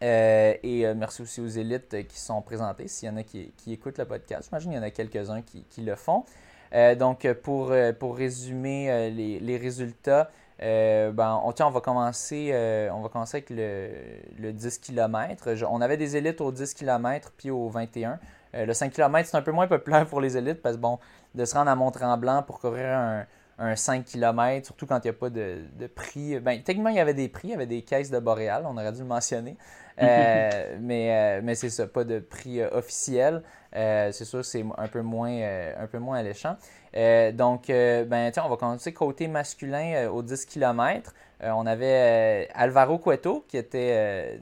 et 0.00 0.84
merci 0.94 1.22
aussi 1.22 1.40
aux 1.40 1.48
élites 1.48 2.06
qui 2.06 2.20
sont 2.20 2.40
présentées, 2.42 2.86
s'il 2.86 3.08
y 3.08 3.12
en 3.12 3.16
a 3.16 3.24
qui, 3.24 3.52
écoutent 3.66 3.98
le 3.98 4.04
podcast. 4.04 4.48
J'imagine 4.48 4.70
qu'il 4.70 4.78
y 4.78 4.82
en 4.82 4.86
a 4.86 4.90
quelques-uns 4.90 5.42
qui, 5.42 5.82
le 5.82 5.96
font. 5.96 6.24
donc, 6.96 7.26
pour, 7.42 7.72
pour 7.98 8.16
résumer 8.16 9.10
les 9.10 9.56
résultats, 9.56 10.30
euh, 10.62 11.10
ben, 11.10 11.40
on, 11.44 11.52
on, 11.58 11.70
va 11.70 11.80
commencer, 11.80 12.50
euh, 12.52 12.88
on 12.92 13.00
va 13.00 13.08
commencer 13.08 13.38
avec 13.38 13.50
le, 13.50 14.52
10 14.52 14.78
km. 14.78 15.48
on 15.68 15.80
avait 15.80 15.96
des 15.96 16.16
élites 16.16 16.40
au 16.40 16.52
10 16.52 16.74
km 16.74 17.32
puis 17.36 17.50
au 17.50 17.68
21. 17.68 18.20
Euh, 18.54 18.66
le 18.66 18.72
5 18.72 18.92
km, 18.92 19.28
c'est 19.28 19.36
un 19.36 19.42
peu 19.42 19.50
moins 19.50 19.66
populaire 19.66 20.06
pour 20.06 20.20
les 20.20 20.36
élites 20.36 20.62
parce 20.62 20.76
que 20.76 20.80
bon, 20.80 21.00
de 21.34 21.44
se 21.44 21.54
rendre 21.54 21.70
à 21.70 21.74
Mont-Tremblant 21.74 22.42
pour 22.44 22.60
courir 22.60 22.86
un, 23.58 23.76
5 23.76 24.04
km, 24.04 24.66
surtout 24.66 24.86
quand 24.86 24.98
il 25.04 25.06
n'y 25.06 25.10
a 25.10 25.18
pas 25.18 25.30
de, 25.30 25.86
prix. 25.94 26.38
Ben, 26.40 26.62
techniquement, 26.62 26.90
il 26.90 26.96
y 26.96 27.00
avait 27.00 27.14
des 27.14 27.28
prix, 27.28 27.48
il 27.48 27.50
y 27.52 27.54
avait 27.54 27.66
des 27.66 27.82
caisses 27.82 28.10
de 28.10 28.18
Boréal, 28.18 28.64
on 28.66 28.76
aurait 28.76 28.92
dû 28.92 29.00
le 29.00 29.06
mentionner. 29.06 29.56
mais 30.00 31.40
mais 31.42 31.54
c'est 31.54 31.70
ça, 31.70 31.86
pas 31.86 32.02
de 32.02 32.18
prix 32.18 32.62
officiel. 32.62 33.42
c'est 33.72 34.24
sûr, 34.24 34.44
c'est 34.44 34.64
un 34.78 34.88
peu 34.88 35.02
moins, 35.02 35.38
un 35.78 35.86
peu 35.86 35.98
moins 35.98 36.18
alléchant. 36.18 36.56
Euh, 36.96 37.32
donc, 37.32 37.70
euh, 37.70 38.04
ben, 38.04 38.30
on 38.44 38.48
va 38.48 38.56
commencer 38.56 38.92
côté 38.92 39.28
masculin 39.28 39.94
euh, 39.94 40.10
au 40.10 40.22
10 40.22 40.46
km. 40.46 41.14
on 41.40 41.66
avait 41.66 42.48
Alvaro 42.54 42.98
Cueto, 42.98 43.44
qui 43.48 43.56
était 43.56 44.38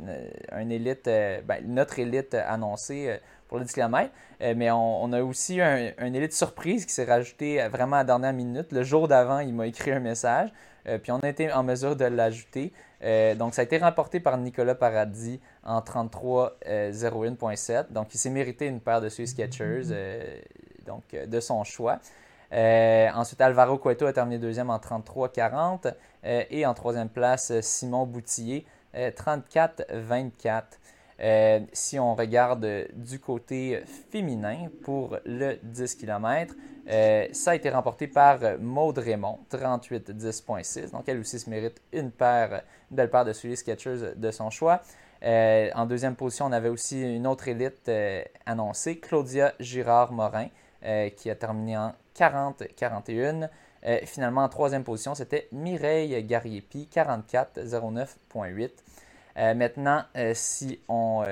un 0.52 0.68
élite, 0.68 1.06
ben, 1.06 1.62
notre 1.64 1.98
élite 1.98 2.34
annoncée 2.34 3.18
pour 3.48 3.58
le 3.58 3.64
10 3.64 3.72
km. 3.72 4.10
mais 4.40 4.70
on, 4.70 5.10
a 5.12 5.22
aussi 5.22 5.62
un, 5.62 5.94
élite 5.98 6.34
surprise 6.34 6.84
qui 6.84 6.92
s'est 6.92 7.06
rajouté 7.06 7.66
vraiment 7.68 7.96
à 7.96 8.00
la 8.00 8.04
dernière 8.04 8.34
minute. 8.34 8.70
Le 8.72 8.82
jour 8.82 9.08
d'avant, 9.08 9.38
il 9.38 9.54
m'a 9.54 9.66
écrit 9.66 9.92
un 9.92 10.00
message. 10.00 10.52
puis 11.02 11.10
on 11.10 11.20
a 11.20 11.28
été 11.28 11.50
en 11.50 11.62
mesure 11.62 11.96
de 11.96 12.04
l'ajouter. 12.04 12.70
donc, 13.38 13.54
ça 13.54 13.62
a 13.62 13.64
été 13.64 13.78
remporté 13.78 14.20
par 14.20 14.36
Nicolas 14.36 14.74
Paradis 14.74 15.40
en 15.64 15.80
33.01.7. 15.80 17.92
donc, 17.92 18.14
il 18.14 18.18
s'est 18.18 18.28
mérité 18.28 18.66
une 18.66 18.80
paire 18.80 19.00
de 19.00 19.08
Swiss 19.08 19.30
Sketchers 19.30 19.84
donc, 20.84 21.04
de 21.12 21.40
son 21.40 21.64
choix. 21.64 21.98
Euh, 22.52 23.08
ensuite, 23.14 23.40
Alvaro 23.40 23.78
Cueto 23.78 24.06
a 24.06 24.12
terminé 24.12 24.38
deuxième 24.38 24.70
en 24.70 24.78
33-40. 24.78 25.94
Euh, 26.24 26.44
et 26.50 26.66
en 26.66 26.74
troisième 26.74 27.08
place, 27.08 27.52
Simon 27.60 28.06
Boutillier, 28.06 28.66
34-24. 28.94 30.62
Euh, 31.22 31.60
si 31.72 31.98
on 31.98 32.14
regarde 32.14 32.66
du 32.94 33.20
côté 33.20 33.82
féminin 34.10 34.68
pour 34.82 35.18
le 35.26 35.58
10 35.62 35.94
km, 35.96 36.54
ça 37.32 37.50
a 37.52 37.54
été 37.54 37.70
remporté 37.70 38.08
par 38.08 38.38
Maude 38.58 38.98
Raymond, 38.98 39.38
38-10.6. 39.52 40.90
Donc, 40.90 41.08
elle 41.08 41.20
aussi 41.20 41.38
se 41.38 41.48
mérite 41.48 41.80
une 41.92 42.10
paire, 42.10 42.62
une 42.90 42.96
belle 42.96 43.10
paire 43.10 43.24
de 43.24 43.32
souliers 43.32 43.56
Skechers 43.56 44.14
de 44.16 44.30
son 44.30 44.50
choix. 44.50 44.80
en 45.22 45.86
deuxième 45.86 46.16
position, 46.16 46.46
on 46.46 46.52
avait 46.52 46.70
aussi 46.70 47.00
une 47.00 47.26
autre 47.26 47.46
élite 47.46 47.88
annoncée, 48.46 48.98
Claudia 48.98 49.52
Girard-Morin, 49.60 50.48
qui 51.16 51.30
a 51.30 51.34
terminé 51.36 51.76
en 51.76 51.92
40-41. 52.20 53.48
Euh, 53.86 53.98
finalement, 54.04 54.44
en 54.44 54.48
troisième 54.48 54.84
position, 54.84 55.14
c'était 55.14 55.48
Mireille 55.52 56.22
Gariepi, 56.24 56.88
44-09.8. 56.92 58.70
Euh, 59.38 59.54
maintenant, 59.54 60.02
euh, 60.16 60.32
si 60.34 60.80
on, 60.88 61.24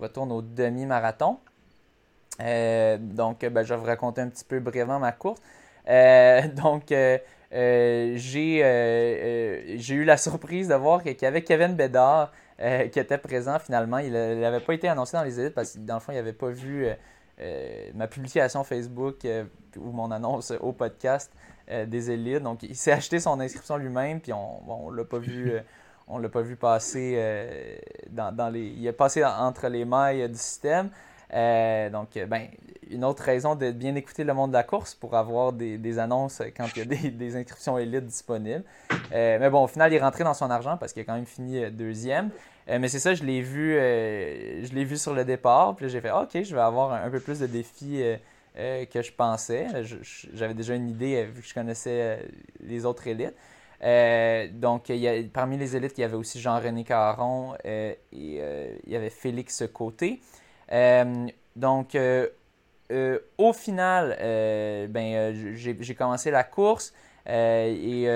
retourne 0.00 0.32
au 0.32 0.42
demi-marathon, 0.42 1.38
donc 2.38 3.44
ben, 3.44 3.62
je 3.62 3.74
vais 3.74 3.80
vous 3.80 3.86
raconter 3.86 4.20
un 4.22 4.28
petit 4.28 4.44
peu 4.44 4.58
brièvement 4.58 4.98
ma 4.98 5.12
course. 5.12 5.40
donc, 5.86 6.92
j'ai 7.52 8.58
eu 9.90 10.04
la 10.04 10.16
surprise 10.16 10.68
de 10.68 10.74
voir 10.74 11.02
qu'il 11.02 11.22
y 11.22 11.26
avait 11.26 11.42
Kevin 11.42 11.74
Bédard 11.74 12.32
qui 12.58 12.98
était 12.98 13.18
présent 13.18 13.58
finalement. 13.60 13.98
Il 13.98 14.12
n'avait 14.12 14.60
pas 14.60 14.74
été 14.74 14.88
annoncé 14.88 15.16
dans 15.16 15.22
les 15.22 15.38
élites 15.38 15.54
parce 15.54 15.74
que 15.74 15.78
dans 15.78 15.94
le 15.94 16.00
fond, 16.00 16.12
il 16.12 16.16
n'avait 16.16 16.32
pas 16.32 16.48
vu 16.48 16.88
euh, 17.42 17.90
ma 17.94 18.06
publication 18.06 18.62
Facebook 18.62 19.24
euh, 19.24 19.44
ou 19.76 19.90
mon 19.90 20.10
annonce 20.10 20.52
au 20.60 20.72
podcast 20.72 21.32
euh, 21.70 21.86
des 21.86 22.10
élites. 22.10 22.42
Donc, 22.42 22.62
il 22.62 22.76
s'est 22.76 22.92
acheté 22.92 23.18
son 23.18 23.40
inscription 23.40 23.76
lui-même, 23.76 24.20
puis 24.20 24.32
on 24.32 24.90
ne 24.90 24.96
l'a 24.96 25.04
pas 25.04 25.18
vu. 25.18 25.52
on 26.08 26.18
l'a 26.18 26.28
pas 26.28 26.42
vu 26.42 26.56
passer 26.56 27.80
dans, 28.10 28.52
les. 28.52 28.66
Il 28.66 28.86
est 28.86 28.92
passé 28.92 29.24
entre 29.24 29.68
les 29.68 29.84
mailles 29.84 30.28
du 30.28 30.38
système. 30.38 30.90
donc, 31.30 32.18
ben, 32.28 32.48
une 32.90 33.04
autre 33.04 33.22
raison 33.22 33.54
de 33.54 33.70
bien 33.70 33.94
écouter 33.94 34.22
le 34.22 34.34
monde 34.34 34.50
de 34.50 34.56
la 34.56 34.64
course 34.64 34.94
pour 34.94 35.14
avoir 35.14 35.52
des, 35.52 35.98
annonces 35.98 36.42
quand 36.56 36.66
il 36.76 36.78
y 36.80 36.82
a 36.82 36.84
des, 36.84 37.10
des 37.10 37.36
inscriptions 37.36 37.78
élites 37.78 38.06
disponibles. 38.06 38.64
mais 39.10 39.48
bon, 39.50 39.64
au 39.64 39.68
final, 39.68 39.92
il 39.92 39.96
est 39.96 40.02
rentré 40.02 40.22
dans 40.22 40.34
son 40.34 40.50
argent 40.50 40.76
parce 40.76 40.92
qu'il 40.92 41.02
a 41.02 41.04
quand 41.04 41.14
même 41.14 41.26
fini 41.26 41.70
deuxième. 41.70 42.30
Euh, 42.68 42.78
mais 42.78 42.88
c'est 42.88 42.98
ça, 42.98 43.14
je 43.14 43.24
l'ai 43.24 43.40
vu, 43.40 43.76
euh, 43.76 44.64
je 44.64 44.72
l'ai 44.72 44.84
vu 44.84 44.96
sur 44.96 45.14
le 45.14 45.24
départ. 45.24 45.74
Puis 45.76 45.88
j'ai 45.88 46.00
fait, 46.00 46.10
ok, 46.10 46.42
je 46.42 46.54
vais 46.54 46.60
avoir 46.60 46.92
un, 46.92 47.10
peu 47.10 47.20
plus 47.20 47.40
de 47.40 47.46
défis 47.46 48.02
euh, 48.56 48.84
que 48.86 49.02
je 49.02 49.12
pensais. 49.12 49.66
J'avais 50.34 50.54
déjà 50.54 50.74
une 50.74 50.88
idée 50.88 51.24
vu 51.24 51.42
que 51.42 51.48
je 51.48 51.54
connaissais 51.54 52.20
les 52.60 52.84
autres 52.84 53.06
élites. 53.06 53.34
donc, 54.60 54.92
parmi 55.32 55.58
les 55.58 55.76
élites, 55.76 55.98
il 55.98 56.02
y 56.02 56.04
avait 56.04 56.16
aussi 56.16 56.40
Jean-René 56.40 56.84
Caron 56.84 57.54
et 57.64 57.98
il 58.12 58.40
y 58.86 58.96
avait 58.96 59.10
Félix 59.10 59.64
Côté. 59.72 60.20
donc, 61.56 61.96
au 63.38 63.52
final, 63.52 64.16
ben, 64.90 65.54
j'ai 65.54 65.94
commencé 65.94 66.30
la 66.30 66.44
course 66.44 66.92
et 67.26 68.06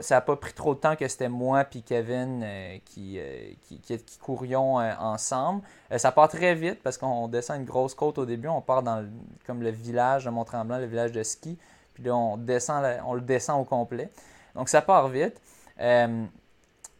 ça 0.00 0.16
n'a 0.16 0.20
pas 0.20 0.36
pris 0.36 0.52
trop 0.52 0.74
de 0.74 0.80
temps 0.80 0.96
que 0.96 1.08
c'était 1.08 1.28
moi 1.28 1.64
et 1.74 1.80
Kevin 1.80 2.42
euh, 2.44 2.78
qui, 2.84 3.18
euh, 3.18 3.52
qui, 3.62 3.80
qui, 3.80 4.18
courions 4.18 4.78
euh, 4.80 4.92
ensemble. 4.98 5.62
ça 5.96 6.12
part 6.12 6.28
très 6.28 6.54
vite 6.54 6.82
parce 6.82 6.98
qu'on 6.98 7.28
descend 7.28 7.60
une 7.60 7.66
grosse 7.66 7.94
côte 7.94 8.18
au 8.18 8.26
début. 8.26 8.48
On 8.48 8.60
part 8.60 8.82
dans 8.82 9.00
le, 9.00 9.08
comme 9.46 9.62
le 9.62 9.70
village 9.70 10.24
de 10.24 10.30
Mont-Tremblant, 10.30 10.78
le 10.78 10.86
village 10.86 11.12
de 11.12 11.22
ski. 11.22 11.58
Puis 11.94 12.04
là, 12.04 12.14
on, 12.14 12.36
descend, 12.36 12.84
on 13.06 13.14
le 13.14 13.22
descend 13.22 13.60
au 13.60 13.64
complet. 13.64 14.10
Donc 14.54 14.68
ça 14.68 14.82
part 14.82 15.08
vite. 15.08 15.40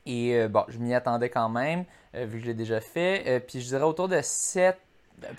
Et 0.06 0.48
bon, 0.48 0.64
je 0.68 0.78
m'y 0.78 0.94
attendais 0.94 1.28
quand 1.28 1.50
même, 1.50 1.84
vu 2.14 2.38
que 2.38 2.44
je 2.44 2.46
l'ai 2.46 2.54
déjà 2.54 2.80
fait. 2.80 3.44
puis 3.46 3.60
je 3.60 3.68
dirais 3.68 3.84
autour 3.84 4.08
de 4.08 4.20
7, 4.20 4.78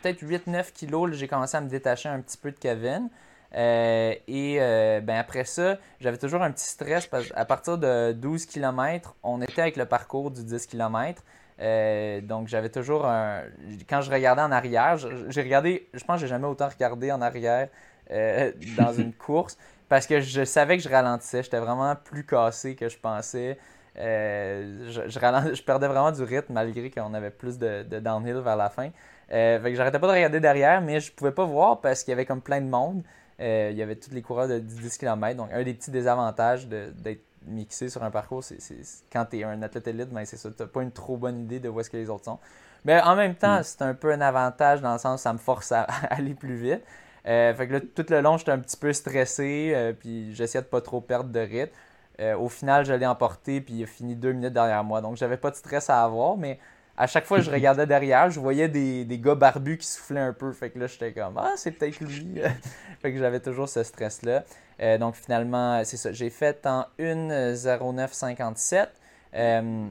peut-être 0.02 0.22
8-9 0.22 0.72
kilos, 0.72 1.12
j'ai 1.14 1.28
commencé 1.28 1.58
à 1.58 1.62
me 1.62 1.70
détacher 1.70 2.10
un 2.10 2.22
petit 2.22 2.38
peu 2.38 2.52
de 2.52 2.58
Kevin. 2.58 3.10
Et 3.54 4.58
ben 5.04 5.18
après 5.18 5.44
ça, 5.46 5.78
j'avais 6.00 6.18
toujours 6.18 6.42
un 6.42 6.52
petit 6.52 6.68
stress 6.68 7.08
parce 7.08 7.30
qu'à 7.30 7.46
partir 7.46 7.78
de 7.78 8.12
12 8.14 8.46
km, 8.46 9.16
on 9.24 9.42
était 9.42 9.62
avec 9.62 9.78
le 9.78 9.86
parcours 9.86 10.32
du 10.32 10.44
10 10.44 10.68
km. 10.68 11.24
Euh, 11.62 12.22
donc, 12.22 12.48
j'avais 12.48 12.70
toujours 12.70 13.06
un. 13.06 13.42
Quand 13.90 14.02
je 14.02 14.12
regardais 14.12 14.42
en 14.42 14.52
arrière, 14.52 14.98
j'ai 14.98 15.42
regardé. 15.42 15.90
Je 15.94 16.04
pense 16.04 16.18
que 16.18 16.22
j'ai 16.22 16.28
jamais 16.28 16.48
autant 16.48 16.70
regardé 16.70 17.12
en 17.12 17.22
arrière 17.22 17.70
euh, 18.12 18.52
dans 18.78 18.94
une 18.94 19.14
course 19.26 19.58
parce 19.90 20.08
que 20.08 20.22
je 20.22 20.46
savais 20.46 20.78
que 20.78 20.84
je 20.84 20.90
ralentissais. 20.90 21.44
J'étais 21.44 21.60
vraiment 21.60 21.96
plus 21.96 22.26
cassé 22.26 22.76
que 22.76 22.88
je 22.88 22.98
pensais. 22.98 23.58
Euh, 23.98 24.90
je, 24.90 25.10
je, 25.10 25.64
perdais 25.64 25.88
vraiment 25.88 26.12
du 26.12 26.24
rythme 26.24 26.54
malgré 26.54 26.90
qu'on 26.90 27.14
avait 27.14 27.32
plus 27.32 27.58
de, 27.58 27.84
downhill 27.84 28.38
vers 28.38 28.56
la 28.56 28.70
fin. 28.70 28.92
fait 29.28 29.62
que 29.62 29.76
j'arrêtais 29.76 30.00
pas 30.00 30.08
de 30.08 30.14
regarder 30.14 30.40
derrière, 30.40 30.80
mais 30.80 31.02
je 31.02 31.12
pouvais 31.12 31.32
pas 31.32 31.44
voir 31.44 31.82
parce 31.82 32.04
qu'il 32.04 32.12
y 32.12 32.14
avait 32.14 32.26
comme 32.26 32.42
plein 32.42 32.62
de 32.62 32.70
monde. 32.70 33.04
Il 33.40 33.78
y 33.78 33.82
avait 33.82 33.96
tous 33.96 34.12
les 34.12 34.22
coureurs 34.22 34.48
de 34.48 34.60
10 34.60 34.98
km. 34.98 35.38
Donc, 35.38 35.50
un 35.54 35.64
des 35.64 35.74
petits 35.74 35.92
désavantages 35.92 36.68
d'être 36.68 37.24
mixer 37.46 37.90
sur 37.90 38.04
un 38.04 38.12
parcours, 38.12 38.44
c'est, 38.44 38.58
quand 39.12 39.26
tu 39.26 39.40
es 39.40 39.44
un 39.44 39.62
athlète 39.62 39.88
élite, 39.88 40.10
ben 40.10 40.26
c'est 40.26 40.38
ça, 40.38 40.50
tu 40.52 40.66
pas 40.68 40.82
une 40.82 40.92
trop 40.92 41.18
bonne 41.18 41.40
idée 41.40 41.60
de 41.60 41.70
où 41.70 41.80
est-ce 41.80 41.90
que 41.90 41.98
les 41.98 42.10
autres 42.10 42.26
sont. 42.26 42.40
Mais 42.86 43.02
en 43.02 43.16
même 43.16 43.36
temps, 43.36 43.60
mm. 43.60 43.64
c'est 43.64 43.82
un 43.82 43.94
peu 43.94 44.12
un 44.12 44.22
avantage 44.22 44.82
dans 44.82 44.94
le 44.94 45.00
sens 45.00 45.22
ça 45.22 45.34
me 45.34 45.38
force 45.38 45.72
à, 45.74 45.84
aller 46.10 46.34
plus 46.34 46.56
vite. 46.56 46.82
Euh, 47.28 47.54
fait 47.54 47.68
que 47.68 47.74
là, 47.74 47.80
tout 47.82 48.06
le 48.10 48.22
long, 48.22 48.38
j'étais 48.38 48.52
un 48.52 48.60
petit 48.60 48.78
peu 48.78 48.94
stressé, 48.94 49.74
euh, 49.76 49.94
puis 49.94 50.34
j'essayais 50.34 50.64
de 50.64 50.68
pas 50.68 50.82
trop 50.82 51.02
perdre 51.02 51.30
de 51.30 51.40
rythme. 51.40 51.74
Euh, 52.20 52.38
au 52.38 52.50
final, 52.50 52.86
je 52.86 52.94
l'ai 52.94 53.06
emporté, 53.06 53.62
puis 53.62 53.76
il 53.76 53.84
a 53.84 53.88
fini 53.88 54.16
deux 54.16 54.34
minutes 54.34 54.54
derrière 54.54 54.84
moi. 54.84 55.02
Donc, 55.02 55.18
j'avais 55.18 55.38
pas 55.38 55.52
de 55.52 55.56
stress 55.56 55.90
à 55.90 56.04
avoir, 56.04 56.38
mais 56.38 56.60
à 57.00 57.08
chaque 57.08 57.26
fois 57.26 57.38
que 57.38 57.46
je 57.46 57.50
regardais 57.50 57.88
derrière, 57.88 58.30
je 58.30 58.40
voyais 58.42 58.68
des, 58.68 59.06
des, 59.06 59.20
gars 59.20 59.34
barbus 59.34 59.78
qui 59.78 59.88
soufflaient 59.88 60.20
un 60.20 60.34
peu. 60.34 60.52
Fait 60.52 60.70
que 60.70 60.80
là, 60.80 60.88
j'étais 60.88 61.14
comme, 61.14 61.38
ah, 61.38 61.54
c'est 61.56 61.72
peut-être 61.72 62.02
lui. 62.02 62.42
fait 63.02 63.14
que 63.14 63.18
j'avais 63.18 63.40
toujours 63.40 63.70
ce 63.70 63.84
stress-là. 63.84 64.44
Euh, 64.82 64.98
donc 64.98 65.16
finalement, 65.16 65.82
c'est 65.86 65.96
ça. 65.96 66.12
J'ai 66.12 66.30
fait 66.30 66.66
en 66.66 66.86
1.09.57. 67.00 68.88
Euh, 69.34 69.88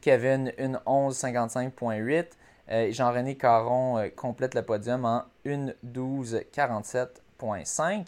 Kevin, 0.00 0.52
1.11.55.8. 0.56 2.26
Euh, 2.70 2.92
Jean-René 2.92 3.36
Caron 3.36 3.98
euh, 3.98 4.08
complète 4.14 4.54
le 4.54 4.62
podium 4.62 5.04
en 5.04 5.24
1.12.47.5. 5.44 8.06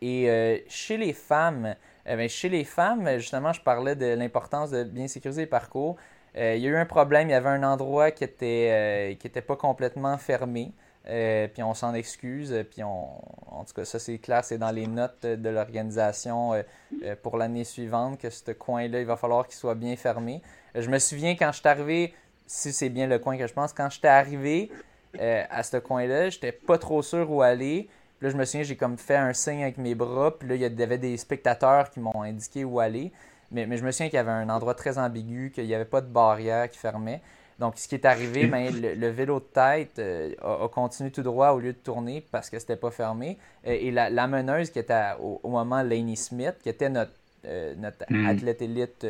et 0.00 0.64
chez 0.68 0.96
les 0.96 1.12
femmes, 1.12 1.74
ben, 2.06 2.28
chez 2.28 2.48
les 2.48 2.62
femmes, 2.62 3.18
justement, 3.18 3.52
je 3.52 3.60
parlais 3.60 3.96
de 3.96 4.14
l'importance 4.14 4.70
de 4.70 4.84
bien 4.84 5.08
sécuriser 5.08 5.40
les 5.42 5.48
parcours. 5.48 5.96
Il 6.34 6.58
y 6.58 6.66
a 6.66 6.70
eu 6.70 6.76
un 6.76 6.86
problème, 6.86 7.28
il 7.28 7.32
y 7.32 7.34
avait 7.34 7.50
un 7.50 7.62
endroit 7.62 8.10
qui 8.10 8.24
n'était 8.24 9.16
qui 9.20 9.26
était 9.26 9.42
pas 9.42 9.56
complètement 9.56 10.16
fermé. 10.18 10.72
Euh, 11.08 11.48
puis 11.48 11.62
on 11.62 11.74
s'en 11.74 11.94
excuse. 11.94 12.54
Puis 12.70 12.82
on, 12.82 13.08
en 13.50 13.64
tout 13.64 13.74
cas, 13.74 13.84
ça 13.84 13.98
c'est 13.98 14.18
clair, 14.18 14.44
c'est 14.44 14.58
dans 14.58 14.70
les 14.70 14.86
notes 14.86 15.26
de 15.26 15.48
l'organisation 15.48 16.54
euh, 16.54 16.62
euh, 17.02 17.16
pour 17.20 17.36
l'année 17.36 17.64
suivante 17.64 18.20
que 18.20 18.30
ce 18.30 18.52
coin-là, 18.52 19.00
il 19.00 19.06
va 19.06 19.16
falloir 19.16 19.46
qu'il 19.46 19.56
soit 19.56 19.74
bien 19.74 19.96
fermé. 19.96 20.42
je 20.74 20.88
me 20.88 20.98
souviens 20.98 21.34
quand 21.34 21.50
je 21.52 21.58
suis 21.58 21.68
arrivé, 21.68 22.14
si 22.46 22.72
c'est 22.72 22.88
bien 22.88 23.06
le 23.06 23.18
coin 23.18 23.36
que 23.36 23.46
je 23.46 23.52
pense, 23.52 23.72
quand 23.72 23.90
j'étais 23.90 24.08
arrivé 24.08 24.70
à 25.18 25.62
ce 25.62 25.76
coin-là, 25.76 26.30
j'étais 26.30 26.52
pas 26.52 26.78
trop 26.78 27.02
sûr 27.02 27.30
où 27.30 27.42
aller. 27.42 27.88
Puis 28.18 28.26
là, 28.26 28.30
je 28.30 28.36
me 28.36 28.44
souviens, 28.46 28.62
j'ai 28.62 28.76
comme 28.76 28.96
fait 28.96 29.16
un 29.16 29.34
signe 29.34 29.62
avec 29.62 29.76
mes 29.76 29.94
bras. 29.94 30.38
Puis 30.38 30.48
là, 30.48 30.54
il 30.54 30.60
y 30.62 30.82
avait 30.82 30.98
des 30.98 31.16
spectateurs 31.18 31.90
qui 31.90 32.00
m'ont 32.00 32.22
indiqué 32.22 32.64
où 32.64 32.80
aller. 32.80 33.12
Mais, 33.52 33.66
mais 33.66 33.76
je 33.76 33.84
me 33.84 33.90
souviens 33.90 34.08
qu'il 34.08 34.16
y 34.16 34.20
avait 34.20 34.30
un 34.30 34.48
endroit 34.48 34.74
très 34.74 34.98
ambigu, 34.98 35.50
qu'il 35.54 35.66
n'y 35.66 35.74
avait 35.74 35.84
pas 35.84 36.00
de 36.00 36.06
barrière 36.06 36.68
qui 36.70 36.78
fermait. 36.78 37.20
Donc, 37.58 37.78
ce 37.78 37.86
qui 37.86 37.94
est 37.94 38.04
arrivé, 38.06 38.46
ben, 38.46 38.72
le, 38.74 39.08
vélo 39.08 39.38
de 39.38 39.44
tête 39.44 39.98
euh, 39.98 40.34
a, 40.42 40.68
continué 40.68 41.10
tout 41.12 41.22
droit 41.22 41.50
au 41.50 41.60
lieu 41.60 41.72
de 41.72 41.78
tourner 41.78 42.26
parce 42.32 42.50
que 42.50 42.58
c'était 42.58 42.76
pas 42.76 42.90
fermé. 42.90 43.38
Euh, 43.66 43.76
et 43.78 43.90
la, 43.90 44.26
meneuse 44.26 44.70
qui 44.70 44.78
était 44.78 45.12
au, 45.20 45.48
moment 45.48 45.82
Laney 45.82 46.16
Smith, 46.16 46.56
qui 46.62 46.68
était 46.68 46.88
notre, 46.88 47.12
euh, 47.44 47.74
notre 47.76 48.04
hmm. 48.10 48.26
athlète 48.26 48.62
élite 48.62 49.06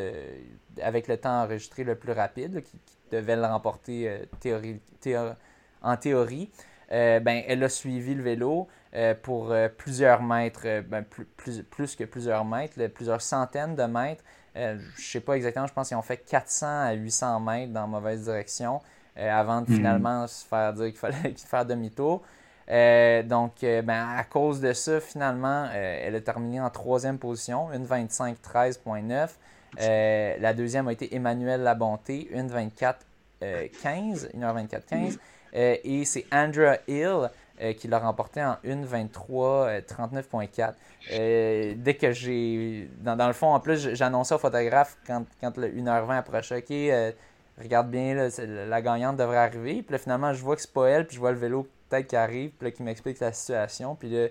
avec 0.81 1.07
le 1.07 1.17
temps 1.17 1.43
enregistré 1.43 1.83
le 1.83 1.95
plus 1.95 2.11
rapide, 2.11 2.61
qui, 2.63 2.77
devait 3.11 3.35
le 3.35 3.45
remporter 3.45 4.21
théorie, 4.39 4.79
en 5.83 5.97
théorie, 5.97 6.49
ben, 6.89 7.43
elle 7.47 7.63
a 7.63 7.69
suivi 7.69 8.15
le 8.15 8.23
vélo 8.23 8.67
pour 9.23 9.53
plusieurs 9.77 10.21
mètres, 10.21 10.81
ben, 10.87 11.03
plus, 11.03 11.63
plus, 11.63 11.95
que 11.95 12.03
plusieurs 12.03 12.45
mètres, 12.45 12.75
plusieurs 12.87 13.21
centaines 13.21 13.75
de 13.75 13.83
mètres. 13.83 14.23
Euh, 14.55 14.77
je 14.95 15.01
ne 15.01 15.05
sais 15.05 15.19
pas 15.19 15.35
exactement, 15.35 15.67
je 15.67 15.73
pense 15.73 15.87
qu'ils 15.87 15.97
ont 15.97 16.03
fait 16.03 16.17
400 16.17 16.67
à 16.67 16.93
800 16.93 17.39
mètres 17.39 17.73
dans 17.73 17.81
la 17.81 17.87
mauvaise 17.87 18.25
direction 18.25 18.81
euh, 19.17 19.31
avant 19.31 19.61
de 19.61 19.69
mhm. 19.69 19.77
finalement 19.77 20.27
se 20.27 20.45
faire 20.45 20.73
dire 20.73 20.85
qu'il 20.85 20.97
fallait 20.97 21.33
faire 21.37 21.65
demi-tour. 21.65 22.21
Euh, 22.69 23.23
donc, 23.23 23.55
ben, 23.61 24.15
à 24.15 24.23
cause 24.23 24.61
de 24.61 24.73
ça, 24.73 25.01
finalement, 25.01 25.67
elle 25.73 26.15
a 26.15 26.21
terminé 26.21 26.61
en 26.61 26.69
troisième 26.69 27.17
position, 27.17 27.69
1,25-13,9. 27.71 30.39
la 30.39 30.53
deuxième 30.53 30.87
a 30.87 30.93
été 30.93 31.13
Emmanuel 31.13 31.61
Labonté, 31.61 32.29
1,24-15, 32.33 34.31
1h24-15. 34.33 35.17
et 35.51 36.05
c'est 36.05 36.25
Andrea 36.31 36.77
Hill 36.87 37.29
euh, 37.63 37.73
qui 37.73 37.87
l'a 37.87 37.99
remporté 37.99 38.43
en 38.43 38.57
1.23.39.4. 38.65 40.59
Euh, 40.59 40.71
euh, 41.13 41.73
dès 41.77 41.93
que 41.93 42.11
j'ai. 42.11 42.89
Dans, 42.99 43.27
le 43.27 43.33
fond, 43.33 43.53
en 43.53 43.59
plus, 43.61 43.93
j'annonçais 43.93 44.35
au 44.35 44.37
photographe 44.37 44.97
quand, 45.07 45.23
quand 45.39 45.55
le 45.57 45.69
1h20 45.69 46.17
approchait 46.17 46.57
OK, 46.57 46.73
regarde 47.63 47.89
bien, 47.89 48.29
la 48.67 48.81
gagnante 48.81 49.15
devrait 49.15 49.37
arriver. 49.37 49.81
Puis 49.81 49.93
là, 49.93 49.97
finalement, 49.97 50.33
je 50.33 50.43
vois 50.43 50.55
que 50.57 50.61
c'est 50.61 50.73
pas 50.73 50.89
elle, 50.89 51.07
puis 51.07 51.15
je 51.15 51.21
vois 51.21 51.31
le 51.31 51.37
vélo 51.37 51.65
peut-être 51.89 52.07
qui 52.07 52.15
arrive, 52.17 52.51
puis 52.51 52.67
là, 52.67 52.71
qui 52.71 52.83
m'explique 52.83 53.19
la 53.21 53.31
situation. 53.31 53.95
Puis 53.95 54.09
là. 54.09 54.27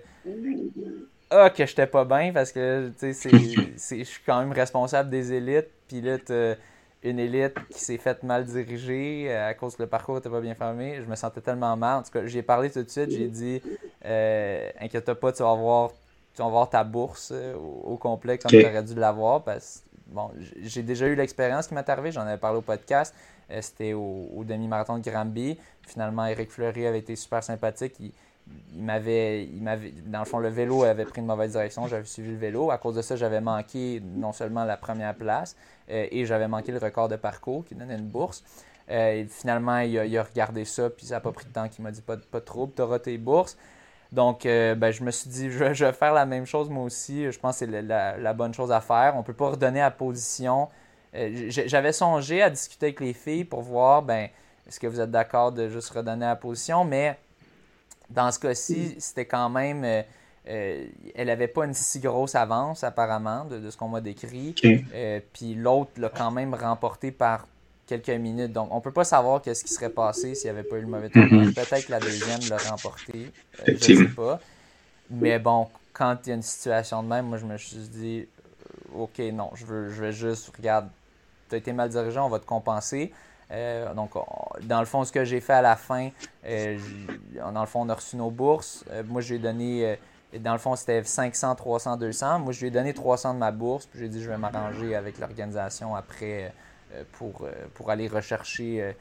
Ah, 1.31 1.49
que 1.49 1.65
j'étais 1.65 1.87
pas 1.87 2.05
bien 2.05 2.31
parce 2.31 2.51
que, 2.51 2.91
tu 2.99 3.13
sais, 3.15 3.29
je 3.97 4.03
suis 4.03 4.21
quand 4.23 4.39
même 4.41 4.51
responsable 4.51 5.09
des 5.09 5.33
élites. 5.33 5.69
Puis 5.87 6.01
là, 6.01 6.19
une 7.03 7.19
élite 7.19 7.55
qui 7.69 7.79
s'est 7.79 7.97
faite 7.97 8.23
mal 8.23 8.45
diriger 8.45 9.25
euh, 9.27 9.49
à 9.49 9.53
cause 9.53 9.75
que 9.75 9.83
le 9.83 9.89
parcours 9.89 10.15
n'était 10.15 10.29
pas 10.29 10.41
bien 10.41 10.55
fermé. 10.55 11.01
Je 11.01 11.09
me 11.09 11.15
sentais 11.15 11.41
tellement 11.41 11.75
mal. 11.75 11.99
En 11.99 12.03
tout 12.03 12.11
cas, 12.11 12.25
j'ai 12.25 12.41
parlé 12.41 12.71
tout 12.71 12.83
de 12.83 12.89
suite. 12.89 13.11
J'ai 13.11 13.27
dit 13.27 13.61
euh, 14.05 14.69
Inquiète 14.79 15.13
pas, 15.13 15.31
tu 15.31 15.43
vas 15.43 15.53
voir, 15.53 15.91
tu 16.33 16.41
vas 16.41 16.49
voir 16.49 16.69
ta 16.69 16.83
bourse 16.83 17.31
euh, 17.33 17.55
au, 17.55 17.97
complet 17.97 18.37
comme 18.37 18.51
tu 18.51 18.65
aurais 18.65 18.83
dû 18.83 18.95
l'avoir. 18.95 19.43
Parce 19.43 19.83
bon, 20.07 20.31
j'ai 20.61 20.81
déjà 20.81 21.07
eu 21.07 21.15
l'expérience 21.15 21.67
qui 21.67 21.73
m'est 21.73 21.87
arrivée. 21.89 22.11
J'en 22.11 22.21
avais 22.21 22.37
parlé 22.37 22.57
au 22.59 22.61
podcast. 22.61 23.13
C'était 23.59 23.93
au, 23.93 24.43
demi-marathon 24.45 24.97
de 24.97 25.09
Granby. 25.09 25.57
Finalement, 25.83 26.25
Eric 26.25 26.49
Fleury 26.49 26.87
avait 26.87 26.99
été 26.99 27.15
super 27.15 27.43
sympathique. 27.43 27.93
Il, 27.99 28.11
il 28.73 28.83
m'avait, 28.83 29.43
il 29.43 29.61
m'avait, 29.61 29.91
dans 30.05 30.19
le 30.19 30.25
fond, 30.25 30.39
le 30.39 30.49
vélo 30.49 30.83
avait 30.83 31.05
pris 31.05 31.21
une 31.21 31.27
mauvaise 31.27 31.51
direction. 31.51 31.85
J'avais 31.87 32.05
suivi 32.05 32.31
le 32.31 32.37
vélo. 32.37 32.71
À 32.71 32.77
cause 32.77 32.95
de 32.95 33.01
ça, 33.01 33.15
j'avais 33.15 33.41
manqué 33.41 34.01
non 34.15 34.31
seulement 34.31 34.63
la 34.63 34.77
première 34.77 35.13
place 35.13 35.55
et 35.87 36.25
j'avais 36.25 36.47
manqué 36.47 36.71
le 36.71 36.79
record 36.79 37.09
de 37.09 37.15
parcours 37.15 37.65
qui 37.65 37.75
donnait 37.75 37.95
une 37.95 38.07
bourse. 38.07 38.43
Euh, 38.89 39.25
finalement, 39.29 39.79
il 39.79 40.17
a, 40.17 40.23
regardé 40.23 40.65
ça, 40.65 40.89
puis 40.89 41.05
ça 41.05 41.15
n'a 41.15 41.21
pas 41.21 41.31
pris 41.31 41.45
de 41.45 41.51
temps. 41.51 41.67
Il 41.77 41.81
m'a 41.81 41.91
dit 41.91 42.01
pas, 42.01 42.17
pas 42.17 42.41
trop, 42.41 42.71
tu 42.73 42.81
auras 42.81 42.99
tes 42.99 43.17
bourses. 43.17 43.57
Donc, 44.11 44.45
euh, 44.45 44.75
ben, 44.75 44.91
je 44.91 45.03
me 45.03 45.11
suis 45.11 45.29
dit, 45.29 45.49
je, 45.49 45.85
vais 45.85 45.93
faire 45.93 46.13
la 46.13 46.25
même 46.25 46.45
chose 46.45 46.69
moi 46.69 46.83
aussi. 46.83 47.31
Je 47.31 47.39
pense 47.39 47.59
que 47.59 47.65
c'est 47.65 47.81
la, 47.81 48.33
bonne 48.33 48.53
chose 48.53 48.71
à 48.71 48.81
faire. 48.81 49.13
On 49.15 49.19
ne 49.19 49.23
peut 49.23 49.33
pas 49.33 49.49
redonner 49.49 49.81
à 49.81 49.91
position. 49.91 50.69
J'avais 51.13 51.93
songé 51.93 52.41
à 52.41 52.49
discuter 52.49 52.87
avec 52.87 52.99
les 52.99 53.13
filles 53.13 53.45
pour 53.45 53.61
voir, 53.61 54.01
ben, 54.01 54.29
est-ce 54.67 54.79
que 54.79 54.87
vous 54.87 54.99
êtes 54.99 55.11
d'accord 55.11 55.51
de 55.51 55.69
juste 55.69 55.89
redonner 55.89 56.25
à 56.25 56.35
position, 56.35 56.83
mais 56.83 57.17
dans 58.09 58.31
ce 58.31 58.39
cas-ci, 58.39 58.95
c'était 58.99 59.25
quand 59.25 59.49
même. 59.49 59.83
Euh, 59.83 60.01
euh, 60.47 60.85
elle 61.15 61.27
n'avait 61.27 61.47
pas 61.47 61.65
une 61.65 61.73
si 61.73 61.99
grosse 61.99 62.35
avance, 62.35 62.83
apparemment, 62.83 63.45
de, 63.45 63.69
ce 63.69 63.77
qu'on 63.77 63.87
m'a 63.87 64.01
décrit. 64.01 64.55
Euh, 64.93 65.19
puis 65.31 65.55
l'autre 65.55 65.91
l'a 65.97 66.09
quand 66.09 66.31
même 66.31 66.53
remporté 66.53 67.11
par 67.11 67.47
quelques 67.87 68.09
minutes. 68.09 68.51
Donc, 68.51 68.69
on 68.71 68.77
ne 68.77 68.81
peut 68.81 68.91
pas 68.91 69.03
savoir 69.03 69.41
qu'est-ce 69.41 69.63
qui 69.63 69.73
serait 69.73 69.89
passé 69.89 70.35
s'il 70.35 70.51
n'y 70.51 70.57
avait 70.57 70.67
pas 70.67 70.77
eu 70.77 70.81
le 70.81 70.87
mauvais 70.87 71.09
tournoi. 71.09 71.43
Mm-hmm. 71.43 71.53
Peut-être 71.53 71.85
que 71.85 71.91
la 71.91 71.99
deuxième 71.99 72.39
l'a 72.49 72.57
remporté. 72.57 73.31
je 73.65 73.71
ne 73.71 73.77
sais 73.77 74.07
pas. 74.07 74.39
Mais 75.09 75.39
bon, 75.39 75.67
quand 75.93 76.17
il 76.25 76.29
y 76.29 76.31
a 76.31 76.35
une 76.35 76.41
situation 76.41 77.03
de 77.03 77.07
même, 77.07 77.27
moi, 77.27 77.37
je 77.37 77.45
me 77.45 77.57
suis 77.57 77.77
dit, 77.77 78.27
OK, 78.95 79.19
non, 79.31 79.51
je, 79.53 79.65
veux, 79.65 79.89
je 79.89 80.01
vais 80.01 80.11
juste, 80.11 80.51
regarde, 80.55 80.89
tu 81.49 81.55
as 81.55 81.57
été 81.57 81.71
mal 81.73 81.89
dirigé, 81.89 82.19
on 82.19 82.29
va 82.29 82.39
te 82.39 82.45
compenser. 82.45 83.11
Euh, 83.51 83.93
donc, 83.93 84.11
dans 84.63 84.79
le 84.79 84.85
fond, 84.85 85.03
ce 85.03 85.11
que 85.11 85.23
j'ai 85.23 85.39
fait 85.39 85.53
à 85.53 85.61
la 85.61 85.75
fin, 85.75 86.09
euh, 86.45 86.77
dans 87.35 87.61
le 87.61 87.67
fond, 87.67 87.81
on 87.81 87.89
a 87.89 87.95
reçu 87.95 88.15
nos 88.15 88.31
bourses. 88.31 88.83
Euh, 88.91 89.03
moi, 89.05 89.21
j'ai 89.21 89.37
donné, 89.37 89.97
dans 90.39 90.53
le 90.53 90.59
fond, 90.59 90.75
c'était 90.75 91.03
500, 91.03 91.55
300, 91.55 91.97
200. 91.97 92.39
Moi, 92.39 92.53
je 92.53 92.61
lui 92.61 92.67
ai 92.67 92.71
donné 92.71 92.93
300 92.93 93.33
de 93.35 93.39
ma 93.39 93.51
bourse. 93.51 93.85
Puis 93.85 93.99
j'ai 93.99 94.09
dit, 94.09 94.21
je 94.21 94.29
vais 94.29 94.37
m'arranger 94.37 94.95
avec 94.95 95.19
l'organisation 95.19 95.95
après 95.95 96.53
pour, 97.13 97.47
pour 97.73 97.89
aller 97.89 98.07
rechercher 98.07 98.95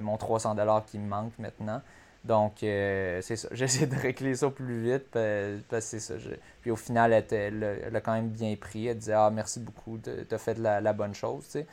mon 0.00 0.16
300 0.16 0.56
qui 0.86 0.98
me 0.98 1.08
manque 1.08 1.32
maintenant. 1.38 1.80
Donc, 2.26 2.54
c'est 2.60 3.36
ça. 3.36 3.48
J'essaie 3.52 3.86
de 3.86 3.96
régler 3.96 4.34
ça 4.34 4.50
plus 4.50 4.82
vite 4.82 5.06
parce 5.10 5.90
que 5.90 5.98
c'est 5.98 6.00
ça. 6.00 6.14
Puis 6.60 6.70
au 6.70 6.76
final, 6.76 7.12
elle, 7.12 7.94
a 7.94 8.00
quand 8.00 8.14
même 8.14 8.28
bien 8.28 8.54
pris. 8.56 8.88
Elle 8.88 8.98
disait 8.98 9.14
Ah, 9.14 9.30
merci 9.32 9.60
beaucoup, 9.60 9.98
tu 9.98 10.34
as 10.34 10.38
fait 10.38 10.58
la, 10.58 10.92
bonne 10.92 11.14
chose. 11.14 11.44
Tu 11.46 11.50
sais. 11.52 11.66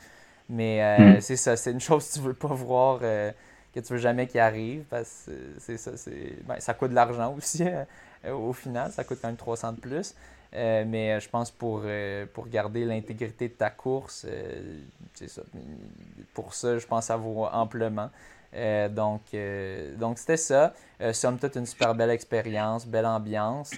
Mais 0.48 1.16
mm. 1.16 1.20
c'est 1.20 1.36
ça, 1.36 1.56
c'est 1.56 1.72
une 1.72 1.80
chose 1.80 2.08
que 2.08 2.14
tu 2.14 2.20
veux 2.20 2.34
pas 2.34 2.48
voir, 2.48 3.00
que 3.00 3.80
tu 3.80 3.92
veux 3.92 3.98
jamais 3.98 4.26
qu'il 4.26 4.40
arrive 4.40 4.84
parce 4.88 5.24
que 5.26 5.32
c'est 5.58 5.76
ça. 5.76 5.90
Ben, 6.44 6.60
ça 6.60 6.74
coûte 6.74 6.90
de 6.90 6.94
l'argent 6.94 7.34
aussi 7.36 7.64
au 8.30 8.52
final. 8.52 8.92
Ça 8.92 9.04
coûte 9.04 9.18
quand 9.20 9.28
même 9.28 9.36
300 9.36 9.72
de 9.72 9.80
plus. 9.80 10.14
Euh, 10.54 10.84
mais 10.86 11.12
euh, 11.12 11.20
je 11.20 11.28
pense 11.28 11.50
pour, 11.50 11.82
euh, 11.84 12.26
pour 12.32 12.46
garder 12.46 12.84
l'intégrité 12.84 13.48
de 13.48 13.54
ta 13.54 13.70
course, 13.70 14.26
c'est 15.14 15.28
ça. 15.28 15.42
Pour 16.32 16.54
ça, 16.54 16.78
je 16.78 16.86
pense 16.86 17.00
que 17.00 17.06
ça 17.06 17.16
vaut 17.16 17.46
amplement. 17.46 18.10
donc, 18.90 19.22
donc 19.98 20.18
c'était 20.18 20.36
ça. 20.36 20.72
somme 21.12 21.38
toute, 21.38 21.56
une 21.56 21.66
super 21.66 21.94
belle 21.94 22.10
expérience, 22.10 22.86
belle 22.86 23.06
ambiance. 23.06 23.72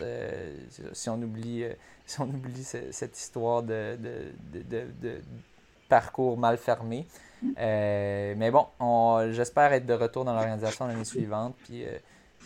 si 0.93 1.09
on 1.09 1.15
oublie, 1.23 1.65
si 2.07 2.21
on 2.21 2.25
oublie 2.25 2.65
cette 2.65 3.19
histoire 3.19 3.63
de, 3.63 3.99
de, 4.53 5.21
parcours 5.89 6.37
mal 6.37 6.59
fermé. 6.59 7.07
mais 7.57 8.51
bon, 8.51 8.67
j'espère 9.33 9.73
être 9.73 9.87
de 9.87 9.95
retour 9.95 10.27
dans 10.27 10.35
l'organisation 10.35 10.87
l'année 10.87 11.05
suivante. 11.05 11.55
Puis 11.65 11.85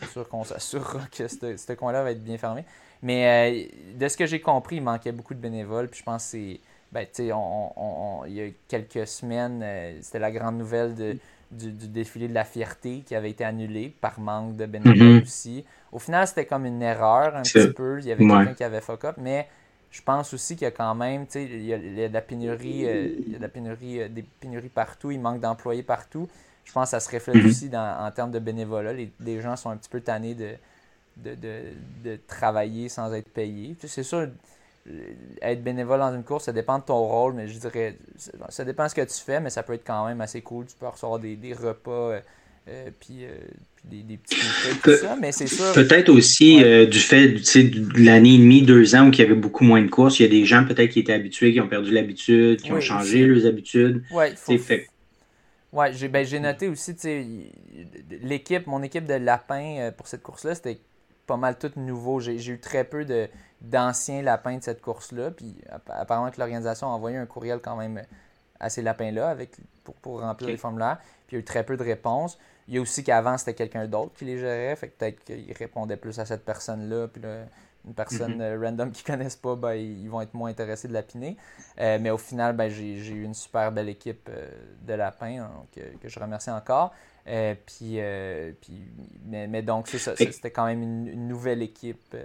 c'est 0.00 0.10
sûr 0.10 0.28
qu'on 0.28 0.44
s'assurera 0.44 1.00
que 1.16 1.28
ce 1.28 1.72
coin-là 1.72 2.02
va 2.02 2.12
être 2.12 2.24
bien 2.24 2.38
fermé. 2.38 2.64
Mais 3.02 3.70
euh, 3.70 3.98
de 3.98 4.08
ce 4.08 4.16
que 4.16 4.26
j'ai 4.26 4.40
compris, 4.40 4.76
il 4.76 4.82
manquait 4.82 5.12
beaucoup 5.12 5.34
de 5.34 5.40
bénévoles. 5.40 5.88
Puis 5.88 6.00
je 6.00 6.04
pense 6.04 6.24
que 6.24 6.30
c'est. 6.30 6.60
Ben, 6.92 7.04
tu 7.04 7.26
sais, 7.26 7.30
on, 7.32 8.24
il 8.26 8.32
y 8.32 8.40
a 8.42 8.48
quelques 8.66 9.06
semaines, 9.06 9.60
euh, 9.62 9.96
c'était 10.02 10.18
la 10.18 10.32
grande 10.32 10.58
nouvelle 10.58 10.96
de, 10.96 11.16
du, 11.52 11.70
défilé 11.70 12.26
de 12.26 12.34
la 12.34 12.44
fierté 12.44 13.04
qui 13.06 13.14
avait 13.14 13.30
été 13.30 13.44
annulé 13.44 13.94
par 14.00 14.18
manque 14.18 14.56
de 14.56 14.66
bénévoles 14.66 14.96
mm-hmm. 14.96 15.22
aussi. 15.22 15.64
Au 15.92 16.00
final, 16.00 16.26
c'était 16.26 16.46
comme 16.46 16.66
une 16.66 16.82
erreur 16.82 17.36
un 17.36 17.42
petit 17.42 17.72
peu. 17.72 18.00
Il 18.00 18.06
y 18.06 18.12
avait 18.12 18.26
quelqu'un 18.26 18.54
qui 18.54 18.64
avait 18.64 18.80
fuck 18.80 19.04
up, 19.04 19.14
mais 19.18 19.46
je 19.92 20.02
pense 20.02 20.34
aussi 20.34 20.56
qu'il 20.56 20.64
y 20.64 20.68
a 20.68 20.72
quand 20.72 20.96
même, 20.96 21.26
tu 21.26 21.32
sais, 21.34 21.44
il, 21.44 21.64
y 21.64 21.72
a 21.72 22.08
de 22.08 22.12
la 22.12 22.20
pénurie, 22.20 22.86
euh, 22.86 23.08
il 23.24 23.32
y 23.32 23.34
a 23.36 23.38
de 23.38 23.42
la 23.42 23.48
pénurie, 23.48 24.10
des 24.10 24.24
pénuries 24.40 24.68
partout, 24.68 25.12
il 25.12 25.20
manque 25.20 25.40
d'employés 25.40 25.84
partout. 25.84 26.28
Je 26.64 26.72
pense 26.72 26.84
que 26.86 26.90
ça 26.90 27.00
se 27.00 27.10
reflète 27.10 27.36
mm-hmm. 27.36 27.48
aussi 27.48 27.68
dans, 27.68 28.06
en 28.06 28.10
termes 28.10 28.30
de 28.30 28.38
bénévolat. 28.38 28.92
Les, 28.92 29.10
les, 29.20 29.40
gens 29.40 29.56
sont 29.56 29.70
un 29.70 29.76
petit 29.76 29.88
peu 29.88 30.00
tannés 30.00 30.34
de, 30.34 30.52
de, 31.16 31.34
de, 32.04 32.18
travailler 32.28 32.88
sans 32.88 33.12
être 33.12 33.28
payé. 33.28 33.76
c'est 33.80 34.02
sûr, 34.02 34.28
être 35.42 35.62
bénévole 35.62 36.00
dans 36.00 36.14
une 36.14 36.24
course, 36.24 36.44
ça 36.44 36.52
dépend 36.52 36.78
de 36.78 36.84
ton 36.84 36.98
rôle, 36.98 37.34
mais 37.34 37.48
je 37.48 37.58
dirais, 37.58 37.96
ça 38.48 38.64
dépend 38.64 38.84
de 38.84 38.90
ce 38.90 38.94
que 38.94 39.00
tu 39.02 39.20
fais, 39.24 39.40
mais 39.40 39.50
ça 39.50 39.62
peut 39.62 39.74
être 39.74 39.86
quand 39.86 40.06
même 40.06 40.20
assez 40.20 40.40
cool. 40.40 40.66
Tu 40.66 40.74
peux 40.78 40.86
recevoir 40.86 41.18
des, 41.18 41.36
des 41.36 41.52
repas, 41.52 41.90
euh, 41.90 42.20
euh, 42.68 42.90
puis, 42.98 43.24
euh, 43.24 43.28
puis, 43.88 44.02
des, 44.02 44.16
petits 44.16 44.36
tout 44.82 44.96
ça, 44.96 45.16
mais 45.20 45.32
c'est 45.32 45.46
sûr. 45.46 45.72
Peut-être 45.74 46.08
aussi 46.08 46.62
du 46.86 46.98
fait 46.98 47.28
de 47.28 48.04
l'année 48.04 48.34
et 48.34 48.38
demie, 48.38 48.62
deux 48.62 48.94
ans 48.94 49.08
où 49.08 49.12
il 49.12 49.18
y 49.18 49.22
avait 49.22 49.34
beaucoup 49.34 49.64
moins 49.64 49.82
de 49.82 49.88
courses, 49.88 50.18
il 50.18 50.22
y 50.22 50.26
a 50.26 50.28
des 50.28 50.44
gens 50.44 50.64
peut-être 50.64 50.90
qui 50.90 51.00
étaient 51.00 51.12
habitués, 51.12 51.52
qui 51.52 51.60
ont 51.60 51.68
perdu 51.68 51.90
l'habitude, 51.90 52.60
qui 52.60 52.72
ont 52.72 52.80
changé 52.80 53.26
leurs 53.26 53.46
habitudes. 53.46 54.02
Oui, 54.12 54.26
fait. 54.58 54.86
Ouais, 55.72 55.92
j'ai 55.92 56.08
ben, 56.08 56.26
noté 56.42 56.68
aussi, 56.68 56.96
l'équipe, 58.10 58.66
mon 58.66 58.82
équipe 58.82 59.06
de 59.06 59.14
lapins 59.14 59.90
pour 59.96 60.08
cette 60.08 60.22
course-là, 60.22 60.54
c'était 60.54 60.80
pas 61.30 61.36
mal 61.36 61.56
tout 61.58 61.70
nouveau. 61.76 62.18
J'ai 62.18 62.44
eu 62.48 62.58
très 62.58 62.82
peu 62.82 63.06
d'anciens 63.60 64.20
lapins 64.20 64.56
de 64.56 64.64
cette 64.64 64.80
course-là. 64.80 65.30
Puis 65.30 65.54
apparemment 65.88 66.30
que 66.32 66.38
l'organisation 66.38 66.88
a 66.88 66.90
envoyé 66.90 67.18
un 67.18 67.26
courriel 67.26 67.60
quand 67.62 67.76
même 67.76 68.02
à 68.58 68.68
ces 68.68 68.82
lapins-là 68.82 69.36
pour, 69.84 69.94
pour 69.94 70.20
remplir 70.20 70.48
les 70.48 70.56
formulaires. 70.56 70.98
Puis 71.28 71.34
il 71.34 71.34
y 71.34 71.36
a 71.36 71.40
eu 71.40 71.44
très 71.44 71.64
peu 71.64 71.76
de 71.76 71.84
réponses. 71.84 72.36
Il 72.66 72.74
y 72.74 72.78
a 72.78 72.80
aussi 72.80 73.04
qu'avant, 73.04 73.38
c'était 73.38 73.54
quelqu'un 73.54 73.86
d'autre 73.86 74.12
qui 74.16 74.24
les 74.24 74.38
gérait. 74.38 74.74
Fait 74.74 74.88
que 74.88 74.98
peut-être 74.98 75.24
qu'ils 75.24 75.52
répondaient 75.52 75.96
plus 75.96 76.18
à 76.18 76.26
cette 76.26 76.44
personne-là. 76.44 77.06
Puis 77.06 77.22
une 77.86 77.94
personne 77.94 78.38
mm-hmm. 78.38 78.56
euh, 78.56 78.60
random 78.60 78.90
qu'ils 78.90 79.04
connaissent 79.04 79.36
pas, 79.36 79.56
ben, 79.56 79.74
ils 79.74 80.08
vont 80.08 80.20
être 80.20 80.34
moins 80.34 80.50
intéressés 80.50 80.88
de 80.88 80.92
lapiner. 80.92 81.36
Euh, 81.80 81.98
mais 82.00 82.10
au 82.10 82.18
final, 82.18 82.54
ben, 82.54 82.68
j'ai 82.68 83.10
eu 83.10 83.24
une 83.24 83.34
super 83.34 83.72
belle 83.72 83.88
équipe 83.88 84.28
euh, 84.30 84.48
de 84.86 84.94
lapins 84.94 85.48
que, 85.74 86.08
je 86.08 86.20
remercie 86.20 86.50
encore. 86.50 86.92
Euh, 87.26 87.54
puis, 87.66 87.98
puis 88.60 88.72
mais, 89.26 89.46
mais, 89.46 89.62
donc, 89.62 89.88
c'est 89.88 89.98
ça. 89.98 90.14
C'était 90.16 90.50
quand 90.50 90.66
même 90.66 90.82
une, 90.82 91.28
nouvelle 91.28 91.62
équipe. 91.62 92.16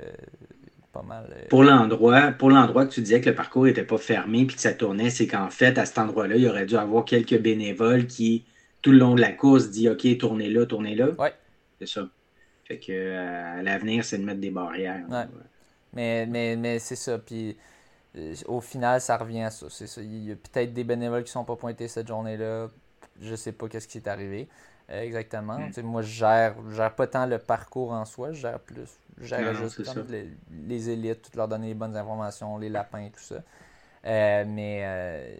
Pas 0.91 1.01
mal. 1.01 1.47
Pour 1.49 1.63
l'endroit, 1.63 2.31
pour 2.31 2.49
l'endroit 2.49 2.85
que 2.85 2.91
tu 2.93 3.01
disais 3.01 3.19
que 3.19 3.29
le 3.29 3.35
parcours 3.35 3.65
n'était 3.65 3.83
pas 3.83 3.97
fermé 3.97 4.45
puis 4.45 4.55
que 4.55 4.61
ça 4.61 4.71
tournait, 4.71 5.09
c'est 5.09 5.27
qu'en 5.27 5.49
fait, 5.49 5.77
à 5.77 5.85
cet 5.85 5.97
endroit-là, 5.97 6.37
il 6.37 6.47
aurait 6.47 6.65
dû 6.65 6.77
avoir 6.77 7.03
quelques 7.03 7.37
bénévoles 7.37 8.07
qui, 8.07 8.45
tout 8.81 8.93
le 8.93 8.99
long 8.99 9.13
de 9.13 9.19
la 9.19 9.33
course, 9.33 9.69
disent 9.71 9.89
OK, 9.89 10.17
tournez 10.17 10.49
là, 10.49 10.65
tournez 10.65 10.95
là. 10.95 11.09
Oui. 11.19 11.27
C'est 11.79 11.87
ça. 11.87 12.07
Fait 12.65 12.79
que 12.79 13.15
à 13.15 13.61
l'avenir, 13.61 14.03
c'est 14.03 14.17
de 14.17 14.25
mettre 14.25 14.41
des 14.41 14.51
barrières. 14.51 15.05
Ouais. 15.09 15.25
Mais, 15.93 16.25
mais, 16.25 16.55
mais 16.55 16.79
c'est 16.79 16.95
ça. 16.95 17.17
Puis 17.17 17.57
au 18.47 18.61
final, 18.61 19.01
ça 19.01 19.17
revient 19.17 19.43
à 19.43 19.51
ça. 19.51 19.69
ça. 19.69 20.01
Il 20.01 20.25
y 20.25 20.31
a 20.31 20.35
peut-être 20.35 20.73
des 20.73 20.83
bénévoles 20.83 21.23
qui 21.23 21.29
ne 21.29 21.33
sont 21.33 21.45
pas 21.45 21.55
pointés 21.55 21.87
cette 21.87 22.07
journée-là. 22.07 22.69
Je 23.21 23.35
sais 23.35 23.51
pas 23.51 23.67
qu'est-ce 23.67 23.87
qui 23.87 23.97
est 23.99 24.07
arrivé. 24.07 24.47
Euh, 24.89 25.01
exactement. 25.01 25.57
Mm. 25.59 25.81
Moi, 25.81 26.01
je 26.01 26.11
gère, 26.11 26.55
gère 26.71 26.93
pas 26.93 27.07
tant 27.07 27.25
le 27.25 27.39
parcours 27.39 27.91
en 27.91 28.05
soi, 28.05 28.31
je 28.31 28.41
gère 28.41 28.59
plus. 28.59 28.89
Je 29.17 29.25
gère 29.25 29.53
juste 29.55 29.81
les, 30.67 30.89
élites, 30.89 31.21
tout 31.23 31.37
leur 31.37 31.47
donner 31.47 31.67
les 31.67 31.73
bonnes 31.73 31.95
informations, 31.95 32.57
les 32.57 32.69
lapins, 32.69 33.09
tout 33.09 33.23
ça. 33.23 33.41
Euh, 34.05 34.45
mais, 34.47 34.81
euh, 34.83 35.35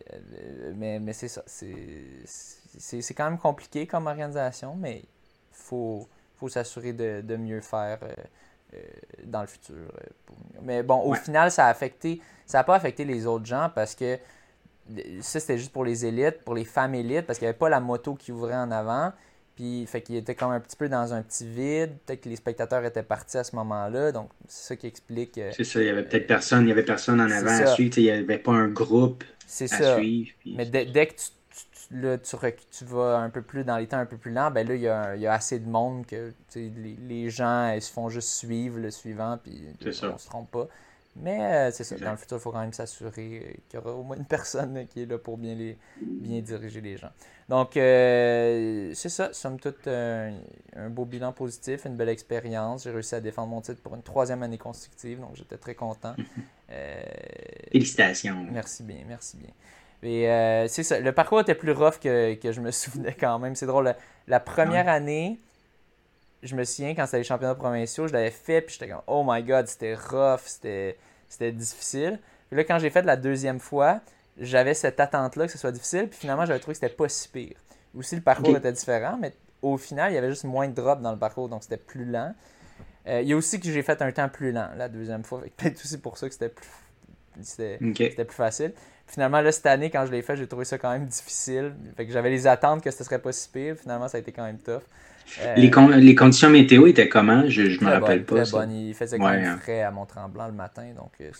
mais, 0.75 0.99
mais 0.99 1.13
c'est 1.13 1.27
ça. 1.27 1.43
C'est 1.45 3.13
quand 3.13 3.29
même 3.29 3.37
compliqué 3.37 3.85
comme 3.85 4.07
organisation, 4.07 4.75
mais 4.75 4.99
il 4.99 5.07
faut, 5.51 6.07
faut 6.37 6.49
s'assurer 6.49 6.93
de, 6.93 7.21
de, 7.21 7.35
mieux 7.35 7.61
faire 7.61 7.99
dans 9.23 9.41
le 9.41 9.47
futur. 9.47 9.91
Mais 10.61 10.83
bon, 10.83 11.01
au 11.01 11.13
final, 11.13 11.49
ça 11.51 11.67
a 11.67 11.69
affecté. 11.69 12.21
Ça 12.45 12.59
n'a 12.59 12.63
pas 12.63 12.75
affecté 12.75 13.05
les 13.05 13.25
autres 13.25 13.45
gens 13.45 13.71
parce 13.73 13.95
que 13.95 14.17
ça, 15.21 15.39
c'était 15.39 15.57
juste 15.57 15.71
pour 15.71 15.83
les 15.83 16.05
élites, 16.05 16.41
pour 16.43 16.55
les 16.55 16.65
femmes 16.65 16.95
élites, 16.95 17.25
parce 17.25 17.39
qu'il 17.39 17.45
n'y 17.45 17.49
avait 17.49 17.57
pas 17.57 17.69
la 17.69 17.79
moto 17.79 18.15
qui 18.15 18.31
ouvrait 18.31 18.55
en 18.55 18.71
avant. 18.71 19.11
Puis, 19.55 19.85
fait 19.85 20.01
qu'il 20.01 20.17
était 20.17 20.35
comme 20.35 20.51
un 20.51 20.59
petit 20.59 20.75
peu 20.75 20.89
dans 20.89 21.13
un 21.13 21.21
petit 21.21 21.47
vide. 21.47 21.91
Peut-être 22.05 22.21
que 22.21 22.29
les 22.29 22.35
spectateurs 22.35 22.83
étaient 22.83 23.03
partis 23.03 23.37
à 23.37 23.43
ce 23.43 23.55
moment-là. 23.55 24.11
Donc, 24.11 24.29
c'est 24.47 24.67
ça 24.67 24.75
qui 24.75 24.87
explique. 24.87 25.37
Euh, 25.37 25.51
c'est 25.55 25.63
ça, 25.63 25.79
il 25.79 25.87
y 25.87 25.89
avait 25.89 26.03
peut-être 26.03 26.27
personne, 26.27 26.63
il 26.65 26.69
y 26.69 26.71
avait 26.73 26.83
personne 26.83 27.21
en 27.21 27.31
avant 27.31 27.51
à 27.51 27.67
suivre. 27.67 27.97
Il 27.97 28.03
n'y 28.03 28.11
avait 28.11 28.37
pas 28.37 28.51
un 28.51 28.67
groupe 28.67 29.23
à 29.23 29.67
ça. 29.67 29.97
suivre. 29.97 30.31
Mais 30.45 30.65
dès, 30.65 31.07
que 31.07 31.13
tu, 31.13 31.27
là, 31.91 32.17
tu, 32.17 32.85
vas 32.85 33.17
un 33.17 33.29
peu 33.29 33.41
plus 33.41 33.63
dans 33.63 33.77
les 33.77 33.87
temps 33.87 33.97
un 33.97 34.05
peu 34.05 34.17
plus 34.17 34.31
lents, 34.31 34.51
ben 34.51 34.67
là, 34.67 34.75
il 34.75 34.81
y 34.81 34.87
a, 34.87 35.15
il 35.15 35.21
y 35.21 35.27
a 35.27 35.33
assez 35.33 35.59
de 35.59 35.69
monde 35.69 36.05
que 36.05 36.33
les, 36.55 36.97
les, 37.07 37.29
gens 37.29 37.71
ils 37.73 37.81
se 37.81 37.91
font 37.91 38.09
juste 38.09 38.29
suivre 38.29 38.79
le 38.79 38.91
suivant, 38.91 39.37
puis 39.41 39.67
on 39.81 39.85
ne 39.85 39.91
se 39.91 40.25
trompe 40.27 40.51
pas. 40.51 40.67
Mais 41.17 41.39
euh, 41.41 41.71
c'est 41.71 41.85
ça, 41.85 41.95
dans 41.97 42.11
le 42.11 42.17
futur, 42.17 42.37
il 42.37 42.39
faut 42.41 42.51
quand 42.51 42.59
même 42.59 42.73
s'assurer 42.73 43.61
qu'il 43.69 43.79
y 43.79 43.81
aura 43.81 43.93
au 43.93 44.03
moins 44.03 44.17
une 44.17 44.25
personne 44.29 44.85
qui 44.87 45.03
est 45.03 45.05
là 45.05 45.17
pour 45.17 45.37
bien, 45.37 45.55
les, 45.55 45.77
bien 46.01 46.41
diriger 46.41 46.81
les 46.81 46.97
gens. 46.97 47.11
Donc, 47.47 47.77
euh, 47.77 48.91
c'est 48.93 49.09
ça, 49.09 49.31
somme 49.31 49.59
toute, 49.59 49.87
un, 49.87 50.33
beau 50.89 51.05
bilan 51.05 51.31
positif, 51.31 51.85
une 51.85 51.95
belle 51.95 52.09
expérience. 52.09 52.83
J'ai 52.83 52.91
réussi 52.91 53.15
à 53.15 53.21
défendre 53.21 53.49
mon 53.49 53.61
titre 53.61 53.81
pour 53.81 53.95
une 53.95 54.01
troisième 54.01 54.43
année 54.43 54.57
consécutive, 54.57 55.19
donc 55.19 55.35
j'étais 55.35 55.57
très 55.57 55.75
content. 55.75 56.15
Euh, 56.71 57.03
Félicitations. 57.71 58.43
Merci 58.51 58.81
bien, 58.81 59.03
merci 59.07 59.37
bien. 59.37 59.51
Et 60.05 60.67
c'est 60.67 60.83
ça, 60.83 60.99
le 60.99 61.11
parcours 61.11 61.39
était 61.39 61.55
plus 61.55 61.71
rough 61.71 61.99
que, 62.01 62.37
je 62.43 62.61
me 62.61 62.71
souvenais 62.71 63.15
quand 63.19 63.39
même. 63.39 63.55
C'est 63.55 63.65
drôle, 63.65 63.93
la, 64.27 64.39
première 64.39 64.87
année, 64.87 65.39
je 66.43 66.55
me 66.55 66.63
souviens 66.63 66.93
quand 66.95 67.05
c'était 67.05 67.19
les 67.19 67.23
championnats 67.23 67.55
provinciaux, 67.55 68.07
je 68.07 68.13
l'avais 68.13 68.31
fait, 68.31 68.61
puis 68.61 68.73
j'étais 68.73 68.91
comme, 68.91 69.01
oh 69.07 69.23
my 69.25 69.43
god, 69.43 69.67
c'était 69.67 69.95
rough, 69.95 70.41
c'était, 70.45 70.97
c'était 71.27 71.51
difficile. 71.51 72.19
Puis 72.49 72.57
là, 72.57 72.63
quand 72.63 72.79
j'ai 72.79 72.89
fait 72.89 73.01
la 73.01 73.17
deuxième 73.17 73.59
fois, 73.59 74.01
j'avais 74.37 74.73
cette 74.73 74.99
attente-là 74.99 75.45
que 75.45 75.51
ce 75.51 75.57
soit 75.57 75.71
difficile, 75.71 76.07
puis 76.09 76.19
finalement, 76.19 76.45
j'avais 76.45 76.59
trouvé 76.59 76.73
que 76.73 76.79
c'était 76.79 76.93
pas 76.93 77.09
si 77.09 77.29
pire. 77.29 77.57
Aussi, 77.95 78.15
le 78.15 78.21
parcours 78.21 78.55
était 78.55 78.71
différent, 78.71 79.17
mais 79.19 79.33
au 79.61 79.77
final, 79.77 80.11
il 80.11 80.15
y 80.15 80.17
avait 80.17 80.29
juste 80.29 80.43
moins 80.43 80.67
de 80.67 80.73
drops 80.73 81.01
dans 81.01 81.11
le 81.11 81.17
parcours, 81.17 81.49
donc 81.49 81.63
c'était 81.63 81.77
plus 81.77 82.05
lent. 82.05 82.33
Euh, 83.07 83.21
il 83.21 83.27
y 83.27 83.33
a 83.33 83.35
aussi 83.35 83.59
que 83.59 83.69
j'ai 83.71 83.83
fait 83.83 84.01
un 84.01 84.11
temps 84.11 84.29
plus 84.29 84.51
lent 84.51 84.69
la 84.77 84.89
deuxième 84.89 85.23
fois. 85.23 85.41
Peut-être 85.57 85.79
aussi 85.79 85.97
pour 85.97 86.17
ça 86.17 86.27
que 86.27 86.33
c'était 86.33 86.49
plus, 86.49 86.67
c'était, 87.41 87.77
plus 87.77 88.35
facile. 88.35 88.73
Finalement, 89.07 89.41
là, 89.41 89.51
cette 89.51 89.65
année, 89.67 89.89
quand 89.89 90.05
je 90.05 90.11
l'ai 90.11 90.21
fait, 90.21 90.35
j'ai 90.35 90.47
trouvé 90.47 90.65
ça 90.65 90.77
quand 90.77 90.91
même 90.91 91.05
difficile. 91.05 91.73
Fait 91.95 92.05
que 92.05 92.11
j'avais 92.11 92.29
les 92.29 92.47
attentes 92.47 92.83
que 92.83 92.91
ce 92.91 93.03
serait 93.03 93.19
pas 93.19 93.31
si 93.31 93.49
pire. 93.49 93.75
Finalement, 93.79 94.07
ça 94.07 94.17
a 94.17 94.19
été 94.19 94.31
quand 94.31 94.43
même 94.43 94.57
tough. 94.57 94.81
Euh, 95.41 95.55
les, 95.55 95.71
les, 96.01 96.15
conditions 96.15 96.49
météo 96.49 96.85
étaient 96.85 97.09
comment? 97.09 97.43
Je 97.47 97.63
ne 97.63 97.85
me 97.85 97.91
rappelle 97.91 98.25
pas. 98.25 98.43
Très 98.43 98.67
Il 98.69 98.93
faisait 98.93 99.17
quand 99.17 99.29
même 99.29 99.45
hein. 99.45 99.57
frais 99.57 99.81
à 99.81 99.91
Mont-Tremblant 99.91 100.47
le 100.47 100.53
matin, 100.53 100.85
donc 100.95 101.11
euh, 101.19 101.31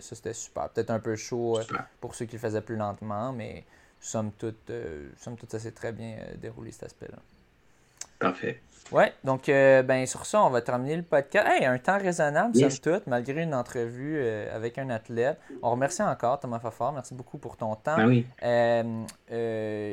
ça, 0.00 0.14
c'était 0.14 0.34
super. 0.34 0.68
Peut-être 0.68 0.90
un 0.90 0.98
peu 0.98 1.16
chaud 1.16 1.58
euh, 1.58 1.62
pour 2.00 2.14
ceux 2.14 2.26
qui 2.26 2.34
le 2.34 2.38
faisaient 2.38 2.60
plus 2.60 2.76
lentement, 2.76 3.32
mais 3.32 3.64
somme 3.98 4.30
toute, 4.38 4.70
somme 5.18 5.36
toute 5.36 5.50
ça 5.50 5.58
s'est 5.58 5.70
très 5.72 5.92
bien 5.92 6.16
déroulé 6.40 6.70
cet 6.70 6.84
aspect-là. 6.84 7.18
Parfait. 8.20 8.60
Ouais, 8.92 9.12
donc 9.22 9.48
euh, 9.48 9.82
ben 9.84 10.04
sur 10.04 10.26
ça, 10.26 10.42
on 10.42 10.50
va 10.50 10.62
terminer 10.62 10.96
le 10.96 11.02
podcast. 11.02 11.46
Hey, 11.48 11.64
un 11.64 11.78
temps 11.78 11.98
raisonnable, 11.98 12.56
somme 12.56 12.70
toute, 12.82 13.06
malgré 13.06 13.42
une 13.42 13.54
entrevue 13.54 14.16
euh, 14.18 14.54
avec 14.54 14.78
un 14.78 14.90
athlète. 14.90 15.38
On 15.62 15.70
remercie 15.70 16.02
encore 16.02 16.40
Thomas 16.40 16.58
Fafard, 16.58 16.92
merci 16.92 17.14
beaucoup 17.14 17.38
pour 17.38 17.56
ton 17.56 17.76
temps. 17.76 17.96
Ben 17.96 18.06
oui. 18.06 18.26
Euh, 18.42 19.04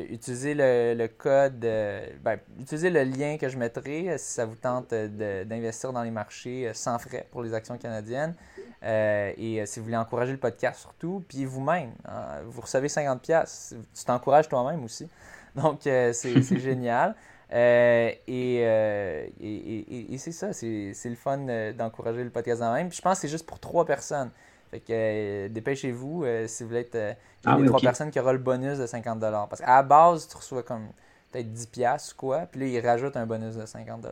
utilisez 0.10 0.56
le, 0.56 1.08
code, 1.08 1.60
ben, 1.60 2.40
utilisez 2.60 2.90
le 2.90 3.04
lien 3.04 3.38
que 3.38 3.50
je 3.50 3.58
mettrai 3.58 4.18
si 4.18 4.34
ça 4.34 4.46
vous 4.46 4.56
tente 4.56 4.94
d'investir 4.94 5.94
dans 5.94 6.02
les 6.02 6.12
marchés 6.12 6.72
sans 6.74 6.98
frais 6.98 7.28
pour 7.30 7.44
les 7.44 7.54
actions 7.54 7.78
canadiennes. 7.78 8.34
et 8.82 9.62
si 9.68 9.80
vous 9.80 9.86
voulez 9.86 9.98
encourager 9.98 10.32
le 10.32 10.40
podcast 10.40 10.80
surtout, 10.80 11.24
puis 11.28 11.46
vous-même, 11.46 11.92
hein, 12.06 12.42
vous 12.48 12.62
recevez 12.62 12.88
50$, 12.88 13.76
tu 13.94 14.06
t'encourages 14.06 14.50
toi-même 14.50 14.84
aussi. 14.84 15.08
Donc 15.56 15.82
c'est 15.84 16.42
génial. 16.60 17.16
Euh, 17.54 18.12
euh, 18.30 19.28
et, 19.40 20.14
et, 20.14 20.18
c'est 20.18 20.34
ça, 20.34 20.52
c'est 20.52 20.94
le 21.06 21.16
fun 21.16 21.48
euh, 21.48 21.72
d'encourager 21.72 22.24
le 22.24 22.30
podcast 22.30 22.62
en 22.62 22.74
même. 22.74 22.92
je 22.92 23.02
pense 23.02 23.18
que 23.18 23.22
c'est 23.22 23.28
juste 23.32 23.46
pour 23.46 23.60
trois 23.60 23.86
personnes. 23.86 24.32
Fait 24.70 24.82
que 24.82 25.48
dépêchez-vous 25.48 26.26
si 26.46 26.64
vous 26.64 26.70
voulez 26.70 26.82
être 26.82 27.16
ah 27.46 27.58
les 27.58 27.68
trois 27.68 27.80
personnes 27.80 28.12
qui 28.12 28.20
aura 28.20 28.34
le 28.34 28.40
bonus 28.40 28.78
de 28.78 28.86
50 28.86 29.20
Parce 29.22 29.62
qu'à 29.62 29.78
la 29.78 29.84
base, 29.84 30.28
tu 30.28 30.36
reçois 30.36 30.62
comme 30.62 30.88
peut-être 31.32 31.54
10 31.54 31.68
pièces 31.68 32.14
quoi, 32.14 32.40
puis 32.52 32.60
là, 32.60 32.68
ils 32.68 32.86
rajoutent 32.86 33.16
un 33.16 33.26
bonus 33.26 33.56
de 33.56 33.66
50 33.66 34.06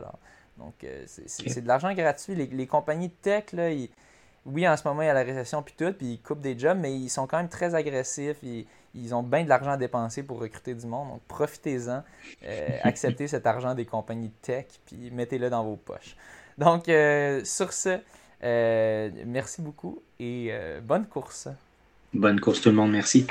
Donc, 0.56 0.86
c'est 1.06 1.60
de 1.60 1.68
l'argent 1.68 1.92
gratuit. 1.92 2.34
Les, 2.34 2.46
les, 2.46 2.66
compagnies 2.66 3.08
de 3.08 3.14
tech, 3.20 3.52
là, 3.52 3.68
ils, 3.70 3.90
oui, 4.46 4.66
en 4.66 4.76
ce 4.76 4.86
moment, 4.86 5.02
il 5.02 5.06
y 5.06 5.10
a 5.10 5.14
la 5.14 5.24
récession 5.24 5.62
puis 5.62 5.74
tout, 5.76 5.92
puis 5.92 6.12
ils 6.12 6.20
coupent 6.22 6.40
des 6.40 6.58
jobs, 6.58 6.78
mais 6.80 6.94
ils 6.94 7.10
sont 7.10 7.26
quand 7.26 7.36
même 7.36 7.48
très 7.48 7.74
agressifs. 7.74 8.38
Ils, 8.42 8.66
ils 8.96 9.14
ont 9.14 9.22
bien 9.22 9.44
de 9.44 9.48
l'argent 9.48 9.72
à 9.72 9.76
dépenser 9.76 10.22
pour 10.22 10.40
recruter 10.40 10.74
du 10.74 10.86
monde. 10.86 11.08
Donc, 11.08 11.20
profitez-en. 11.28 12.02
Euh, 12.44 12.68
acceptez 12.82 13.28
cet 13.28 13.46
argent 13.46 13.74
des 13.74 13.84
compagnies 13.84 14.32
tech, 14.42 14.66
puis 14.86 15.10
mettez-le 15.10 15.50
dans 15.50 15.64
vos 15.64 15.76
poches. 15.76 16.16
Donc, 16.58 16.88
euh, 16.88 17.44
sur 17.44 17.72
ce, 17.72 17.98
euh, 18.42 19.10
merci 19.26 19.62
beaucoup 19.62 20.02
et 20.18 20.52
bonne 20.82 21.06
course. 21.06 21.48
Bonne 22.14 22.40
course 22.40 22.62
tout 22.62 22.70
le 22.70 22.76
monde, 22.76 22.92
merci. 22.92 23.26